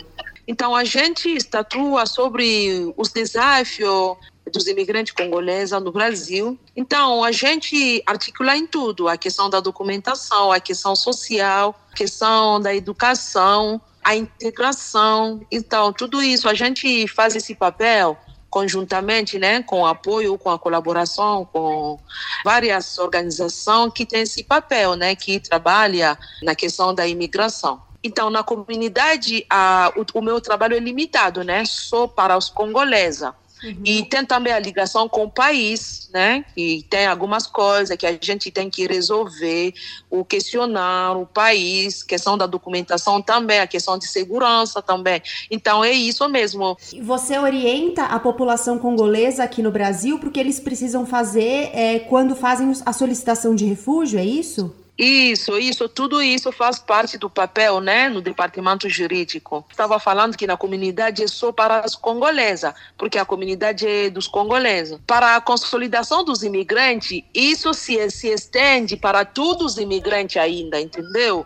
Então, 0.47 0.75
a 0.75 0.83
gente 0.83 1.29
estatua 1.29 2.05
sobre 2.07 2.91
os 2.97 3.11
desafios 3.11 4.17
dos 4.51 4.65
imigrantes 4.65 5.13
congoleses 5.13 5.79
no 5.81 5.91
Brasil. 5.91 6.57
Então, 6.75 7.23
a 7.23 7.31
gente 7.31 8.01
articula 8.05 8.55
em 8.55 8.65
tudo, 8.65 9.07
a 9.07 9.17
questão 9.17 9.49
da 9.49 9.59
documentação, 9.59 10.51
a 10.51 10.59
questão 10.59 10.95
social, 10.95 11.75
a 11.91 11.95
questão 11.95 12.59
da 12.59 12.73
educação, 12.73 13.79
a 14.01 14.15
integração. 14.15 15.45
Então, 15.51 15.91
tudo 15.91 16.23
isso, 16.23 16.47
a 16.47 16.53
gente 16.53 17.07
faz 17.09 17.35
esse 17.35 17.53
papel 17.53 18.17
conjuntamente, 18.57 19.37
né, 19.37 19.61
com 19.61 19.85
apoio, 19.85 20.35
com 20.35 20.49
a 20.49 20.57
colaboração 20.57 21.45
com 21.45 21.99
várias 22.43 22.97
organizações 22.97 23.93
que 23.93 24.03
têm 24.03 24.21
esse 24.21 24.43
papel, 24.43 24.95
né, 24.95 25.15
que 25.15 25.39
trabalha 25.39 26.17
na 26.41 26.55
questão 26.55 26.91
da 26.91 27.05
imigração. 27.05 27.79
Então, 28.03 28.31
na 28.31 28.41
comunidade, 28.41 29.45
a, 29.47 29.93
o, 29.95 30.17
o 30.17 30.21
meu 30.23 30.41
trabalho 30.41 30.75
é 30.75 30.79
limitado, 30.79 31.43
né, 31.43 31.65
só 31.65 32.07
para 32.07 32.35
os 32.35 32.49
congoleses. 32.49 33.29
Uhum. 33.63 33.81
E 33.83 34.03
tem 34.03 34.25
também 34.25 34.53
a 34.53 34.59
ligação 34.59 35.09
com 35.09 35.23
o 35.23 35.31
país, 35.31 36.09
né? 36.13 36.45
E 36.55 36.83
tem 36.89 37.07
algumas 37.07 37.47
coisas 37.47 37.95
que 37.97 38.05
a 38.05 38.17
gente 38.19 38.51
tem 38.51 38.69
que 38.69 38.85
resolver, 38.85 39.73
o 40.09 40.23
questionar 40.23 41.17
o 41.17 41.25
país, 41.25 42.03
questão 42.03 42.37
da 42.37 42.45
documentação 42.45 43.21
também, 43.21 43.59
a 43.59 43.67
questão 43.67 43.97
de 43.97 44.07
segurança 44.07 44.81
também. 44.81 45.21
Então 45.49 45.83
é 45.83 45.91
isso 45.91 46.27
mesmo. 46.29 46.77
Você 47.01 47.37
orienta 47.37 48.05
a 48.05 48.19
população 48.19 48.77
congolesa 48.77 49.43
aqui 49.43 49.61
no 49.61 49.71
Brasil 49.71 50.19
porque 50.19 50.39
eles 50.39 50.59
precisam 50.59 51.05
fazer 51.05 51.71
é, 51.73 51.99
quando 51.99 52.35
fazem 52.35 52.71
a 52.85 52.93
solicitação 52.93 53.55
de 53.55 53.65
refúgio, 53.65 54.19
é 54.19 54.25
isso? 54.25 54.73
Isso, 54.97 55.59
isso, 55.59 55.87
tudo 55.87 56.21
isso 56.21 56.51
faz 56.51 56.79
parte 56.79 57.19
do 57.19 57.29
papel, 57.29 57.79
né, 57.79 58.09
no 58.09 58.19
departamento 58.19 58.89
jurídico. 58.89 59.63
Estava 59.69 59.99
falando 59.99 60.35
que 60.35 60.47
na 60.47 60.57
comunidade 60.57 61.23
é 61.23 61.27
só 61.27 61.51
para 61.51 61.81
as 61.81 61.95
congolesas, 61.95 62.73
porque 62.97 63.19
a 63.19 63.25
comunidade 63.25 63.87
é 63.87 64.09
dos 64.09 64.27
congoleses. 64.27 64.97
Para 65.05 65.35
a 65.35 65.41
consolidação 65.41 66.23
dos 66.23 66.41
imigrantes, 66.41 67.21
isso 67.31 67.73
se, 67.75 68.09
se 68.09 68.29
estende 68.29 68.97
para 68.97 69.23
todos 69.23 69.73
os 69.73 69.77
imigrantes 69.77 70.37
ainda, 70.37 70.81
entendeu? 70.81 71.45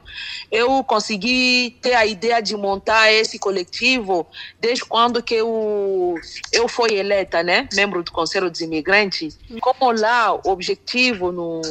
Eu 0.50 0.82
consegui 0.84 1.78
ter 1.82 1.94
a 1.94 2.06
ideia 2.06 2.42
de 2.42 2.56
montar 2.56 3.12
esse 3.12 3.38
coletivo 3.38 4.26
desde 4.62 4.86
quando 4.86 5.22
que 5.22 5.36
eu, 5.36 6.16
eu 6.54 6.70
fui 6.70 6.94
eleita, 6.94 7.44
né, 7.44 7.68
membro 7.74 8.02
do 8.02 8.12
Conselho 8.12 8.50
dos 8.50 8.62
Imigrantes. 8.62 9.38
Como 9.60 9.92
lá 9.92 10.34
o 10.34 10.50
objetivo 10.50 11.32
no 11.32 11.62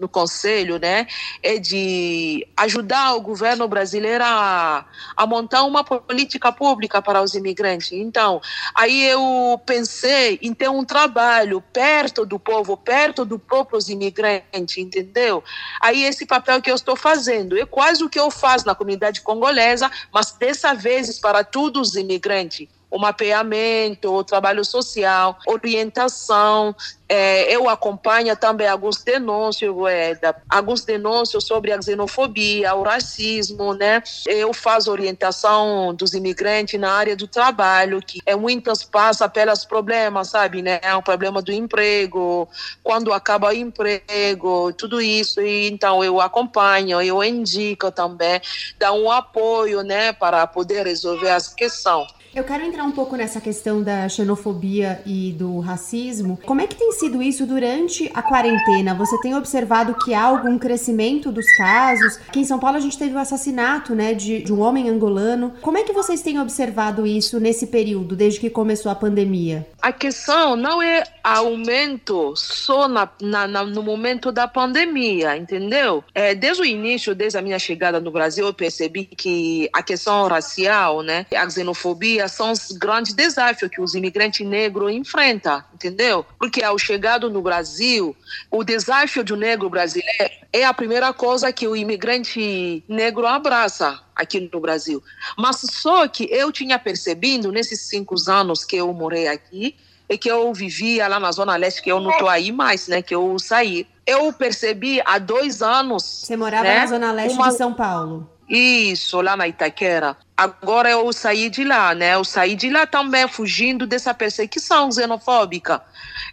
no 0.00 0.08
Conselho, 0.08 0.78
né, 0.78 1.06
é 1.42 1.58
de 1.58 2.46
ajudar 2.56 3.14
o 3.14 3.20
governo 3.20 3.68
brasileiro 3.68 4.24
a, 4.24 4.84
a 5.16 5.26
montar 5.26 5.62
uma 5.64 5.84
política 5.84 6.50
pública 6.50 7.02
para 7.02 7.22
os 7.22 7.34
imigrantes. 7.34 7.92
Então, 7.92 8.40
aí 8.74 9.04
eu 9.04 9.60
pensei 9.66 10.38
em 10.42 10.54
ter 10.54 10.70
um 10.70 10.84
trabalho 10.84 11.60
perto 11.72 12.24
do 12.24 12.38
povo, 12.38 12.76
perto 12.76 13.24
dos 13.24 13.40
próprios 13.40 13.88
imigrantes, 13.88 14.78
entendeu? 14.78 15.44
Aí 15.80 16.04
esse 16.04 16.24
papel 16.24 16.62
que 16.62 16.70
eu 16.70 16.74
estou 16.74 16.96
fazendo 16.96 17.58
é 17.58 17.66
quase 17.66 18.02
o 18.02 18.08
que 18.08 18.18
eu 18.18 18.30
faço 18.30 18.66
na 18.66 18.74
comunidade 18.74 19.20
congolesa, 19.20 19.90
mas 20.12 20.32
dessa 20.32 20.74
vez 20.74 21.18
para 21.18 21.44
todos 21.44 21.90
os 21.90 21.96
imigrantes 21.96 22.68
o 22.90 22.98
mapeamento, 22.98 24.12
o 24.12 24.24
trabalho 24.24 24.64
social, 24.64 25.38
orientação. 25.46 26.74
É, 27.08 27.52
eu 27.52 27.68
acompanho 27.68 28.36
também 28.36 28.68
alguns 28.68 29.02
denúncios, 29.02 29.74
é, 29.88 30.14
da, 30.14 30.34
alguns 30.48 30.84
denúncios 30.84 31.44
sobre 31.44 31.72
a 31.72 31.82
xenofobia, 31.82 32.74
o 32.74 32.82
racismo, 32.82 33.74
né? 33.74 34.02
Eu 34.26 34.52
faço 34.52 34.90
orientação 34.92 35.92
dos 35.94 36.14
imigrantes 36.14 36.78
na 36.78 36.92
área 36.92 37.16
do 37.16 37.26
trabalho, 37.26 38.00
que 38.00 38.20
é 38.24 38.36
muitas 38.36 38.84
passam 38.84 39.28
pelos 39.28 39.64
problemas, 39.64 40.28
sabe, 40.28 40.62
né? 40.62 40.78
É 40.82 40.94
o 40.94 41.02
problema 41.02 41.42
do 41.42 41.52
emprego, 41.52 42.48
quando 42.82 43.12
acaba 43.12 43.48
o 43.48 43.52
emprego, 43.52 44.72
tudo 44.72 45.00
isso. 45.00 45.40
E, 45.40 45.68
então 45.68 46.04
eu 46.04 46.20
acompanho, 46.20 47.00
eu 47.02 47.22
indico 47.24 47.90
também, 47.90 48.40
dá 48.78 48.92
um 48.92 49.10
apoio, 49.10 49.82
né, 49.82 50.12
para 50.12 50.46
poder 50.46 50.86
resolver 50.86 51.28
essa 51.28 51.54
questão. 51.54 52.06
Eu 52.32 52.44
quero 52.44 52.62
entrar 52.62 52.84
um 52.84 52.92
pouco 52.92 53.16
nessa 53.16 53.40
questão 53.40 53.82
da 53.82 54.08
xenofobia 54.08 55.02
e 55.04 55.32
do 55.32 55.58
racismo. 55.58 56.38
Como 56.46 56.60
é 56.60 56.66
que 56.68 56.76
tem 56.76 56.92
sido 56.92 57.20
isso 57.20 57.44
durante 57.44 58.08
a 58.14 58.22
quarentena? 58.22 58.94
Você 58.94 59.20
tem 59.20 59.34
observado 59.34 59.96
que 60.04 60.14
há 60.14 60.22
algum 60.22 60.56
crescimento 60.56 61.32
dos 61.32 61.44
casos? 61.56 62.20
Aqui 62.28 62.38
em 62.38 62.44
São 62.44 62.60
Paulo 62.60 62.76
a 62.76 62.80
gente 62.80 62.96
teve 62.96 63.16
o 63.16 63.18
assassinato, 63.18 63.96
né, 63.96 64.14
de, 64.14 64.44
de 64.44 64.52
um 64.52 64.60
homem 64.60 64.88
angolano. 64.88 65.54
Como 65.60 65.76
é 65.76 65.82
que 65.82 65.92
vocês 65.92 66.22
têm 66.22 66.38
observado 66.38 67.04
isso 67.04 67.40
nesse 67.40 67.66
período, 67.66 68.14
desde 68.14 68.38
que 68.38 68.48
começou 68.48 68.92
a 68.92 68.94
pandemia? 68.94 69.66
A 69.82 69.92
questão 69.92 70.54
não 70.54 70.80
é 70.80 71.02
aumento 71.24 72.34
só 72.36 72.86
na, 72.86 73.08
na, 73.20 73.48
na, 73.48 73.64
no 73.64 73.82
momento 73.82 74.30
da 74.30 74.46
pandemia, 74.46 75.36
entendeu? 75.36 76.04
É, 76.14 76.32
desde 76.32 76.62
o 76.62 76.64
início, 76.64 77.12
desde 77.12 77.38
a 77.38 77.42
minha 77.42 77.58
chegada 77.58 77.98
no 77.98 78.12
Brasil, 78.12 78.46
eu 78.46 78.54
percebi 78.54 79.04
que 79.04 79.68
a 79.72 79.82
questão 79.82 80.28
racial, 80.28 81.02
né, 81.02 81.26
a 81.34 81.50
xenofobia 81.50 82.19
são 82.28 82.52
os 82.52 82.72
grandes 82.72 83.12
desafios 83.12 83.70
que 83.70 83.80
os 83.80 83.94
imigrantes 83.94 84.46
negros 84.46 84.92
enfrentam, 84.92 85.62
entendeu? 85.74 86.24
Porque 86.38 86.62
ao 86.62 86.78
chegar 86.78 87.20
no 87.20 87.42
Brasil, 87.42 88.16
o 88.50 88.64
desafio 88.64 89.24
do 89.24 89.36
negro 89.36 89.68
brasileiro 89.68 90.30
é 90.52 90.64
a 90.64 90.74
primeira 90.74 91.12
coisa 91.12 91.52
que 91.52 91.66
o 91.66 91.76
imigrante 91.76 92.82
negro 92.88 93.26
abraça 93.26 94.00
aqui 94.14 94.48
no 94.52 94.60
Brasil. 94.60 95.02
Mas 95.38 95.60
só 95.70 96.06
que 96.08 96.28
eu 96.30 96.50
tinha 96.52 96.78
percebido 96.78 97.52
nesses 97.52 97.80
cinco 97.82 98.14
anos 98.28 98.64
que 98.64 98.76
eu 98.76 98.92
morei 98.92 99.28
aqui, 99.28 99.76
e 100.10 100.18
que 100.18 100.28
eu 100.28 100.52
vivia 100.52 101.06
lá 101.06 101.20
na 101.20 101.30
Zona 101.30 101.54
Leste, 101.54 101.80
que 101.80 101.90
eu 101.90 102.00
não 102.00 102.10
estou 102.10 102.28
aí 102.28 102.50
mais, 102.50 102.88
né? 102.88 103.00
Que 103.00 103.14
eu 103.14 103.38
saí. 103.38 103.86
Eu 104.04 104.32
percebi 104.32 105.00
há 105.06 105.18
dois 105.18 105.62
anos. 105.62 106.02
Você 106.02 106.36
morava 106.36 106.64
né, 106.64 106.80
na 106.80 106.86
Zona 106.88 107.12
Leste 107.12 107.36
uma... 107.36 107.48
de 107.48 107.56
São 107.56 107.72
Paulo. 107.72 108.28
Isso, 108.50 109.20
lá 109.20 109.36
na 109.36 109.46
Itaquera. 109.46 110.16
Agora 110.36 110.90
eu 110.90 111.12
saí 111.12 111.48
de 111.48 111.62
lá, 111.62 111.94
né? 111.94 112.14
Eu 112.16 112.24
saí 112.24 112.56
de 112.56 112.68
lá 112.68 112.84
também 112.84 113.28
fugindo 113.28 113.86
dessa 113.86 114.12
perseguição 114.12 114.90
xenofóbica. 114.90 115.80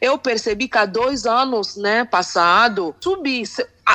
Eu 0.02 0.18
percebi 0.18 0.68
que 0.68 0.80
há 0.80 0.86
dois 0.86 1.28
anos, 1.28 1.76
né, 1.76 2.06
passado, 2.06 2.96
subi. 3.00 3.44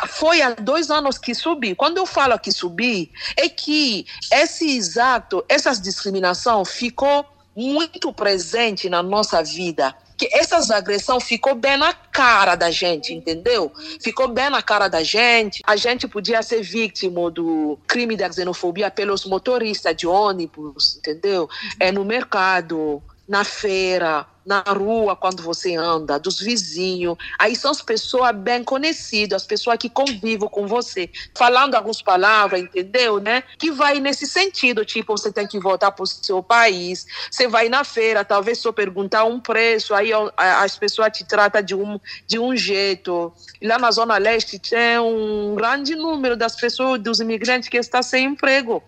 Foi 0.07 0.41
há 0.41 0.51
dois 0.55 0.89
anos 0.89 1.19
que 1.19 1.35
subi. 1.35 1.75
Quando 1.75 1.99
eu 1.99 2.07
falo 2.07 2.39
que 2.39 2.53
subi, 2.53 3.11
é 3.37 3.49
que 3.49 4.07
esse 4.33 4.77
exato, 4.77 5.45
essa 5.49 5.73
discriminação 5.73 6.65
ficou 6.65 7.27
muito 7.57 8.13
presente 8.13 8.89
na 8.89 9.03
nossa 9.03 9.43
vida 9.43 9.95
que 10.23 10.29
essas 10.33 10.71
agressões 10.71 11.25
ficou 11.25 11.57
bem 11.57 11.77
na 11.77 11.93
cara 11.93 12.55
da 12.55 12.71
gente, 12.71 13.13
entendeu? 13.13 13.73
Ficou 14.01 14.29
bem 14.29 14.49
na 14.51 14.63
cara 14.63 14.87
da 14.87 15.03
gente. 15.03 15.61
A 15.67 15.75
gente 15.75 16.07
podia 16.07 16.41
ser 16.43 16.63
vítima 16.63 17.29
do 17.29 17.77
crime 17.89 18.17
da 18.17 18.31
xenofobia 18.31 18.89
pelos 18.89 19.25
motoristas 19.25 19.97
de 19.97 20.07
ônibus, 20.07 20.97
entendeu? 20.97 21.49
É 21.81 21.91
no 21.91 22.05
mercado, 22.05 23.03
na 23.29 23.45
feira, 23.45 24.27
na 24.45 24.61
rua, 24.61 25.15
quando 25.15 25.43
você 25.43 25.77
anda, 25.77 26.19
dos 26.19 26.41
vizinhos. 26.41 27.17
Aí 27.39 27.55
são 27.55 27.71
as 27.71 27.81
pessoas 27.81 28.35
bem 28.35 28.65
conhecidas, 28.65 29.43
as 29.43 29.47
pessoas 29.47 29.79
que 29.79 29.89
convivem 29.89 30.49
com 30.49 30.67
você, 30.67 31.09
falando 31.37 31.75
algumas 31.75 32.03
palavras, 32.03 32.61
entendeu, 32.61 33.21
né? 33.21 33.43
Que 33.59 33.71
vai 33.71 34.01
nesse 34.01 34.27
sentido, 34.27 34.85
tipo, 34.85 35.17
você 35.17 35.33
tem 35.33 35.47
que 35.47 35.59
voltar 35.61 35.93
para 35.93 36.03
o 36.03 36.07
seu 36.07 36.43
país, 36.43 37.07
você 37.31 37.47
vai 37.47 37.69
na 37.69 37.85
feira, 37.85 38.25
talvez 38.25 38.59
só 38.59 38.73
perguntar 38.73 39.25
um 39.25 39.39
preço, 39.39 39.95
aí 39.95 40.11
as 40.37 40.77
pessoas 40.77 41.17
te 41.17 41.25
tratam 41.25 41.63
de 41.63 41.75
um, 41.75 42.01
de 42.27 42.39
um 42.39 42.57
jeito. 42.57 43.33
Lá 43.63 43.79
na 43.79 43.91
Zona 43.91 44.19
Leste 44.19 44.59
tem 44.59 44.99
um 44.99 45.55
grande 45.55 45.95
número 45.95 46.37
das 46.37 46.57
pessoas, 46.57 47.01
dos 47.01 47.21
imigrantes 47.21 47.69
que 47.69 47.77
estão 47.77 48.03
sem 48.03 48.27
emprego. 48.27 48.83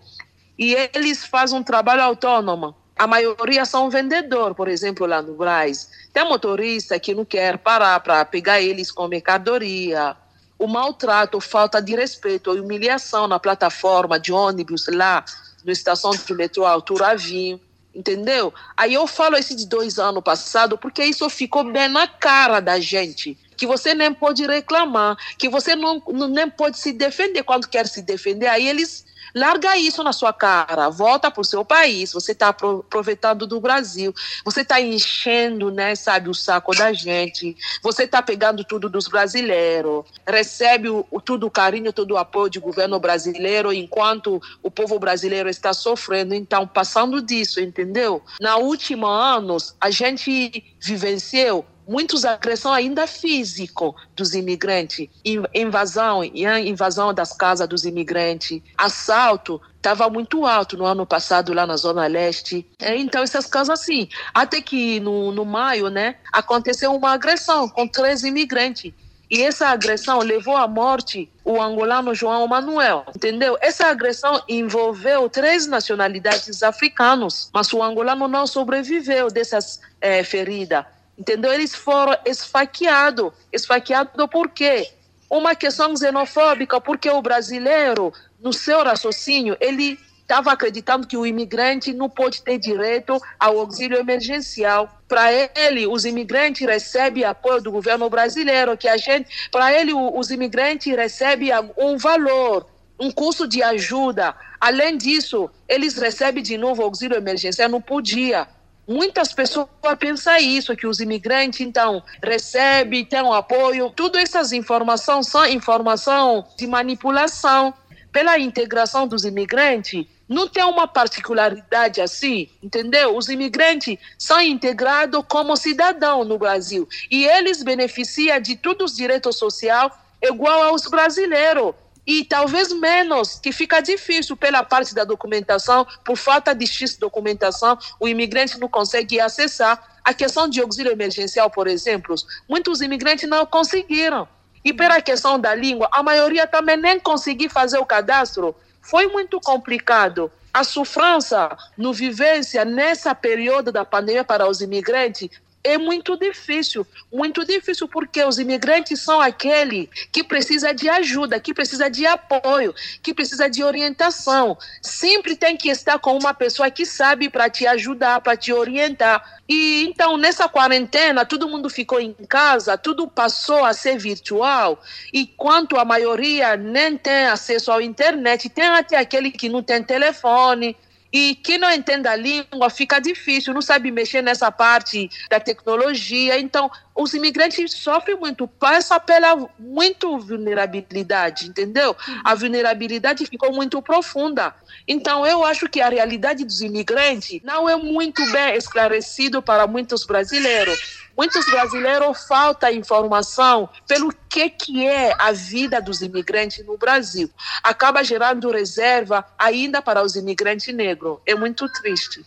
E 0.57 0.73
eles 0.93 1.25
fazem 1.25 1.59
um 1.59 1.63
trabalho 1.63 2.01
autônomo 2.01 2.75
a 2.97 3.05
maioria 3.05 3.65
são 3.65 3.89
vendedor, 3.89 4.55
por 4.55 4.67
exemplo, 4.67 5.05
lá 5.05 5.21
no 5.21 5.35
Braz. 5.35 5.89
Tem 6.13 6.23
motorista 6.23 6.97
que 6.99 7.13
não 7.13 7.25
quer 7.25 7.57
parar 7.57 7.99
para 7.99 8.23
pegar 8.23 8.61
eles 8.61 8.89
com 8.89 9.07
mercadoria. 9.07 10.15
O 10.57 10.67
maltrato, 10.67 11.41
falta 11.41 11.81
de 11.81 11.93
respeito, 11.95 12.49
a 12.49 12.53
humilhação 12.53 13.27
na 13.27 13.37
plataforma 13.37 14.17
de 14.17 14.31
ônibus 14.31 14.87
lá, 14.87 15.25
na 15.65 15.71
estação 15.73 16.11
do 16.11 16.35
metrô 16.35 16.65
Altura 16.65 17.17
Vinho, 17.17 17.59
entendeu? 17.93 18.53
Aí 18.77 18.93
eu 18.93 19.05
falo 19.05 19.35
esse 19.35 19.53
de 19.53 19.67
dois 19.67 19.99
anos 19.99 20.23
passados 20.23 20.79
porque 20.79 21.03
isso 21.03 21.29
ficou 21.29 21.69
bem 21.69 21.89
na 21.89 22.07
cara 22.07 22.61
da 22.61 22.79
gente 22.79 23.37
que 23.57 23.65
você 23.65 23.93
nem 23.93 24.13
pode 24.13 24.45
reclamar, 24.45 25.17
que 25.37 25.47
você 25.47 25.75
não, 25.75 26.01
não 26.07 26.27
nem 26.27 26.49
pode 26.49 26.77
se 26.77 26.91
defender 26.91 27.43
quando 27.43 27.67
quer 27.67 27.87
se 27.87 28.01
defender. 28.01 28.47
Aí 28.47 28.67
eles 28.67 29.05
Larga 29.35 29.77
isso 29.77 30.01
na 30.01 30.13
sua 30.13 30.31
cara, 30.31 30.87
volta 30.89 31.29
para 31.29 31.41
o 31.41 31.43
seu 31.43 31.65
país. 31.65 32.13
Você 32.13 32.31
está 32.31 32.47
aproveitando 32.47 33.45
do 33.45 33.59
Brasil, 33.59 34.13
você 34.45 34.61
está 34.61 34.79
enchendo, 34.79 35.69
né, 35.69 35.93
sabe, 35.93 36.29
o 36.29 36.33
saco 36.33 36.73
da 36.73 36.93
gente. 36.93 37.53
Você 37.83 38.03
está 38.03 38.21
pegando 38.21 38.63
tudo 38.63 38.89
dos 38.89 39.09
brasileiros, 39.09 40.05
recebe 40.25 40.87
o, 40.87 41.05
tudo 41.19 41.47
o 41.47 41.51
carinho, 41.51 41.91
todo 41.91 42.11
o 42.11 42.17
apoio 42.17 42.49
do 42.49 42.61
governo 42.61 42.97
brasileiro, 42.97 43.73
enquanto 43.73 44.41
o 44.63 44.71
povo 44.71 44.97
brasileiro 44.97 45.49
está 45.49 45.73
sofrendo. 45.73 46.33
Então, 46.33 46.65
passando 46.65 47.21
disso, 47.21 47.59
entendeu? 47.59 48.21
Na 48.39 48.55
última 48.55 49.35
anos, 49.35 49.75
a 49.81 49.89
gente 49.89 50.63
vivenciou 50.79 51.65
muitas 51.87 52.25
agressões 52.25 52.77
ainda 52.77 53.07
físico 53.07 53.95
dos 54.15 54.33
imigrantes, 54.33 55.07
invasão, 55.53 56.23
invasão 56.23 57.13
das 57.13 57.33
casas 57.33 57.67
dos 57.67 57.85
imigrantes, 57.85 58.61
assalto 58.77 59.61
estava 59.75 60.09
muito 60.09 60.45
alto 60.45 60.75
no 60.75 60.85
ano 60.85 61.05
passado 61.05 61.53
lá 61.53 61.67
na 61.67 61.77
zona 61.77 62.07
leste. 62.07 62.67
É, 62.79 62.95
então 62.97 63.21
essas 63.21 63.45
casas 63.45 63.79
assim, 63.79 64.09
até 64.33 64.59
que 64.59 64.99
no, 64.99 65.31
no 65.31 65.45
maio, 65.45 65.89
né, 65.89 66.15
aconteceu 66.33 66.93
uma 66.93 67.11
agressão 67.11 67.69
com 67.69 67.87
três 67.87 68.23
imigrantes. 68.23 68.93
E 69.29 69.41
essa 69.41 69.69
agressão 69.69 70.19
levou 70.19 70.55
à 70.55 70.67
morte 70.67 71.31
o 71.43 71.61
angolano 71.61 72.13
João 72.13 72.47
Manuel, 72.47 73.05
entendeu? 73.15 73.57
Essa 73.59 73.87
agressão 73.87 74.41
envolveu 74.47 75.27
três 75.29 75.67
nacionalidades 75.67 76.61
africanas, 76.61 77.49
mas 77.53 77.71
o 77.73 77.81
angolano 77.81 78.27
não 78.27 78.45
sobreviveu 78.45 79.29
dessas 79.29 79.79
é, 79.99 80.23
feridas. 80.23 80.85
Entendeu? 81.17 81.53
Eles 81.53 81.73
foram 81.73 82.17
esfaqueados. 82.25 83.31
Esfaqueados 83.51 84.11
por 84.29 84.49
quê? 84.49 84.89
Uma 85.29 85.55
questão 85.55 85.95
xenofóbica, 85.95 86.79
porque 86.79 87.09
o 87.09 87.21
brasileiro, 87.21 88.13
no 88.39 88.53
seu 88.53 88.83
raciocínio, 88.83 89.57
ele 89.59 89.97
estava 90.25 90.51
acreditando 90.51 91.05
que 91.07 91.15
o 91.15 91.25
imigrante 91.25 91.93
não 91.93 92.09
pode 92.09 92.41
ter 92.41 92.57
direito 92.57 93.21
ao 93.39 93.59
auxílio 93.59 93.97
emergencial. 93.97 94.89
Para 95.07 95.31
ele, 95.31 95.85
os 95.85 96.03
imigrantes 96.03 96.67
recebem 96.67 97.23
apoio 97.23 97.61
do 97.61 97.71
governo 97.71 98.09
brasileiro, 98.09 98.75
que 98.75 98.87
a 98.87 98.97
gente, 98.97 99.49
para 99.51 99.71
ele, 99.71 99.93
os 99.93 100.31
imigrantes 100.31 100.93
recebem 100.95 101.51
um 101.77 101.95
valor, 101.97 102.65
um 102.99 103.11
custo 103.11 103.47
de 103.47 103.61
ajuda. 103.61 104.35
Além 104.59 104.97
disso, 104.97 105.49
eles 105.69 105.95
recebem 105.95 106.41
de 106.41 106.57
novo 106.57 106.81
auxílio 106.81 107.15
emergencial, 107.15 107.69
não 107.69 107.81
podia. 107.81 108.47
Muitas 108.87 109.33
pessoas 109.33 109.67
pensam 109.99 110.37
isso, 110.37 110.75
que 110.75 110.85
os 110.85 110.99
imigrantes, 110.99 111.61
então, 111.61 112.03
recebem, 112.21 113.03
têm 113.03 113.21
um 113.21 113.33
apoio. 113.33 113.89
Tudo 113.89 114.17
essas 114.17 114.51
informações 114.51 115.27
são 115.27 115.45
informação 115.45 116.45
de 116.57 116.67
manipulação. 116.67 117.73
Pela 118.11 118.39
integração 118.39 119.07
dos 119.07 119.25
imigrantes, 119.25 120.05
não 120.27 120.47
tem 120.47 120.63
uma 120.63 120.87
particularidade 120.87 121.99
assim, 121.99 122.49
entendeu? 122.63 123.15
Os 123.15 123.27
imigrantes 123.29 123.97
são 124.17 124.39
integrados 124.39 125.23
como 125.27 125.55
cidadão 125.55 126.23
no 126.23 126.37
Brasil 126.37 126.87
e 127.11 127.25
eles 127.25 127.61
beneficiam 127.61 128.39
de 128.39 128.55
todos 128.55 128.91
os 128.91 128.97
direitos 128.97 129.37
sociais 129.37 129.91
igual 130.21 130.63
aos 130.63 130.87
brasileiros 130.87 131.73
e 132.05 132.23
talvez 132.23 132.71
menos, 132.71 133.39
que 133.39 133.51
fica 133.51 133.81
difícil 133.81 134.37
pela 134.37 134.63
parte 134.63 134.93
da 134.93 135.03
documentação, 135.03 135.87
por 136.03 136.15
falta 136.15 136.53
de 136.53 136.67
X 136.67 136.97
documentação, 136.97 137.77
o 137.99 138.07
imigrante 138.07 138.59
não 138.59 138.67
consegue 138.67 139.19
acessar. 139.19 139.81
A 140.03 140.13
questão 140.13 140.47
de 140.47 140.61
auxílio 140.61 140.91
emergencial, 140.91 141.49
por 141.49 141.67
exemplo, 141.67 142.13
muitos 142.47 142.81
imigrantes 142.81 143.27
não 143.27 143.43
conseguiram. 143.45 144.27
E 144.63 144.71
pela 144.71 145.01
questão 145.01 145.39
da 145.39 145.55
língua, 145.55 145.89
a 145.91 146.03
maioria 146.03 146.45
também 146.45 146.77
nem 146.77 146.99
conseguiu 146.99 147.49
fazer 147.49 147.79
o 147.79 147.85
cadastro. 147.85 148.55
Foi 148.81 149.07
muito 149.07 149.39
complicado. 149.39 150.31
A 150.53 150.63
sofrência 150.63 151.49
no 151.77 151.91
vivência 151.91 152.63
nessa 152.63 153.13
período 153.13 153.71
da 153.71 153.83
pandemia 153.83 154.23
para 154.23 154.47
os 154.47 154.61
imigrantes 154.61 155.29
é 155.65 155.79
muito 155.79 156.15
difícil, 156.15 156.85
muito 157.11 157.43
difícil, 157.43 157.87
porque 157.87 158.23
os 158.23 158.37
imigrantes 158.37 159.01
são 159.01 159.19
aquele 159.19 159.89
que 160.11 160.23
precisa 160.23 160.71
de 160.71 160.87
ajuda, 160.87 161.39
que 161.39 161.55
precisa 161.55 161.89
de 161.89 162.05
apoio, 162.05 162.73
que 163.01 163.13
precisa 163.13 163.49
de 163.49 163.63
orientação. 163.63 164.55
Sempre 164.79 165.35
tem 165.35 165.57
que 165.57 165.69
estar 165.69 165.97
com 165.97 166.15
uma 166.17 166.35
pessoa 166.35 166.69
que 166.69 166.85
sabe 166.85 167.29
para 167.29 167.49
te 167.49 167.65
ajudar, 167.65 168.21
para 168.21 168.37
te 168.37 168.53
orientar. 168.53 169.39
E 169.49 169.87
então, 169.87 170.17
nessa 170.17 170.47
quarentena, 170.47 171.25
todo 171.25 171.49
mundo 171.49 171.67
ficou 171.67 171.99
em 171.99 172.13
casa, 172.13 172.77
tudo 172.77 173.07
passou 173.07 173.65
a 173.65 173.73
ser 173.73 173.97
virtual. 173.97 174.79
E 175.11 175.25
quanto 175.25 175.77
a 175.77 175.83
maioria 175.83 176.55
nem 176.55 176.95
tem 176.95 177.25
acesso 177.25 177.71
à 177.71 177.81
internet, 177.81 178.49
tem 178.49 178.65
até 178.65 178.97
aquele 178.97 179.31
que 179.31 179.49
não 179.49 179.63
tem 179.63 179.81
telefone, 179.81 180.77
e 181.17 181.33
quem 181.33 181.57
não 181.57 181.71
entende 181.71 182.09
a 182.09 182.15
língua 182.17 182.69
fica 182.69 182.99
difícil, 182.99 183.53
não 183.53 183.61
sabe 183.61 183.89
mexer 183.89 184.21
nessa 184.21 184.51
parte 184.51 185.09
da 185.29 185.39
tecnologia. 185.39 186.37
Então, 186.37 186.69
os 186.95 187.13
imigrantes 187.13 187.73
sofrem 187.73 188.15
muito, 188.15 188.47
passa 188.47 188.97
pela 188.99 189.49
muito 189.59 190.17
vulnerabilidade, 190.17 191.47
entendeu? 191.47 191.95
A 192.23 192.33
vulnerabilidade 192.33 193.25
ficou 193.25 193.53
muito 193.53 193.81
profunda. 193.81 194.55
Então, 194.87 195.27
eu 195.27 195.43
acho 195.43 195.67
que 195.67 195.81
a 195.81 195.89
realidade 195.89 196.45
dos 196.45 196.61
imigrantes 196.61 197.41
não 197.43 197.67
é 197.67 197.75
muito 197.75 198.25
bem 198.31 198.55
esclarecido 198.55 199.41
para 199.41 199.67
muitos 199.67 200.05
brasileiros. 200.05 201.05
Muitos 201.17 201.45
brasileiros 201.45 202.25
falta 202.27 202.71
informação 202.71 203.69
pelo 203.87 204.13
que, 204.29 204.49
que 204.49 204.85
é 204.85 205.13
a 205.19 205.31
vida 205.31 205.81
dos 205.81 206.01
imigrantes 206.01 206.65
no 206.65 206.77
Brasil. 206.77 207.29
Acaba 207.63 208.03
gerando 208.03 208.51
reserva 208.51 209.25
ainda 209.37 209.81
para 209.81 210.01
os 210.01 210.15
imigrantes 210.15 210.73
negros. 210.73 211.19
É 211.25 211.35
muito 211.35 211.67
triste. 211.69 212.25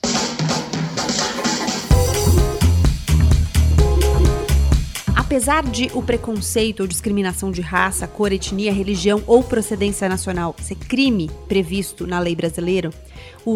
Apesar 5.28 5.62
de 5.62 5.90
o 5.92 6.02
preconceito 6.02 6.80
ou 6.80 6.86
discriminação 6.86 7.50
de 7.50 7.60
raça, 7.60 8.08
cor, 8.08 8.32
etnia, 8.32 8.72
religião 8.72 9.22
ou 9.26 9.44
procedência 9.44 10.08
nacional 10.08 10.56
ser 10.58 10.76
crime 10.76 11.30
previsto 11.46 12.06
na 12.06 12.18
lei 12.18 12.34
brasileira, 12.34 12.88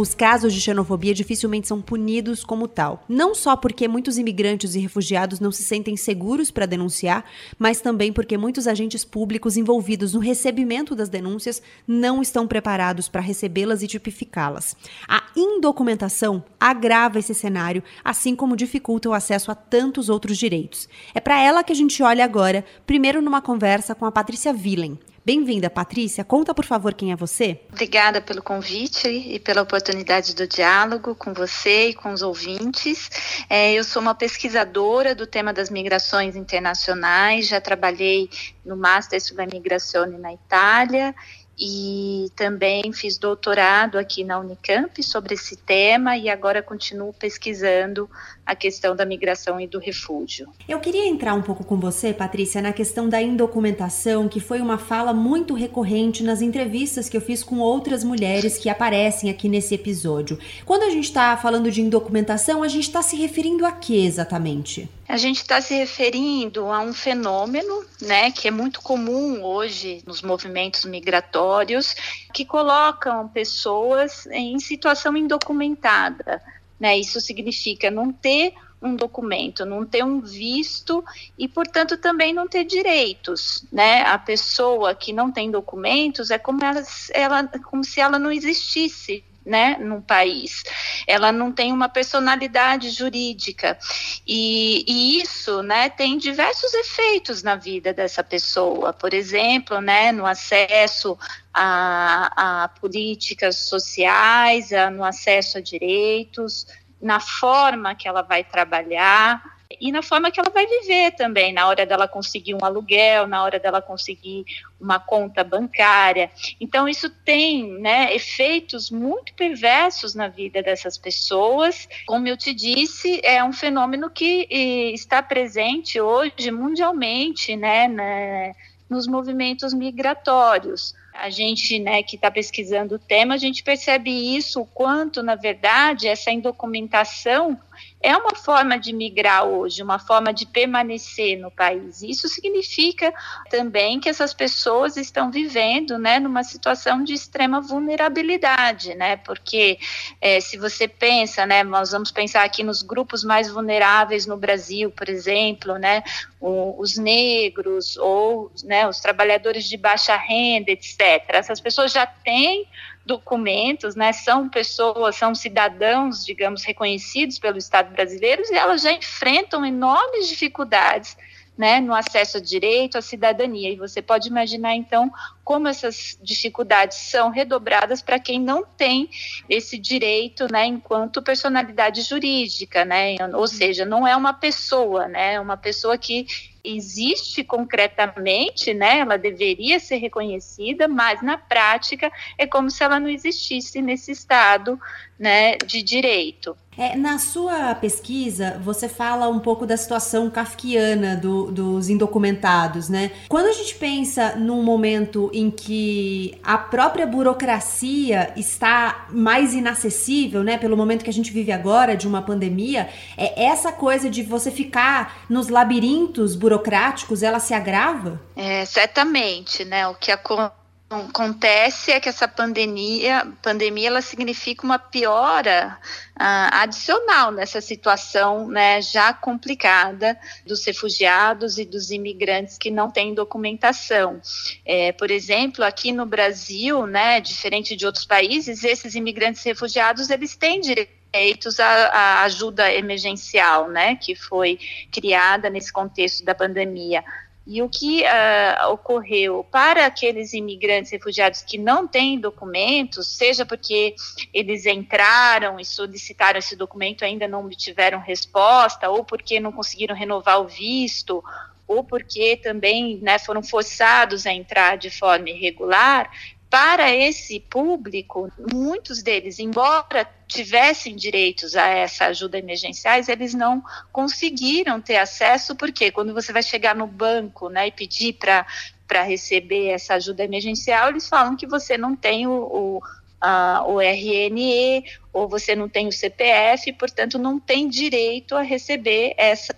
os 0.01 0.14
casos 0.14 0.55
de 0.55 0.60
xenofobia 0.60 1.12
dificilmente 1.12 1.69
são 1.69 1.81
punidos 1.81 2.43
como 2.44 2.66
tal. 2.66 3.05
Não 3.09 3.35
só 3.35 3.56
porque 3.56 3.86
muitos 3.86 4.16
imigrantes 4.16 4.74
e 4.74 4.78
refugiados 4.78 5.39
não 5.39 5.52
se 5.52 5.62
sentem 5.62 5.97
seguros 5.97 6.51
para 6.51 6.64
denunciar, 6.64 7.24
mas 7.59 7.81
também 7.81 8.12
porque 8.12 8.39
muitos 8.39 8.66
agentes 8.66 9.05
públicos 9.05 9.56
envolvidos 9.56 10.14
no 10.14 10.20
recebimento 10.20 10.94
das 10.94 11.09
denúncias 11.09 11.60
não 11.86 12.23
estão 12.23 12.47
preparados 12.47 13.09
para 13.09 13.20
recebê-las 13.20 13.82
e 13.82 13.86
tipificá-las. 13.86 14.74
A 15.06 15.24
indocumentação 15.36 16.43
agrava 16.59 17.19
esse 17.19 17.35
cenário, 17.35 17.82
assim 18.02 18.35
como 18.35 18.56
dificulta 18.56 19.10
o 19.10 19.12
acesso 19.12 19.51
a 19.51 19.55
tantos 19.55 20.09
outros 20.09 20.39
direitos. 20.39 20.89
É 21.14 21.20
para 21.20 21.39
ela 21.39 21.62
que 21.62 21.73
a 21.73 21.77
gente 21.77 22.02
olha 22.02 22.24
agora, 22.24 22.64
primeiro 22.86 23.20
numa 23.20 23.43
conversa 23.43 23.94
com 23.94 24.06
a 24.06 24.12
Patrícia 24.12 24.52
Villen. 24.52 24.98
Bem-vinda, 25.24 25.70
Patrícia. 25.70 26.24
Conta, 26.24 26.53
por 26.53 26.65
favor, 26.65 26.93
quem 26.94 27.12
é 27.12 27.16
você. 27.16 27.61
Obrigada 27.70 28.20
pelo 28.20 28.43
convite 28.43 29.07
e 29.07 29.39
pela 29.39 29.62
oportunidade 29.62 30.35
do 30.35 30.49
diálogo 30.49 31.15
com 31.15 31.32
você 31.32 31.90
e 31.90 31.94
com 31.94 32.12
os 32.12 32.23
ouvintes. 32.23 33.09
É, 33.49 33.73
eu 33.73 33.85
sou 33.85 34.03
uma 34.03 34.16
pesquisadora 34.16 35.15
do 35.15 35.24
tema 35.24 35.53
das 35.53 35.70
migrações 35.70 36.35
internacionais, 36.35 37.47
já 37.47 37.61
trabalhei 37.61 38.28
no 38.65 38.77
Master 38.77 39.23
sulla 39.23 39.47
Migrazione 39.47 40.19
na 40.19 40.32
Itália 40.32 41.15
e 41.57 42.27
também 42.35 42.93
fiz 42.93 43.16
doutorado 43.16 43.99
aqui 43.99 44.24
na 44.24 44.40
Unicamp 44.40 45.01
sobre 45.05 45.35
esse 45.35 45.55
tema 45.57 46.16
e 46.16 46.28
agora 46.28 46.61
continuo 46.62 47.12
pesquisando 47.12 48.11
a 48.44 48.55
questão 48.55 48.94
da 48.94 49.05
migração 49.05 49.60
e 49.60 49.66
do 49.66 49.78
refúgio. 49.78 50.48
Eu 50.69 50.81
queria 50.81 51.06
entrar 51.06 51.35
um 51.35 51.43
pouco 51.43 51.64
com 51.64 51.78
você, 51.78 52.12
Patrícia, 52.12 52.60
na 52.60 52.73
questão 52.73 53.09
da 53.09 53.23
indocumentação, 53.23 54.28
que 54.28 54.40
foi 54.40 54.60
uma 54.60 54.78
fala 54.78 55.12
muito 55.12 55.55
recorrente 55.55 56.23
nas 56.23 56.43
entrevistas 56.43 57.09
que 57.09 57.16
eu 57.16 57.20
fiz 57.20 57.43
com 57.43 57.59
outras 57.59 58.02
mulheres 58.02 58.59
que 58.59 58.69
aparecem 58.69 59.31
aqui 59.31 59.48
nesse 59.48 59.74
episódio. 59.74 60.39
Quando 60.64 60.82
a 60.82 60.90
gente 60.90 61.05
está 61.05 61.36
falando 61.36 61.70
de 61.70 61.81
indocumentação, 61.81 62.62
a 62.62 62.69
gente 62.69 62.85
está 62.85 63.01
se 63.01 63.16
referindo 63.16 63.64
a 63.64 63.73
que 63.73 64.05
exatamente? 64.05 64.89
A 65.09 65.16
gente 65.16 65.39
está 65.39 65.60
se 65.60 65.74
referindo 65.74 66.66
a 66.66 66.81
um 66.81 66.93
fenômeno, 66.93 67.85
né, 68.01 68.31
que 68.31 68.48
é 68.48 68.51
muito 68.51 68.81
comum 68.81 69.44
hoje 69.44 70.02
nos 70.06 70.23
movimentos 70.23 70.85
migratórios, 70.85 71.94
que 72.32 72.44
colocam 72.44 73.28
pessoas 73.28 74.27
em 74.28 74.59
situação 74.59 75.16
indocumentada 75.16 76.40
né? 76.82 76.98
Isso 76.98 77.20
significa 77.20 77.92
não 77.92 78.12
ter 78.12 78.54
um 78.82 78.96
documento, 78.96 79.64
não 79.64 79.86
ter 79.86 80.04
um 80.04 80.20
visto 80.20 81.04
e, 81.38 81.46
portanto, 81.46 81.96
também 81.96 82.34
não 82.34 82.48
ter 82.48 82.64
direitos, 82.64 83.64
né? 83.70 84.02
A 84.02 84.18
pessoa 84.18 84.92
que 84.92 85.12
não 85.12 85.30
tem 85.30 85.48
documentos 85.48 86.32
é 86.32 86.38
como, 86.38 86.64
ela, 86.64 86.82
ela, 87.12 87.46
como 87.70 87.84
se 87.84 88.00
ela 88.00 88.18
não 88.18 88.32
existisse, 88.32 89.22
né, 89.46 89.76
num 89.80 90.00
país. 90.00 90.62
Ela 91.06 91.32
não 91.32 91.52
tem 91.52 91.72
uma 91.72 91.88
personalidade 91.88 92.90
jurídica. 92.90 93.78
E, 94.26 94.84
e, 94.86 95.22
isso, 95.22 95.62
né, 95.62 95.88
tem 95.88 96.18
diversos 96.18 96.72
efeitos 96.74 97.42
na 97.42 97.56
vida 97.56 97.92
dessa 97.92 98.22
pessoa. 98.22 98.92
Por 98.92 99.12
exemplo, 99.12 99.80
né, 99.80 100.12
no 100.12 100.26
acesso 100.26 101.18
a, 101.52 102.64
a 102.64 102.68
políticas 102.68 103.56
sociais, 103.56 104.72
a, 104.72 104.90
no 104.90 105.04
acesso 105.04 105.58
a 105.58 105.60
direitos, 105.60 106.66
na 107.00 107.20
forma 107.20 107.94
que 107.94 108.06
ela 108.06 108.22
vai 108.22 108.44
trabalhar 108.44 109.42
e 109.80 109.90
na 109.90 110.02
forma 110.02 110.30
que 110.30 110.38
ela 110.38 110.50
vai 110.50 110.66
viver 110.66 111.12
também, 111.12 111.52
na 111.52 111.66
hora 111.66 111.86
dela 111.86 112.06
conseguir 112.06 112.54
um 112.54 112.64
aluguel, 112.64 113.26
na 113.26 113.42
hora 113.42 113.58
dela 113.58 113.80
conseguir 113.80 114.44
uma 114.80 114.98
conta 114.98 115.42
bancária. 115.42 116.30
Então, 116.60 116.88
isso 116.88 117.08
tem 117.08 117.80
né, 117.80 118.14
efeitos 118.14 118.90
muito 118.90 119.34
perversos 119.34 120.14
na 120.14 120.28
vida 120.28 120.62
dessas 120.62 120.98
pessoas. 120.98 121.88
Como 122.06 122.26
eu 122.28 122.36
te 122.36 122.52
disse, 122.52 123.20
é 123.24 123.42
um 123.42 123.52
fenômeno 123.52 124.10
que 124.10 124.46
está 124.94 125.22
presente 125.22 126.00
hoje 126.00 126.50
mundialmente, 126.50 127.56
né, 127.56 127.88
né 127.88 128.54
nos 128.88 129.06
movimentos 129.06 129.72
migratórios. 129.72 130.94
A 131.14 131.28
gente, 131.30 131.78
né, 131.78 132.02
que 132.02 132.16
está 132.16 132.30
pesquisando 132.30 132.94
o 132.94 132.98
tema, 132.98 133.34
a 133.34 133.39
gente 133.39 133.62
percebe 133.62 134.10
isso, 134.10 134.60
o 134.60 134.66
quanto, 134.66 135.22
na 135.22 135.34
verdade, 135.34 136.09
essa 136.09 136.30
indocumentação 136.30 137.59
é 138.02 138.16
uma 138.16 138.34
forma 138.34 138.78
de 138.78 138.92
migrar 138.92 139.44
hoje, 139.44 139.82
uma 139.82 139.98
forma 139.98 140.32
de 140.32 140.44
permanecer 140.46 141.38
no 141.38 141.50
país. 141.50 142.02
Isso 142.02 142.28
significa 142.28 143.12
também 143.48 144.00
que 144.00 144.08
essas 144.08 144.34
pessoas 144.34 144.96
estão 144.96 145.30
vivendo, 145.30 145.96
né, 145.98 146.18
numa 146.18 146.42
situação 146.42 147.04
de 147.04 147.14
extrema 147.14 147.60
vulnerabilidade, 147.60 148.94
né, 148.94 149.16
porque 149.18 149.78
é, 150.20 150.40
se 150.40 150.56
você 150.56 150.88
pensa, 150.88 151.46
né, 151.46 151.62
nós 151.62 151.92
vamos 151.92 152.10
pensar 152.10 152.44
aqui 152.44 152.62
nos 152.62 152.82
grupos 152.82 153.22
mais 153.22 153.48
vulneráveis 153.50 154.26
no 154.26 154.36
Brasil, 154.36 154.90
por 154.90 155.08
exemplo, 155.08 155.78
né, 155.78 156.02
o, 156.40 156.80
os 156.80 156.96
negros 156.96 157.96
ou, 157.96 158.50
né, 158.64 158.88
os 158.88 159.00
trabalhadores 159.00 159.64
de 159.64 159.76
baixa 159.76 160.16
renda, 160.16 160.70
etc. 160.70 161.24
Essas 161.28 161.60
pessoas 161.60 161.92
já 161.92 162.04
têm 162.04 162.66
documentos, 163.04 163.94
né, 163.94 164.12
são 164.12 164.48
pessoas, 164.48 165.16
são 165.16 165.34
cidadãos, 165.34 166.24
digamos, 166.24 166.64
reconhecidos 166.64 167.38
pelo 167.38 167.58
Estado 167.58 167.92
brasileiro 167.92 168.42
e 168.50 168.54
elas 168.54 168.82
já 168.82 168.92
enfrentam 168.92 169.64
enormes 169.64 170.28
dificuldades 170.28 171.16
né, 171.56 171.80
no 171.80 171.94
acesso 171.94 172.38
a 172.38 172.40
direito, 172.40 172.96
à 172.96 173.02
cidadania. 173.02 173.70
E 173.70 173.76
você 173.76 174.00
pode 174.00 174.28
imaginar, 174.28 174.74
então, 174.74 175.10
como 175.44 175.68
essas 175.68 176.18
dificuldades 176.22 176.96
são 176.96 177.30
redobradas 177.30 178.00
para 178.00 178.18
quem 178.18 178.40
não 178.40 178.64
tem 178.64 179.10
esse 179.48 179.78
direito, 179.78 180.50
né, 180.50 180.66
enquanto 180.66 181.22
personalidade 181.22 182.02
jurídica, 182.02 182.84
né, 182.84 183.16
ou 183.34 183.46
seja, 183.46 183.84
não 183.84 184.06
é 184.06 184.16
uma 184.16 184.32
pessoa, 184.32 185.06
né, 185.08 185.34
é 185.34 185.40
uma 185.40 185.56
pessoa 185.56 185.98
que 185.98 186.26
existe 186.64 187.43
concretamente, 187.43 188.72
né, 188.72 188.98
ela 188.98 189.18
deveria 189.18 189.80
ser 189.80 189.97
reconhecida, 189.97 190.86
mas 190.86 191.20
na 191.22 191.36
prática 191.36 192.10
é 192.39 192.47
como 192.47 192.70
se 192.70 192.84
ela 192.84 193.01
não 193.01 193.09
existisse 193.09 193.82
nesse 193.82 194.12
estado, 194.12 194.78
né, 195.23 195.57
de 195.65 195.85
direito. 195.85 196.57
É, 196.77 196.97
na 196.97 197.19
sua 197.19 197.77
pesquisa, 197.77 198.59
você 198.61 198.89
fala 198.89 199.28
um 199.28 199.39
pouco 199.39 199.65
da 199.65 199.77
situação 199.77 200.28
kafkiana 200.28 201.15
do, 201.15 201.53
dos 201.53 201.89
indocumentados, 201.89 202.89
né? 202.89 203.12
Quando 203.28 203.47
a 203.47 203.53
gente 203.53 203.77
pensa 203.77 204.35
num 204.35 204.65
momento 204.65 205.31
em 205.32 205.49
que 205.49 206.36
a 206.43 206.59
própria 206.59 207.07
burocracia 207.07 208.32
está 208.36 209.07
mais 209.11 209.55
inacessível, 209.55 210.43
né? 210.43 210.59
Pelo 210.59 210.77
momento 210.77 211.05
que 211.05 211.11
a 211.11 211.12
gente 211.12 211.31
vive 211.31 211.53
agora, 211.53 211.94
de 211.94 212.09
uma 212.09 212.23
pandemia, 212.23 212.89
é 213.16 213.44
essa 213.44 213.70
coisa 213.70 214.11
de 214.11 214.24
você 214.24 214.51
ficar 214.51 215.24
nos 215.28 215.49
labirintos 215.49 216.35
burocráticos, 216.35 217.23
ela 217.23 217.39
se 217.39 217.55
agrava? 217.55 218.20
É, 218.35 218.65
certamente, 218.65 219.65
né? 219.65 219.86
O 219.86 219.94
que 219.94 220.11
acontece 220.11 220.61
acontece 220.97 221.90
é 221.90 222.01
que 222.01 222.09
essa 222.09 222.28
pandemia, 222.28 223.27
pandemia 223.40 223.89
ela 223.89 224.02
significa 224.02 224.64
uma 224.64 224.78
piora 224.78 225.78
uh, 226.16 226.48
adicional 226.52 227.31
nessa 227.31 227.60
situação 227.60 228.48
né, 228.48 228.81
já 228.81 229.12
complicada 229.12 230.19
dos 230.47 230.64
refugiados 230.64 231.59
e 231.59 231.64
dos 231.64 231.90
imigrantes 231.90 232.59
que 232.59 232.70
não 232.70 232.90
têm 232.90 233.14
documentação. 233.14 234.20
É, 234.64 234.93
por 234.93 235.10
exemplo, 235.10 235.64
aqui 235.64 235.93
no 235.93 236.06
Brasil, 236.06 236.86
né, 236.86 237.20
diferente 237.20 237.74
de 237.77 237.86
outros 237.86 238.05
países, 238.05 238.64
esses 238.64 238.94
imigrantes 238.94 239.43
refugiados 239.43 240.10
eles 240.10 240.36
têm 240.36 240.60
direitos 240.60 241.60
à, 241.60 242.23
ajuda 242.23 242.73
emergencial, 242.73 243.69
né, 243.69 243.97
que 243.97 244.14
foi 244.14 244.59
criada 244.90 245.51
nesse 245.51 245.73
contexto 245.73 246.24
da 246.24 246.35
pandemia. 246.35 247.05
E 247.44 247.60
o 247.60 247.69
que 247.69 248.02
uh, 248.02 248.70
ocorreu 248.70 249.44
para 249.51 249.85
aqueles 249.85 250.32
imigrantes 250.32 250.93
refugiados 250.93 251.43
que 251.43 251.59
não 251.59 251.89
têm 251.89 252.20
documentos, 252.20 253.09
seja 253.09 253.44
porque 253.44 253.97
eles 254.32 254.64
entraram 254.64 255.59
e 255.59 255.64
solicitaram 255.64 256.39
esse 256.39 256.55
documento 256.55 257.05
ainda 257.05 257.27
não 257.27 257.44
obtiveram 257.44 257.98
resposta, 257.98 258.89
ou 258.89 259.05
porque 259.05 259.40
não 259.40 259.51
conseguiram 259.51 259.94
renovar 259.94 260.40
o 260.40 260.47
visto, 260.47 261.23
ou 261.66 261.82
porque 261.82 262.36
também 262.36 262.98
né, 263.02 263.19
foram 263.19 263.43
forçados 263.43 264.27
a 264.27 264.32
entrar 264.32 264.77
de 264.77 264.90
forma 264.90 265.31
irregular, 265.31 266.10
para 266.52 266.94
esse 266.94 267.40
público, 267.40 268.30
muitos 268.52 269.02
deles, 269.02 269.38
embora 269.38 270.06
tivessem 270.28 270.94
direitos 270.94 271.56
a 271.56 271.66
essa 271.66 272.04
ajuda 272.08 272.36
emergenciais, 272.36 273.08
eles 273.08 273.32
não 273.32 273.64
conseguiram 273.90 274.78
ter 274.78 274.98
acesso, 274.98 275.56
porque 275.56 275.90
quando 275.90 276.12
você 276.12 276.30
vai 276.30 276.42
chegar 276.42 276.76
no 276.76 276.86
banco 276.86 277.48
né, 277.48 277.68
e 277.68 277.72
pedir 277.72 278.18
para 278.18 279.02
receber 279.02 279.68
essa 279.68 279.94
ajuda 279.94 280.24
emergencial, 280.24 280.90
eles 280.90 281.08
falam 281.08 281.36
que 281.36 281.46
você 281.46 281.78
não 281.78 281.96
tem 281.96 282.26
o, 282.26 282.32
o, 282.32 282.82
a, 283.18 283.64
o 283.66 283.80
RNE 283.80 284.84
ou 285.12 285.28
você 285.28 285.55
não 285.55 285.68
tem 285.68 285.86
o 285.86 285.93
CPF, 285.93 286.72
portanto 286.72 287.18
não 287.18 287.39
tem 287.39 287.68
direito 287.68 288.34
a 288.34 288.43
receber 288.43 289.14
essa, 289.16 289.55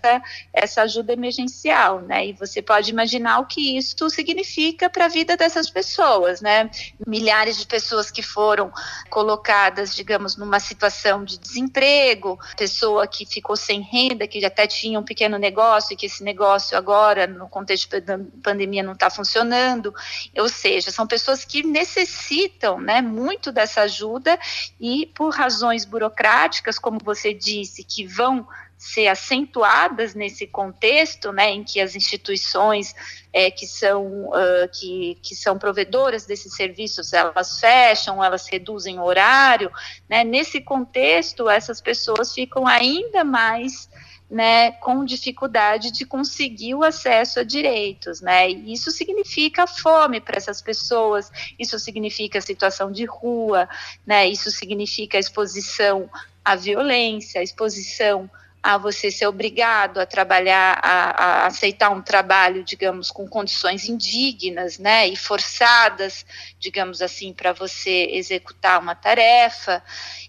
essa 0.53 0.81
ajuda 0.81 1.13
emergencial, 1.13 2.01
né? 2.01 2.27
E 2.27 2.33
você 2.33 2.61
pode 2.61 2.91
imaginar 2.91 3.39
o 3.39 3.45
que 3.45 3.77
isso 3.77 4.09
significa 4.09 4.89
para 4.89 5.05
a 5.05 5.07
vida 5.07 5.37
dessas 5.37 5.69
pessoas, 5.69 6.41
né? 6.41 6.69
Milhares 7.07 7.57
de 7.57 7.65
pessoas 7.65 8.11
que 8.11 8.21
foram 8.21 8.71
colocadas, 9.09 9.95
digamos, 9.95 10.35
numa 10.35 10.59
situação 10.59 11.23
de 11.23 11.39
desemprego, 11.39 12.37
pessoa 12.57 13.07
que 13.07 13.25
ficou 13.25 13.55
sem 13.55 13.81
renda, 13.81 14.27
que 14.27 14.43
até 14.43 14.67
tinha 14.67 14.99
um 14.99 15.03
pequeno 15.03 15.37
negócio 15.37 15.93
e 15.93 15.95
que 15.95 16.07
esse 16.07 16.23
negócio 16.23 16.77
agora, 16.77 17.27
no 17.27 17.47
contexto 17.47 17.99
da 18.01 18.19
pandemia, 18.43 18.83
não 18.83 18.93
está 18.93 19.09
funcionando, 19.09 19.93
ou 20.37 20.49
seja, 20.49 20.91
são 20.91 21.07
pessoas 21.07 21.45
que 21.45 21.63
necessitam, 21.63 22.79
né, 22.79 23.01
muito 23.01 23.51
dessa 23.51 23.81
ajuda 23.81 24.37
e 24.79 25.05
por 25.15 25.33
razões 25.45 25.85
burocráticas, 25.85 26.79
como 26.79 26.97
você 27.03 27.31
disse, 27.31 27.83
que 27.83 28.05
vão 28.05 28.47
ser 28.77 29.07
acentuadas 29.07 30.15
nesse 30.15 30.47
contexto, 30.47 31.31
né, 31.31 31.51
em 31.51 31.63
que 31.63 31.79
as 31.79 31.95
instituições 31.95 32.93
é, 33.31 33.49
que 33.49 33.65
são 33.65 34.05
uh, 34.29 34.67
que, 34.73 35.17
que 35.21 35.33
são 35.35 35.57
provedoras 35.57 36.25
desses 36.25 36.53
serviços 36.55 37.13
elas 37.13 37.59
fecham, 37.59 38.23
elas 38.23 38.47
reduzem 38.47 38.99
o 38.99 39.03
horário, 39.03 39.71
né, 40.09 40.23
nesse 40.23 40.59
contexto 40.59 41.49
essas 41.49 41.79
pessoas 41.79 42.33
ficam 42.33 42.67
ainda 42.67 43.23
mais 43.23 43.87
né, 44.29 44.71
com 44.71 45.05
dificuldade 45.05 45.91
de 45.91 46.05
conseguir 46.05 46.73
o 46.73 46.83
acesso 46.83 47.39
a 47.39 47.43
direitos, 47.43 48.21
né? 48.21 48.49
E 48.49 48.73
isso 48.73 48.91
significa 48.91 49.67
fome 49.67 50.19
para 50.19 50.37
essas 50.37 50.61
pessoas, 50.61 51.31
isso 51.59 51.77
significa 51.77 52.41
situação 52.41 52.91
de 52.91 53.05
rua, 53.05 53.69
né? 54.05 54.27
Isso 54.27 54.49
significa 54.49 55.19
exposição 55.19 56.09
à 56.43 56.55
violência, 56.55 57.43
exposição 57.43 58.29
a 58.65 58.79
você 58.79 59.11
ser 59.11 59.27
obrigado 59.27 59.99
a 59.99 60.07
trabalhar, 60.07 60.79
a, 60.81 61.09
a, 61.11 61.45
aceitar 61.45 61.91
um 61.91 62.01
trabalho, 62.01 62.63
digamos, 62.63 63.11
com 63.11 63.27
condições 63.27 63.87
indignas, 63.87 64.79
né, 64.79 65.07
e 65.07 65.15
forçadas, 65.15 66.25
digamos 66.57 66.99
assim, 66.99 67.31
para 67.31 67.53
você 67.53 68.07
executar 68.09 68.81
uma 68.81 68.95
tarefa. 68.95 69.83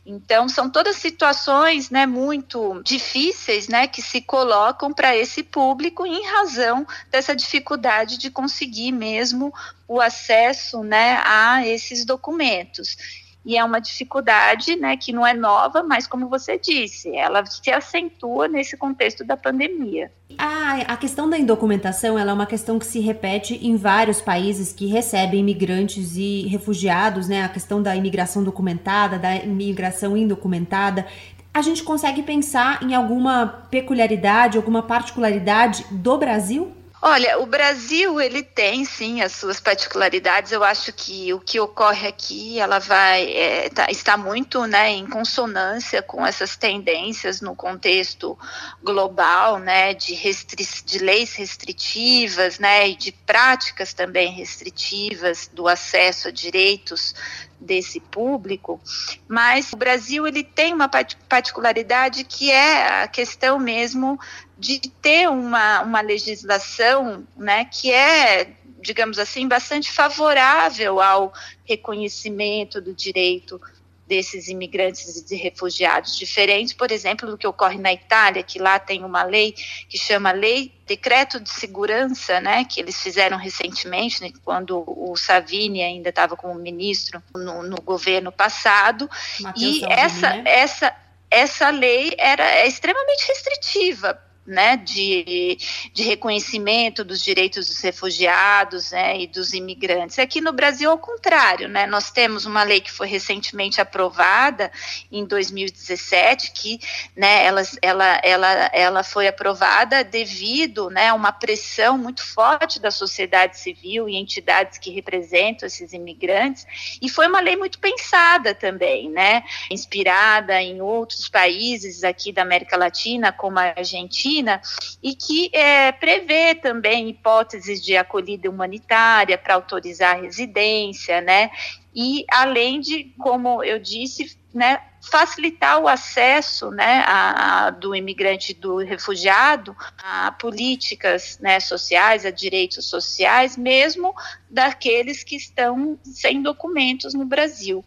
Então, 0.04 0.50
são 0.50 0.68
todas 0.68 0.96
situações, 0.96 1.88
né, 1.88 2.04
muito 2.04 2.82
difíceis, 2.84 3.68
né, 3.68 3.86
que 3.86 4.02
se 4.02 4.20
colocam 4.20 4.92
para 4.92 5.16
esse 5.16 5.42
público 5.42 6.04
em 6.04 6.22
razão 6.26 6.86
dessa 7.10 7.34
dificuldade 7.34 8.18
de 8.18 8.30
conseguir 8.30 8.92
mesmo 8.92 9.50
o 9.88 9.98
acesso, 9.98 10.84
né, 10.84 11.22
a 11.24 11.66
esses 11.66 12.04
documentos 12.04 12.98
e 13.46 13.56
é 13.56 13.64
uma 13.64 13.80
dificuldade, 13.80 14.74
né, 14.74 14.96
que 14.96 15.12
não 15.12 15.24
é 15.24 15.32
nova, 15.32 15.84
mas 15.84 16.04
como 16.04 16.28
você 16.28 16.58
disse, 16.58 17.14
ela 17.16 17.46
se 17.46 17.70
acentua 17.70 18.48
nesse 18.48 18.76
contexto 18.76 19.24
da 19.24 19.36
pandemia. 19.36 20.10
A, 20.36 20.92
a 20.92 20.96
questão 20.96 21.30
da 21.30 21.38
indocumentação 21.38 22.18
ela 22.18 22.32
é 22.32 22.34
uma 22.34 22.44
questão 22.44 22.76
que 22.76 22.84
se 22.84 22.98
repete 22.98 23.64
em 23.64 23.76
vários 23.76 24.20
países 24.20 24.72
que 24.72 24.86
recebem 24.86 25.38
imigrantes 25.38 26.16
e 26.16 26.48
refugiados, 26.48 27.28
né? 27.28 27.44
A 27.44 27.48
questão 27.48 27.80
da 27.80 27.94
imigração 27.94 28.42
documentada, 28.42 29.16
da 29.16 29.36
imigração 29.36 30.16
indocumentada. 30.16 31.06
A 31.54 31.62
gente 31.62 31.84
consegue 31.84 32.24
pensar 32.24 32.82
em 32.82 32.94
alguma 32.94 33.46
peculiaridade, 33.70 34.56
alguma 34.56 34.82
particularidade 34.82 35.86
do 35.92 36.18
Brasil? 36.18 36.72
Olha, 37.08 37.38
o 37.38 37.46
Brasil 37.46 38.20
ele 38.20 38.42
tem 38.42 38.84
sim 38.84 39.22
as 39.22 39.30
suas 39.30 39.60
particularidades. 39.60 40.50
Eu 40.50 40.64
acho 40.64 40.92
que 40.92 41.32
o 41.32 41.38
que 41.38 41.60
ocorre 41.60 42.08
aqui 42.08 42.58
ela 42.58 42.80
vai 42.80 43.32
é, 43.32 43.68
tá, 43.68 43.86
está 43.88 44.16
muito 44.16 44.66
né, 44.66 44.90
em 44.90 45.06
consonância 45.06 46.02
com 46.02 46.26
essas 46.26 46.56
tendências 46.56 47.40
no 47.40 47.54
contexto 47.54 48.36
global, 48.82 49.60
né, 49.60 49.94
de, 49.94 50.14
restri 50.14 50.66
de 50.84 50.98
leis 50.98 51.36
restritivas, 51.36 52.58
né, 52.58 52.88
e 52.88 52.96
de 52.96 53.12
práticas 53.12 53.94
também 53.94 54.32
restritivas 54.32 55.48
do 55.54 55.68
acesso 55.68 56.26
a 56.26 56.32
direitos 56.32 57.14
desse 57.60 58.00
público, 58.00 58.80
mas 59.26 59.72
o 59.72 59.76
Brasil 59.76 60.26
ele 60.26 60.44
tem 60.44 60.74
uma 60.74 60.88
particularidade 60.88 62.24
que 62.24 62.50
é 62.50 63.02
a 63.02 63.08
questão 63.08 63.58
mesmo 63.58 64.18
de 64.58 64.78
ter 64.80 65.28
uma, 65.28 65.82
uma 65.82 66.00
legislação 66.00 67.26
né, 67.36 67.64
que 67.66 67.92
é, 67.92 68.52
digamos 68.80 69.18
assim, 69.18 69.46
bastante 69.46 69.90
favorável 69.90 71.00
ao 71.00 71.32
reconhecimento 71.64 72.80
do 72.80 72.94
direito 72.94 73.60
desses 74.06 74.46
imigrantes 74.46 75.16
e 75.16 75.26
de 75.26 75.34
refugiados, 75.34 76.16
diferente, 76.16 76.76
por 76.76 76.92
exemplo, 76.92 77.28
do 77.28 77.36
que 77.36 77.46
ocorre 77.46 77.76
na 77.76 77.92
Itália, 77.92 78.42
que 78.42 78.56
lá 78.56 78.78
tem 78.78 79.04
uma 79.04 79.24
lei 79.24 79.52
que 79.88 79.98
chama 79.98 80.30
Lei 80.30 80.72
Decreto 80.86 81.40
de 81.40 81.50
Segurança, 81.50 82.40
né, 82.40 82.64
que 82.64 82.80
eles 82.80 83.02
fizeram 83.02 83.36
recentemente, 83.36 84.22
né, 84.22 84.30
quando 84.44 84.84
o 84.86 85.16
Savini 85.16 85.82
ainda 85.82 86.10
estava 86.10 86.36
como 86.36 86.54
ministro 86.54 87.20
no, 87.34 87.64
no 87.64 87.82
governo 87.82 88.30
passado, 88.30 89.10
Mateus 89.40 89.76
e 89.76 89.80
Salvini, 89.80 90.00
essa, 90.00 90.30
né? 90.30 90.42
essa, 90.46 90.96
essa 91.28 91.70
lei 91.70 92.14
era 92.16 92.44
é 92.44 92.68
extremamente 92.68 93.26
restritiva 93.26 94.25
né, 94.46 94.76
de, 94.76 95.58
de 95.92 96.02
reconhecimento 96.02 97.04
dos 97.04 97.22
direitos 97.22 97.66
dos 97.66 97.80
refugiados 97.80 98.92
né, 98.92 99.20
e 99.20 99.26
dos 99.26 99.52
imigrantes. 99.52 100.18
Aqui 100.18 100.40
no 100.40 100.52
Brasil, 100.52 100.90
ao 100.90 100.98
contrário, 100.98 101.68
né, 101.68 101.86
nós 101.86 102.10
temos 102.10 102.46
uma 102.46 102.62
lei 102.62 102.80
que 102.80 102.92
foi 102.92 103.08
recentemente 103.08 103.80
aprovada 103.80 104.70
em 105.10 105.24
2017, 105.24 106.52
que 106.52 106.78
né, 107.16 107.44
ela, 107.44 107.62
ela, 107.82 108.20
ela, 108.22 108.70
ela 108.72 109.02
foi 109.02 109.26
aprovada 109.26 110.04
devido 110.04 110.90
né, 110.90 111.08
a 111.08 111.14
uma 111.14 111.32
pressão 111.32 111.98
muito 111.98 112.24
forte 112.24 112.80
da 112.80 112.90
sociedade 112.90 113.58
civil 113.58 114.08
e 114.08 114.16
entidades 114.16 114.78
que 114.78 114.90
representam 114.90 115.66
esses 115.66 115.92
imigrantes, 115.92 116.66
e 117.00 117.08
foi 117.08 117.26
uma 117.26 117.40
lei 117.40 117.56
muito 117.56 117.78
pensada 117.78 118.54
também, 118.54 119.10
né, 119.10 119.42
inspirada 119.70 120.60
em 120.60 120.80
outros 120.80 121.28
países 121.28 122.04
aqui 122.04 122.32
da 122.32 122.42
América 122.42 122.76
Latina, 122.76 123.32
como 123.32 123.58
a 123.58 123.74
Argentina, 123.76 124.35
Argentina 124.36 124.60
e 125.02 125.14
que 125.14 125.50
é, 125.52 125.92
prevê 125.92 126.54
também 126.54 127.08
hipóteses 127.08 127.82
de 127.82 127.96
acolhida 127.96 128.50
humanitária 128.50 129.38
para 129.38 129.54
autorizar 129.54 130.16
a 130.16 130.20
residência, 130.20 131.20
né? 131.20 131.50
E 131.94 132.24
além 132.30 132.80
de, 132.80 133.04
como 133.18 133.62
eu 133.64 133.78
disse, 133.78 134.38
né, 134.56 134.80
facilitar 135.10 135.78
o 135.78 135.86
acesso 135.86 136.70
né, 136.70 137.04
a, 137.06 137.66
a, 137.66 137.70
do 137.70 137.94
imigrante 137.94 138.54
do 138.54 138.78
refugiado 138.78 139.76
a 140.02 140.32
políticas 140.32 141.38
né, 141.40 141.60
sociais, 141.60 142.24
a 142.24 142.30
direitos 142.30 142.88
sociais, 142.88 143.54
mesmo 143.54 144.14
daqueles 144.48 145.22
que 145.22 145.36
estão 145.36 145.98
sem 146.02 146.42
documentos 146.42 147.12
no 147.12 147.26
Brasil. 147.26 147.84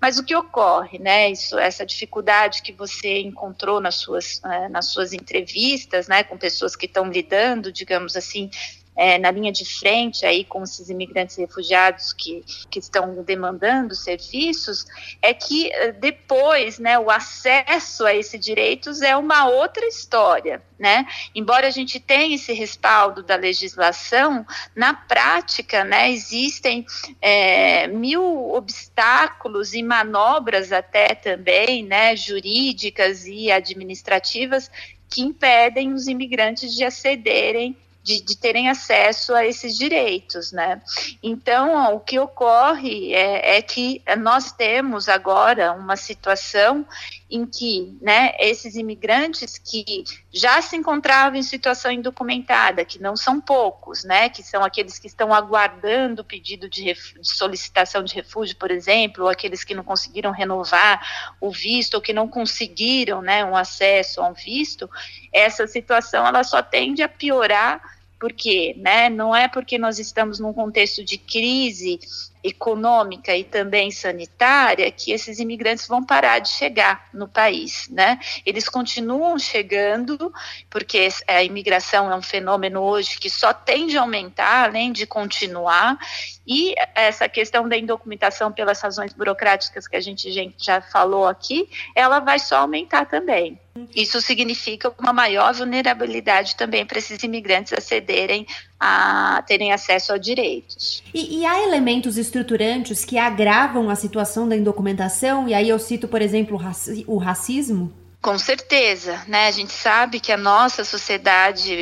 Mas 0.00 0.16
o 0.16 0.24
que 0.24 0.34
ocorre, 0.34 1.00
né, 1.00 1.28
isso, 1.28 1.58
essa 1.58 1.84
dificuldade 1.84 2.62
que 2.62 2.72
você 2.72 3.18
encontrou 3.18 3.80
nas 3.80 3.96
suas, 3.96 4.40
é, 4.44 4.68
nas 4.68 4.86
suas 4.86 5.12
entrevistas, 5.12 6.06
né, 6.06 6.22
com 6.22 6.38
pessoas 6.38 6.76
que 6.76 6.86
estão 6.86 7.10
lidando, 7.10 7.72
digamos 7.72 8.16
assim, 8.16 8.48
é, 8.94 9.18
na 9.18 9.30
linha 9.30 9.50
de 9.50 9.64
frente 9.64 10.26
aí 10.26 10.44
com 10.44 10.62
esses 10.62 10.90
imigrantes 10.90 11.36
refugiados 11.36 12.12
que, 12.12 12.44
que 12.70 12.78
estão 12.78 13.22
demandando 13.22 13.94
serviços, 13.94 14.86
é 15.20 15.32
que 15.32 15.72
eh, 15.72 15.92
depois, 15.92 16.78
né, 16.78 16.98
o 16.98 17.10
acesso 17.10 18.04
a 18.04 18.14
esses 18.14 18.38
direitos 18.38 19.00
é 19.00 19.16
uma 19.16 19.48
outra 19.48 19.86
história, 19.86 20.62
né? 20.78 21.06
Embora 21.34 21.68
a 21.68 21.70
gente 21.70 21.98
tenha 21.98 22.34
esse 22.34 22.52
respaldo 22.52 23.22
da 23.22 23.36
legislação, 23.36 24.44
na 24.74 24.92
prática, 24.92 25.84
né, 25.84 26.10
existem 26.10 26.84
é, 27.20 27.86
mil 27.86 28.52
obstáculos 28.52 29.72
e 29.72 29.82
manobras 29.82 30.70
até 30.70 31.14
também, 31.14 31.82
né, 31.82 32.14
jurídicas 32.14 33.26
e 33.26 33.50
administrativas 33.50 34.70
que 35.08 35.22
impedem 35.22 35.92
os 35.92 36.08
imigrantes 36.08 36.74
de 36.74 36.84
acederem 36.84 37.76
de, 38.02 38.20
de, 38.20 38.36
terem 38.36 38.68
acesso 38.68 39.34
a 39.34 39.46
esses 39.46 39.76
direitos, 39.76 40.52
né? 40.52 40.82
Então, 41.22 41.94
o 41.94 42.00
que 42.00 42.18
ocorre 42.18 43.14
é, 43.14 43.58
é, 43.58 43.62
que 43.62 44.02
nós 44.18 44.52
temos 44.52 45.08
agora 45.08 45.72
uma 45.72 45.96
situação 45.96 46.84
em 47.32 47.46
que, 47.46 47.96
né, 48.02 48.34
esses 48.38 48.74
imigrantes 48.74 49.56
que 49.56 50.04
já 50.30 50.60
se 50.60 50.76
encontravam 50.76 51.38
em 51.38 51.42
situação 51.42 51.90
indocumentada, 51.90 52.84
que 52.84 53.00
não 53.00 53.16
são 53.16 53.40
poucos, 53.40 54.04
né, 54.04 54.28
que 54.28 54.42
são 54.42 54.62
aqueles 54.62 54.98
que 54.98 55.06
estão 55.06 55.32
aguardando 55.32 56.20
o 56.20 56.24
pedido 56.24 56.68
de, 56.68 56.92
de 56.92 56.96
solicitação 57.22 58.04
de 58.04 58.14
refúgio, 58.14 58.54
por 58.56 58.70
exemplo, 58.70 59.24
ou 59.24 59.30
aqueles 59.30 59.64
que 59.64 59.74
não 59.74 59.82
conseguiram 59.82 60.30
renovar 60.30 61.34
o 61.40 61.50
visto, 61.50 61.94
ou 61.94 62.02
que 62.02 62.12
não 62.12 62.28
conseguiram, 62.28 63.22
né, 63.22 63.42
um 63.42 63.56
acesso 63.56 64.20
a 64.20 64.28
um 64.28 64.34
visto, 64.34 64.90
essa 65.32 65.66
situação 65.66 66.26
ela 66.26 66.44
só 66.44 66.62
tende 66.62 67.02
a 67.02 67.08
piorar 67.08 67.80
porque, 68.20 68.74
né, 68.76 69.08
não 69.08 69.34
é 69.34 69.48
porque 69.48 69.78
nós 69.78 69.98
estamos 69.98 70.38
num 70.38 70.52
contexto 70.52 71.02
de 71.02 71.16
crise 71.16 71.98
econômica 72.42 73.36
e 73.36 73.44
também 73.44 73.90
sanitária 73.90 74.90
que 74.90 75.12
esses 75.12 75.38
imigrantes 75.38 75.86
vão 75.86 76.04
parar 76.04 76.40
de 76.40 76.48
chegar 76.48 77.08
no 77.12 77.28
país, 77.28 77.88
né? 77.88 78.18
Eles 78.44 78.68
continuam 78.68 79.38
chegando 79.38 80.32
porque 80.68 81.08
a 81.28 81.42
imigração 81.42 82.10
é 82.10 82.16
um 82.16 82.22
fenômeno 82.22 82.80
hoje 82.80 83.18
que 83.18 83.30
só 83.30 83.52
tende 83.52 83.96
a 83.96 84.00
aumentar, 84.00 84.68
além 84.68 84.92
de 84.92 85.06
continuar, 85.06 85.98
e 86.46 86.74
essa 86.94 87.28
questão 87.28 87.68
da 87.68 87.76
indocumentação 87.76 88.50
pelas 88.50 88.80
razões 88.80 89.12
burocráticas 89.12 89.86
que 89.86 89.96
a 89.96 90.00
gente 90.00 90.52
já 90.58 90.80
falou 90.80 91.26
aqui, 91.26 91.68
ela 91.94 92.18
vai 92.18 92.38
só 92.38 92.56
aumentar 92.56 93.06
também. 93.06 93.58
Isso 93.94 94.20
significa 94.20 94.92
uma 94.98 95.14
maior 95.14 95.54
vulnerabilidade 95.54 96.56
também 96.56 96.84
para 96.84 96.98
esses 96.98 97.22
imigrantes 97.22 97.72
acederem 97.72 98.46
a 98.78 99.42
terem 99.46 99.72
acesso 99.72 100.12
a 100.12 100.18
direitos. 100.18 101.02
E, 101.14 101.38
e, 101.38 101.46
há 101.46 101.62
elementos 101.62 102.18
estruturantes 102.32 103.04
que 103.04 103.18
agravam 103.18 103.90
a 103.90 103.94
situação 103.94 104.48
da 104.48 104.56
indocumentação? 104.56 105.46
E 105.46 105.52
aí 105.52 105.68
eu 105.68 105.78
cito, 105.78 106.08
por 106.08 106.22
exemplo, 106.22 106.58
o 107.06 107.18
racismo? 107.18 107.92
Com 108.22 108.38
certeza, 108.38 109.20
né? 109.26 109.48
A 109.48 109.50
gente 109.50 109.72
sabe 109.72 110.18
que 110.18 110.32
a 110.32 110.36
nossa 110.36 110.84
sociedade 110.84 111.76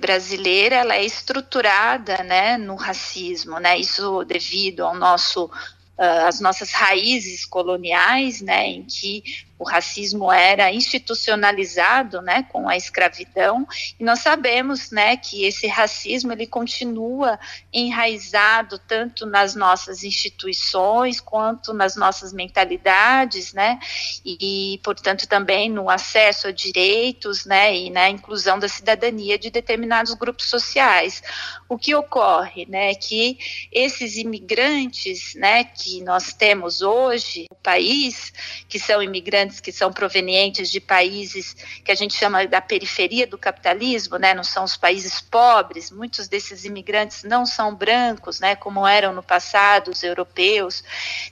brasileira 0.00 0.76
ela 0.76 0.96
é 0.96 1.04
estruturada, 1.04 2.24
né, 2.24 2.56
no 2.56 2.74
racismo, 2.74 3.60
né? 3.60 3.78
Isso 3.78 4.24
devido 4.24 4.80
ao 4.84 4.94
nosso 4.94 5.44
uh, 5.44 6.26
as 6.26 6.40
nossas 6.40 6.72
raízes 6.72 7.44
coloniais, 7.44 8.40
né, 8.40 8.68
em 8.68 8.82
que 8.82 9.22
o 9.62 9.64
racismo 9.64 10.30
era 10.32 10.72
institucionalizado, 10.72 12.20
né, 12.20 12.44
com 12.50 12.68
a 12.68 12.76
escravidão, 12.76 13.66
e 13.98 14.02
nós 14.02 14.18
sabemos, 14.18 14.90
né, 14.90 15.16
que 15.16 15.44
esse 15.44 15.68
racismo 15.68 16.32
ele 16.32 16.48
continua 16.48 17.38
enraizado 17.72 18.76
tanto 18.76 19.24
nas 19.24 19.54
nossas 19.54 20.02
instituições 20.02 21.20
quanto 21.20 21.72
nas 21.72 21.94
nossas 21.94 22.32
mentalidades, 22.32 23.52
né, 23.52 23.78
e, 24.24 24.74
e 24.74 24.78
portanto 24.78 25.28
também 25.28 25.70
no 25.70 25.88
acesso 25.88 26.48
a 26.48 26.50
direitos, 26.50 27.46
né, 27.46 27.76
e 27.76 27.88
na 27.88 28.10
inclusão 28.10 28.58
da 28.58 28.68
cidadania 28.68 29.38
de 29.38 29.48
determinados 29.48 30.14
grupos 30.14 30.50
sociais. 30.50 31.22
O 31.68 31.78
que 31.78 31.94
ocorre, 31.94 32.66
né, 32.66 32.90
é 32.90 32.94
que 32.96 33.38
esses 33.70 34.16
imigrantes, 34.16 35.34
né, 35.36 35.62
que 35.62 36.02
nós 36.02 36.32
temos 36.32 36.82
hoje 36.82 37.46
no 37.48 37.56
país, 37.58 38.32
que 38.68 38.80
são 38.80 39.00
imigrantes 39.00 39.51
imigrantes 39.52 39.60
que 39.60 39.72
são 39.72 39.92
provenientes 39.92 40.70
de 40.70 40.80
países 40.80 41.54
que 41.84 41.92
a 41.92 41.94
gente 41.94 42.14
chama 42.14 42.46
da 42.46 42.60
periferia 42.60 43.26
do 43.26 43.36
capitalismo, 43.36 44.16
né, 44.16 44.34
não 44.34 44.44
são 44.44 44.64
os 44.64 44.76
países 44.76 45.20
pobres, 45.20 45.90
muitos 45.90 46.28
desses 46.28 46.64
imigrantes 46.64 47.24
não 47.24 47.44
são 47.44 47.74
brancos, 47.74 48.40
né, 48.40 48.56
como 48.56 48.86
eram 48.86 49.12
no 49.12 49.22
passado 49.22 49.90
os 49.90 50.02
europeus, 50.02 50.82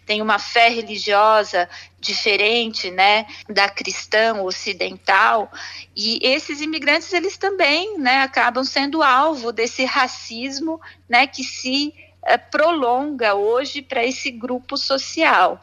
têm 0.05 0.21
uma 0.21 0.39
fé 0.39 0.69
religiosa 0.69 1.69
diferente, 1.99 2.91
né, 2.91 3.27
da 3.49 3.69
cristã 3.69 4.43
ocidental, 4.43 5.51
e 5.95 6.19
esses 6.23 6.61
imigrantes 6.61 7.13
eles 7.13 7.37
também, 7.37 7.99
né, 7.99 8.23
acabam 8.23 8.65
sendo 8.65 9.03
alvo 9.03 9.53
desse 9.53 9.85
racismo, 9.85 10.81
né, 11.09 11.27
que 11.27 11.45
se 11.45 11.95
eh, 12.23 12.39
prolonga 12.39 13.35
hoje 13.35 13.83
para 13.83 14.05
esse 14.05 14.31
grupo 14.31 14.77
social. 14.77 15.61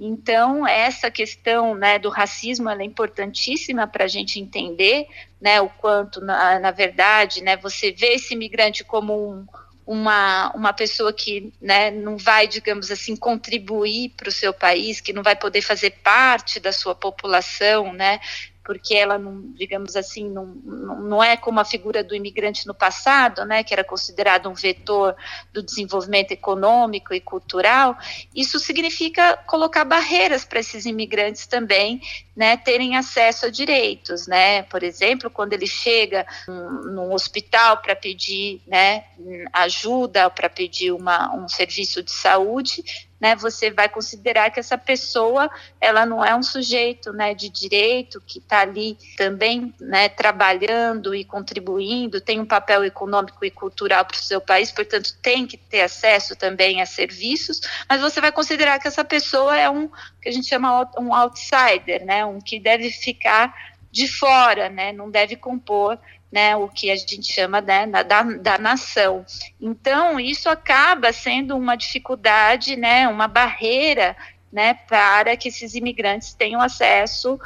Então, 0.00 0.66
essa 0.66 1.10
questão 1.10 1.74
né, 1.74 1.98
do 1.98 2.08
racismo 2.08 2.70
é 2.70 2.84
importantíssima 2.84 3.86
para 3.86 4.04
a 4.04 4.08
gente 4.08 4.38
entender 4.38 5.08
né, 5.40 5.60
o 5.60 5.68
quanto, 5.68 6.20
na, 6.20 6.60
na, 6.60 6.70
verdade, 6.70 7.42
né, 7.42 7.56
você 7.56 7.90
vê 7.90 8.14
esse 8.14 8.34
imigrante 8.34 8.84
como 8.84 9.32
um, 9.32 9.46
uma, 9.84 10.52
uma 10.54 10.72
pessoa 10.72 11.12
que 11.12 11.52
né, 11.60 11.90
não 11.90 12.16
vai, 12.16 12.46
digamos 12.46 12.92
assim, 12.92 13.16
contribuir 13.16 14.10
para 14.16 14.28
o 14.28 14.32
seu 14.32 14.54
país, 14.54 15.00
que 15.00 15.12
não 15.12 15.22
vai 15.22 15.34
poder 15.34 15.62
fazer 15.62 15.90
parte 16.02 16.60
da 16.60 16.70
sua 16.70 16.94
população, 16.94 17.92
né, 17.92 18.20
porque 18.68 18.94
ela 18.94 19.16
não, 19.16 19.50
digamos 19.54 19.96
assim, 19.96 20.28
não, 20.28 20.44
não 20.44 21.24
é 21.24 21.38
como 21.38 21.58
a 21.58 21.64
figura 21.64 22.04
do 22.04 22.14
imigrante 22.14 22.66
no 22.66 22.74
passado, 22.74 23.46
né, 23.46 23.64
que 23.64 23.72
era 23.72 23.82
considerado 23.82 24.46
um 24.46 24.52
vetor 24.52 25.16
do 25.54 25.62
desenvolvimento 25.62 26.32
econômico 26.32 27.14
e 27.14 27.18
cultural, 27.18 27.96
isso 28.34 28.58
significa 28.58 29.38
colocar 29.46 29.86
barreiras 29.86 30.44
para 30.44 30.60
esses 30.60 30.84
imigrantes 30.84 31.46
também, 31.46 32.02
né, 32.38 32.56
terem 32.56 32.96
acesso 32.96 33.46
a 33.46 33.50
direitos, 33.50 34.28
né, 34.28 34.62
por 34.62 34.84
exemplo, 34.84 35.28
quando 35.28 35.54
ele 35.54 35.66
chega 35.66 36.24
num, 36.46 37.12
hospital 37.12 37.78
para 37.78 37.96
pedir, 37.96 38.62
né, 38.64 39.06
ajuda, 39.52 40.30
para 40.30 40.48
pedir 40.48 40.92
uma, 40.92 41.34
um 41.34 41.48
serviço 41.48 42.00
de 42.00 42.12
saúde, 42.12 42.84
né, 43.20 43.34
você 43.34 43.72
vai 43.72 43.88
considerar 43.88 44.50
que 44.50 44.60
essa 44.60 44.78
pessoa 44.78 45.50
ela 45.80 46.06
não 46.06 46.24
é 46.24 46.32
um 46.32 46.42
sujeito 46.42 47.12
né, 47.12 47.34
de 47.34 47.48
direito 47.48 48.22
que 48.24 48.38
está 48.38 48.60
ali 48.60 48.96
também 49.16 49.74
né, 49.80 50.08
trabalhando 50.08 51.12
e 51.16 51.24
contribuindo, 51.24 52.20
tem 52.20 52.38
um 52.38 52.46
papel 52.46 52.84
econômico 52.84 53.44
e 53.44 53.50
cultural 53.50 54.04
para 54.04 54.14
o 54.14 54.22
seu 54.22 54.40
país, 54.40 54.70
portanto 54.70 55.12
tem 55.20 55.44
que 55.44 55.56
ter 55.56 55.80
acesso 55.80 56.36
também 56.36 56.80
a 56.80 56.86
serviços, 56.86 57.60
mas 57.88 58.00
você 58.00 58.20
vai 58.20 58.30
considerar 58.30 58.78
que 58.78 58.86
essa 58.86 59.04
pessoa 59.04 59.58
é 59.58 59.68
um 59.68 59.90
que 60.28 60.30
a 60.30 60.32
gente 60.32 60.46
chama 60.46 60.90
um 60.98 61.14
outsider, 61.14 62.04
né, 62.04 62.24
um 62.24 62.38
que 62.38 62.60
deve 62.60 62.90
ficar 62.90 63.54
de 63.90 64.06
fora, 64.06 64.68
né, 64.68 64.92
não 64.92 65.10
deve 65.10 65.34
compor 65.36 65.98
né, 66.30 66.54
o 66.54 66.68
que 66.68 66.90
a 66.90 66.96
gente 66.96 67.32
chama 67.32 67.62
né, 67.62 67.86
da, 67.86 68.22
da 68.22 68.58
nação. 68.58 69.24
Então, 69.58 70.20
isso 70.20 70.50
acaba 70.50 71.10
sendo 71.10 71.56
uma 71.56 71.74
dificuldade, 71.74 72.76
né, 72.76 73.08
uma 73.08 73.26
barreira 73.26 74.14
né, 74.52 74.74
para 74.74 75.34
que 75.36 75.48
esses 75.48 75.74
imigrantes 75.74 76.34
tenham 76.34 76.60
acesso 76.60 77.40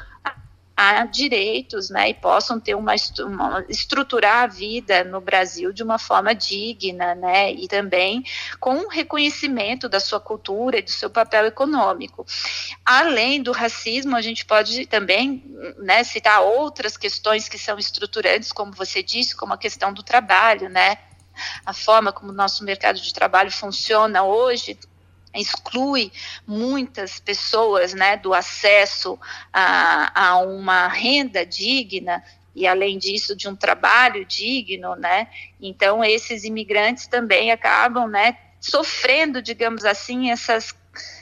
a 0.76 1.04
direitos, 1.04 1.90
né, 1.90 2.10
e 2.10 2.14
possam 2.14 2.58
ter 2.58 2.74
uma, 2.74 2.94
uma, 3.20 3.64
estruturar 3.68 4.44
a 4.44 4.46
vida 4.46 5.04
no 5.04 5.20
Brasil 5.20 5.72
de 5.72 5.82
uma 5.82 5.98
forma 5.98 6.34
digna, 6.34 7.14
né, 7.14 7.52
e 7.52 7.68
também 7.68 8.24
com 8.58 8.88
reconhecimento 8.88 9.88
da 9.88 10.00
sua 10.00 10.18
cultura 10.18 10.78
e 10.78 10.82
do 10.82 10.90
seu 10.90 11.10
papel 11.10 11.46
econômico. 11.46 12.26
Além 12.84 13.42
do 13.42 13.52
racismo, 13.52 14.16
a 14.16 14.22
gente 14.22 14.44
pode 14.44 14.86
também, 14.86 15.44
né, 15.78 16.02
citar 16.04 16.42
outras 16.42 16.96
questões 16.96 17.48
que 17.48 17.58
são 17.58 17.78
estruturantes, 17.78 18.52
como 18.52 18.72
você 18.72 19.02
disse, 19.02 19.36
como 19.36 19.52
a 19.52 19.58
questão 19.58 19.92
do 19.92 20.02
trabalho, 20.02 20.68
né, 20.68 20.96
a 21.64 21.72
forma 21.72 22.12
como 22.12 22.30
o 22.30 22.34
nosso 22.34 22.64
mercado 22.64 23.00
de 23.00 23.12
trabalho 23.12 23.50
funciona 23.50 24.22
hoje 24.22 24.78
exclui 25.34 26.12
muitas 26.46 27.18
pessoas 27.18 27.94
né, 27.94 28.16
do 28.16 28.34
acesso 28.34 29.18
a, 29.52 30.28
a 30.30 30.38
uma 30.38 30.88
renda 30.88 31.44
digna 31.46 32.22
e 32.54 32.66
além 32.66 32.98
disso 32.98 33.34
de 33.34 33.48
um 33.48 33.56
trabalho 33.56 34.24
digno, 34.26 34.94
né? 34.96 35.28
Então 35.60 36.04
esses 36.04 36.44
imigrantes 36.44 37.06
também 37.06 37.50
acabam, 37.50 38.06
né, 38.06 38.36
sofrendo, 38.60 39.40
digamos 39.40 39.84
assim, 39.84 40.30
essas 40.30 40.74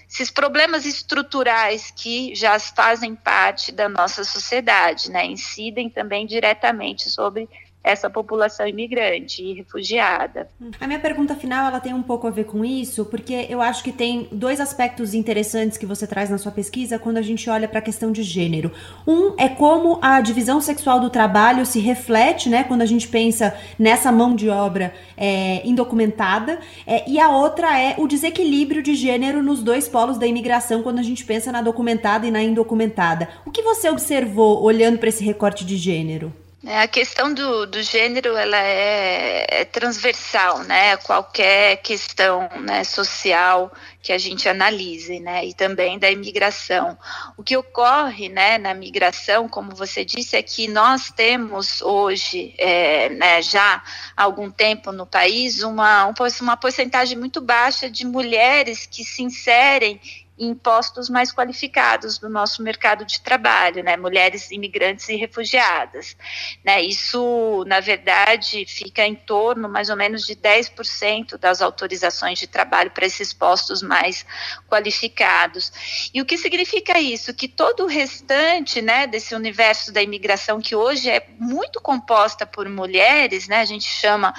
esses 0.09 0.28
problemas 0.28 0.85
estruturais 0.87 1.93
que 1.93 2.35
já 2.35 2.59
fazem 2.59 3.15
parte 3.15 3.70
da 3.70 3.89
nossa 3.89 4.24
sociedade, 4.24 5.09
né, 5.09 5.24
incidem 5.24 5.89
também 5.89 6.27
diretamente 6.27 7.09
sobre 7.09 7.49
essa 7.82 8.11
população 8.11 8.66
imigrante 8.66 9.43
e 9.43 9.55
refugiada. 9.55 10.48
A 10.78 10.86
minha 10.86 10.98
pergunta 10.98 11.35
final 11.35 11.66
ela 11.66 11.81
tem 11.81 11.94
um 11.94 12.02
pouco 12.02 12.27
a 12.27 12.31
ver 12.31 12.44
com 12.44 12.65
isso, 12.65 13.07
porque 13.07 13.47
eu 13.48 13.61
acho 13.62 13.82
que 13.82 13.90
tem 13.90 14.28
dois 14.31 14.61
aspectos 14.61 15.15
interessantes 15.15 15.78
que 15.78 15.86
você 15.86 16.07
traz 16.07 16.28
na 16.28 16.36
sua 16.36 16.52
pesquisa 16.52 16.98
quando 16.98 17.16
a 17.16 17.23
gente 17.23 17.48
olha 17.48 17.66
para 17.66 17.78
a 17.78 17.82
questão 17.82 18.12
de 18.12 18.23
gênero. 18.23 18.70
Um 19.07 19.35
é 19.39 19.48
como 19.48 19.98
a 20.02 20.20
divisão 20.20 20.61
sexual 20.61 21.01
do 21.01 21.09
trabalho 21.09 21.65
se 21.65 21.81
reflete, 21.81 22.48
né, 22.48 22.65
quando 22.65 22.82
a 22.82 22.86
gente 22.86 23.09
pensa 23.09 23.55
nessa 23.78 24.12
mão 24.12 24.35
de 24.35 24.51
obra 24.51 24.93
é, 25.16 25.66
indocumentada, 25.66 26.61
é, 26.86 27.09
e 27.09 27.19
a 27.19 27.31
outra 27.31 27.81
é 27.81 27.94
o 27.98 28.07
desequilíbrio 28.07 28.82
de 28.82 28.94
gênero 28.94 29.43
nos 29.43 29.62
dois 29.62 29.89
polos 29.89 30.19
da 30.19 30.27
imigração 30.27 30.82
quando 30.82 30.98
a 30.98 31.02
gente 31.02 31.24
pensa 31.24 31.51
na 31.51 31.62
documentada 31.62 32.27
e 32.27 32.31
na 32.31 32.43
indocumentada. 32.43 33.28
O 33.47 33.51
que 33.51 33.62
você 33.62 33.89
observou 33.89 34.62
olhando 34.62 34.98
para 34.98 35.09
esse 35.09 35.24
recorte 35.24 35.65
de 35.65 35.77
gênero? 35.77 36.32
É, 36.62 36.81
a 36.81 36.87
questão 36.87 37.32
do, 37.32 37.66
do 37.66 37.82
gênero 37.82 38.37
ela 38.37 38.59
é, 38.59 39.47
é, 39.49 39.65
transversal, 39.65 40.59
né? 40.65 40.95
Qualquer 40.99 41.78
questão 41.78 42.51
né, 42.61 42.85
social 42.85 43.73
que 44.03 44.12
a 44.12 44.19
gente 44.19 44.47
analise, 44.47 45.20
né? 45.20 45.47
E 45.47 45.55
também 45.55 45.99
da 45.99 46.11
imigração. 46.11 46.99
O 47.35 47.43
que 47.43 47.57
ocorre, 47.57 48.28
né, 48.28 48.59
na 48.59 48.74
migração, 48.74 49.49
como 49.49 49.74
você 49.74 50.05
disse, 50.05 50.37
é 50.37 50.43
que 50.43 50.69
nós 50.69 51.11
temos 51.11 51.81
hoje, 51.81 52.55
é, 52.59 53.09
né, 53.09 53.41
já 53.41 53.82
há 54.15 54.23
algum 54.23 54.51
tempo 54.51 54.93
no 54.93 55.07
país, 55.07 55.62
uma, 55.62 56.12
uma 56.43 56.57
porcentagem 56.59 57.16
muito 57.16 57.41
baixa 57.41 57.89
de 57.89 58.05
mulheres 58.05 58.85
que 58.85 59.03
se 59.03 59.23
inserem 59.23 59.99
em 60.40 60.54
postos 60.54 61.10
mais 61.10 61.30
qualificados 61.30 62.16
do 62.16 62.30
nosso 62.30 62.62
mercado 62.62 63.04
de 63.04 63.20
trabalho, 63.20 63.84
né, 63.84 63.94
mulheres 63.96 64.50
imigrantes 64.50 65.06
e 65.10 65.16
refugiadas. 65.16 66.16
Né, 66.64 66.80
isso, 66.82 67.62
na 67.66 67.78
verdade, 67.78 68.64
fica 68.64 69.04
em 69.04 69.14
torno 69.14 69.68
mais 69.68 69.90
ou 69.90 69.96
menos 69.96 70.26
de 70.26 70.34
10% 70.34 71.36
das 71.36 71.60
autorizações 71.60 72.38
de 72.38 72.46
trabalho 72.46 72.90
para 72.90 73.04
esses 73.04 73.34
postos 73.34 73.82
mais 73.82 74.24
qualificados. 74.66 76.10
E 76.14 76.22
o 76.22 76.24
que 76.24 76.38
significa 76.38 76.98
isso? 76.98 77.34
Que 77.34 77.46
todo 77.46 77.84
o 77.84 77.86
restante 77.86 78.80
né, 78.80 79.06
desse 79.06 79.34
universo 79.34 79.92
da 79.92 80.00
imigração, 80.00 80.58
que 80.58 80.74
hoje 80.74 81.10
é 81.10 81.26
muito 81.38 81.82
composta 81.82 82.46
por 82.46 82.66
mulheres, 82.66 83.46
né, 83.46 83.60
a 83.60 83.66
gente 83.66 83.84
chama 83.84 84.32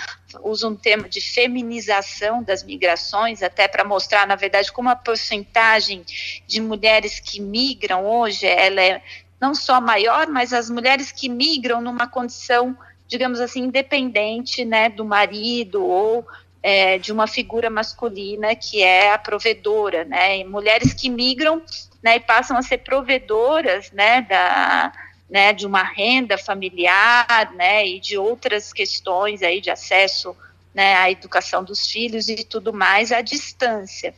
usa 0.43 0.67
um 0.67 0.75
termo 0.75 1.07
de 1.07 1.21
feminização 1.21 2.43
das 2.43 2.63
migrações, 2.63 3.41
até 3.43 3.67
para 3.67 3.83
mostrar, 3.83 4.25
na 4.27 4.35
verdade, 4.35 4.71
como 4.71 4.89
a 4.89 4.95
porcentagem 4.95 6.03
de 6.47 6.61
mulheres 6.61 7.19
que 7.19 7.41
migram 7.41 8.05
hoje, 8.05 8.45
ela 8.45 8.81
é 8.81 9.01
não 9.39 9.55
só 9.55 9.81
maior, 9.81 10.27
mas 10.27 10.53
as 10.53 10.69
mulheres 10.69 11.11
que 11.11 11.27
migram 11.27 11.81
numa 11.81 12.07
condição, 12.07 12.77
digamos 13.07 13.39
assim, 13.39 13.61
independente, 13.61 14.63
né, 14.63 14.87
do 14.89 15.03
marido 15.03 15.83
ou 15.83 16.25
é, 16.61 16.99
de 16.99 17.11
uma 17.11 17.25
figura 17.25 17.69
masculina 17.69 18.55
que 18.55 18.83
é 18.83 19.11
a 19.11 19.17
provedora, 19.17 20.05
né, 20.05 20.37
e 20.37 20.43
mulheres 20.43 20.93
que 20.93 21.09
migram, 21.09 21.61
né, 22.03 22.17
e 22.17 22.19
passam 22.19 22.55
a 22.55 22.61
ser 22.61 22.79
provedoras, 22.79 23.91
né, 23.91 24.21
da 24.21 24.91
né, 25.31 25.53
de 25.53 25.65
uma 25.65 25.81
renda 25.81 26.37
familiar, 26.37 27.53
né, 27.55 27.87
e 27.87 28.01
de 28.01 28.17
outras 28.17 28.73
questões 28.73 29.41
aí 29.41 29.61
de 29.61 29.71
acesso, 29.71 30.35
né, 30.75 30.95
à 30.95 31.09
educação 31.09 31.63
dos 31.63 31.87
filhos 31.87 32.27
e 32.27 32.43
tudo 32.43 32.73
mais 32.73 33.13
à 33.13 33.21
distância. 33.21 34.13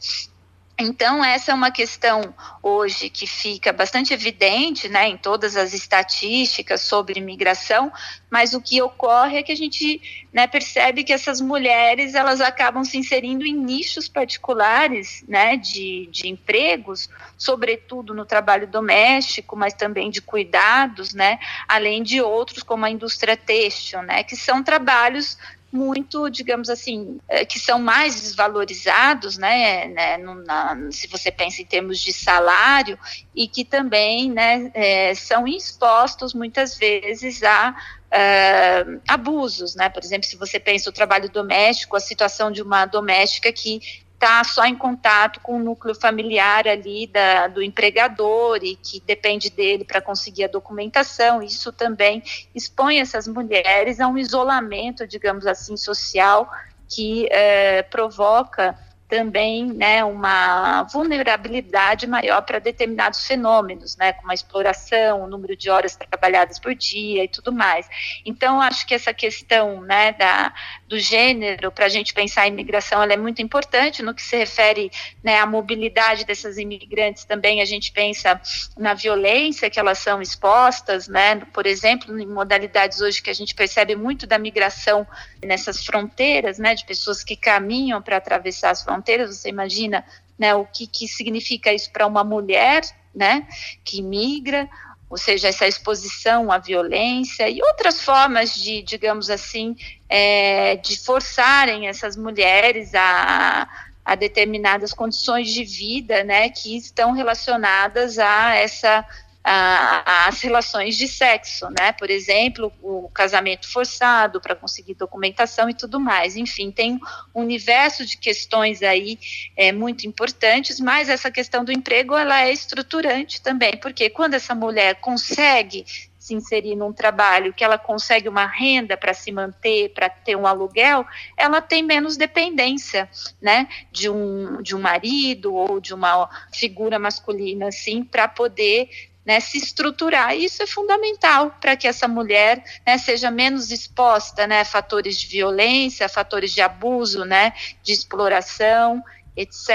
Então, 0.77 1.23
essa 1.23 1.51
é 1.51 1.53
uma 1.53 1.69
questão 1.69 2.33
hoje 2.61 3.07
que 3.07 3.27
fica 3.27 3.71
bastante 3.71 4.11
evidente 4.11 4.89
né, 4.89 5.07
em 5.07 5.15
todas 5.15 5.55
as 5.55 5.71
estatísticas 5.71 6.81
sobre 6.81 7.19
imigração, 7.19 7.91
mas 8.27 8.55
o 8.55 8.61
que 8.61 8.81
ocorre 8.81 9.37
é 9.37 9.43
que 9.43 9.51
a 9.51 9.55
gente 9.55 10.01
né, 10.33 10.47
percebe 10.47 11.03
que 11.03 11.13
essas 11.13 11.39
mulheres 11.39 12.15
elas 12.15 12.41
acabam 12.41 12.83
se 12.83 12.97
inserindo 12.97 13.45
em 13.45 13.53
nichos 13.53 14.09
particulares 14.09 15.23
né, 15.27 15.57
de, 15.57 16.07
de 16.11 16.27
empregos, 16.27 17.07
sobretudo 17.37 18.15
no 18.15 18.25
trabalho 18.25 18.65
doméstico, 18.65 19.55
mas 19.55 19.75
também 19.75 20.09
de 20.09 20.21
cuidados, 20.21 21.13
né, 21.13 21.37
além 21.67 22.01
de 22.01 22.19
outros 22.19 22.63
como 22.63 22.83
a 22.83 22.89
indústria 22.89 23.37
têxtil, 23.37 24.01
né, 24.01 24.23
que 24.23 24.35
são 24.35 24.63
trabalhos 24.63 25.37
muito, 25.73 26.29
digamos 26.29 26.69
assim, 26.69 27.17
é, 27.27 27.43
que 27.43 27.59
são 27.59 27.79
mais 27.79 28.21
desvalorizados, 28.21 29.39
né, 29.39 29.87
né 29.87 30.17
na, 30.17 30.91
se 30.91 31.07
você 31.07 31.31
pensa 31.31 31.63
em 31.63 31.65
termos 31.65 31.99
de 31.99 32.13
salário, 32.13 32.97
e 33.35 33.47
que 33.47 33.65
também, 33.65 34.29
né, 34.31 34.69
é, 34.75 35.15
são 35.15 35.47
expostos 35.47 36.33
muitas 36.33 36.77
vezes 36.77 37.41
a 37.43 37.75
Uh, 38.13 39.01
abusos, 39.07 39.73
né? 39.73 39.89
Por 39.89 40.03
exemplo, 40.03 40.29
se 40.29 40.35
você 40.35 40.59
pensa 40.59 40.87
o 40.87 40.93
trabalho 40.93 41.31
doméstico, 41.31 41.95
a 41.95 41.99
situação 41.99 42.51
de 42.51 42.61
uma 42.61 42.85
doméstica 42.85 43.51
que 43.51 43.81
está 44.23 44.41
só 44.45 44.65
em 44.65 44.75
contato 44.75 45.41
com 45.41 45.57
o 45.57 45.59
núcleo 45.59 45.93
familiar 45.93 46.65
ali 46.65 47.07
da, 47.07 47.47
do 47.47 47.61
empregador 47.61 48.59
e 48.63 48.77
que 48.77 49.01
depende 49.01 49.49
dele 49.49 49.83
para 49.83 49.99
conseguir 49.99 50.45
a 50.45 50.47
documentação. 50.47 51.43
Isso 51.43 51.73
também 51.73 52.23
expõe 52.55 52.99
essas 52.99 53.27
mulheres 53.27 53.99
a 53.99 54.07
um 54.07 54.17
isolamento, 54.17 55.05
digamos 55.05 55.45
assim, 55.45 55.75
social 55.75 56.49
que 56.87 57.27
é, 57.31 57.83
provoca 57.83 58.77
também 59.13 59.65
né, 59.65 60.03
uma 60.03 60.83
vulnerabilidade 60.83 62.07
maior 62.07 62.41
para 62.41 62.57
determinados 62.57 63.27
fenômenos, 63.27 63.95
né, 63.95 64.11
como 64.13 64.31
a 64.31 64.33
exploração, 64.33 65.23
o 65.23 65.27
número 65.27 65.55
de 65.55 65.69
horas 65.69 65.95
trabalhadas 65.95 66.57
por 66.57 66.73
dia 66.73 67.23
e 67.23 67.27
tudo 67.27 67.51
mais. 67.51 67.87
Então, 68.25 68.59
acho 68.59 68.87
que 68.87 68.95
essa 68.95 69.13
questão 69.13 69.81
né, 69.81 70.13
da, 70.13 70.51
do 70.93 70.99
gênero, 70.99 71.71
para 71.71 71.87
a 71.87 71.89
gente 71.89 72.13
pensar 72.13 72.47
em 72.47 72.51
imigração, 72.51 73.01
ela 73.01 73.13
é 73.13 73.17
muito 73.17 73.41
importante 73.41 74.03
no 74.03 74.13
que 74.13 74.21
se 74.21 74.37
refere 74.37 74.91
né, 75.23 75.39
à 75.39 75.45
mobilidade 75.45 76.23
dessas 76.23 76.59
imigrantes. 76.59 77.25
Também 77.25 77.61
a 77.61 77.65
gente 77.65 77.91
pensa 77.91 78.39
na 78.77 78.93
violência 78.93 79.71
que 79.71 79.79
elas 79.79 79.97
são 79.97 80.21
expostas, 80.21 81.07
né, 81.07 81.37
por 81.51 81.65
exemplo, 81.65 82.19
em 82.19 82.27
modalidades 82.27 83.01
hoje 83.01 83.23
que 83.23 83.31
a 83.31 83.33
gente 83.33 83.55
percebe 83.55 83.95
muito 83.95 84.27
da 84.27 84.37
migração 84.37 85.07
nessas 85.43 85.83
fronteiras, 85.83 86.59
né, 86.59 86.75
de 86.75 86.85
pessoas 86.85 87.23
que 87.23 87.35
caminham 87.35 87.99
para 87.99 88.17
atravessar 88.17 88.69
as 88.69 88.83
fronteiras, 88.83 89.35
você 89.35 89.49
imagina 89.49 90.05
né, 90.37 90.53
o 90.53 90.63
que, 90.63 90.85
que 90.85 91.07
significa 91.07 91.73
isso 91.73 91.91
para 91.91 92.05
uma 92.05 92.23
mulher 92.23 92.83
né, 93.15 93.47
que 93.83 93.99
migra, 94.03 94.69
ou 95.09 95.17
seja, 95.17 95.47
essa 95.47 95.67
exposição 95.67 96.51
à 96.51 96.57
violência 96.57 97.49
e 97.49 97.61
outras 97.61 98.01
formas 98.01 98.53
de, 98.55 98.81
digamos 98.81 99.29
assim, 99.29 99.75
é, 100.09 100.75
de 100.77 100.97
forçarem 100.97 101.87
essas 101.87 102.17
mulheres 102.17 102.95
a, 102.95 103.67
a 104.03 104.15
determinadas 104.15 104.93
condições 104.93 105.49
de 105.49 105.63
vida, 105.63 106.23
né, 106.23 106.49
que 106.49 106.75
estão 106.75 107.11
relacionadas 107.11 108.17
a 108.17 108.55
essa 108.55 109.05
as 109.43 110.41
relações 110.41 110.97
de 110.97 111.07
sexo, 111.07 111.67
né? 111.77 111.91
Por 111.91 112.09
exemplo, 112.09 112.71
o 112.81 113.09
casamento 113.09 113.69
forçado 113.69 114.39
para 114.39 114.55
conseguir 114.55 114.93
documentação 114.93 115.69
e 115.69 115.73
tudo 115.73 115.99
mais. 115.99 116.37
Enfim, 116.37 116.71
tem 116.71 116.99
um 117.35 117.41
universo 117.41 118.05
de 118.05 118.17
questões 118.17 118.81
aí 118.81 119.19
é, 119.57 119.71
muito 119.71 120.07
importantes, 120.07 120.79
mas 120.79 121.09
essa 121.09 121.29
questão 121.29 121.65
do 121.65 121.71
emprego 121.71 122.15
ela 122.15 122.43
é 122.43 122.53
estruturante 122.53 123.41
também, 123.41 123.75
porque 123.77 124.09
quando 124.09 124.35
essa 124.35 124.55
mulher 124.55 124.95
consegue 124.95 125.85
se 126.23 126.33
inserir 126.33 126.77
num 126.77 126.93
trabalho 126.93 127.53
que 127.53 127.65
ela 127.65 127.77
consegue 127.77 128.29
uma 128.29 128.45
renda 128.45 128.95
para 128.95 129.13
se 129.13 129.29
manter, 129.29 129.89
para 129.89 130.07
ter 130.07 130.37
um 130.37 130.47
aluguel, 130.47 131.05
ela 131.35 131.59
tem 131.59 131.83
menos 131.83 132.15
dependência, 132.15 133.09
né, 133.41 133.67
de 133.91 134.09
um, 134.09 134.61
de 134.61 134.73
um 134.73 134.79
marido 134.79 135.53
ou 135.53 135.81
de 135.81 135.93
uma 135.93 136.29
figura 136.53 136.97
masculina, 136.97 137.67
assim, 137.67 138.05
para 138.05 138.25
poder 138.29 138.89
né, 139.25 139.39
se 139.39 139.57
estruturar. 139.57 140.35
E 140.35 140.45
isso 140.45 140.61
é 140.61 140.67
fundamental 140.67 141.55
para 141.61 141.75
que 141.75 141.87
essa 141.87 142.07
mulher 142.07 142.63
né, 142.85 142.97
seja 142.97 143.31
menos 143.31 143.71
exposta 143.71 144.45
né, 144.47 144.61
a 144.61 144.65
fatores 144.65 145.19
de 145.19 145.27
violência, 145.27 146.09
fatores 146.09 146.51
de 146.51 146.61
abuso, 146.61 147.23
né, 147.25 147.53
de 147.81 147.93
exploração, 147.93 149.03
etc. 149.35 149.69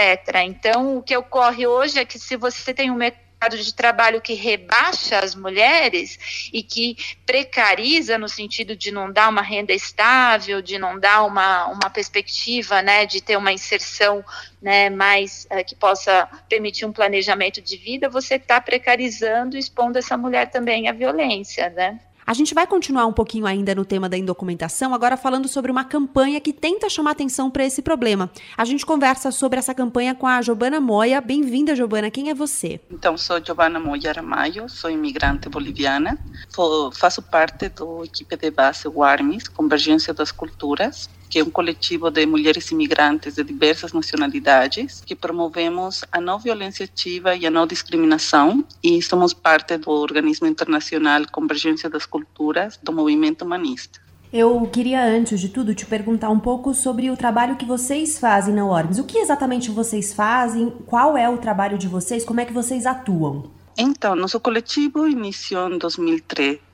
Então, 0.45 0.99
o 0.99 1.03
que 1.03 1.17
ocorre 1.17 1.67
hoje 1.67 1.99
é 1.99 2.05
que 2.05 2.19
se 2.19 2.37
você 2.37 2.73
tem 2.73 2.91
um 2.91 2.97
de 3.47 3.73
trabalho 3.73 4.21
que 4.21 4.35
rebaixa 4.35 5.21
as 5.21 5.35
mulheres 5.35 6.51
e 6.53 6.63
que 6.63 6.97
precariza 7.25 8.19
no 8.19 8.29
sentido 8.29 8.75
de 8.75 8.91
não 8.91 9.13
dar 9.13 9.29
uma 9.29 9.43
renda 9.43 9.73
estável, 9.73 10.61
de 10.61 10.79
não 10.79 10.99
dar 10.99 11.25
uma, 11.25 11.67
uma 11.67 11.91
perspectiva 11.91 12.83
né, 12.83 13.07
de 13.07 13.21
ter 13.21 13.37
uma 13.37 13.53
inserção 13.53 14.25
né, 14.61 14.91
mais 14.91 15.47
uh, 15.53 15.65
que 15.65 15.77
possa 15.77 16.29
permitir 16.49 16.85
um 16.85 16.93
planejamento 16.93 17.63
de 17.63 17.77
vida, 17.77 18.09
você 18.09 18.35
está 18.35 18.61
precarizando 18.61 19.57
expondo 19.57 19.99
essa 19.99 20.17
mulher 20.17 20.51
também 20.51 20.89
à 20.89 20.93
violência, 20.93 21.71
né? 21.71 22.01
A 22.29 22.35
gente 22.35 22.53
vai 22.53 22.67
continuar 22.67 23.07
um 23.07 23.13
pouquinho 23.15 23.47
ainda 23.47 23.75
no 23.75 23.87
tema 23.87 24.07
da 24.07 24.15
indocumentação, 24.15 24.93
agora 24.93 25.17
falando 25.17 25.49
sobre 25.49 25.73
uma 25.73 25.83
campanha 25.83 26.39
que 26.43 26.53
tenta 26.53 26.87
chamar 26.87 27.13
atenção 27.13 27.51
para 27.51 27.65
esse 27.65 27.81
problema. 27.81 28.31
A 28.55 28.67
gente 28.67 28.85
conversa 28.85 29.31
sobre 29.31 29.59
essa 29.59 29.73
campanha 29.73 30.15
com 30.15 30.27
a 30.27 30.43
Giovana 30.43 30.79
Moya. 30.79 31.23
Bem-vinda, 31.23 31.75
Giovana. 31.75 32.11
Quem 32.11 32.29
é 32.29 32.35
você? 32.35 32.83
Então, 32.91 33.17
sou 33.17 33.43
Giovana 33.43 33.81
Moya 33.81 34.11
Aramayo, 34.11 34.69
sou 34.69 34.91
imigrante 34.91 35.49
boliviana, 35.49 36.19
faço 36.93 37.23
parte 37.23 37.71
da 37.71 38.05
equipe 38.05 38.37
de 38.37 38.51
base 38.51 38.87
WARMIS, 38.87 39.49
Convergência 39.49 40.13
das 40.13 40.31
Culturas, 40.31 41.09
que 41.29 41.39
é 41.39 41.45
um 41.45 41.51
coletivo 41.51 42.11
de 42.11 42.27
mulheres 42.27 42.71
imigrantes 42.71 43.35
de 43.35 43.45
diversas 43.45 43.93
nacionalidades, 43.93 45.03
que 45.05 45.15
promovemos 45.15 46.05
a 46.11 46.21
não 46.21 46.39
violência 46.39 46.85
ativa 46.85 47.35
e 47.35 47.47
a 47.47 47.51
não 47.51 47.67
discriminação, 47.67 48.65
e 48.83 49.03
somos 49.03 49.33
parte 49.33 49.77
do 49.77 49.91
organismo 49.91 50.47
internacional 50.47 51.23
Convergência 51.31 51.91
das 51.91 52.07
Culturas 52.07 52.79
do 52.83 52.93
Movimento 52.93 53.45
Humanista. 53.45 54.01
Eu 54.31 54.61
queria, 54.71 55.03
antes 55.05 55.41
de 55.41 55.49
tudo, 55.49 55.75
te 55.75 55.87
perguntar 55.87 56.29
um 56.29 56.39
pouco 56.39 56.75
sobre 56.75 57.11
o 57.11 57.17
trabalho 57.17 57.57
que 57.57 57.65
vocês 57.65 58.19
fazem 58.19 58.55
na 58.55 58.67
ORMS. 58.67 59.01
O 59.01 59.05
que 59.05 59.19
exatamente 59.19 59.71
vocês 59.71 60.13
fazem? 60.13 60.71
Qual 60.85 61.17
é 61.17 61.29
o 61.29 61.39
trabalho 61.39 61.79
de 61.79 61.89
vocês? 61.89 62.27
Como 62.27 62.39
é 62.39 62.45
que 62.45 62.53
vocês 62.53 62.85
atuam? 62.85 63.51
Então, 63.77 64.15
nosso 64.15 64.39
coletivo 64.39 65.09
iniciou 65.09 65.73
em 65.73 65.79
2003 65.79 66.59
se, 66.59 66.68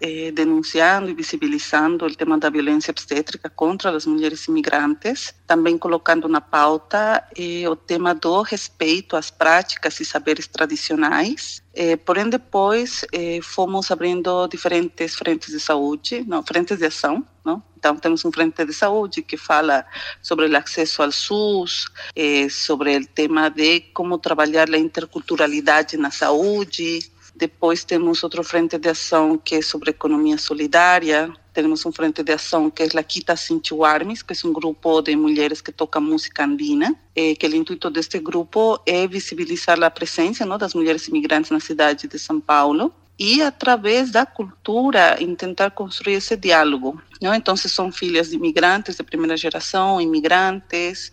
eh, 0.00 0.30
denunciando 0.32 1.10
e 1.10 1.14
visibilizando 1.14 2.06
o 2.06 2.14
tema 2.14 2.38
da 2.38 2.50
violência 2.50 2.90
obstétrica 2.90 3.50
contra 3.50 3.90
as 3.90 4.06
mulheres 4.06 4.46
imigrantes, 4.46 5.34
também 5.46 5.76
colocando 5.76 6.28
na 6.28 6.40
pauta 6.40 7.24
eh, 7.36 7.68
o 7.68 7.74
tema 7.74 8.14
do 8.14 8.42
respeito 8.42 9.16
às 9.16 9.30
práticas 9.30 9.98
e 10.00 10.04
saberes 10.04 10.46
tradicionais. 10.46 11.62
Eh, 11.74 11.96
porém, 11.96 12.28
depois 12.28 13.04
eh, 13.12 13.40
fomos 13.42 13.90
abrindo 13.90 14.46
diferentes 14.48 15.14
frentes 15.14 15.52
de 15.52 15.60
saúde, 15.60 16.24
não, 16.26 16.42
frentes 16.42 16.78
de 16.78 16.86
ação, 16.86 17.24
não? 17.44 17.62
Então, 17.78 17.96
temos 17.96 18.24
um 18.24 18.30
frente 18.32 18.62
de 18.64 18.74
saúde 18.74 19.22
que 19.22 19.38
fala 19.38 19.86
sobre 20.20 20.46
o 20.46 20.56
acesso 20.56 21.02
ao 21.02 21.10
SUS, 21.10 21.86
eh, 22.14 22.48
sobre 22.50 22.96
o 22.96 23.06
tema 23.06 23.48
de 23.48 23.80
como 23.94 24.18
trabalhar 24.18 24.68
a 24.68 24.78
interculturalidade 24.78 25.96
na 25.96 26.10
saúde, 26.10 27.00
depois 27.40 27.84
temos 27.84 28.22
outro 28.22 28.44
frente 28.44 28.76
de 28.76 28.90
ação 28.90 29.38
que 29.38 29.54
é 29.54 29.62
sobre 29.62 29.90
economia 29.90 30.36
solidária. 30.36 31.32
Temos 31.54 31.86
um 31.86 31.90
frente 31.90 32.22
de 32.22 32.32
ação 32.32 32.70
que 32.70 32.82
é 32.82 32.88
a 32.94 33.02
Quita 33.02 33.34
Armes, 33.82 34.22
que 34.22 34.34
é 34.34 34.36
um 34.46 34.52
grupo 34.52 35.00
de 35.00 35.16
mulheres 35.16 35.62
que 35.62 35.72
toca 35.72 35.98
música 35.98 36.44
andina. 36.44 36.94
Eh, 37.16 37.34
que 37.34 37.46
o 37.46 37.56
intuito 37.56 37.88
deste 37.88 38.18
grupo 38.18 38.78
é 38.84 39.06
visibilizar 39.08 39.82
a 39.82 39.90
presença 39.90 40.44
não, 40.44 40.58
das 40.58 40.74
mulheres 40.74 41.08
imigrantes 41.08 41.50
na 41.50 41.60
cidade 41.60 42.06
de 42.06 42.18
São 42.18 42.38
Paulo 42.38 42.92
e 43.18 43.42
através 43.42 44.10
da 44.10 44.26
cultura 44.26 45.16
tentar 45.38 45.70
construir 45.70 46.14
esse 46.14 46.36
diálogo. 46.36 47.00
Não? 47.22 47.34
Então, 47.34 47.56
são 47.56 47.90
filhas 47.90 48.30
de 48.30 48.36
imigrantes 48.36 48.96
de 48.96 49.02
primeira 49.02 49.36
geração, 49.36 50.00
imigrantes. 50.00 51.10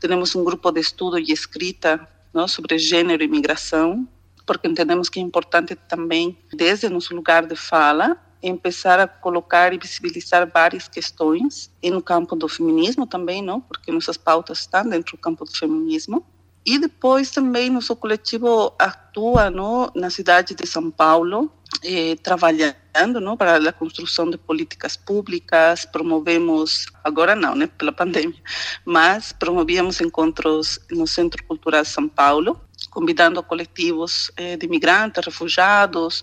Temos 0.00 0.34
um 0.34 0.42
grupo 0.42 0.72
de 0.72 0.80
estudo 0.80 1.18
e 1.18 1.32
escrita 1.32 2.08
não, 2.34 2.46
sobre 2.46 2.78
gênero 2.78 3.22
e 3.22 3.28
migração, 3.28 4.06
porque 4.48 4.66
entendemos 4.66 5.10
que 5.10 5.20
é 5.20 5.22
importante 5.22 5.74
também, 5.74 6.38
desde 6.50 6.88
nosso 6.88 7.14
lugar 7.14 7.44
de 7.44 7.54
fala, 7.54 8.16
começar 8.40 8.98
a 8.98 9.06
colocar 9.06 9.74
e 9.74 9.78
visibilizar 9.78 10.50
várias 10.50 10.88
questões 10.88 11.70
e 11.82 11.90
no 11.90 12.00
campo 12.00 12.34
do 12.34 12.48
feminismo 12.48 13.06
também, 13.06 13.42
não? 13.42 13.60
Porque 13.60 13.92
nossas 13.92 14.16
pautas 14.16 14.60
estão 14.60 14.88
dentro 14.88 15.18
do 15.18 15.20
campo 15.20 15.44
do 15.44 15.54
feminismo. 15.54 16.24
E 16.64 16.78
depois 16.78 17.30
também 17.30 17.68
nosso 17.68 17.94
coletivo 17.94 18.72
atua 18.78 19.50
no, 19.50 19.90
na 19.94 20.08
cidade 20.08 20.54
de 20.54 20.66
São 20.66 20.90
Paulo, 20.90 21.52
eh, 21.84 22.16
trabalhando 22.22 23.20
não, 23.20 23.36
para 23.36 23.56
a 23.56 23.72
construção 23.72 24.30
de 24.30 24.38
políticas 24.38 24.96
públicas, 24.96 25.84
promovemos, 25.84 26.86
agora 27.04 27.34
não, 27.34 27.54
né, 27.54 27.66
pela 27.66 27.92
pandemia, 27.92 28.42
mas 28.84 29.32
promovíamos 29.32 30.00
encontros 30.00 30.80
no 30.90 31.06
Centro 31.06 31.42
Cultural 31.44 31.84
São 31.84 32.08
Paulo, 32.08 32.60
convidando 32.90 33.42
coletivos 33.42 34.30
eh, 34.36 34.56
de 34.56 34.66
imigrantes, 34.66 35.24
refugiados, 35.24 36.22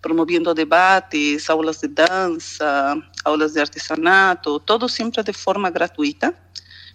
promovendo 0.00 0.54
debates, 0.54 1.50
aulas 1.50 1.80
de 1.80 1.88
dança, 1.88 2.96
aulas 3.24 3.54
de 3.54 3.60
artesanato, 3.60 4.60
todo 4.60 4.88
sempre 4.88 5.22
de 5.22 5.32
forma 5.32 5.68
gratuita, 5.70 6.34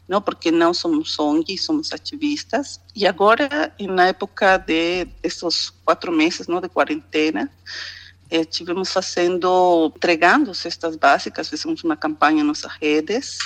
não 0.08 0.22
porque 0.22 0.52
não 0.52 0.74
somos 0.74 1.18
ONG, 1.20 1.58
somos 1.58 1.92
ativistas. 1.92 2.80
E 2.96 3.06
agora, 3.06 3.74
na 3.80 4.08
época 4.08 4.58
de 4.58 5.08
esses 5.24 5.70
quatro 5.86 6.12
meses 6.12 6.48
não, 6.48 6.62
de 6.62 6.70
quarentena, 6.70 7.50
eh, 8.30 8.46
tivemos 8.46 8.92
fazendo, 8.92 9.92
entregando 9.96 10.54
cestas 10.56 10.96
básicas, 10.96 11.50
fizemos 11.50 11.84
uma 11.84 11.98
campanha 11.98 12.44
nas 12.44 12.62
nossas 12.62 12.78
redes, 12.82 13.38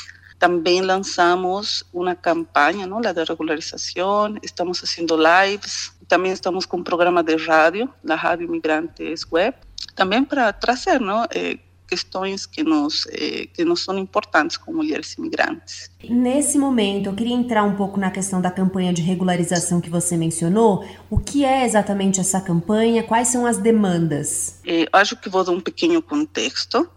também 0.46 0.80
lançamos 0.80 1.84
uma 1.92 2.14
campanha, 2.14 2.86
não, 2.86 3.02
la 3.02 3.12
de 3.12 3.24
regularização, 3.24 4.38
estamos 4.44 4.80
fazendo 4.80 5.18
lives, 5.18 5.92
também 6.08 6.32
estamos 6.32 6.68
com 6.68 6.78
um 6.78 6.84
programa 6.84 7.24
de 7.24 7.36
rádio, 7.36 7.90
da 8.04 8.14
Rádio 8.14 8.48
Migrantes 8.48 9.26
Web, 9.32 9.58
também 9.96 10.24
para 10.24 10.54
trazer 10.54 11.02
não, 11.02 11.26
eh, 11.34 11.58
questões 11.88 12.46
que 12.46 12.64
nos, 12.64 13.08
eh, 13.10 13.48
que 13.56 13.66
nos 13.66 13.84
são 13.84 13.98
importantes 13.98 14.56
como 14.56 14.78
mulheres 14.78 15.14
imigrantes. 15.14 15.90
Nesse 16.08 16.60
momento, 16.60 17.08
eu 17.08 17.16
queria 17.16 17.36
entrar 17.36 17.64
um 17.64 17.76
pouco 17.76 18.00
na 18.00 18.12
questão 18.12 18.40
da 18.40 18.52
campanha 18.52 18.94
de 18.94 19.02
regularização 19.02 19.82
que 19.82 19.90
você 19.90 20.16
mencionou. 20.16 20.86
O 21.10 21.18
que 21.18 21.44
é 21.44 21.66
exatamente 21.66 22.20
essa 22.20 22.40
campanha? 22.40 23.02
Quais 23.02 23.30
são 23.30 23.48
as 23.48 23.58
demandas? 23.58 24.60
Eh, 24.64 24.86
acho 24.94 25.16
que 25.16 25.28
vou 25.28 25.44
dar 25.44 25.54
um 25.54 25.60
pequeno 25.60 26.04
contexto 26.04 26.88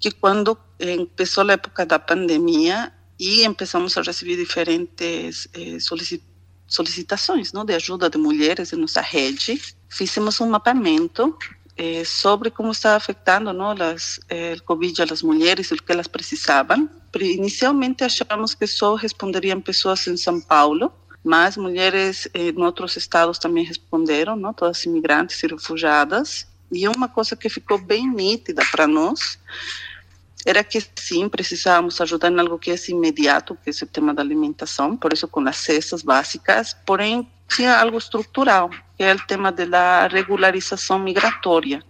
que 0.00 0.10
quando 0.10 0.58
começou 1.14 1.48
a 1.48 1.52
época 1.52 1.84
da 1.84 1.98
pandemia 1.98 2.92
e 3.20 3.44
começamos 3.54 3.96
a 3.98 4.02
receber 4.02 4.36
diferentes 4.36 5.46
eh, 5.52 5.76
solicitações 6.66 7.52
não, 7.52 7.66
de 7.66 7.74
ajuda 7.74 8.08
de 8.08 8.16
mulheres 8.16 8.72
em 8.72 8.76
nossa 8.76 9.02
rede, 9.02 9.60
fizemos 9.90 10.40
um 10.40 10.48
mapeamento 10.48 11.36
eh, 11.76 12.02
sobre 12.02 12.50
como 12.50 12.72
está 12.72 12.96
afetando 12.96 13.52
não, 13.52 13.72
as, 13.72 14.18
eh, 14.30 14.54
o 14.58 14.62
Covid 14.62 15.02
às 15.02 15.22
mulheres 15.22 15.70
e 15.70 15.74
o 15.74 15.82
que 15.82 15.92
elas 15.92 16.06
precisavam. 16.06 16.88
Inicialmente 17.20 18.04
achamos 18.04 18.54
que 18.54 18.66
só 18.66 18.94
responderiam 18.94 19.60
pessoas 19.60 20.06
em 20.06 20.16
São 20.16 20.40
Paulo, 20.40 20.90
mas 21.22 21.58
mulheres 21.58 22.26
em 22.32 22.56
outros 22.62 22.96
estados 22.96 23.38
também 23.38 23.64
responderam, 23.64 24.34
não, 24.34 24.54
todas 24.54 24.86
imigrantes 24.86 25.42
e 25.42 25.46
refugiadas. 25.46 26.46
E 26.72 26.88
uma 26.88 27.08
coisa 27.08 27.36
que 27.36 27.50
ficou 27.50 27.76
bem 27.76 28.08
nítida 28.08 28.62
para 28.70 28.86
nós 28.86 29.38
era 30.46 30.64
que 30.64 30.82
sim, 30.96 31.28
precisávamos 31.28 32.00
ajudar 32.00 32.30
em 32.30 32.40
algo 32.40 32.58
que 32.58 32.70
é 32.70 32.76
imediato, 32.88 33.56
que 33.62 33.70
é 33.70 33.72
o 33.84 33.86
tema 33.86 34.14
da 34.14 34.22
alimentação, 34.22 34.96
por 34.96 35.12
isso 35.12 35.28
com 35.28 35.46
as 35.46 35.56
cestas 35.56 36.02
básicas, 36.02 36.74
porém 36.86 37.28
tinha 37.48 37.76
algo 37.76 37.98
estrutural, 37.98 38.70
que 38.96 39.02
é 39.02 39.14
o 39.14 39.26
tema 39.26 39.52
da 39.52 40.06
regularização 40.06 40.98
migratória, 40.98 41.82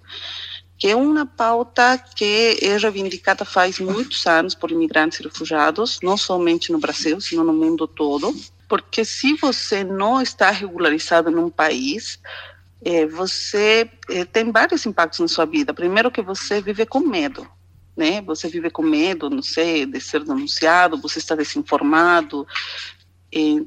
que 0.79 0.89
é 0.89 0.97
uma 0.97 1.27
pauta 1.27 1.99
que 2.17 2.59
é 2.63 2.77
reivindicada 2.79 3.45
faz 3.45 3.79
muitos 3.79 4.27
anos 4.27 4.55
por 4.55 4.71
imigrantes 4.71 5.21
e 5.21 5.23
refugiados, 5.23 5.99
não 6.03 6.17
somente 6.17 6.73
no 6.73 6.79
Brasil, 6.79 7.21
sino 7.21 7.45
no 7.45 7.53
mundo 7.53 7.87
todo, 7.87 8.35
porque 8.67 9.05
se 9.05 9.35
você 9.35 9.85
não 9.85 10.23
está 10.23 10.51
regularizado 10.51 11.31
num 11.31 11.51
país, 11.51 12.19
eh, 12.83 13.05
você 13.07 13.91
eh, 14.09 14.25
tem 14.25 14.51
vários 14.51 14.87
impactos 14.87 15.21
na 15.21 15.29
sua 15.29 15.45
vida. 15.45 15.75
Primeiro 15.75 16.11
que 16.11 16.23
você 16.23 16.63
vive 16.63 16.87
com 16.87 17.01
medo, 17.01 17.47
né? 18.01 18.23
Você 18.23 18.49
vive 18.49 18.71
com 18.71 18.83
medo, 18.83 19.29
não 19.29 19.43
sei, 19.43 19.85
de 19.85 20.01
ser 20.01 20.25
denunciado, 20.25 20.97
você 20.97 21.19
está 21.19 21.35
desinformado. 21.35 22.47
E, 23.31 23.67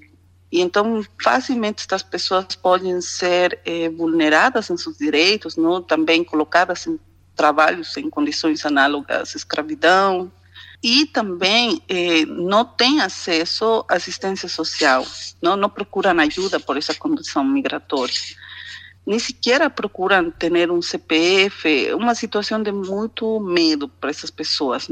e 0.52 0.60
então, 0.60 1.06
facilmente, 1.22 1.84
estas 1.84 2.02
pessoas 2.02 2.56
podem 2.56 3.00
ser 3.00 3.60
eh, 3.64 3.90
vulneradas 3.90 4.72
em 4.72 4.78
seus 4.78 4.98
direitos, 4.98 5.56
não? 5.56 5.84
também 5.84 6.24
colocadas 6.24 6.88
em 6.88 7.00
trabalhos 7.36 7.96
em 7.96 8.10
condições 8.10 8.66
análogas 8.66 9.36
à 9.36 9.38
escravidão. 9.38 10.32
E 10.82 11.06
também 11.06 11.80
eh, 11.88 12.26
não 12.26 12.66
têm 12.66 13.02
acesso 13.02 13.86
à 13.88 13.96
assistência 13.96 14.50
social, 14.50 15.06
não, 15.42 15.56
não 15.56 15.70
procuram 15.70 16.20
ajuda 16.20 16.60
por 16.60 16.76
essa 16.76 16.94
condição 16.96 17.44
migratória 17.44 18.43
nem 19.06 19.20
sequer 19.20 19.70
procuram 19.70 20.32
ter 20.32 20.72
um 20.72 20.82
CPF, 20.82 21.94
uma 21.94 22.16
situação 22.16 22.62
de 22.62 22.72
muito 22.72 23.40
medo 23.40 23.88
para 23.88 24.10
essas 24.10 24.32
pessoas? 24.32 24.88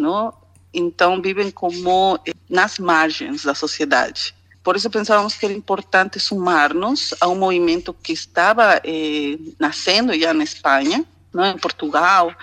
Então 0.73 1.21
vivem 1.21 1.51
como 1.51 2.19
nas 2.49 2.79
margens 2.79 3.43
da 3.43 3.53
sociedade. 3.53 4.33
Por 4.63 4.75
isso 4.75 4.89
pensávamos 4.89 5.33
que 5.35 5.45
era 5.45 5.53
importante 5.53 6.19
sumarmos 6.19 7.15
a 7.19 7.27
um 7.27 7.35
movimento 7.35 7.93
que 7.93 8.13
estava 8.13 8.79
eh, 8.83 9.38
nascendo 9.59 10.17
já 10.17 10.33
na 10.33 10.43
Espanha, 10.43 11.03
não, 11.33 11.45
em 11.45 11.57
Portugal, 11.57 12.33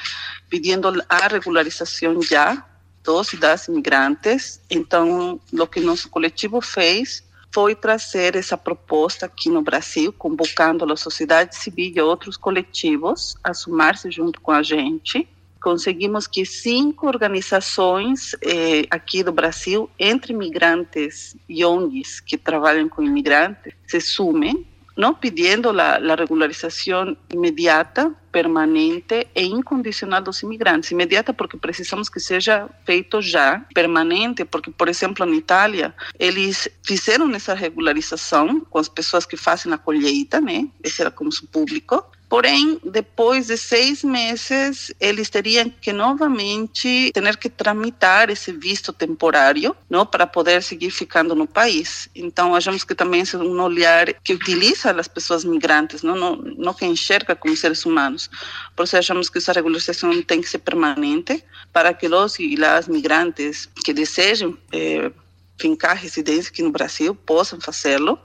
pedindo 0.49 0.89
a 1.09 1.29
regularização 1.29 2.21
já 2.21 2.65
dos 3.05 3.33
imigrantes. 3.69 4.61
Então, 4.69 5.41
o 5.53 5.67
que 5.67 5.81
nosso 5.81 6.09
coletivo 6.09 6.61
fez 6.61 7.23
foi 7.53 7.75
trazer 7.75 8.37
essa 8.37 8.57
proposta 8.57 9.27
aqui 9.27 9.49
no 9.49 9.63
Brasil, 9.63 10.13
convocando 10.13 10.91
a 10.93 10.97
sociedade 10.97 11.57
civil 11.57 11.93
e 11.95 12.01
outros 12.01 12.37
coletivos 12.37 13.37
a 13.43 13.55
sumar-se 13.55 14.11
junto 14.11 14.41
com 14.41 14.51
a 14.51 14.63
gente. 14.63 15.29
Conseguimos 15.61 16.27
que 16.27 16.47
cinco 16.47 17.09
organizações 17.09 18.37
eh, 18.43 18.87
aqui 18.91 19.25
do 19.25 19.33
Brasil, 19.33 19.91
entre 19.99 20.33
imigrantes 20.33 21.37
e 21.49 21.65
ONGs 21.65 22.21
que 22.21 22.39
trabalham 22.39 22.89
com 22.89 23.03
imigrantes, 23.03 23.73
se 23.87 24.01
sumem 24.01 24.67
não 24.99 25.15
pedindo 25.15 25.71
a, 25.81 25.95
a 25.95 26.15
regularização 26.17 27.17
imediata, 27.33 28.13
permanente 28.33 29.29
e 29.33 29.45
incondicional 29.45 30.21
dos 30.21 30.43
imigrantes. 30.43 30.91
Imediata 30.91 31.33
porque 31.33 31.57
precisamos 31.57 32.09
que 32.09 32.19
seja 32.19 32.69
feito 32.85 33.23
já, 33.23 33.65
permanente, 33.73 34.45
porque, 34.45 34.73
por 34.73 34.89
exemplo, 34.89 35.25
na 35.25 35.37
Itália, 35.37 35.95
eles 36.19 36.69
fizeram 36.85 37.33
essa 37.33 37.55
regularização 37.55 38.61
com 38.69 38.79
as 38.79 38.89
pessoas 38.89 39.25
que 39.25 39.37
fazem 39.37 39.73
a 39.73 39.79
colheita, 39.79 40.41
né? 40.41 40.69
Esse 40.83 41.01
era 41.01 41.13
como 41.13 41.31
público, 41.53 42.05
Porém, 42.29 42.79
depois 42.85 43.47
de 43.47 43.57
seis 43.57 44.05
meses, 44.05 44.93
eles 45.01 45.31
teriam 45.31 45.71
que 45.81 45.93
novamente 45.93 47.11
ter 47.13 47.37
que 47.39 47.49
tramitar 47.49 48.29
esse 48.29 48.53
visto 48.53 48.93
temporário, 48.93 49.75
não, 49.89 50.05
para 50.05 50.27
poder 50.27 50.63
seguir 50.63 50.91
ficando 50.91 51.35
no 51.35 51.47
país. 51.47 52.09
Então, 52.15 52.55
achamos 52.55 52.85
que 52.85 52.95
também 52.95 53.23
é 53.23 53.37
um 53.39 53.63
olhar 53.63 54.13
que 54.23 54.35
utiliza 54.35 54.91
as 54.91 55.09
pessoas 55.09 55.43
migrantes, 55.43 56.03
não, 56.03 56.17
não, 56.17 56.37
não 56.37 56.75
que 56.75 56.85
enxerga 56.85 57.35
como 57.35 57.57
seres 57.57 57.87
humanos. 57.87 58.29
Por 58.77 58.85
isso, 58.85 58.97
achamos 58.97 59.31
que 59.31 59.39
essa 59.39 59.53
regularização 59.53 60.23
tem 60.23 60.43
que 60.43 60.51
ser 60.51 60.59
permanente 60.59 61.43
para 61.73 61.95
que 61.95 62.09
os 62.09 62.39
e 62.39 62.63
as 62.63 62.89
migrantes 62.89 63.69
que 63.85 63.93
desejem 63.95 64.57
eh, 64.73 65.11
fincar 65.59 65.97
residência 65.97 66.51
aqui 66.51 66.63
no 66.63 66.71
Brasil 66.71 67.15
possam 67.15 67.61
fazê-lo. 67.61 68.19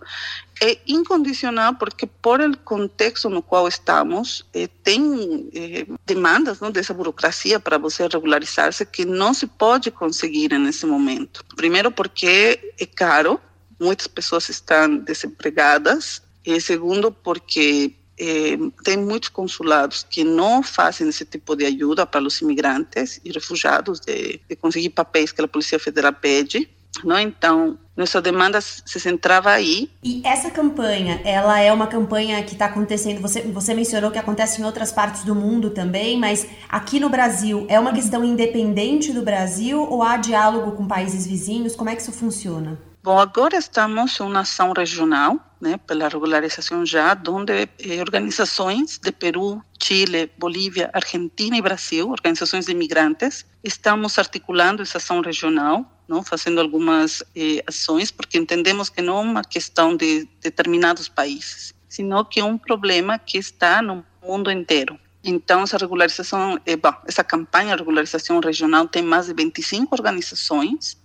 É 0.65 0.77
incondicional 0.88 1.76
porque, 1.76 2.07
por 2.07 2.40
o 2.40 2.57
contexto 2.60 3.30
no 3.30 3.41
qual 3.41 3.68
estamos, 3.68 4.45
eh, 4.53 4.69
tem 4.81 5.49
eh, 5.53 5.85
demandas 6.06 6.61
não, 6.61 6.72
dessa 6.72 6.94
burocracia 6.94 7.60
para 7.60 7.77
você 7.77 8.07
regularizar-se 8.07 8.85
que 8.85 9.03
não 9.03 9.34
se 9.34 9.45
pode 9.45 9.91
conseguir 9.91 10.57
nesse 10.57 10.85
momento. 10.85 11.44
Primeiro, 11.57 11.91
porque 11.91 12.73
é 12.80 12.85
caro, 12.85 13.41
muitas 13.77 14.07
pessoas 14.07 14.48
estão 14.48 14.99
desempregadas. 14.99 16.22
E 16.45 16.61
segundo, 16.61 17.11
porque 17.11 17.94
eh, 18.18 18.57
tem 18.85 18.95
muitos 18.95 19.27
consulados 19.27 20.07
que 20.10 20.23
não 20.23 20.64
fazem 20.64 21.10
esse 21.10 21.26
tipo 21.26 21.57
de 21.57 21.65
ajuda 21.65 22.06
para 22.06 22.23
os 22.23 22.40
imigrantes 22.40 23.19
e 23.26 23.34
refugiados 23.34 23.99
de, 23.99 24.40
de 24.48 24.56
conseguir 24.56 24.91
papéis 24.91 25.34
que 25.34 25.41
a 25.41 25.48
Polícia 25.48 25.77
Federal 25.77 26.14
pede. 26.14 26.69
Não? 27.03 27.18
Então, 27.18 27.78
nossa 27.95 28.22
demanda 28.22 28.60
se 28.60 28.99
centrava 28.99 29.52
aí. 29.52 29.90
E 30.03 30.22
essa 30.26 30.49
campanha, 30.49 31.22
ela 31.24 31.60
é 31.60 31.72
uma 31.72 31.88
campanha 31.88 32.41
que 32.44 32.53
está 32.53 32.65
acontecendo, 32.65 33.22
você, 33.22 33.41
você 33.41 33.74
mencionou 33.74 34.11
que 34.11 34.18
acontece 34.18 34.61
em 34.61 34.65
outras 34.65 34.91
partes 34.91 35.24
do 35.24 35.36
mundo 35.36 35.70
também, 35.70 36.20
mas 36.20 36.48
aqui 36.68 36.99
no 36.99 37.10
Brasil, 37.10 37.65
é 37.70 37.80
uma 37.80 37.94
questão 37.94 38.24
independente 38.24 39.14
do 39.14 39.22
Brasil 39.22 39.82
ou 39.82 40.03
há 40.03 40.18
diálogo 40.18 40.74
com 40.74 40.88
países 40.88 41.26
vizinhos? 41.28 41.76
Como 41.76 41.90
é 41.90 41.95
que 41.95 42.02
isso 42.02 42.11
funciona? 42.11 42.80
Bom, 43.03 43.20
agora 43.20 43.57
estamos 43.57 44.18
em 44.18 44.24
uma 44.24 44.40
ação 44.40 44.72
regional, 44.72 45.38
né, 45.60 45.78
pela 45.86 46.07
regularização 46.07 46.86
já, 46.86 47.18
onde 47.28 47.52
eh, 47.52 47.99
organizações 47.99 48.98
de 48.98 49.11
Peru, 49.11 49.61
Chile, 49.82 50.32
Bolívia, 50.38 50.90
Argentina 50.94 51.57
e 51.57 51.61
Brasil, 51.61 52.10
organizações 52.10 52.65
de 52.65 52.72
imigrantes, 52.72 53.45
estamos 53.61 54.18
articulando 54.18 54.82
essa 54.82 54.99
ação 54.99 55.20
regional 55.20 55.86
não 56.08 56.24
fazendo 56.24 56.60
algumas 56.60 57.24
eh, 57.36 57.64
ações, 57.68 58.12
porque 58.12 58.38
entendemos 58.38 58.90
que 58.90 59.02
não 59.02 59.18
é 59.18 59.22
uma 59.22 59.44
questão 59.44 59.96
de 59.96 60.28
determinados 60.42 61.08
países, 61.08 61.74
sino 61.88 62.26
que 62.26 62.40
é 62.40 62.44
um 62.44 62.58
problema 62.58 63.18
que 63.20 63.38
está 63.38 63.82
no 63.82 64.06
mundo 64.22 64.52
inteiro. 64.52 65.00
Então, 65.24 65.62
essa 65.62 65.78
regularização, 65.78 66.60
eh, 66.66 66.76
bom, 66.76 66.94
essa 67.08 67.24
campanha 67.24 67.76
de 67.76 67.82
regularização 67.82 68.40
regional 68.40 68.88
tem 68.88 69.02
mais 69.02 69.28
de 69.28 69.34
25 69.34 69.96
organizações 69.96 70.98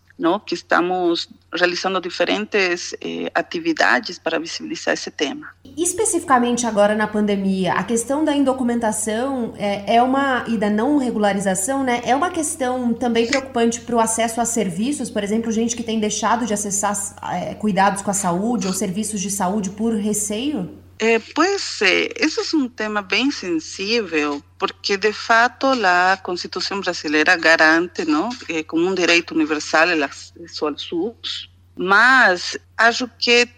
que 0.45 0.55
estamos 0.55 1.29
realizando 1.55 2.01
diferentes 2.01 2.95
eh, 3.01 3.31
atividades 3.35 4.19
para 4.19 4.39
visibilizar 4.39 4.93
esse 4.95 5.11
tema. 5.11 5.49
Especificamente 5.77 6.67
agora 6.67 6.95
na 6.95 7.07
pandemia, 7.07 7.75
a 7.75 7.85
questão 7.85 8.25
da 8.25 8.35
indocumentação 8.35 9.55
é, 9.57 9.97
é 9.97 10.03
uma 10.03 10.45
e 10.49 10.57
da 10.59 10.69
não 10.69 10.99
regularização, 10.99 11.85
né? 11.85 12.03
É 12.05 12.15
uma 12.17 12.31
questão 12.31 12.93
também 12.93 13.27
preocupante 13.27 13.81
para 13.81 13.95
o 13.95 14.01
acesso 14.01 14.41
a 14.41 14.45
serviços, 14.45 15.09
por 15.09 15.23
exemplo, 15.23 15.53
gente 15.53 15.77
que 15.77 15.83
tem 15.83 16.01
deixado 16.01 16.45
de 16.47 16.53
acessar 16.53 16.97
é, 17.33 17.55
cuidados 17.55 18.03
com 18.03 18.11
a 18.11 18.15
saúde 18.15 18.67
ou 18.67 18.73
serviços 18.73 19.21
de 19.21 19.31
saúde 19.31 19.71
por 19.71 19.95
receio. 19.95 20.71
É, 21.01 21.21
pois 21.21 21.81
é, 21.81 22.09
esse 22.17 22.41
é 22.41 22.59
um 22.59 22.69
tema 22.69 23.01
bem 23.01 23.31
sensível, 23.31 24.43
porque 24.59 24.97
de 24.97 25.13
fato 25.13 25.67
a 25.67 26.17
Constituição 26.17 26.81
brasileira 26.81 27.37
garante, 27.37 28.05
não, 28.05 28.31
é, 28.49 28.65
como 28.65 28.85
um 28.85 28.95
direito 28.95 29.33
universal 29.33 29.89
o 29.89 30.05
acesso 30.05 30.67
ao 30.67 30.77
SUS, 30.77 31.49
mas 31.77 32.59
acho 32.77 33.09
que 33.17 33.49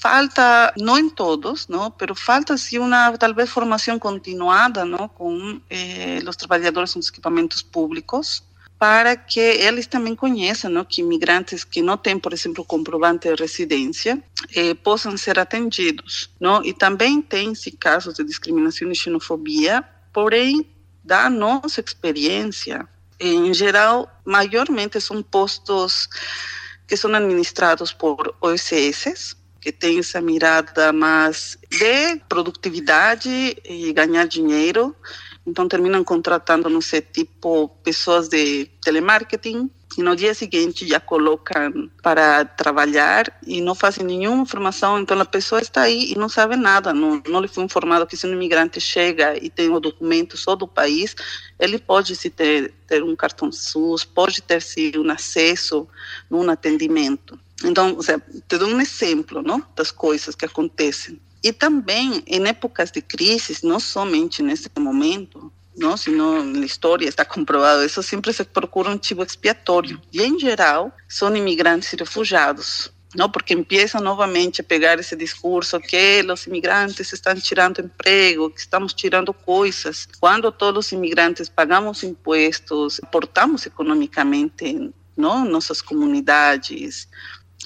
falta, 0.00 0.72
não 0.78 0.98
em 0.98 1.10
todos, 1.10 1.68
não, 1.68 1.90
pero 1.90 2.14
falta 2.14 2.56
sim 2.56 2.78
uma 2.78 3.16
talvez 3.18 3.50
formação 3.50 3.98
continuada, 3.98 4.82
não, 4.82 5.06
com 5.06 5.60
eh, 5.68 6.20
os 6.26 6.36
trabalhadores 6.36 6.94
nos 6.94 7.10
equipamentos 7.10 7.60
públicos, 7.60 8.42
para 8.80 9.14
que 9.14 9.38
eles 9.38 9.86
também 9.86 10.16
conheçam 10.16 10.70
não, 10.70 10.86
que 10.86 11.02
imigrantes 11.02 11.64
que 11.64 11.82
não 11.82 11.98
têm, 11.98 12.18
por 12.18 12.32
exemplo, 12.32 12.64
comprovante 12.64 13.28
de 13.28 13.34
residência, 13.34 14.24
eh, 14.56 14.72
possam 14.72 15.18
ser 15.18 15.38
atendidos. 15.38 16.30
Não? 16.40 16.64
E 16.64 16.72
também 16.72 17.20
tem-se 17.20 17.72
casos 17.72 18.14
de 18.14 18.24
discriminação 18.24 18.90
e 18.90 18.94
xenofobia, 18.96 19.84
porém, 20.14 20.66
da 21.04 21.28
nossa 21.28 21.82
experiência, 21.86 22.88
em 23.20 23.52
geral, 23.52 24.10
maiormente 24.24 24.98
são 24.98 25.22
postos 25.22 26.08
que 26.88 26.96
são 26.96 27.14
administrados 27.14 27.92
por 27.92 28.34
OSS, 28.40 29.36
que 29.60 29.70
tem 29.70 29.98
essa 29.98 30.22
mirada 30.22 30.90
mais 30.90 31.58
de 31.68 32.16
produtividade 32.30 33.28
e 33.62 33.92
ganhar 33.92 34.26
dinheiro, 34.26 34.96
então 35.50 35.68
terminam 35.68 36.04
contratando, 36.04 36.70
não 36.70 36.80
sei, 36.80 37.00
tipo 37.00 37.68
pessoas 37.82 38.28
de 38.28 38.66
telemarketing 38.80 39.68
e 39.98 40.02
no 40.02 40.14
dia 40.14 40.32
seguinte 40.32 40.86
já 40.86 41.00
colocam 41.00 41.90
para 42.00 42.44
trabalhar 42.44 43.36
e 43.44 43.60
não 43.60 43.74
fazem 43.74 44.06
nenhuma 44.06 44.42
informação, 44.42 45.00
então 45.00 45.20
a 45.20 45.24
pessoa 45.24 45.60
está 45.60 45.82
aí 45.82 46.12
e 46.12 46.14
não 46.16 46.28
sabe 46.28 46.54
nada, 46.54 46.94
não, 46.94 47.20
não 47.28 47.40
lhe 47.40 47.48
foi 47.48 47.64
informado 47.64 48.06
que 48.06 48.16
se 48.16 48.26
um 48.26 48.32
imigrante 48.32 48.80
chega 48.80 49.36
e 49.36 49.50
tem 49.50 49.68
o 49.68 49.80
documento 49.80 50.36
só 50.36 50.54
do 50.54 50.68
país, 50.68 51.16
ele 51.58 51.78
pode 51.78 52.14
se 52.14 52.30
ter, 52.30 52.72
ter 52.86 53.02
um 53.02 53.16
cartão 53.16 53.50
SUS, 53.50 54.04
pode 54.04 54.40
ter 54.42 54.62
se 54.62 54.92
um 54.96 55.10
acesso 55.10 55.88
num 56.30 56.48
atendimento. 56.48 57.38
Então, 57.64 58.00
seja, 58.00 58.22
te 58.48 58.58
dou 58.58 58.68
um 58.68 58.80
exemplo 58.80 59.42
não, 59.42 59.62
das 59.74 59.90
coisas 59.90 60.34
que 60.36 60.44
acontecem. 60.44 61.20
E 61.42 61.52
também 61.52 62.22
em 62.26 62.46
épocas 62.46 62.90
de 62.90 63.00
crise, 63.00 63.58
não 63.64 63.80
somente 63.80 64.42
nesse 64.42 64.68
momento, 64.78 65.50
não, 65.76 65.96
senão 65.96 66.44
na 66.44 66.66
história 66.66 67.08
está 67.08 67.24
comprovado, 67.24 67.84
isso 67.84 68.02
sempre 68.02 68.32
se 68.32 68.44
procura 68.44 68.90
um 68.90 68.98
tipo 68.98 69.22
expiatório. 69.22 70.00
E 70.12 70.22
em 70.22 70.38
geral, 70.38 70.92
são 71.08 71.34
imigrantes 71.34 71.92
e 71.92 71.96
refugiados. 71.96 72.92
Não, 73.14 73.28
porque 73.28 73.54
empiezam 73.54 74.00
novamente 74.00 74.60
a 74.60 74.64
pegar 74.64 74.98
esse 75.00 75.16
discurso 75.16 75.80
que 75.80 76.24
os 76.30 76.46
imigrantes 76.46 77.12
estão 77.12 77.34
tirando 77.34 77.80
emprego, 77.80 78.50
que 78.50 78.60
estamos 78.60 78.94
tirando 78.94 79.32
coisas. 79.32 80.06
Quando 80.20 80.52
todos 80.52 80.86
os 80.86 80.92
imigrantes 80.92 81.48
pagamos 81.48 82.04
impostos, 82.04 83.00
aportamos 83.02 83.66
economicamente 83.66 84.92
não, 85.16 85.44
nossas 85.44 85.82
comunidades. 85.82 87.08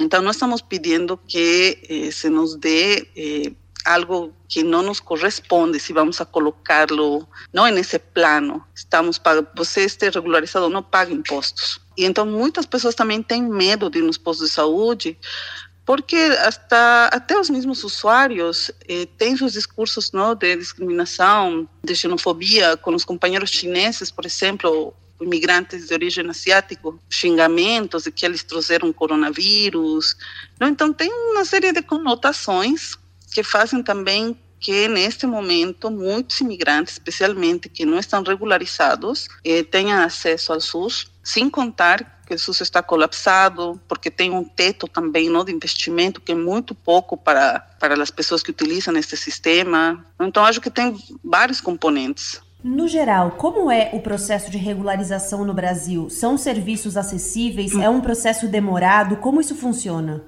Então, 0.00 0.22
nós 0.22 0.36
estamos 0.36 0.62
pedindo 0.62 1.16
que 1.16 1.78
eh, 1.88 2.10
se 2.10 2.30
nos 2.30 2.56
dê 2.56 3.06
eh, 3.14 3.52
algo 3.84 4.32
que 4.48 4.62
não 4.62 4.82
nos 4.82 5.00
corresponde 5.00 5.78
se 5.78 5.92
vamos 5.92 6.20
a 6.20 6.24
colocá-lo 6.24 7.28
não 7.52 7.66
nesse 7.66 7.98
plano. 7.98 8.64
Estamos 8.74 9.18
para 9.18 9.46
você 9.56 9.84
esteja 9.84 10.18
regularizado, 10.20 10.68
não 10.68 10.82
paga 10.82 11.12
impostos. 11.12 11.80
E 11.96 12.04
então 12.04 12.24
muitas 12.24 12.66
pessoas 12.66 12.94
também 12.94 13.22
têm 13.22 13.42
medo 13.42 13.90
de 13.90 13.98
ir 13.98 14.02
nos 14.02 14.18
postos 14.18 14.48
de 14.48 14.54
saúde 14.54 15.18
porque 15.84 16.16
hasta 16.16 17.10
até 17.12 17.38
os 17.38 17.50
mesmos 17.50 17.84
usuários 17.84 18.70
eh, 18.88 19.06
têm 19.18 19.36
seus 19.36 19.52
discursos 19.52 20.12
não 20.12 20.34
de 20.34 20.56
discriminação, 20.56 21.68
de 21.84 21.94
xenofobia 21.94 22.76
com 22.76 22.94
os 22.94 23.04
companheiros 23.04 23.50
chineses, 23.50 24.10
por 24.10 24.24
exemplo, 24.24 24.94
imigrantes 25.20 25.86
de 25.86 25.94
origem 25.94 26.28
asiática, 26.28 26.90
xingamentos 27.10 28.04
de 28.04 28.10
que 28.10 28.24
eles 28.24 28.42
trouxeram 28.42 28.92
coronavírus. 28.92 30.16
Não, 30.58 30.68
então 30.68 30.92
tem 30.92 31.12
uma 31.12 31.44
série 31.44 31.72
de 31.72 31.82
conotações 31.82 32.96
que 33.34 33.42
fazem 33.42 33.82
também 33.82 34.38
que 34.60 34.86
neste 34.88 35.26
momento 35.26 35.90
muitos 35.90 36.40
imigrantes, 36.40 36.94
especialmente 36.94 37.68
que 37.68 37.84
não 37.84 37.98
estão 37.98 38.22
regularizados, 38.22 39.28
eh, 39.44 39.62
tenham 39.64 40.02
acesso 40.02 40.52
ao 40.52 40.60
SUS, 40.60 41.10
sem 41.22 41.50
contar 41.50 42.22
que 42.26 42.32
o 42.32 42.38
SUS 42.38 42.62
está 42.62 42.82
colapsado, 42.82 43.78
porque 43.86 44.10
tem 44.10 44.30
um 44.30 44.44
teto 44.44 44.88
também 44.88 45.28
não, 45.28 45.44
de 45.44 45.52
investimento 45.52 46.20
que 46.20 46.32
é 46.32 46.34
muito 46.34 46.74
pouco 46.74 47.16
para, 47.16 47.60
para 47.78 48.00
as 48.00 48.10
pessoas 48.10 48.42
que 48.42 48.52
utilizam 48.52 48.96
este 48.96 49.16
sistema. 49.16 50.02
Então, 50.18 50.44
acho 50.44 50.60
que 50.60 50.70
tem 50.70 50.96
vários 51.22 51.60
componentes. 51.60 52.40
No 52.62 52.88
geral, 52.88 53.32
como 53.32 53.70
é 53.70 53.90
o 53.92 54.00
processo 54.00 54.50
de 54.50 54.56
regularização 54.56 55.44
no 55.44 55.52
Brasil? 55.52 56.08
São 56.08 56.38
serviços 56.38 56.96
acessíveis? 56.96 57.74
Hum. 57.74 57.82
É 57.82 57.90
um 57.90 58.00
processo 58.00 58.48
demorado? 58.48 59.18
Como 59.18 59.42
isso 59.42 59.54
funciona? 59.54 60.24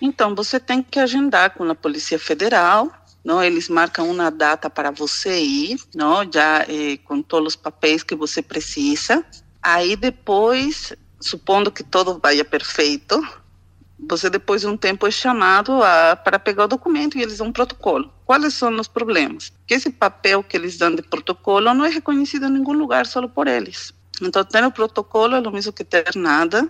Então, 0.00 0.34
você 0.34 0.58
tem 0.60 0.82
que 0.82 0.98
agendar 0.98 1.50
com 1.50 1.64
a 1.70 1.74
Polícia 1.74 2.18
Federal, 2.18 2.92
não? 3.24 3.42
Eles 3.42 3.68
marcam 3.68 4.10
uma 4.10 4.30
data 4.30 4.68
para 4.68 4.90
você 4.90 5.40
ir, 5.42 5.80
não? 5.94 6.30
Já 6.30 6.66
eh, 6.68 6.98
com 7.04 7.22
todos 7.22 7.54
os 7.54 7.56
papéis 7.56 8.02
que 8.02 8.14
você 8.14 8.42
precisa. 8.42 9.24
Aí 9.62 9.96
depois, 9.96 10.92
supondo 11.20 11.72
que 11.72 11.82
tudo 11.82 12.20
vá 12.22 12.30
perfeito, 12.44 13.18
você 14.06 14.28
depois 14.28 14.60
de 14.60 14.66
um 14.66 14.76
tempo 14.76 15.06
é 15.06 15.10
chamado 15.10 15.82
a, 15.82 16.16
para 16.16 16.38
pegar 16.38 16.64
o 16.64 16.68
documento 16.68 17.16
e 17.16 17.22
eles 17.22 17.38
dão 17.38 17.46
um 17.46 17.52
protocolo. 17.52 18.12
Quais 18.26 18.54
são 18.54 18.74
os 18.78 18.88
problemas? 18.88 19.52
Que 19.66 19.74
esse 19.74 19.90
papel 19.90 20.42
que 20.42 20.56
eles 20.56 20.76
dão 20.76 20.94
de 20.94 21.02
protocolo 21.02 21.72
não 21.72 21.84
é 21.84 21.88
reconhecido 21.88 22.46
em 22.46 22.50
nenhum 22.50 22.72
lugar, 22.72 23.06
só 23.06 23.26
por 23.26 23.46
eles. 23.46 23.94
Então, 24.20 24.44
ter 24.44 24.64
o 24.64 24.70
protocolo 24.70 25.34
é 25.34 25.40
o 25.40 25.50
mesmo 25.50 25.72
que 25.72 25.84
ter 25.84 26.14
nada. 26.14 26.68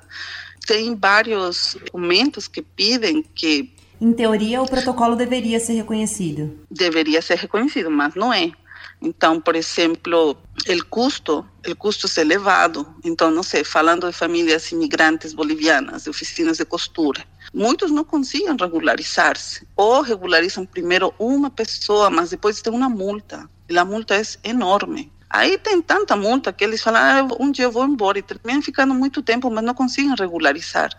Tem 0.67 0.95
vários 0.95 1.77
documentos 1.85 2.49
que 2.49 2.63
pedem 2.63 3.23
que. 3.35 3.73
Em 4.01 4.13
teoria, 4.13 4.63
o 4.63 4.67
protocolo 4.67 5.15
deveria 5.17 5.61
ser 5.61 5.75
reconhecido. 5.75 6.59
Deveria 6.71 7.23
ser 7.23 7.39
reconhecido, 7.39 7.91
mas 7.91 8.15
não 8.15 8.33
é. 8.33 8.53
Então, 9.01 9.41
por 9.41 9.55
exemplo, 9.55 10.31
o 10.31 10.85
custo, 10.89 11.47
o 11.69 11.77
custo 11.77 12.07
é 12.19 12.23
elevado. 12.23 12.87
Então, 13.05 13.31
não 13.31 13.43
sei, 13.43 13.63
falando 13.63 14.07
de 14.07 14.17
famílias 14.17 14.73
imigrantes 14.73 15.35
bolivianas, 15.35 16.05
de 16.05 16.11
oficinas 16.11 16.57
de 16.57 16.65
costura, 16.65 17.25
muitos 17.53 17.91
não 17.91 18.05
conseguem 18.05 18.57
regularizar-se. 18.59 19.67
Ou 19.77 20.01
regularizam 20.01 20.65
primeiro 20.65 21.15
uma 21.19 21.51
pessoa, 21.51 22.09
mas 22.09 22.31
depois 22.31 22.63
tem 22.63 22.73
uma 22.73 22.89
multa. 22.89 23.49
E 23.69 23.79
a 23.79 23.85
multa 23.85 24.15
é 24.17 24.23
enorme. 24.49 25.13
Aí 25.35 25.59
tem 25.59 25.83
tanta 25.83 26.15
multa 26.15 26.53
que 26.53 26.63
eles 26.63 26.81
falam, 26.81 27.03
ah, 27.03 27.37
um 27.41 27.51
dia 27.51 27.65
eu 27.65 27.73
vou 27.73 27.85
embora, 27.85 28.17
e 28.17 28.23
terminam 28.23 28.63
ficando 28.63 28.95
muito 28.95 29.21
tempo, 29.21 29.51
mas 29.51 29.65
não 29.65 29.75
conseguem 29.75 30.15
regularizar. 30.17 30.91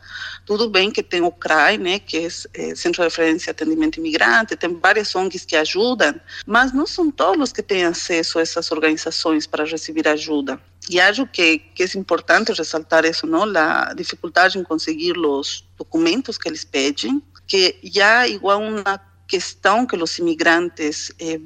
Tudo 0.46 0.70
bem 0.70 0.92
que 0.92 1.02
tem 1.02 1.22
o 1.22 1.32
CRAI, 1.32 1.78
né, 1.78 2.00
que 2.00 2.18
é, 2.18 2.26
é 2.26 2.76
Centro 2.76 3.02
de 3.02 3.04
Referência 3.04 3.52
Atendimento 3.52 3.98
Imigrante, 3.98 4.58
tem 4.58 4.78
várias 4.78 5.16
ONGs 5.16 5.46
que 5.46 5.56
ajudam, 5.56 6.20
mas 6.46 6.74
não 6.74 6.86
são 6.86 7.10
todos 7.10 7.54
que 7.54 7.64
têm 7.64 7.86
acesso 7.86 8.38
a 8.38 8.42
essas 8.42 8.70
organizações 8.74 9.48
para 9.48 9.64
receber 9.64 10.06
ajuda. 10.10 10.60
E 10.90 11.00
acho 11.00 11.26
que, 11.28 11.60
que 11.60 11.84
é 11.84 11.88
importante 11.96 12.52
ressaltar 12.52 13.06
isso, 13.06 13.26
não? 13.26 13.44
A 13.56 13.94
dificuldade 13.94 14.60
em 14.60 14.64
conseguir 14.64 15.18
os 15.18 15.66
documentos 15.78 16.38
que 16.38 16.50
eles 16.50 16.66
pedem, 16.66 17.24
que 17.48 17.80
já 17.82 18.28
igual 18.28 18.60
uma 18.60 19.00
questão 19.30 19.86
que 19.86 19.96
os 19.96 20.20
imigrantes 20.20 21.10
eh, 21.22 21.40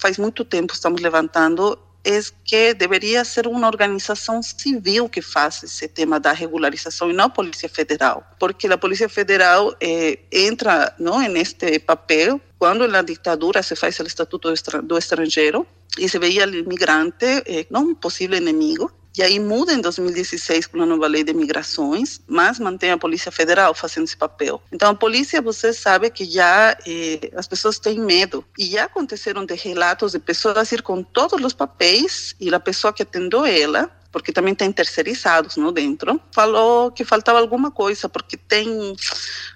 faz 0.00 0.16
muito 0.16 0.42
tempo 0.42 0.72
estamos 0.72 1.02
levantando 1.02 1.78
é 2.04 2.20
que 2.44 2.74
deveria 2.74 3.24
ser 3.24 3.46
uma 3.46 3.66
organização 3.66 4.42
civil 4.42 5.08
que 5.08 5.20
faça 5.20 5.66
esse 5.66 5.86
tema 5.88 6.18
da 6.18 6.32
regularização 6.32 7.10
e 7.10 7.12
não 7.12 7.26
a 7.26 7.30
Polícia 7.30 7.68
Federal, 7.68 8.24
porque 8.38 8.66
a 8.66 8.78
Polícia 8.78 9.08
Federal 9.08 9.74
eh, 9.80 10.18
entra 10.32 10.94
não 10.98 11.20
neste 11.28 11.78
papel 11.78 12.40
quando 12.58 12.86
na 12.88 13.02
ditadura 13.02 13.62
se 13.62 13.76
faz 13.76 13.98
o 14.00 14.06
Estatuto 14.06 14.52
do 14.82 14.98
Estrangeiro 14.98 15.66
e 15.98 16.08
se 16.08 16.18
veia 16.18 16.46
o 16.46 16.54
imigrante 16.54 17.42
eh, 17.46 17.66
não 17.70 17.90
um 17.90 17.94
possível 17.94 18.36
inimigo, 18.36 18.90
e 19.16 19.22
aí 19.22 19.40
muda 19.40 19.72
em 19.72 19.80
2016 19.80 20.66
com 20.66 20.82
a 20.82 20.86
nova 20.86 21.06
lei 21.06 21.24
de 21.24 21.32
migrações, 21.32 22.20
mas 22.26 22.58
mantém 22.58 22.92
a 22.92 22.98
Polícia 22.98 23.32
Federal 23.32 23.74
fazendo 23.74 24.04
esse 24.04 24.16
papel. 24.16 24.62
Então, 24.72 24.90
a 24.90 24.94
polícia, 24.94 25.42
você 25.42 25.72
sabe 25.72 26.10
que 26.10 26.24
já 26.24 26.76
eh, 26.86 27.30
as 27.34 27.48
pessoas 27.48 27.78
têm 27.78 27.98
medo. 27.98 28.44
E 28.58 28.66
já 28.66 28.84
aconteceram 28.84 29.44
de 29.44 29.54
relatos 29.54 30.12
de 30.12 30.18
pessoas 30.18 30.70
ir 30.72 30.82
com 30.82 31.02
todos 31.02 31.44
os 31.44 31.52
papéis 31.52 32.34
e 32.40 32.54
a 32.54 32.60
pessoa 32.60 32.92
que 32.92 33.02
atendeu 33.02 33.44
ela 33.44 33.90
porque 34.12 34.32
também 34.32 34.54
tem 34.54 34.72
terceirizados 34.72 35.56
no 35.56 35.70
dentro, 35.70 36.20
falou 36.32 36.90
que 36.90 37.04
faltava 37.04 37.38
alguma 37.38 37.70
coisa, 37.70 38.08
porque 38.08 38.36
tem 38.36 38.96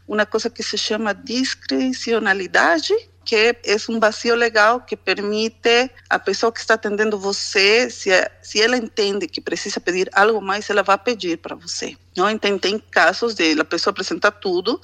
uma 0.06 0.24
coisa 0.24 0.48
que 0.48 0.62
se 0.62 0.78
chama 0.78 1.12
discrecionalidade, 1.12 2.94
que 3.24 3.34
é 3.36 3.56
um 3.88 3.98
vazio 3.98 4.34
legal 4.34 4.80
que 4.80 4.96
permite 4.96 5.90
a 6.08 6.18
pessoa 6.18 6.52
que 6.52 6.60
está 6.60 6.74
atendendo 6.74 7.18
você, 7.18 7.88
se, 7.90 8.10
se 8.42 8.60
ela 8.60 8.76
entende 8.76 9.26
que 9.26 9.40
precisa 9.40 9.80
pedir 9.80 10.10
algo 10.12 10.40
mais, 10.40 10.68
ela 10.68 10.82
vai 10.82 10.98
pedir 10.98 11.38
para 11.38 11.54
você. 11.54 11.96
Não? 12.16 12.28
Então, 12.28 12.58
tem 12.58 12.78
casos 12.78 13.34
de 13.34 13.58
a 13.58 13.64
pessoa 13.64 13.92
apresentar 13.92 14.32
tudo 14.32 14.80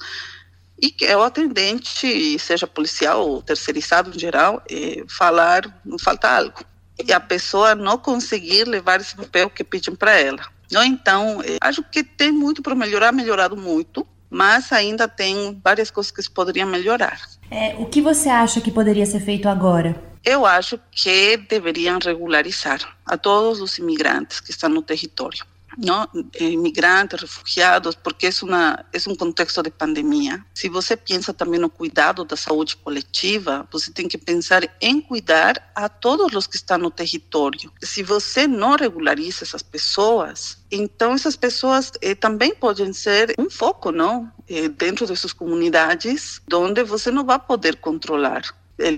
e 0.81 0.89
que 0.89 1.05
é 1.05 1.15
o 1.15 1.21
atendente, 1.21 2.39
seja 2.39 2.65
policial 2.65 3.29
ou 3.29 3.41
terceirizado 3.41 4.09
em 4.09 4.19
geral, 4.19 4.63
é, 4.69 5.03
falar, 5.07 5.79
não 5.85 5.99
falta 5.99 6.27
algo. 6.27 6.65
E 7.05 7.13
a 7.13 7.19
pessoa 7.19 7.75
não 7.75 7.97
conseguir 7.97 8.65
levar 8.65 8.99
esse 8.99 9.15
papel 9.15 9.49
que 9.49 9.63
pedem 9.63 9.95
para 9.95 10.19
ela. 10.19 10.43
Então, 10.71 11.41
é, 11.43 11.57
acho 11.61 11.83
que 11.83 12.03
tem 12.03 12.31
muito 12.31 12.61
para 12.61 12.73
melhorar, 12.73 13.11
melhorado 13.11 13.55
muito, 13.55 14.07
mas 14.31 14.71
ainda 14.71 15.09
tem 15.09 15.59
várias 15.61 15.91
coisas 15.91 16.09
que 16.09 16.23
se 16.23 16.31
poderiam 16.31 16.67
melhorar. 16.67 17.19
É, 17.51 17.75
o 17.77 17.85
que 17.85 18.01
você 18.01 18.29
acha 18.29 18.61
que 18.61 18.71
poderia 18.71 19.05
ser 19.05 19.19
feito 19.19 19.49
agora? 19.49 20.01
Eu 20.23 20.45
acho 20.45 20.79
que 20.89 21.35
deveriam 21.35 21.99
regularizar 22.01 22.79
a 23.05 23.17
todos 23.17 23.59
os 23.59 23.77
imigrantes 23.77 24.39
que 24.39 24.51
estão 24.51 24.69
no 24.69 24.81
território. 24.81 25.43
¿No? 25.77 26.09
Imigrantes, 26.39 27.21
refugiados, 27.21 27.95
porque 27.95 28.27
é, 28.27 28.31
uma, 28.43 28.85
é 28.91 29.09
um 29.09 29.15
contexto 29.15 29.61
de 29.63 29.71
pandemia. 29.71 30.45
Se 30.53 30.69
você 30.69 30.95
pensa 30.95 31.33
também 31.33 31.59
no 31.59 31.69
cuidado 31.69 32.23
da 32.23 32.35
saúde 32.35 32.77
coletiva, 32.77 33.67
você 33.71 33.91
tem 33.91 34.07
que 34.07 34.17
pensar 34.17 34.63
em 34.81 35.01
cuidar 35.01 35.71
a 35.75 35.87
todos 35.89 36.33
os 36.35 36.47
que 36.47 36.55
estão 36.55 36.77
no 36.77 36.91
território. 36.91 37.71
Se 37.81 38.03
você 38.03 38.47
não 38.47 38.75
regulariza 38.75 39.43
essas 39.43 39.61
pessoas, 39.61 40.57
então 40.71 41.13
essas 41.13 41.35
pessoas 41.35 41.91
eh, 42.01 42.15
também 42.15 42.53
podem 42.55 42.93
ser 42.93 43.33
um 43.37 43.49
foco, 43.49 43.91
não? 43.91 44.31
Eh, 44.47 44.69
dentro 44.69 45.05
dessas 45.05 45.33
comunidades, 45.33 46.41
onde 46.53 46.83
você 46.83 47.11
não 47.11 47.25
vai 47.25 47.39
poder 47.39 47.77
controlar 47.77 48.41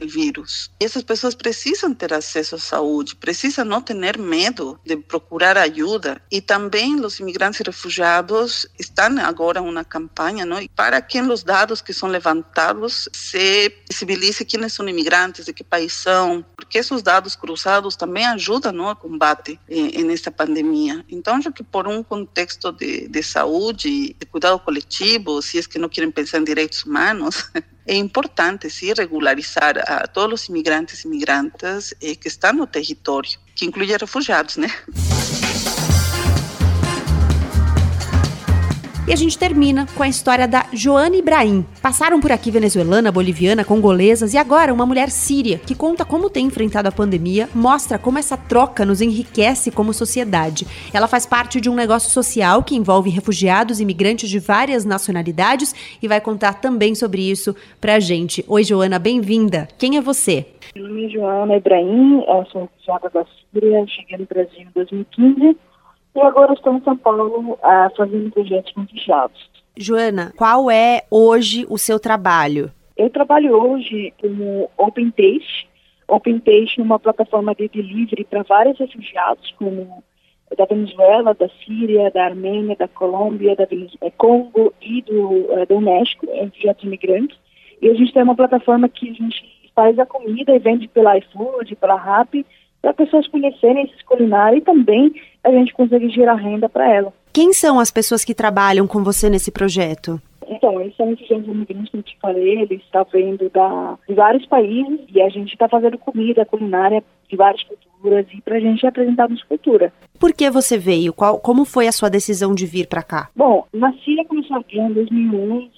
o 0.04 0.08
vírus. 0.08 0.72
E 0.80 0.86
essas 0.86 1.04
pessoas 1.04 1.36
precisam 1.36 1.94
ter 1.94 2.14
acesso 2.14 2.56
à 2.56 2.60
saúde, 2.60 3.16
precisam 3.16 3.66
não 3.66 3.82
ter 3.82 4.18
medo 4.18 4.80
de 4.86 4.98
procurar 4.98 5.58
ajuda. 5.58 6.22
E 6.32 6.42
também 6.42 7.00
os 7.04 7.20
imigrantes 7.20 7.60
e 7.60 7.64
refugiados 7.64 8.68
estão 8.80 9.18
agora 9.20 9.62
uma 9.62 9.84
campanha, 9.84 10.46
não? 10.46 10.66
para 10.76 11.02
que 11.02 11.22
os 11.22 11.44
dados 11.44 11.82
que 11.82 11.94
são 11.94 12.10
levantados 12.10 13.10
se 13.14 13.74
visibilize 13.90 14.46
quem 14.46 14.68
são 14.70 14.88
imigrantes, 14.88 15.46
de 15.46 15.54
que 15.54 15.64
país 15.64 15.94
são, 15.94 16.46
porque 16.56 16.78
esses 16.78 17.02
dados 17.02 17.36
cruzados 17.36 17.96
também 17.96 18.26
ajudam 18.26 18.72
no 18.72 18.88
ao 18.88 18.96
combate 18.96 19.60
eh, 19.70 20.04
nesta 20.04 20.32
pandemia. 20.32 21.04
Então, 21.10 21.36
acho 21.36 21.52
que 21.52 21.64
por 21.64 21.88
um 21.88 22.04
contexto 22.04 22.72
de, 22.72 23.08
de 23.08 23.24
saúde, 23.24 24.16
de 24.20 24.26
cuidado 24.26 24.60
coletivo, 24.60 25.42
se 25.42 25.60
é 25.60 25.64
que 25.64 25.80
não 25.80 25.90
querem 25.90 26.12
pensar 26.12 26.40
em 26.40 26.44
direitos 26.44 26.84
humanos, 26.84 27.50
é 27.86 27.96
importante 27.96 28.70
sim 28.70 28.94
regularizar 28.98 29.78
a 29.88 30.08
todos 30.08 30.42
os 30.42 30.50
imigrantes 30.50 31.04
e 31.04 31.08
imigrantes 31.08 31.94
eh, 32.02 32.16
que 32.16 32.28
estão 32.28 32.54
no 32.54 32.68
território, 32.68 33.40
que 33.56 33.66
inclui 33.66 33.88
refugiados, 33.88 34.58
né? 34.58 34.70
E 39.06 39.12
a 39.12 39.18
gente 39.18 39.38
termina 39.38 39.86
com 39.98 40.02
a 40.02 40.08
história 40.08 40.48
da 40.48 40.66
Joana 40.72 41.18
Ibrahim. 41.18 41.66
Passaram 41.82 42.22
por 42.22 42.32
aqui 42.32 42.50
venezuelana, 42.50 43.12
boliviana, 43.12 43.66
congolesas 43.66 44.34
e 44.34 44.38
agora 44.38 44.74
uma 44.74 44.86
mulher 44.86 45.10
síria 45.10 45.58
que 45.58 45.76
conta 45.76 46.06
como 46.06 46.30
tem 46.30 46.46
enfrentado 46.46 46.88
a 46.88 46.92
pandemia, 46.92 47.50
mostra 47.54 48.00
como 48.00 48.18
essa 48.18 48.38
troca 48.38 48.86
nos 48.86 49.02
enriquece 49.02 49.72
como 49.72 49.94
sociedade. 49.94 50.66
Ela 50.94 51.10
faz 51.10 51.26
parte 51.26 51.60
de 51.60 51.70
um 51.70 51.76
negócio 51.76 52.10
social 52.12 52.64
que 52.64 52.78
envolve 52.78 53.10
refugiados 53.10 53.82
e 53.82 53.84
imigrantes 53.84 54.30
de 54.30 54.40
várias 54.40 54.86
nacionalidades 54.86 55.76
e 56.02 56.08
vai 56.08 56.22
contar 56.22 56.62
também 56.62 56.96
sobre 56.96 57.30
isso 57.30 57.54
pra 57.82 58.00
gente. 58.00 58.46
Oi, 58.48 58.64
Joana, 58.64 59.00
bem-vinda. 59.00 59.68
Quem 59.78 59.98
é 59.98 60.02
você? 60.02 60.46
Meu 60.74 60.88
nome 60.88 61.08
é 61.08 61.10
Joana 61.10 61.58
Ibrahim, 61.58 62.24
eu 62.26 62.46
sou 62.46 62.62
refugiada 62.62 63.10
da 63.10 63.26
Síria, 63.52 63.86
cheguei 63.86 64.18
no 64.18 64.26
Brasil 64.26 64.62
em 64.62 64.72
2015 64.74 65.58
e 66.16 66.22
agora 66.22 66.54
estou 66.54 66.74
em 66.76 66.82
São 66.84 66.98
Paulo 66.98 67.54
uh, 67.54 67.96
fazendo 67.96 68.32
projetos 68.32 68.72
com 68.74 68.82
refugiados. 68.82 69.50
Joana, 69.76 70.32
qual 70.38 70.70
é 70.70 71.04
hoje 71.10 71.66
o 71.70 71.78
seu 71.78 72.00
trabalho? 72.00 72.72
Eu 72.96 73.10
trabalho 73.10 73.56
hoje 73.56 74.14
como 74.22 74.70
Open 74.78 75.10
Taste. 75.12 75.68
Open 76.08 76.40
Taste 76.40 76.80
é 76.80 76.84
uma 76.84 77.00
plataforma 77.00 77.56
de 77.56 77.68
delivery 77.68 78.24
para 78.26 78.44
vários 78.44 78.78
refugiados, 78.78 79.52
como 79.58 80.04
da 80.56 80.66
Venezuela, 80.66 81.34
da 81.34 81.50
Síria, 81.66 82.12
da 82.12 82.26
Armênia, 82.26 82.76
da 82.76 82.88
Colômbia, 82.88 83.56
da 83.56 83.66
Venezuela, 83.66 84.14
Congo 84.16 84.72
e 84.80 85.02
do, 85.02 85.30
uh, 85.52 85.66
do 85.68 85.82
México, 85.82 86.28
refugiados 86.32 86.84
imigrantes. 86.84 87.38
E 87.82 87.90
a 87.90 87.94
gente 87.96 88.14
tem 88.14 88.22
uma 88.22 88.36
plataforma 88.36 88.88
que 88.88 89.10
a 89.10 89.14
gente 89.14 89.44
faz 89.74 89.98
a 89.98 90.06
comida 90.06 90.54
e 90.56 90.60
vende 90.60 90.88
pela 90.88 91.18
iFood, 91.18 91.76
pela 91.76 91.96
Rappi, 91.96 92.46
para 92.84 92.94
pessoas 92.94 93.26
conhecerem 93.30 93.86
esses 93.86 94.02
culinários 94.04 94.62
e 94.62 94.66
também 94.66 95.14
a 95.42 95.50
gente 95.50 95.74
conseguir 95.74 96.10
gerar 96.10 96.36
renda 96.36 96.68
para 96.68 96.94
ela. 96.94 97.14
Quem 97.32 97.54
são 97.54 97.80
as 97.80 97.90
pessoas 97.90 98.26
que 98.26 98.36
trabalham 98.36 98.86
com 98.86 99.02
você 99.04 99.30
nesse 99.30 99.50
projeto? 99.52 100.22
Então, 100.48 100.80
eles 100.82 100.94
são 100.98 101.12
estudantes 101.14 101.48
imigrantes, 101.48 101.90
como 101.90 102.02
eu 102.02 102.04
te 102.04 102.18
falei, 102.22 102.62
eles 102.62 102.82
estão 102.82 103.08
vindo 103.12 103.50
da, 103.50 103.98
de 104.08 104.14
vários 104.14 104.46
países 104.46 105.00
e 105.16 105.22
a 105.22 105.30
gente 105.30 105.54
está 105.54 105.70
fazendo 105.70 105.98
comida, 105.98 106.46
culinária 106.46 107.02
de 107.30 107.38
várias 107.38 107.64
culturas 107.64 108.28
e 108.34 108.42
para 108.42 108.58
a 108.58 108.60
gente 108.60 108.86
apresentar 108.86 109.30
nossa 109.30 109.46
cultura. 109.46 109.94
Por 110.20 110.34
que 110.34 110.52
você 110.52 110.78
veio? 110.78 111.14
Qual, 111.14 111.40
como 111.40 111.64
foi 111.64 111.88
a 111.88 111.92
sua 111.94 112.10
decisão 112.10 112.54
de 112.54 112.66
vir 112.66 112.88
para 112.88 113.02
cá? 113.02 113.30
Bom, 113.34 113.66
na 113.74 113.94
Síria 114.04 114.26
começou 114.26 114.58
aqui 114.58 114.78
em 114.78 114.92
2011 114.92 115.72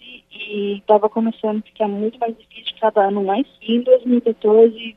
e 0.49 0.77
estava 0.77 1.07
começando 1.07 1.59
a 1.59 1.61
ficar 1.61 1.87
muito 1.87 2.19
mais 2.19 2.35
difícil 2.35 2.75
cada 2.81 3.07
ano 3.07 3.23
mais. 3.23 3.45
E 3.61 3.75
em 3.75 3.81
2014 3.81 4.95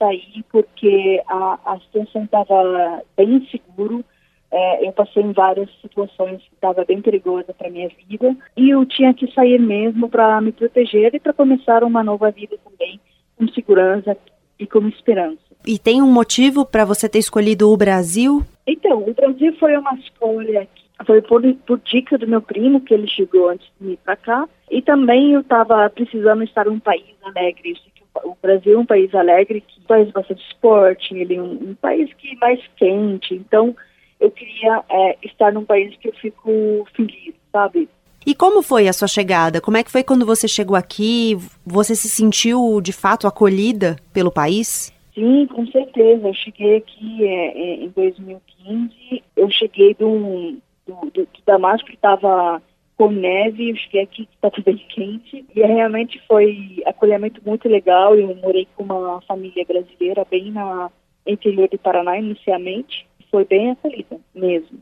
sair 0.00 0.42
porque 0.50 1.22
a, 1.28 1.58
a 1.64 1.78
situação 1.80 2.24
estava 2.24 3.02
bem 3.16 3.34
inseguro, 3.34 4.02
é, 4.50 4.88
eu 4.88 4.92
passei 4.92 5.22
em 5.22 5.32
várias 5.32 5.68
situações 5.80 6.38
que 6.42 6.54
estava 6.54 6.84
bem 6.84 7.00
perigosa 7.02 7.52
para 7.52 7.70
minha 7.70 7.88
vida 7.88 8.34
e 8.56 8.70
eu 8.70 8.84
tinha 8.86 9.12
que 9.14 9.30
sair 9.32 9.60
mesmo 9.60 10.08
para 10.08 10.40
me 10.40 10.50
proteger 10.50 11.14
e 11.14 11.20
para 11.20 11.32
começar 11.32 11.84
uma 11.84 12.02
nova 12.02 12.30
vida 12.30 12.56
também 12.64 12.98
com 13.36 13.46
segurança 13.48 14.16
e 14.58 14.66
com 14.66 14.88
esperança. 14.88 15.38
E 15.66 15.78
tem 15.78 16.02
um 16.02 16.10
motivo 16.10 16.64
para 16.64 16.84
você 16.84 17.08
ter 17.08 17.18
escolhido 17.18 17.70
o 17.70 17.76
Brasil? 17.76 18.42
Então, 18.66 19.04
o 19.06 19.14
Brasil 19.14 19.54
foi 19.58 19.76
uma 19.76 19.94
escolha 19.94 20.66
foi 21.06 21.22
por, 21.22 21.42
por 21.66 21.78
dica 21.80 22.18
do 22.18 22.26
meu 22.26 22.42
primo 22.42 22.80
que 22.80 22.92
ele 22.92 23.06
chegou 23.06 23.48
antes 23.48 23.66
de 23.80 23.92
ir 23.92 23.98
para 24.04 24.16
cá 24.16 24.48
e 24.70 24.82
também 24.82 25.32
eu 25.32 25.40
estava 25.40 25.88
precisando 25.90 26.42
estar 26.42 26.66
em 26.66 26.70
um 26.70 26.80
país 26.80 27.16
alegre. 27.22 27.74
O 28.24 28.36
Brasil 28.42 28.74
é 28.74 28.78
um 28.78 28.86
país 28.86 29.14
alegre 29.14 29.60
que 29.60 29.80
faz 29.86 30.10
bastante 30.10 30.42
esporte, 30.50 31.14
ele 31.14 31.36
é 31.36 31.42
um, 31.42 31.70
um 31.70 31.74
país 31.74 32.12
que 32.14 32.32
é 32.32 32.34
mais 32.36 32.60
quente, 32.76 33.34
então 33.34 33.74
eu 34.18 34.30
queria 34.30 34.82
é, 34.88 35.16
estar 35.22 35.52
num 35.52 35.64
país 35.64 35.96
que 35.96 36.08
eu 36.08 36.12
fico 36.14 36.86
feliz, 36.94 37.34
sabe? 37.50 37.88
E 38.26 38.34
como 38.34 38.62
foi 38.62 38.86
a 38.86 38.92
sua 38.92 39.08
chegada? 39.08 39.60
Como 39.60 39.76
é 39.76 39.82
que 39.82 39.90
foi 39.90 40.04
quando 40.04 40.26
você 40.26 40.46
chegou 40.46 40.76
aqui? 40.76 41.38
Você 41.64 41.94
se 41.94 42.08
sentiu 42.08 42.80
de 42.82 42.92
fato 42.92 43.26
acolhida 43.26 43.96
pelo 44.12 44.30
país? 44.30 44.92
Sim, 45.14 45.46
com 45.46 45.66
certeza. 45.68 46.28
Eu 46.28 46.34
cheguei 46.34 46.76
aqui 46.76 47.26
é, 47.26 47.58
é, 47.58 47.74
em 47.84 47.88
2015. 47.88 49.22
Eu 49.36 49.50
cheguei 49.50 49.94
do, 49.94 50.56
do, 50.86 50.94
do, 51.12 51.22
do 51.22 51.28
Damasco 51.46 51.88
que 51.88 51.94
estava 51.94 52.62
com 53.00 53.10
neve. 53.10 53.70
Eu 53.70 53.76
cheguei 53.76 54.02
aqui 54.02 54.26
que 54.26 54.34
estava 54.34 54.62
bem 54.64 54.76
quente. 54.76 55.44
E 55.54 55.60
realmente 55.60 56.20
foi 56.28 56.82
acolhimento 56.84 57.40
muito 57.44 57.68
legal. 57.68 58.14
Eu 58.14 58.34
morei 58.36 58.66
com 58.76 58.84
uma 58.84 59.20
família 59.22 59.64
brasileira 59.64 60.26
bem 60.30 60.50
na 60.52 60.90
interior 61.26 61.68
do 61.68 61.78
Paraná 61.78 62.18
inicialmente 62.18 63.06
foi 63.30 63.44
bem 63.44 63.70
acolhida 63.70 64.18
mesmo. 64.34 64.78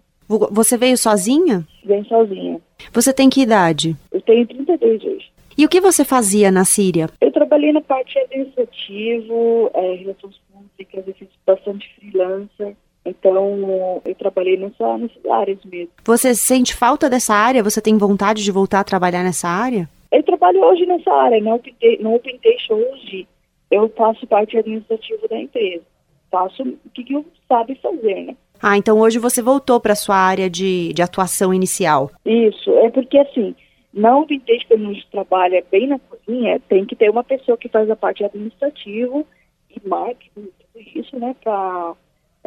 Você 0.51 0.77
veio 0.77 0.97
sozinha? 0.97 1.66
Vem 1.85 2.05
sozinha. 2.05 2.61
Você 2.93 3.12
tem 3.12 3.31
que 3.31 3.43
idade? 3.43 3.97
Eu 4.12 4.20
tenho 4.20 4.47
32 4.47 5.05
hoje. 5.05 5.31
E 5.57 5.65
o 5.65 5.69
que 5.69 5.81
você 5.81 6.05
fazia 6.05 6.51
na 6.51 6.65
Síria? 6.65 7.09
Eu 7.20 7.32
trabalhei 7.32 7.73
na 7.73 7.81
parte 7.81 8.19
administrativa, 8.19 9.35
é, 9.74 9.95
relações 9.95 10.39
públicas, 10.53 11.09
eu 11.09 11.15
fiz 11.15 11.28
bastante 11.47 11.89
freelancer. 11.95 12.77
Então, 13.09 14.02
eu 14.05 14.14
trabalhei 14.14 14.56
nessa, 14.56 14.98
nessas 14.98 15.26
áreas 15.26 15.59
mesmo. 15.64 15.90
Você 16.05 16.35
sente 16.35 16.74
falta 16.74 17.09
dessa 17.09 17.35
área? 17.35 17.62
Você 17.62 17.80
tem 17.80 17.97
vontade 17.97 18.44
de 18.44 18.52
voltar 18.52 18.80
a 18.80 18.85
trabalhar 18.85 19.22
nessa 19.22 19.48
área? 19.48 19.89
Eu 20.10 20.22
trabalho 20.22 20.62
hoje 20.62 20.86
nessa 20.86 21.12
área. 21.12 21.40
No 21.40 21.55
Open, 21.55 21.74
no 22.01 22.14
Open 22.14 22.40
hoje, 22.70 23.26
eu 23.70 23.89
faço 23.97 24.26
parte 24.26 24.56
administrativa 24.56 25.28
da 25.28 25.39
empresa 25.39 25.82
faço 26.30 26.62
o 26.62 26.90
que, 26.93 27.05
que 27.05 27.14
eu 27.14 27.24
sabe 27.47 27.74
fazer, 27.76 28.24
né? 28.24 28.36
Ah, 28.62 28.76
então 28.76 28.98
hoje 28.98 29.18
você 29.18 29.40
voltou 29.40 29.80
para 29.80 29.94
sua 29.94 30.16
área 30.16 30.51
de, 30.51 30.93
de 30.93 31.02
atuação 31.02 31.55
inicial. 31.55 32.10
Isso, 32.24 32.70
é 32.78 32.90
porque 32.90 33.18
assim, 33.18 33.55
não 33.93 34.26
vintage 34.26 34.66
quando 34.66 34.89
a 34.89 34.93
gente 34.93 35.06
trabalha 35.10 35.64
bem 35.70 35.86
na 35.86 35.98
cozinha, 35.98 36.60
tem 36.68 36.85
que 36.85 36.97
ter 36.97 37.10
uma 37.10 37.24
pessoa 37.24 37.56
que 37.56 37.68
faz 37.68 37.89
a 37.90 37.97
parte 37.97 38.24
administrativa 38.24 39.24
e 39.70 39.89
marketing, 39.89 40.48
tudo 40.72 40.85
isso, 40.94 41.18
né, 41.18 41.35
para 41.43 41.94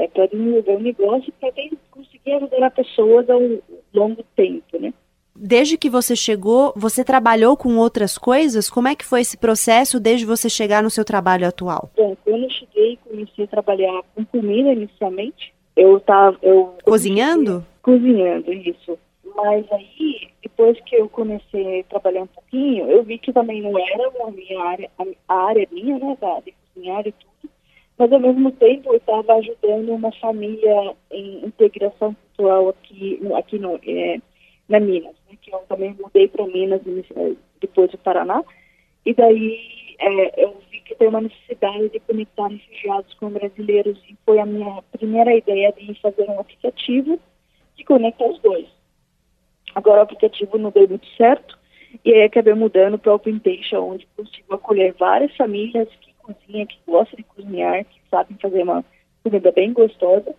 é, 0.01 0.07
para 0.07 0.25
desenvolver 0.25 0.71
o 0.71 0.77
um 0.77 0.81
negócio, 0.81 1.31
para 1.39 1.51
conseguir 1.91 2.33
ajudar 2.33 2.67
as 2.67 2.73
pessoas 2.73 3.29
ao 3.29 3.39
longo 3.93 4.23
tempo, 4.35 4.79
né? 4.79 4.91
Desde 5.35 5.77
que 5.77 5.89
você 5.89 6.15
chegou, 6.15 6.73
você 6.75 7.03
trabalhou 7.03 7.55
com 7.55 7.77
outras 7.77 8.17
coisas? 8.17 8.69
Como 8.69 8.87
é 8.87 8.95
que 8.95 9.05
foi 9.05 9.21
esse 9.21 9.37
processo 9.37 9.99
desde 9.99 10.25
você 10.25 10.49
chegar 10.49 10.83
no 10.83 10.89
seu 10.89 11.05
trabalho 11.05 11.47
atual? 11.47 11.89
Bom, 11.95 12.15
quando 12.23 12.43
eu 12.43 12.49
cheguei, 12.49 12.97
comecei 13.07 13.45
a 13.45 13.47
trabalhar 13.47 14.01
com 14.13 14.25
comida 14.25 14.73
inicialmente. 14.73 15.53
Eu 15.75 15.97
estava, 15.97 16.37
eu 16.41 16.75
cozinhando? 16.83 17.65
Cozinhando, 17.81 18.51
isso. 18.51 18.97
Mas 19.35 19.65
aí, 19.71 20.29
depois 20.43 20.77
que 20.81 20.95
eu 20.95 21.07
comecei 21.07 21.79
a 21.79 21.83
trabalhar 21.85 22.23
um 22.23 22.27
pouquinho, 22.27 22.91
eu 22.91 23.03
vi 23.03 23.17
que 23.17 23.31
também 23.31 23.61
não 23.61 23.71
era 23.79 24.11
a 24.27 24.31
minha 24.31 24.61
área, 24.61 24.89
a 25.27 25.33
área 25.33 25.67
minha, 25.71 25.97
né, 25.97 26.17
da, 26.19 26.39
de 26.41 26.53
cozinhar 26.73 27.07
e 27.07 27.11
tudo. 27.13 27.30
Mas 28.01 28.11
ao 28.11 28.19
mesmo 28.19 28.51
tempo 28.53 28.95
estava 28.95 29.35
ajudando 29.35 29.89
uma 29.91 30.11
família 30.13 30.95
em 31.11 31.45
integração 31.45 32.15
cultural 32.15 32.69
aqui, 32.69 33.21
aqui 33.35 33.59
no, 33.59 33.79
é, 33.85 34.19
na 34.67 34.79
Minas 34.79 35.13
que 35.39 35.53
eu 35.53 35.59
também 35.69 35.95
mudei 36.01 36.27
para 36.27 36.47
Minas 36.47 36.81
eh, 36.87 37.35
depois 37.61 37.91
do 37.91 37.99
Paraná, 37.99 38.43
e 39.05 39.13
daí 39.13 39.95
é, 39.99 40.45
eu 40.45 40.57
vi 40.71 40.79
que 40.81 40.95
tem 40.95 41.09
uma 41.09 41.21
necessidade 41.21 41.89
de 41.89 41.99
conectar 41.99 42.47
refugiados 42.47 43.13
com 43.13 43.29
brasileiros 43.29 43.99
e 44.09 44.17
foi 44.25 44.39
a 44.39 44.47
minha 44.47 44.81
primeira 44.91 45.35
ideia 45.35 45.71
de 45.71 45.93
fazer 46.01 46.27
um 46.27 46.39
aplicativo 46.39 47.19
que 47.75 47.83
conecta 47.83 48.25
os 48.25 48.39
dois. 48.39 48.65
Agora 49.75 49.99
o 49.99 50.03
aplicativo 50.03 50.57
não 50.57 50.71
deu 50.71 50.89
muito 50.89 51.07
certo 51.15 51.55
e 52.03 52.11
aí 52.11 52.23
acabei 52.23 52.55
mudando 52.55 52.97
para 52.97 53.11
o 53.11 53.15
OpenTation, 53.15 53.91
onde 53.91 54.07
consigo 54.17 54.55
acolher 54.55 54.95
várias 54.97 55.35
famílias 55.37 55.87
que 56.01 56.10
cozinham, 56.33 56.65
que 56.65 56.79
gostam 56.87 57.17
de 57.17 57.23
cozinhar, 57.23 57.85
que 57.85 57.99
sabem 58.09 58.37
fazer 58.41 58.63
uma 58.63 58.83
comida 59.23 59.51
bem 59.51 59.73
gostosa. 59.73 60.33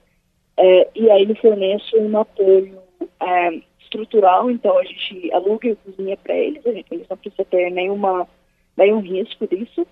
É, 0.56 0.89
e 0.94 1.10
aí 1.10 1.23
ele 1.23 1.35
fornece 1.35 1.97
um 1.97 2.19
apoio 2.19 2.78
é, 3.20 3.60
estrutural, 3.81 4.51
então 4.51 4.78
a 4.78 4.85
gente 4.85 5.32
aluga 5.32 5.69
e 5.69 5.77
cozinha 5.77 6.16
para 6.16 6.35
eles, 6.35 6.64
a 6.66 6.73
gente, 6.73 6.86
eles 6.90 7.06
não 7.09 7.16
precisam 7.16 7.44
ter 7.47 7.70
nenhuma, 7.70 8.28
nenhum 8.77 9.01
risco 9.01 9.47
disso. 9.47 9.86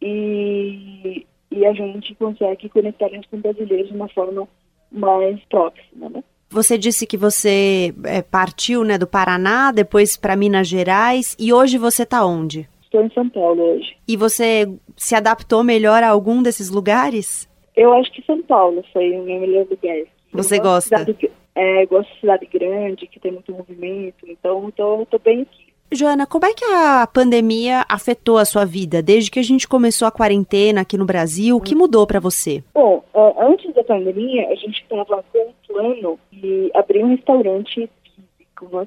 E, 0.00 1.26
e 1.50 1.66
a 1.66 1.72
gente 1.72 2.14
consegue 2.16 2.68
conectar 2.68 3.06
eles 3.06 3.26
com 3.26 3.40
brasileiros 3.40 3.88
de 3.88 3.94
uma 3.94 4.08
forma 4.08 4.48
mais 4.90 5.40
próxima, 5.44 6.08
né? 6.08 6.24
Você 6.50 6.76
disse 6.76 7.06
que 7.06 7.16
você 7.16 7.94
é, 8.04 8.20
partiu 8.20 8.84
né, 8.84 8.98
do 8.98 9.06
Paraná, 9.06 9.72
depois 9.72 10.18
para 10.18 10.36
Minas 10.36 10.68
Gerais, 10.68 11.34
e 11.38 11.50
hoje 11.50 11.78
você 11.78 12.02
está 12.02 12.26
onde? 12.26 12.68
Estou 12.92 13.06
em 13.06 13.10
São 13.14 13.26
Paulo 13.30 13.62
hoje. 13.62 13.96
E 14.06 14.18
você 14.18 14.70
se 14.98 15.14
adaptou 15.14 15.64
melhor 15.64 16.02
a 16.02 16.10
algum 16.10 16.42
desses 16.42 16.68
lugares? 16.68 17.48
Eu 17.74 17.90
acho 17.94 18.12
que 18.12 18.22
São 18.26 18.42
Paulo 18.42 18.84
foi 18.92 19.18
o 19.18 19.22
meu 19.22 19.40
melhor 19.40 19.64
lugar. 19.64 19.96
Você 20.30 20.58
gosta? 20.58 21.06
É, 21.54 21.86
gosto 21.86 22.12
de 22.12 22.20
cidade 22.20 22.44
grande, 22.44 23.06
que 23.06 23.18
tem 23.18 23.32
muito 23.32 23.50
movimento, 23.50 24.26
então 24.28 24.68
estou 24.68 25.06
bem 25.24 25.40
aqui. 25.40 25.72
Joana, 25.90 26.26
como 26.26 26.44
é 26.44 26.52
que 26.52 26.64
a 26.66 27.06
pandemia 27.06 27.82
afetou 27.88 28.36
a 28.36 28.44
sua 28.44 28.66
vida 28.66 29.02
desde 29.02 29.30
que 29.30 29.38
a 29.38 29.42
gente 29.42 29.66
começou 29.66 30.06
a 30.06 30.12
quarentena 30.12 30.82
aqui 30.82 30.98
no 30.98 31.06
Brasil? 31.06 31.56
O 31.56 31.60
que 31.62 31.74
mudou 31.74 32.06
para 32.06 32.20
você? 32.20 32.62
Bom, 32.74 33.02
antes 33.38 33.74
da 33.74 33.84
pandemia, 33.84 34.48
a 34.48 34.54
gente 34.54 34.82
estava 34.82 35.24
com 35.32 35.38
um 35.38 35.52
plano 35.66 36.18
de 36.30 36.70
abrir 36.74 37.02
um 37.02 37.08
restaurante 37.08 37.88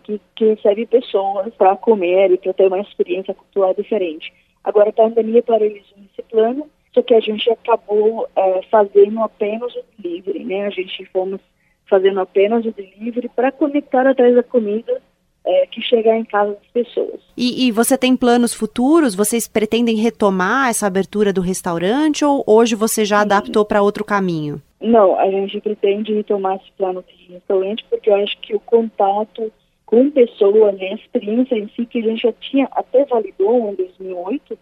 que, 0.04 0.20
que 0.36 0.46
recebe 0.46 0.86
pessoas 0.86 1.54
para 1.56 1.76
comer 1.76 2.32
e 2.32 2.38
para 2.38 2.54
ter 2.54 2.68
uma 2.68 2.80
experiência 2.80 3.34
cultural 3.34 3.74
diferente. 3.74 4.34
Agora 4.64 4.90
a 4.90 4.94
pandemia 4.94 5.44
paralisou 5.44 5.98
esse 6.12 6.22
plano, 6.30 6.68
só 6.94 7.02
que 7.02 7.14
a 7.14 7.20
gente 7.20 7.50
acabou 7.50 8.28
é, 8.36 8.62
fazendo 8.72 9.20
apenas 9.22 9.74
o 9.76 9.84
delivery, 9.98 10.44
né? 10.44 10.66
A 10.66 10.70
gente 10.70 11.06
fomos 11.06 11.40
fazendo 11.88 12.20
apenas 12.20 12.66
o 12.66 12.72
delivery 12.72 13.30
para 13.30 13.52
conectar 13.52 14.08
atrás 14.08 14.34
da 14.36 14.44
comida 14.44 15.02
é, 15.46 15.68
que 15.68 15.82
chegar 15.82 16.18
em 16.18 16.26
casa 16.26 16.54
das 16.54 16.86
pessoas. 16.86 17.22
E, 17.38 17.68
e, 17.68 17.72
você 17.72 17.98
tem 17.98 18.18
planos 18.18 18.54
futuros? 18.54 19.14
Vocês 19.14 19.48
pretendem 19.48 19.96
retomar 19.96 20.70
essa 20.70 20.88
abertura 20.88 21.32
do 21.32 21.42
restaurante 21.42 22.26
ou 22.26 22.44
hoje 22.48 22.76
você 22.76 23.06
já 23.06 23.18
Sim. 23.18 23.26
adaptou 23.26 23.64
para 23.64 23.82
outro 23.82 24.04
caminho? 24.04 24.62
Não, 24.82 25.18
a 25.20 25.30
gente 25.30 25.62
pretende 25.62 26.14
retomar 26.14 26.56
esse 26.56 26.72
plano 26.78 27.04
de 27.08 27.34
restaurante 27.34 27.86
porque 27.90 28.10
eu 28.10 28.16
acho 28.16 28.38
que 28.42 28.56
o 28.56 28.60
contato 28.60 29.52
com 29.86 30.10
pessoas, 30.10 30.76
né, 30.78 30.88
a 30.88 30.95
experiência 30.95 31.56
em 31.56 31.70
si 31.70 31.86
que 31.86 31.99
a 31.99 32.02
gente 32.02 32.24
já 32.24 32.34
tinha 32.34 32.68
até 32.72 33.06
validou 33.06 33.72
em 33.72 33.76
2008, 33.76 34.57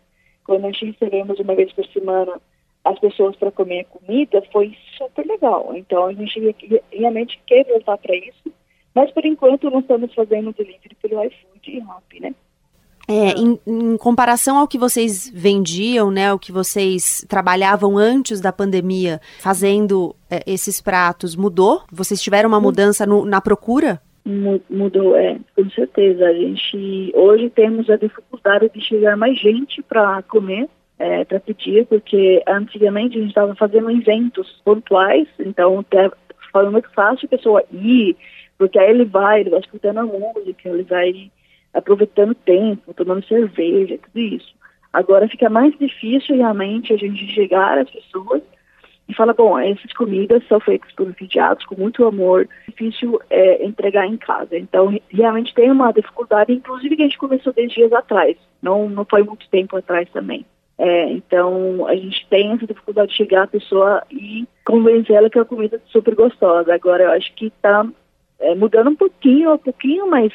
quando 0.46 0.66
a 0.66 0.72
gente 0.72 0.86
recebemos 0.86 1.40
uma 1.40 1.56
vez 1.56 1.72
por 1.72 1.86
semana 1.88 2.40
as 2.84 3.00
pessoas 3.00 3.36
para 3.38 3.52
comer 3.52 3.86
comida 3.86 4.44
foi 4.52 4.76
super 4.98 5.26
legal. 5.26 5.72
Então 5.76 6.06
a 6.06 6.14
gente 6.14 6.56
realmente 6.92 7.40
quer 7.48 7.66
voltar 7.66 7.98
para 7.98 8.16
isso, 8.16 8.52
mas 8.94 9.10
por 9.12 9.26
enquanto 9.26 9.70
não 9.70 9.80
estamos 9.80 10.14
fazendo 10.14 10.54
delivery 10.54 10.96
pelo 11.02 11.24
iFood 11.24 11.72
e 11.72 11.80
Rappi, 11.80 12.20
né? 12.20 12.36
É, 13.06 13.32
em, 13.32 13.60
em, 13.68 13.98
comparação 13.98 14.58
ao 14.58 14.68
que 14.68 14.78
vocês 14.78 15.30
vendiam, 15.34 16.10
né, 16.10 16.32
o 16.32 16.40
que 16.40 16.54
vocês 16.54 17.26
trabalhavam 17.28 17.98
antes 17.98 18.40
da 18.40 18.54
pandemia, 18.54 19.20
fazendo 19.42 20.16
é, 20.30 20.42
esses 20.48 20.80
pratos, 20.80 21.36
mudou? 21.36 21.84
Vocês 21.92 22.22
tiveram 22.22 22.48
uma 22.48 22.62
mudança 22.62 23.06
no, 23.06 23.26
na 23.26 23.42
procura? 23.42 24.02
Mudou, 24.26 25.18
é, 25.18 25.38
com 25.56 25.70
certeza. 25.70 26.26
A 26.26 26.34
gente 26.34 27.12
hoje 27.14 27.50
temos 27.50 27.90
a 27.90 27.98
dificuldade 27.98 28.70
de 28.74 28.82
chegar 28.82 29.18
mais 29.18 29.38
gente 29.38 29.82
para 29.82 30.22
comer 30.24 30.70
é, 30.98 31.26
para 31.26 31.40
pedir, 31.40 31.86
porque 31.88 32.42
antigamente 32.48 33.18
a 33.18 33.22
gente 33.22 33.30
estava 33.30 33.56
fazendo 33.56 33.92
eventos 33.92 34.62
pontuais, 34.64 35.28
então 35.40 35.84
foi 36.52 36.70
muito 36.70 36.90
fácil 36.94 37.26
a 37.26 37.36
pessoa 37.36 37.64
ir, 37.72 38.16
porque 38.58 38.80
aí 38.80 38.92
ele 38.92 39.06
vai, 39.06 39.42
ele 39.42 39.50
vai 39.50 39.60
escutando 39.60 39.98
a 39.98 40.04
música, 40.04 40.70
ele 40.70 40.84
vai 40.84 41.32
aproveitando 41.74 42.32
o 42.32 42.36
tempo, 42.36 42.94
tomando 42.94 43.26
cerveja, 43.26 43.98
tudo 43.98 44.20
isso. 44.20 44.54
Agora 44.94 45.28
fica 45.28 45.50
mais 45.50 45.78
difícil 45.78 46.38
realmente 46.38 46.94
a 46.94 46.98
gente 46.98 47.26
chegar 47.34 47.80
às 47.80 47.90
pessoas 47.90 48.42
e 49.08 49.14
fala, 49.14 49.34
bom, 49.34 49.60
essas 49.60 49.92
comidas 49.94 50.46
são 50.48 50.60
feitas 50.60 50.92
por 50.94 51.08
refugiados 51.08 51.66
com 51.66 51.76
muito 51.76 52.06
amor, 52.06 52.48
difícil 52.68 53.20
é, 53.30 53.66
entregar 53.66 54.08
em 54.08 54.18
casa. 54.18 54.58
Então, 54.58 54.98
realmente 55.10 55.54
tem 55.54 55.70
uma 55.70 55.92
dificuldade, 55.92 56.54
inclusive 56.54 56.96
que 56.96 57.02
a 57.02 57.06
gente 57.06 57.18
começou 57.18 57.52
10 57.54 57.72
dias 57.72 57.94
atrás, 57.94 58.38
não, 58.62 58.90
não 58.90 59.06
foi 59.06 59.24
muito 59.24 59.48
tempo 59.50 59.76
atrás 59.76 60.10
também. 60.12 60.46
É, 60.78 61.12
então, 61.12 61.86
a 61.88 61.96
gente 61.96 62.26
tem 62.30 62.52
essa 62.52 62.66
dificuldade 62.66 63.10
de 63.12 63.18
chegar 63.18 63.44
à 63.44 63.48
pessoa 63.48 64.04
e 64.10 64.48
convencer 64.66 65.16
ela 65.16 65.30
que 65.30 65.38
a 65.38 65.46
comida 65.46 65.76
é 65.78 65.92
super 65.92 66.16
gostosa. 66.16 66.74
Agora, 66.74 67.04
eu 67.04 67.12
acho 67.12 67.34
que 67.36 67.48
está 67.48 67.86
é, 68.40 68.56
mudando 68.56 68.90
um 68.90 68.96
pouquinho, 68.96 69.54
um 69.54 69.58
pouquinho, 69.58 70.10
mas 70.10 70.34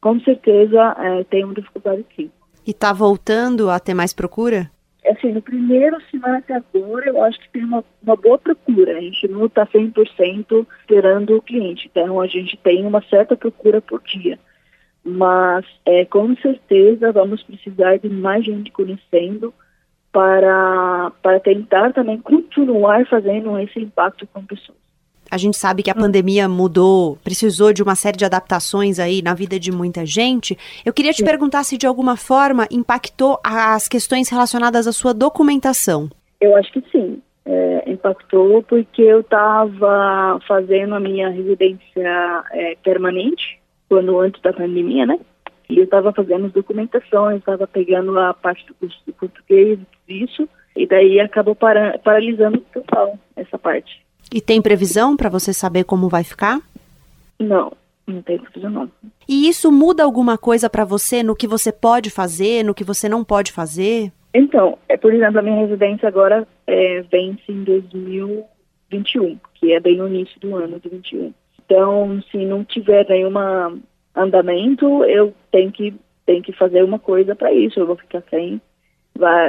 com 0.00 0.20
certeza 0.20 0.94
é, 0.98 1.24
tem 1.24 1.44
uma 1.44 1.54
dificuldade 1.54 2.04
sim. 2.14 2.30
E 2.66 2.70
está 2.70 2.92
voltando 2.92 3.70
a 3.70 3.80
ter 3.80 3.94
mais 3.94 4.12
procura? 4.12 4.70
Assim, 5.04 5.32
no 5.32 5.42
primeiro 5.42 6.00
semana 6.10 6.38
até 6.38 6.54
agora, 6.54 7.08
eu 7.08 7.22
acho 7.24 7.38
que 7.40 7.48
tem 7.50 7.64
uma, 7.64 7.84
uma 8.02 8.16
boa 8.16 8.38
procura. 8.38 8.96
A 8.96 9.00
gente 9.00 9.26
não 9.28 9.46
está 9.46 9.66
100% 9.66 10.66
esperando 10.80 11.36
o 11.36 11.42
cliente. 11.42 11.88
Então, 11.90 12.20
a 12.20 12.26
gente 12.26 12.56
tem 12.56 12.86
uma 12.86 13.02
certa 13.02 13.36
procura 13.36 13.80
por 13.80 14.00
dia. 14.02 14.38
Mas, 15.04 15.66
é, 15.84 16.04
com 16.04 16.34
certeza, 16.36 17.10
vamos 17.10 17.42
precisar 17.42 17.96
de 17.98 18.08
mais 18.08 18.44
gente 18.44 18.70
conhecendo 18.70 19.52
para, 20.12 21.10
para 21.20 21.40
tentar 21.40 21.92
também 21.92 22.20
continuar 22.20 23.04
fazendo 23.06 23.58
esse 23.58 23.80
impacto 23.80 24.26
com 24.28 24.44
pessoas. 24.44 24.78
A 25.32 25.38
gente 25.38 25.56
sabe 25.56 25.82
que 25.82 25.90
a 25.90 25.94
pandemia 25.94 26.46
mudou, 26.46 27.16
precisou 27.24 27.72
de 27.72 27.82
uma 27.82 27.94
série 27.94 28.18
de 28.18 28.24
adaptações 28.26 28.98
aí 28.98 29.22
na 29.22 29.32
vida 29.32 29.58
de 29.58 29.72
muita 29.72 30.04
gente. 30.04 30.58
Eu 30.84 30.92
queria 30.92 31.10
te 31.10 31.24
perguntar 31.24 31.64
se 31.64 31.78
de 31.78 31.86
alguma 31.86 32.18
forma 32.18 32.68
impactou 32.70 33.40
as 33.42 33.88
questões 33.88 34.28
relacionadas 34.28 34.86
à 34.86 34.92
sua 34.92 35.14
documentação. 35.14 36.10
Eu 36.38 36.54
acho 36.54 36.70
que 36.70 36.84
sim. 36.92 37.22
É, 37.46 37.90
impactou 37.90 38.62
porque 38.62 39.00
eu 39.00 39.20
estava 39.20 40.38
fazendo 40.46 40.96
a 40.96 41.00
minha 41.00 41.30
residência 41.30 42.44
é, 42.52 42.76
permanente 42.84 43.58
quando 43.88 44.20
antes 44.20 44.40
da 44.42 44.52
pandemia, 44.52 45.06
né? 45.06 45.18
E 45.70 45.78
eu 45.78 45.84
estava 45.84 46.12
fazendo 46.12 46.44
as 46.44 46.52
documentações, 46.52 47.38
estava 47.38 47.66
pegando 47.66 48.18
a 48.18 48.34
parte 48.34 48.66
do 48.66 48.74
curso 48.74 48.98
de 49.06 49.12
português, 49.12 49.78
tudo 49.78 50.24
isso, 50.24 50.46
e 50.76 50.86
daí 50.86 51.18
acabou 51.20 51.54
para, 51.54 51.98
paralisando 52.00 52.58
total 52.70 53.18
essa 53.34 53.58
parte. 53.58 54.02
E 54.32 54.40
tem 54.40 54.62
previsão 54.62 55.16
para 55.16 55.28
você 55.28 55.52
saber 55.52 55.84
como 55.84 56.08
vai 56.08 56.24
ficar? 56.24 56.60
Não, 57.38 57.72
não 58.06 58.22
tem 58.22 58.38
previsão 58.38 58.70
não. 58.70 58.90
E 59.28 59.48
isso 59.48 59.70
muda 59.70 60.02
alguma 60.02 60.38
coisa 60.38 60.70
para 60.70 60.84
você 60.84 61.22
no 61.22 61.36
que 61.36 61.46
você 61.46 61.70
pode 61.70 62.08
fazer, 62.10 62.64
no 62.64 62.74
que 62.74 62.82
você 62.82 63.08
não 63.08 63.22
pode 63.22 63.52
fazer? 63.52 64.10
Então, 64.34 64.78
é, 64.88 64.96
por 64.96 65.12
exemplo, 65.12 65.38
a 65.38 65.42
minha 65.42 65.60
residência 65.60 66.08
agora 66.08 66.48
é, 66.66 67.02
vence 67.02 67.42
em 67.48 67.62
2021, 67.62 69.38
que 69.54 69.72
é 69.72 69.80
bem 69.80 69.96
no 69.96 70.08
início 70.08 70.40
do 70.40 70.56
ano 70.56 70.80
de 70.80 70.88
21. 70.88 71.34
Então, 71.64 72.22
se 72.30 72.38
não 72.38 72.64
tiver 72.64 73.06
nenhum 73.08 73.30
andamento, 74.14 75.04
eu 75.04 75.34
tenho 75.50 75.70
que, 75.70 75.94
tenho 76.24 76.42
que 76.42 76.52
fazer 76.52 76.82
uma 76.82 76.98
coisa 76.98 77.34
para 77.36 77.52
isso, 77.52 77.78
eu 77.78 77.86
vou 77.86 77.96
ficar 77.96 78.22
sem 78.30 78.60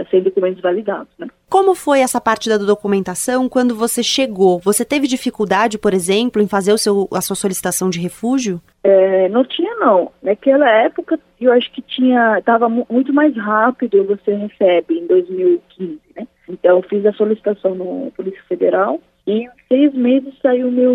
sem 0.10 0.22
documentos 0.22 0.61
validados. 0.61 1.10
Né? 1.18 1.27
Como 1.49 1.76
foi 1.76 1.99
essa 1.99 2.19
parte 2.19 2.49
da 2.49 2.57
documentação 2.57 3.48
quando 3.48 3.76
você 3.76 4.03
chegou? 4.03 4.60
Você 4.60 4.84
teve 4.84 5.07
dificuldade, 5.07 5.77
por 5.77 5.94
exemplo, 5.94 6.41
em 6.41 6.48
fazer 6.48 6.73
o 6.73 6.77
seu, 6.77 7.07
a 7.11 7.22
sua 7.22 7.35
solicitação 7.35 7.90
de 7.90 7.99
refúgio? 7.99 8.61
É, 8.84 9.30
não 9.30 9.44
tinha 9.44 9.76
não. 9.76 10.11
Naquela 10.22 10.69
época 10.69 11.19
eu 11.40 11.52
acho 11.52 11.72
que 11.72 11.81
tinha 11.81 12.38
estava 12.40 12.68
muito 12.69 13.14
mais 13.14 13.35
rápido. 13.35 14.03
Você 14.06 14.34
recebe 14.34 14.99
em 14.99 15.07
2015, 15.07 15.99
né? 16.15 16.27
Então 16.48 16.77
eu 16.77 16.84
fiz 16.84 17.06
a 17.06 17.14
solicitação 17.14 17.76
no 17.76 18.11
Polícia 18.15 18.41
Federal 18.48 18.99
e 19.26 19.44
em 19.44 19.49
seis 19.68 19.94
meses 19.94 20.34
saiu 20.41 20.69
meu 20.72 20.94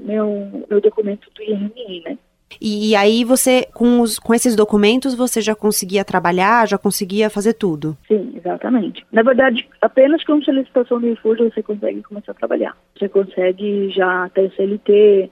meu 0.00 0.64
meu 0.68 0.80
documento 0.80 1.28
do 1.34 1.42
IRMI, 1.42 2.02
né? 2.04 2.18
E, 2.60 2.90
e, 2.90 2.96
aí 2.96 3.24
você, 3.24 3.66
com, 3.74 4.00
os, 4.00 4.18
com 4.18 4.32
esses 4.32 4.54
documentos, 4.54 5.14
você 5.14 5.40
já 5.40 5.54
conseguia 5.54 6.04
trabalhar, 6.04 6.66
já 6.66 6.78
conseguia 6.78 7.28
fazer 7.28 7.54
tudo? 7.54 7.96
Sim, 8.06 8.32
exatamente. 8.36 9.04
Na 9.12 9.22
verdade, 9.22 9.68
apenas 9.80 10.24
com 10.24 10.40
solicitação 10.42 11.00
de 11.00 11.10
refúgio 11.10 11.50
você 11.52 11.62
consegue 11.62 12.02
começar 12.02 12.32
a 12.32 12.34
trabalhar. 12.34 12.76
Você 12.96 13.08
consegue 13.08 13.90
já 13.90 14.28
ter 14.30 14.52
CLT, 14.54 15.30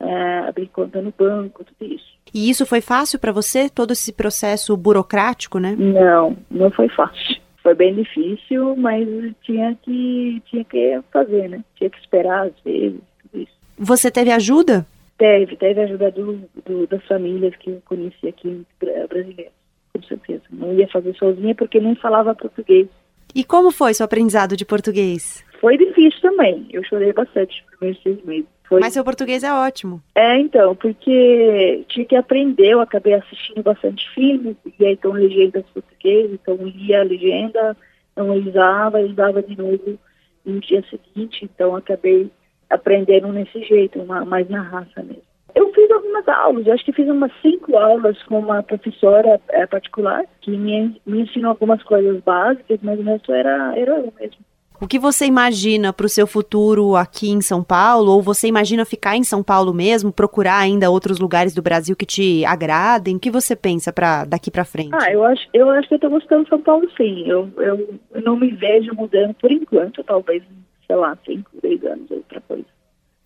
é, 0.00 0.38
abrir 0.48 0.66
conta 0.68 1.00
no 1.00 1.12
banco, 1.16 1.64
tudo 1.64 1.94
isso. 1.94 2.14
E 2.32 2.50
isso 2.50 2.66
foi 2.66 2.80
fácil 2.80 3.18
para 3.18 3.30
você, 3.30 3.68
todo 3.68 3.92
esse 3.92 4.12
processo 4.12 4.76
burocrático, 4.76 5.58
né? 5.58 5.76
Não, 5.78 6.36
não 6.50 6.70
foi 6.70 6.88
fácil. 6.88 7.36
Foi 7.62 7.74
bem 7.74 7.94
difícil, 7.94 8.74
mas 8.76 9.06
tinha 9.42 9.76
que, 9.82 10.42
tinha 10.46 10.64
que 10.64 11.00
fazer, 11.12 11.48
né? 11.48 11.60
Tinha 11.76 11.88
que 11.88 11.98
esperar 11.98 12.46
às 12.46 12.52
vezes, 12.64 13.00
tudo 13.22 13.42
isso. 13.42 13.52
Você 13.78 14.10
teve 14.10 14.32
ajuda? 14.32 14.84
Teve, 15.16 15.56
teve 15.56 15.80
ajuda 15.80 16.10
do, 16.10 16.40
do, 16.64 16.86
das 16.86 17.04
famílias 17.06 17.54
que 17.56 17.70
eu 17.70 17.82
conheci 17.84 18.28
aqui 18.28 18.66
brasileiras, 18.80 19.52
com 19.92 20.02
certeza. 20.02 20.42
Não 20.50 20.74
ia 20.74 20.88
fazer 20.88 21.14
sozinha 21.14 21.54
porque 21.54 21.78
nem 21.78 21.94
falava 21.94 22.34
português. 22.34 22.88
E 23.34 23.44
como 23.44 23.70
foi 23.70 23.94
seu 23.94 24.04
aprendizado 24.04 24.56
de 24.56 24.64
português? 24.64 25.44
Foi 25.60 25.78
difícil 25.78 26.20
também. 26.20 26.66
Eu 26.70 26.84
chorei 26.84 27.12
bastante 27.12 27.62
nos 27.62 27.78
primeiros 27.78 28.02
seis 28.02 28.24
meses. 28.24 28.48
Foi... 28.68 28.80
Mas 28.80 28.92
seu 28.92 29.04
português 29.04 29.44
é 29.44 29.52
ótimo. 29.52 30.02
É, 30.14 30.38
então, 30.38 30.74
porque 30.74 31.84
tinha 31.88 32.06
que 32.06 32.16
aprender, 32.16 32.70
eu 32.70 32.80
acabei 32.80 33.14
assistindo 33.14 33.62
bastante 33.62 34.08
filmes, 34.10 34.56
e 34.78 34.84
aí 34.84 34.94
estão 34.94 35.12
legendas 35.12 35.64
portuguesas, 35.72 36.32
então 36.32 36.56
lia 36.56 37.00
a 37.00 37.04
legenda, 37.04 37.76
não 38.16 38.30
usava, 38.36 39.00
usava 39.00 39.42
de 39.42 39.56
novo 39.56 39.98
no 40.44 40.60
dia 40.60 40.82
seguinte, 40.88 41.44
então 41.44 41.76
acabei 41.76 42.30
aprenderam 42.70 43.32
nesse 43.32 43.62
jeito, 43.64 44.04
mais 44.04 44.48
na 44.48 44.62
raça 44.62 45.02
mesmo. 45.02 45.22
Eu 45.54 45.72
fiz 45.72 45.88
algumas 45.90 46.26
aulas, 46.28 46.68
acho 46.68 46.84
que 46.84 46.92
fiz 46.92 47.08
umas 47.08 47.30
cinco 47.40 47.76
aulas 47.76 48.20
com 48.24 48.40
uma 48.40 48.62
professora 48.62 49.40
é, 49.50 49.64
particular 49.66 50.24
que 50.40 50.50
me, 50.50 51.00
me 51.06 51.20
ensinou 51.22 51.50
algumas 51.50 51.82
coisas 51.84 52.20
básicas, 52.22 52.80
mas 52.82 52.98
o 52.98 53.02
resto 53.02 53.32
era, 53.32 53.72
era 53.78 53.98
eu 53.98 54.12
mesmo. 54.18 54.38
O 54.80 54.88
que 54.88 54.98
você 54.98 55.24
imagina 55.24 55.92
para 55.92 56.04
o 56.04 56.08
seu 56.08 56.26
futuro 56.26 56.96
aqui 56.96 57.30
em 57.30 57.40
São 57.40 57.62
Paulo? 57.62 58.10
Ou 58.10 58.20
você 58.20 58.48
imagina 58.48 58.84
ficar 58.84 59.16
em 59.16 59.22
São 59.22 59.42
Paulo 59.42 59.72
mesmo, 59.72 60.12
procurar 60.12 60.58
ainda 60.58 60.90
outros 60.90 61.18
lugares 61.20 61.54
do 61.54 61.62
Brasil 61.62 61.94
que 61.94 62.04
te 62.04 62.44
agradem? 62.44 63.16
O 63.16 63.20
que 63.20 63.30
você 63.30 63.54
pensa 63.54 63.92
para 63.92 64.24
daqui 64.24 64.50
para 64.50 64.64
frente? 64.64 64.90
Ah, 64.92 65.12
eu 65.12 65.24
acho, 65.24 65.48
eu 65.54 65.70
acho 65.70 65.86
que 65.86 65.94
eu 65.94 65.96
estou 65.96 66.10
gostando 66.10 66.42
de 66.42 66.50
São 66.50 66.60
Paulo, 66.60 66.86
sim. 66.96 67.24
Eu, 67.26 67.48
eu 67.56 67.98
não 68.22 68.36
me 68.36 68.50
vejo 68.50 68.92
mudando 68.94 69.32
por 69.34 69.50
enquanto, 69.52 70.02
talvez 70.02 70.42
sei 70.86 70.96
lá, 70.96 71.16
5, 71.24 71.50
10 71.62 71.84
anos, 71.84 72.10
outra 72.10 72.40
coisa. 72.40 72.66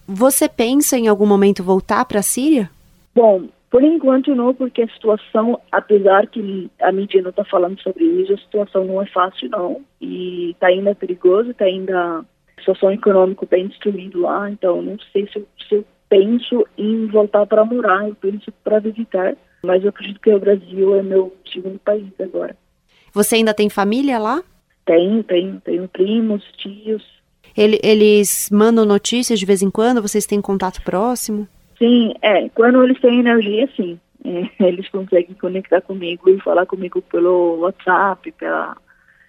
Você 0.07 0.49
pensa 0.49 0.97
em 0.97 1.09
algum 1.09 1.27
momento 1.27 1.63
voltar 1.63 2.05
para 2.05 2.21
a 2.21 2.23
Síria? 2.23 2.71
Bom, 3.15 3.49
por 3.71 3.83
enquanto 3.83 4.35
não, 4.35 4.55
porque 4.55 4.83
a 4.83 4.89
situação, 4.89 5.61
apesar 5.71 6.27
que 6.27 6.71
a 6.81 6.91
mídia 6.91 7.21
não 7.21 7.31
está 7.31 7.45
falando 7.45 7.79
sobre 7.83 8.05
isso, 8.05 8.33
a 8.33 8.39
situação 8.39 8.85
não 8.85 9.03
é 9.03 9.07
fácil 9.07 9.51
não. 9.51 9.83
E 10.01 10.51
está 10.53 10.69
ainda 10.69 10.95
perigoso, 10.95 11.51
está 11.51 11.67
ainda 11.67 12.21
a 12.21 12.25
situação 12.61 12.91
econômica 12.91 13.47
bem 13.47 13.69
destruída 13.69 14.19
lá, 14.19 14.51
então 14.51 14.81
não 14.81 14.97
sei 15.13 15.27
se, 15.27 15.47
se 15.69 15.75
eu 15.75 15.85
penso 16.09 16.67
em 16.79 17.07
voltar 17.07 17.47
para 17.47 17.65
morar, 17.65 18.09
eu 18.09 18.15
penso 18.15 18.51
para 18.65 18.79
visitar, 18.79 19.37
mas 19.63 19.83
eu 19.83 19.91
acredito 19.91 20.21
que 20.21 20.33
o 20.33 20.41
Brasil 20.41 20.97
é 20.97 21.03
meu 21.03 21.35
segundo 21.53 21.79
país 21.79 22.09
agora. 22.19 22.57
Você 23.13 23.37
ainda 23.37 23.53
tem 23.53 23.69
família 23.69 24.19
lá? 24.19 24.43
Tenho, 24.87 25.23
tenho, 25.23 25.61
tenho 25.61 25.89
primos, 25.89 26.43
tios, 26.57 27.05
ele, 27.59 27.81
eles 27.83 28.49
mandam 28.53 28.85
notícias 28.85 29.41
de 29.41 29.45
vez 29.45 29.63
em 29.63 29.71
quando? 29.71 30.01
Vocês 30.01 30.25
têm 30.25 30.41
contato 30.41 30.81
próximo? 30.83 31.49
Sim, 31.77 32.15
é. 32.23 32.49
Quando 32.51 32.83
eles 32.85 33.01
têm 33.01 33.19
energia, 33.19 33.69
sim. 33.77 33.99
É, 34.25 34.49
eles 34.65 34.89
conseguem 34.89 35.35
conectar 35.35 35.81
comigo 35.81 36.31
e 36.31 36.41
falar 36.41 36.67
comigo 36.67 37.03
pelo 37.03 37.59
WhatsApp, 37.61 38.31
pela, 38.33 38.77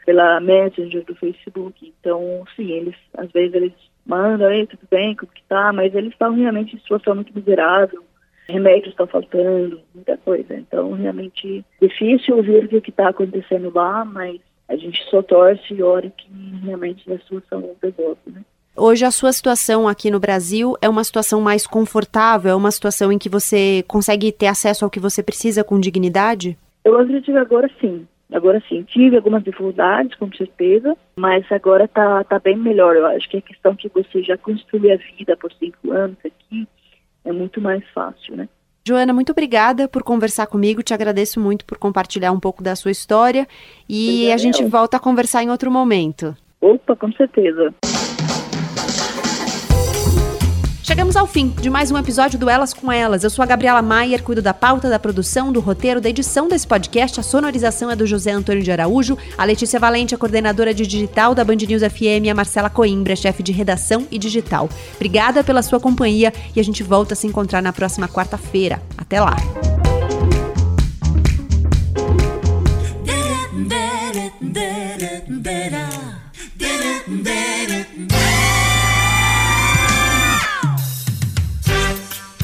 pela 0.05 0.39
Messenger 0.39 1.03
do 1.05 1.15
Facebook. 1.15 1.91
Então, 1.99 2.43
sim, 2.55 2.71
eles, 2.71 2.95
às 3.17 3.31
vezes 3.31 3.55
eles 3.55 3.73
mandam, 4.05 4.51
ei, 4.51 4.67
tudo 4.67 4.87
bem, 4.91 5.15
como 5.15 5.31
que 5.31 5.43
tá? 5.49 5.73
Mas 5.73 5.95
eles 5.95 6.11
estão 6.11 6.35
realmente 6.35 6.75
em 6.75 6.79
situação 6.79 7.15
muito 7.15 7.33
miserável. 7.33 8.03
Remédios 8.47 8.89
estão 8.89 9.07
faltando, 9.07 9.79
muita 9.93 10.17
coisa. 10.17 10.55
Então, 10.55 10.91
realmente 10.93 11.65
difícil 11.81 12.37
ouvir 12.37 12.65
o 12.65 12.81
que 12.81 12.91
está 12.91 13.09
acontecendo 13.09 13.71
lá, 13.73 14.05
mas 14.05 14.39
a 14.69 14.75
gente 14.75 15.03
só 15.09 15.21
torce 15.21 15.73
e 15.73 15.81
ora 15.81 16.09
que 16.09 16.27
realmente 16.63 17.11
a 17.11 17.17
situação 17.17 17.75
resolve, 17.81 18.19
né? 18.27 18.41
Hoje 18.75 19.03
a 19.03 19.11
sua 19.11 19.33
situação 19.33 19.87
aqui 19.87 20.09
no 20.09 20.19
Brasil 20.19 20.77
é 20.81 20.87
uma 20.87 21.03
situação 21.03 21.41
mais 21.41 21.67
confortável, 21.67 22.51
é 22.51 22.55
uma 22.55 22.71
situação 22.71 23.11
em 23.11 23.17
que 23.17 23.27
você 23.27 23.83
consegue 23.87 24.31
ter 24.31 24.47
acesso 24.47 24.85
ao 24.85 24.91
que 24.91 24.99
você 24.99 25.21
precisa 25.21 25.63
com 25.63 25.79
dignidade? 25.79 26.57
Eu 26.85 26.97
acredito 26.97 27.25
que 27.25 27.37
agora 27.37 27.69
sim. 27.81 28.07
Agora 28.31 28.61
sim, 28.69 28.83
tive 28.83 29.17
algumas 29.17 29.43
dificuldades, 29.43 30.15
com 30.15 30.31
certeza, 30.31 30.95
mas 31.17 31.51
agora 31.51 31.87
tá, 31.87 32.23
tá 32.23 32.37
bem 32.37 32.55
melhor. 32.55 32.95
Eu 32.95 33.07
acho 33.07 33.27
que 33.27 33.37
a 33.37 33.41
questão 33.41 33.75
que 33.75 33.89
você 33.89 34.21
já 34.21 34.37
construiu 34.37 34.93
a 34.93 34.97
vida 35.17 35.35
por 35.35 35.51
cinco 35.53 35.91
anos 35.91 36.17
aqui 36.23 36.67
é 37.25 37.31
muito 37.31 37.59
mais 37.59 37.83
fácil, 37.89 38.37
né? 38.37 38.47
Joana, 38.89 39.13
muito 39.13 39.31
obrigada 39.31 39.87
por 39.87 40.01
conversar 40.01 40.47
comigo. 40.47 40.81
Te 40.81 40.95
agradeço 40.95 41.39
muito 41.39 41.63
por 41.63 41.77
compartilhar 41.77 42.31
um 42.31 42.39
pouco 42.39 42.63
da 42.63 42.75
sua 42.75 42.89
história. 42.89 43.47
E 43.87 44.31
a 44.31 44.37
gente 44.37 44.63
volta 44.65 44.97
a 44.97 44.99
conversar 44.99 45.43
em 45.43 45.51
outro 45.51 45.69
momento. 45.69 46.35
Opa, 46.59 46.95
com 46.95 47.11
certeza. 47.11 47.71
Chegamos 50.89 51.15
ao 51.15 51.27
fim 51.27 51.49
de 51.49 51.69
mais 51.69 51.91
um 51.91 51.97
episódio 51.99 52.39
do 52.39 52.49
Elas 52.49 52.73
com 52.73 52.91
Elas. 52.91 53.23
Eu 53.23 53.29
sou 53.29 53.43
a 53.43 53.45
Gabriela 53.45 53.79
Maier, 53.79 54.23
cuido 54.23 54.41
da 54.41 54.55
pauta, 54.55 54.89
da 54.89 54.97
produção, 54.97 55.53
do 55.53 55.59
roteiro, 55.59 56.01
da 56.01 56.09
edição 56.09 56.47
desse 56.47 56.65
podcast. 56.65 57.19
A 57.19 57.21
sonorização 57.21 57.91
é 57.91 57.95
do 57.95 58.07
José 58.07 58.31
Antônio 58.31 58.63
de 58.63 58.71
Araújo. 58.71 59.15
A 59.37 59.45
Letícia 59.45 59.79
Valente, 59.79 60.15
a 60.15 60.17
coordenadora 60.17 60.73
de 60.73 60.87
digital 60.87 61.35
da 61.35 61.43
Band 61.43 61.57
News 61.57 61.83
FM. 61.83 62.25
E 62.25 62.29
a 62.31 62.33
Marcela 62.33 62.71
Coimbra, 62.71 63.15
chefe 63.15 63.43
de 63.43 63.51
redação 63.51 64.07
e 64.09 64.17
digital. 64.17 64.67
Obrigada 64.95 65.43
pela 65.43 65.61
sua 65.61 65.79
companhia 65.79 66.33
e 66.55 66.59
a 66.59 66.63
gente 66.63 66.81
volta 66.81 67.13
a 67.13 67.15
se 67.15 67.27
encontrar 67.27 67.61
na 67.61 67.71
próxima 67.71 68.07
quarta-feira. 68.07 68.81
Até 68.97 69.21
lá! 69.21 69.35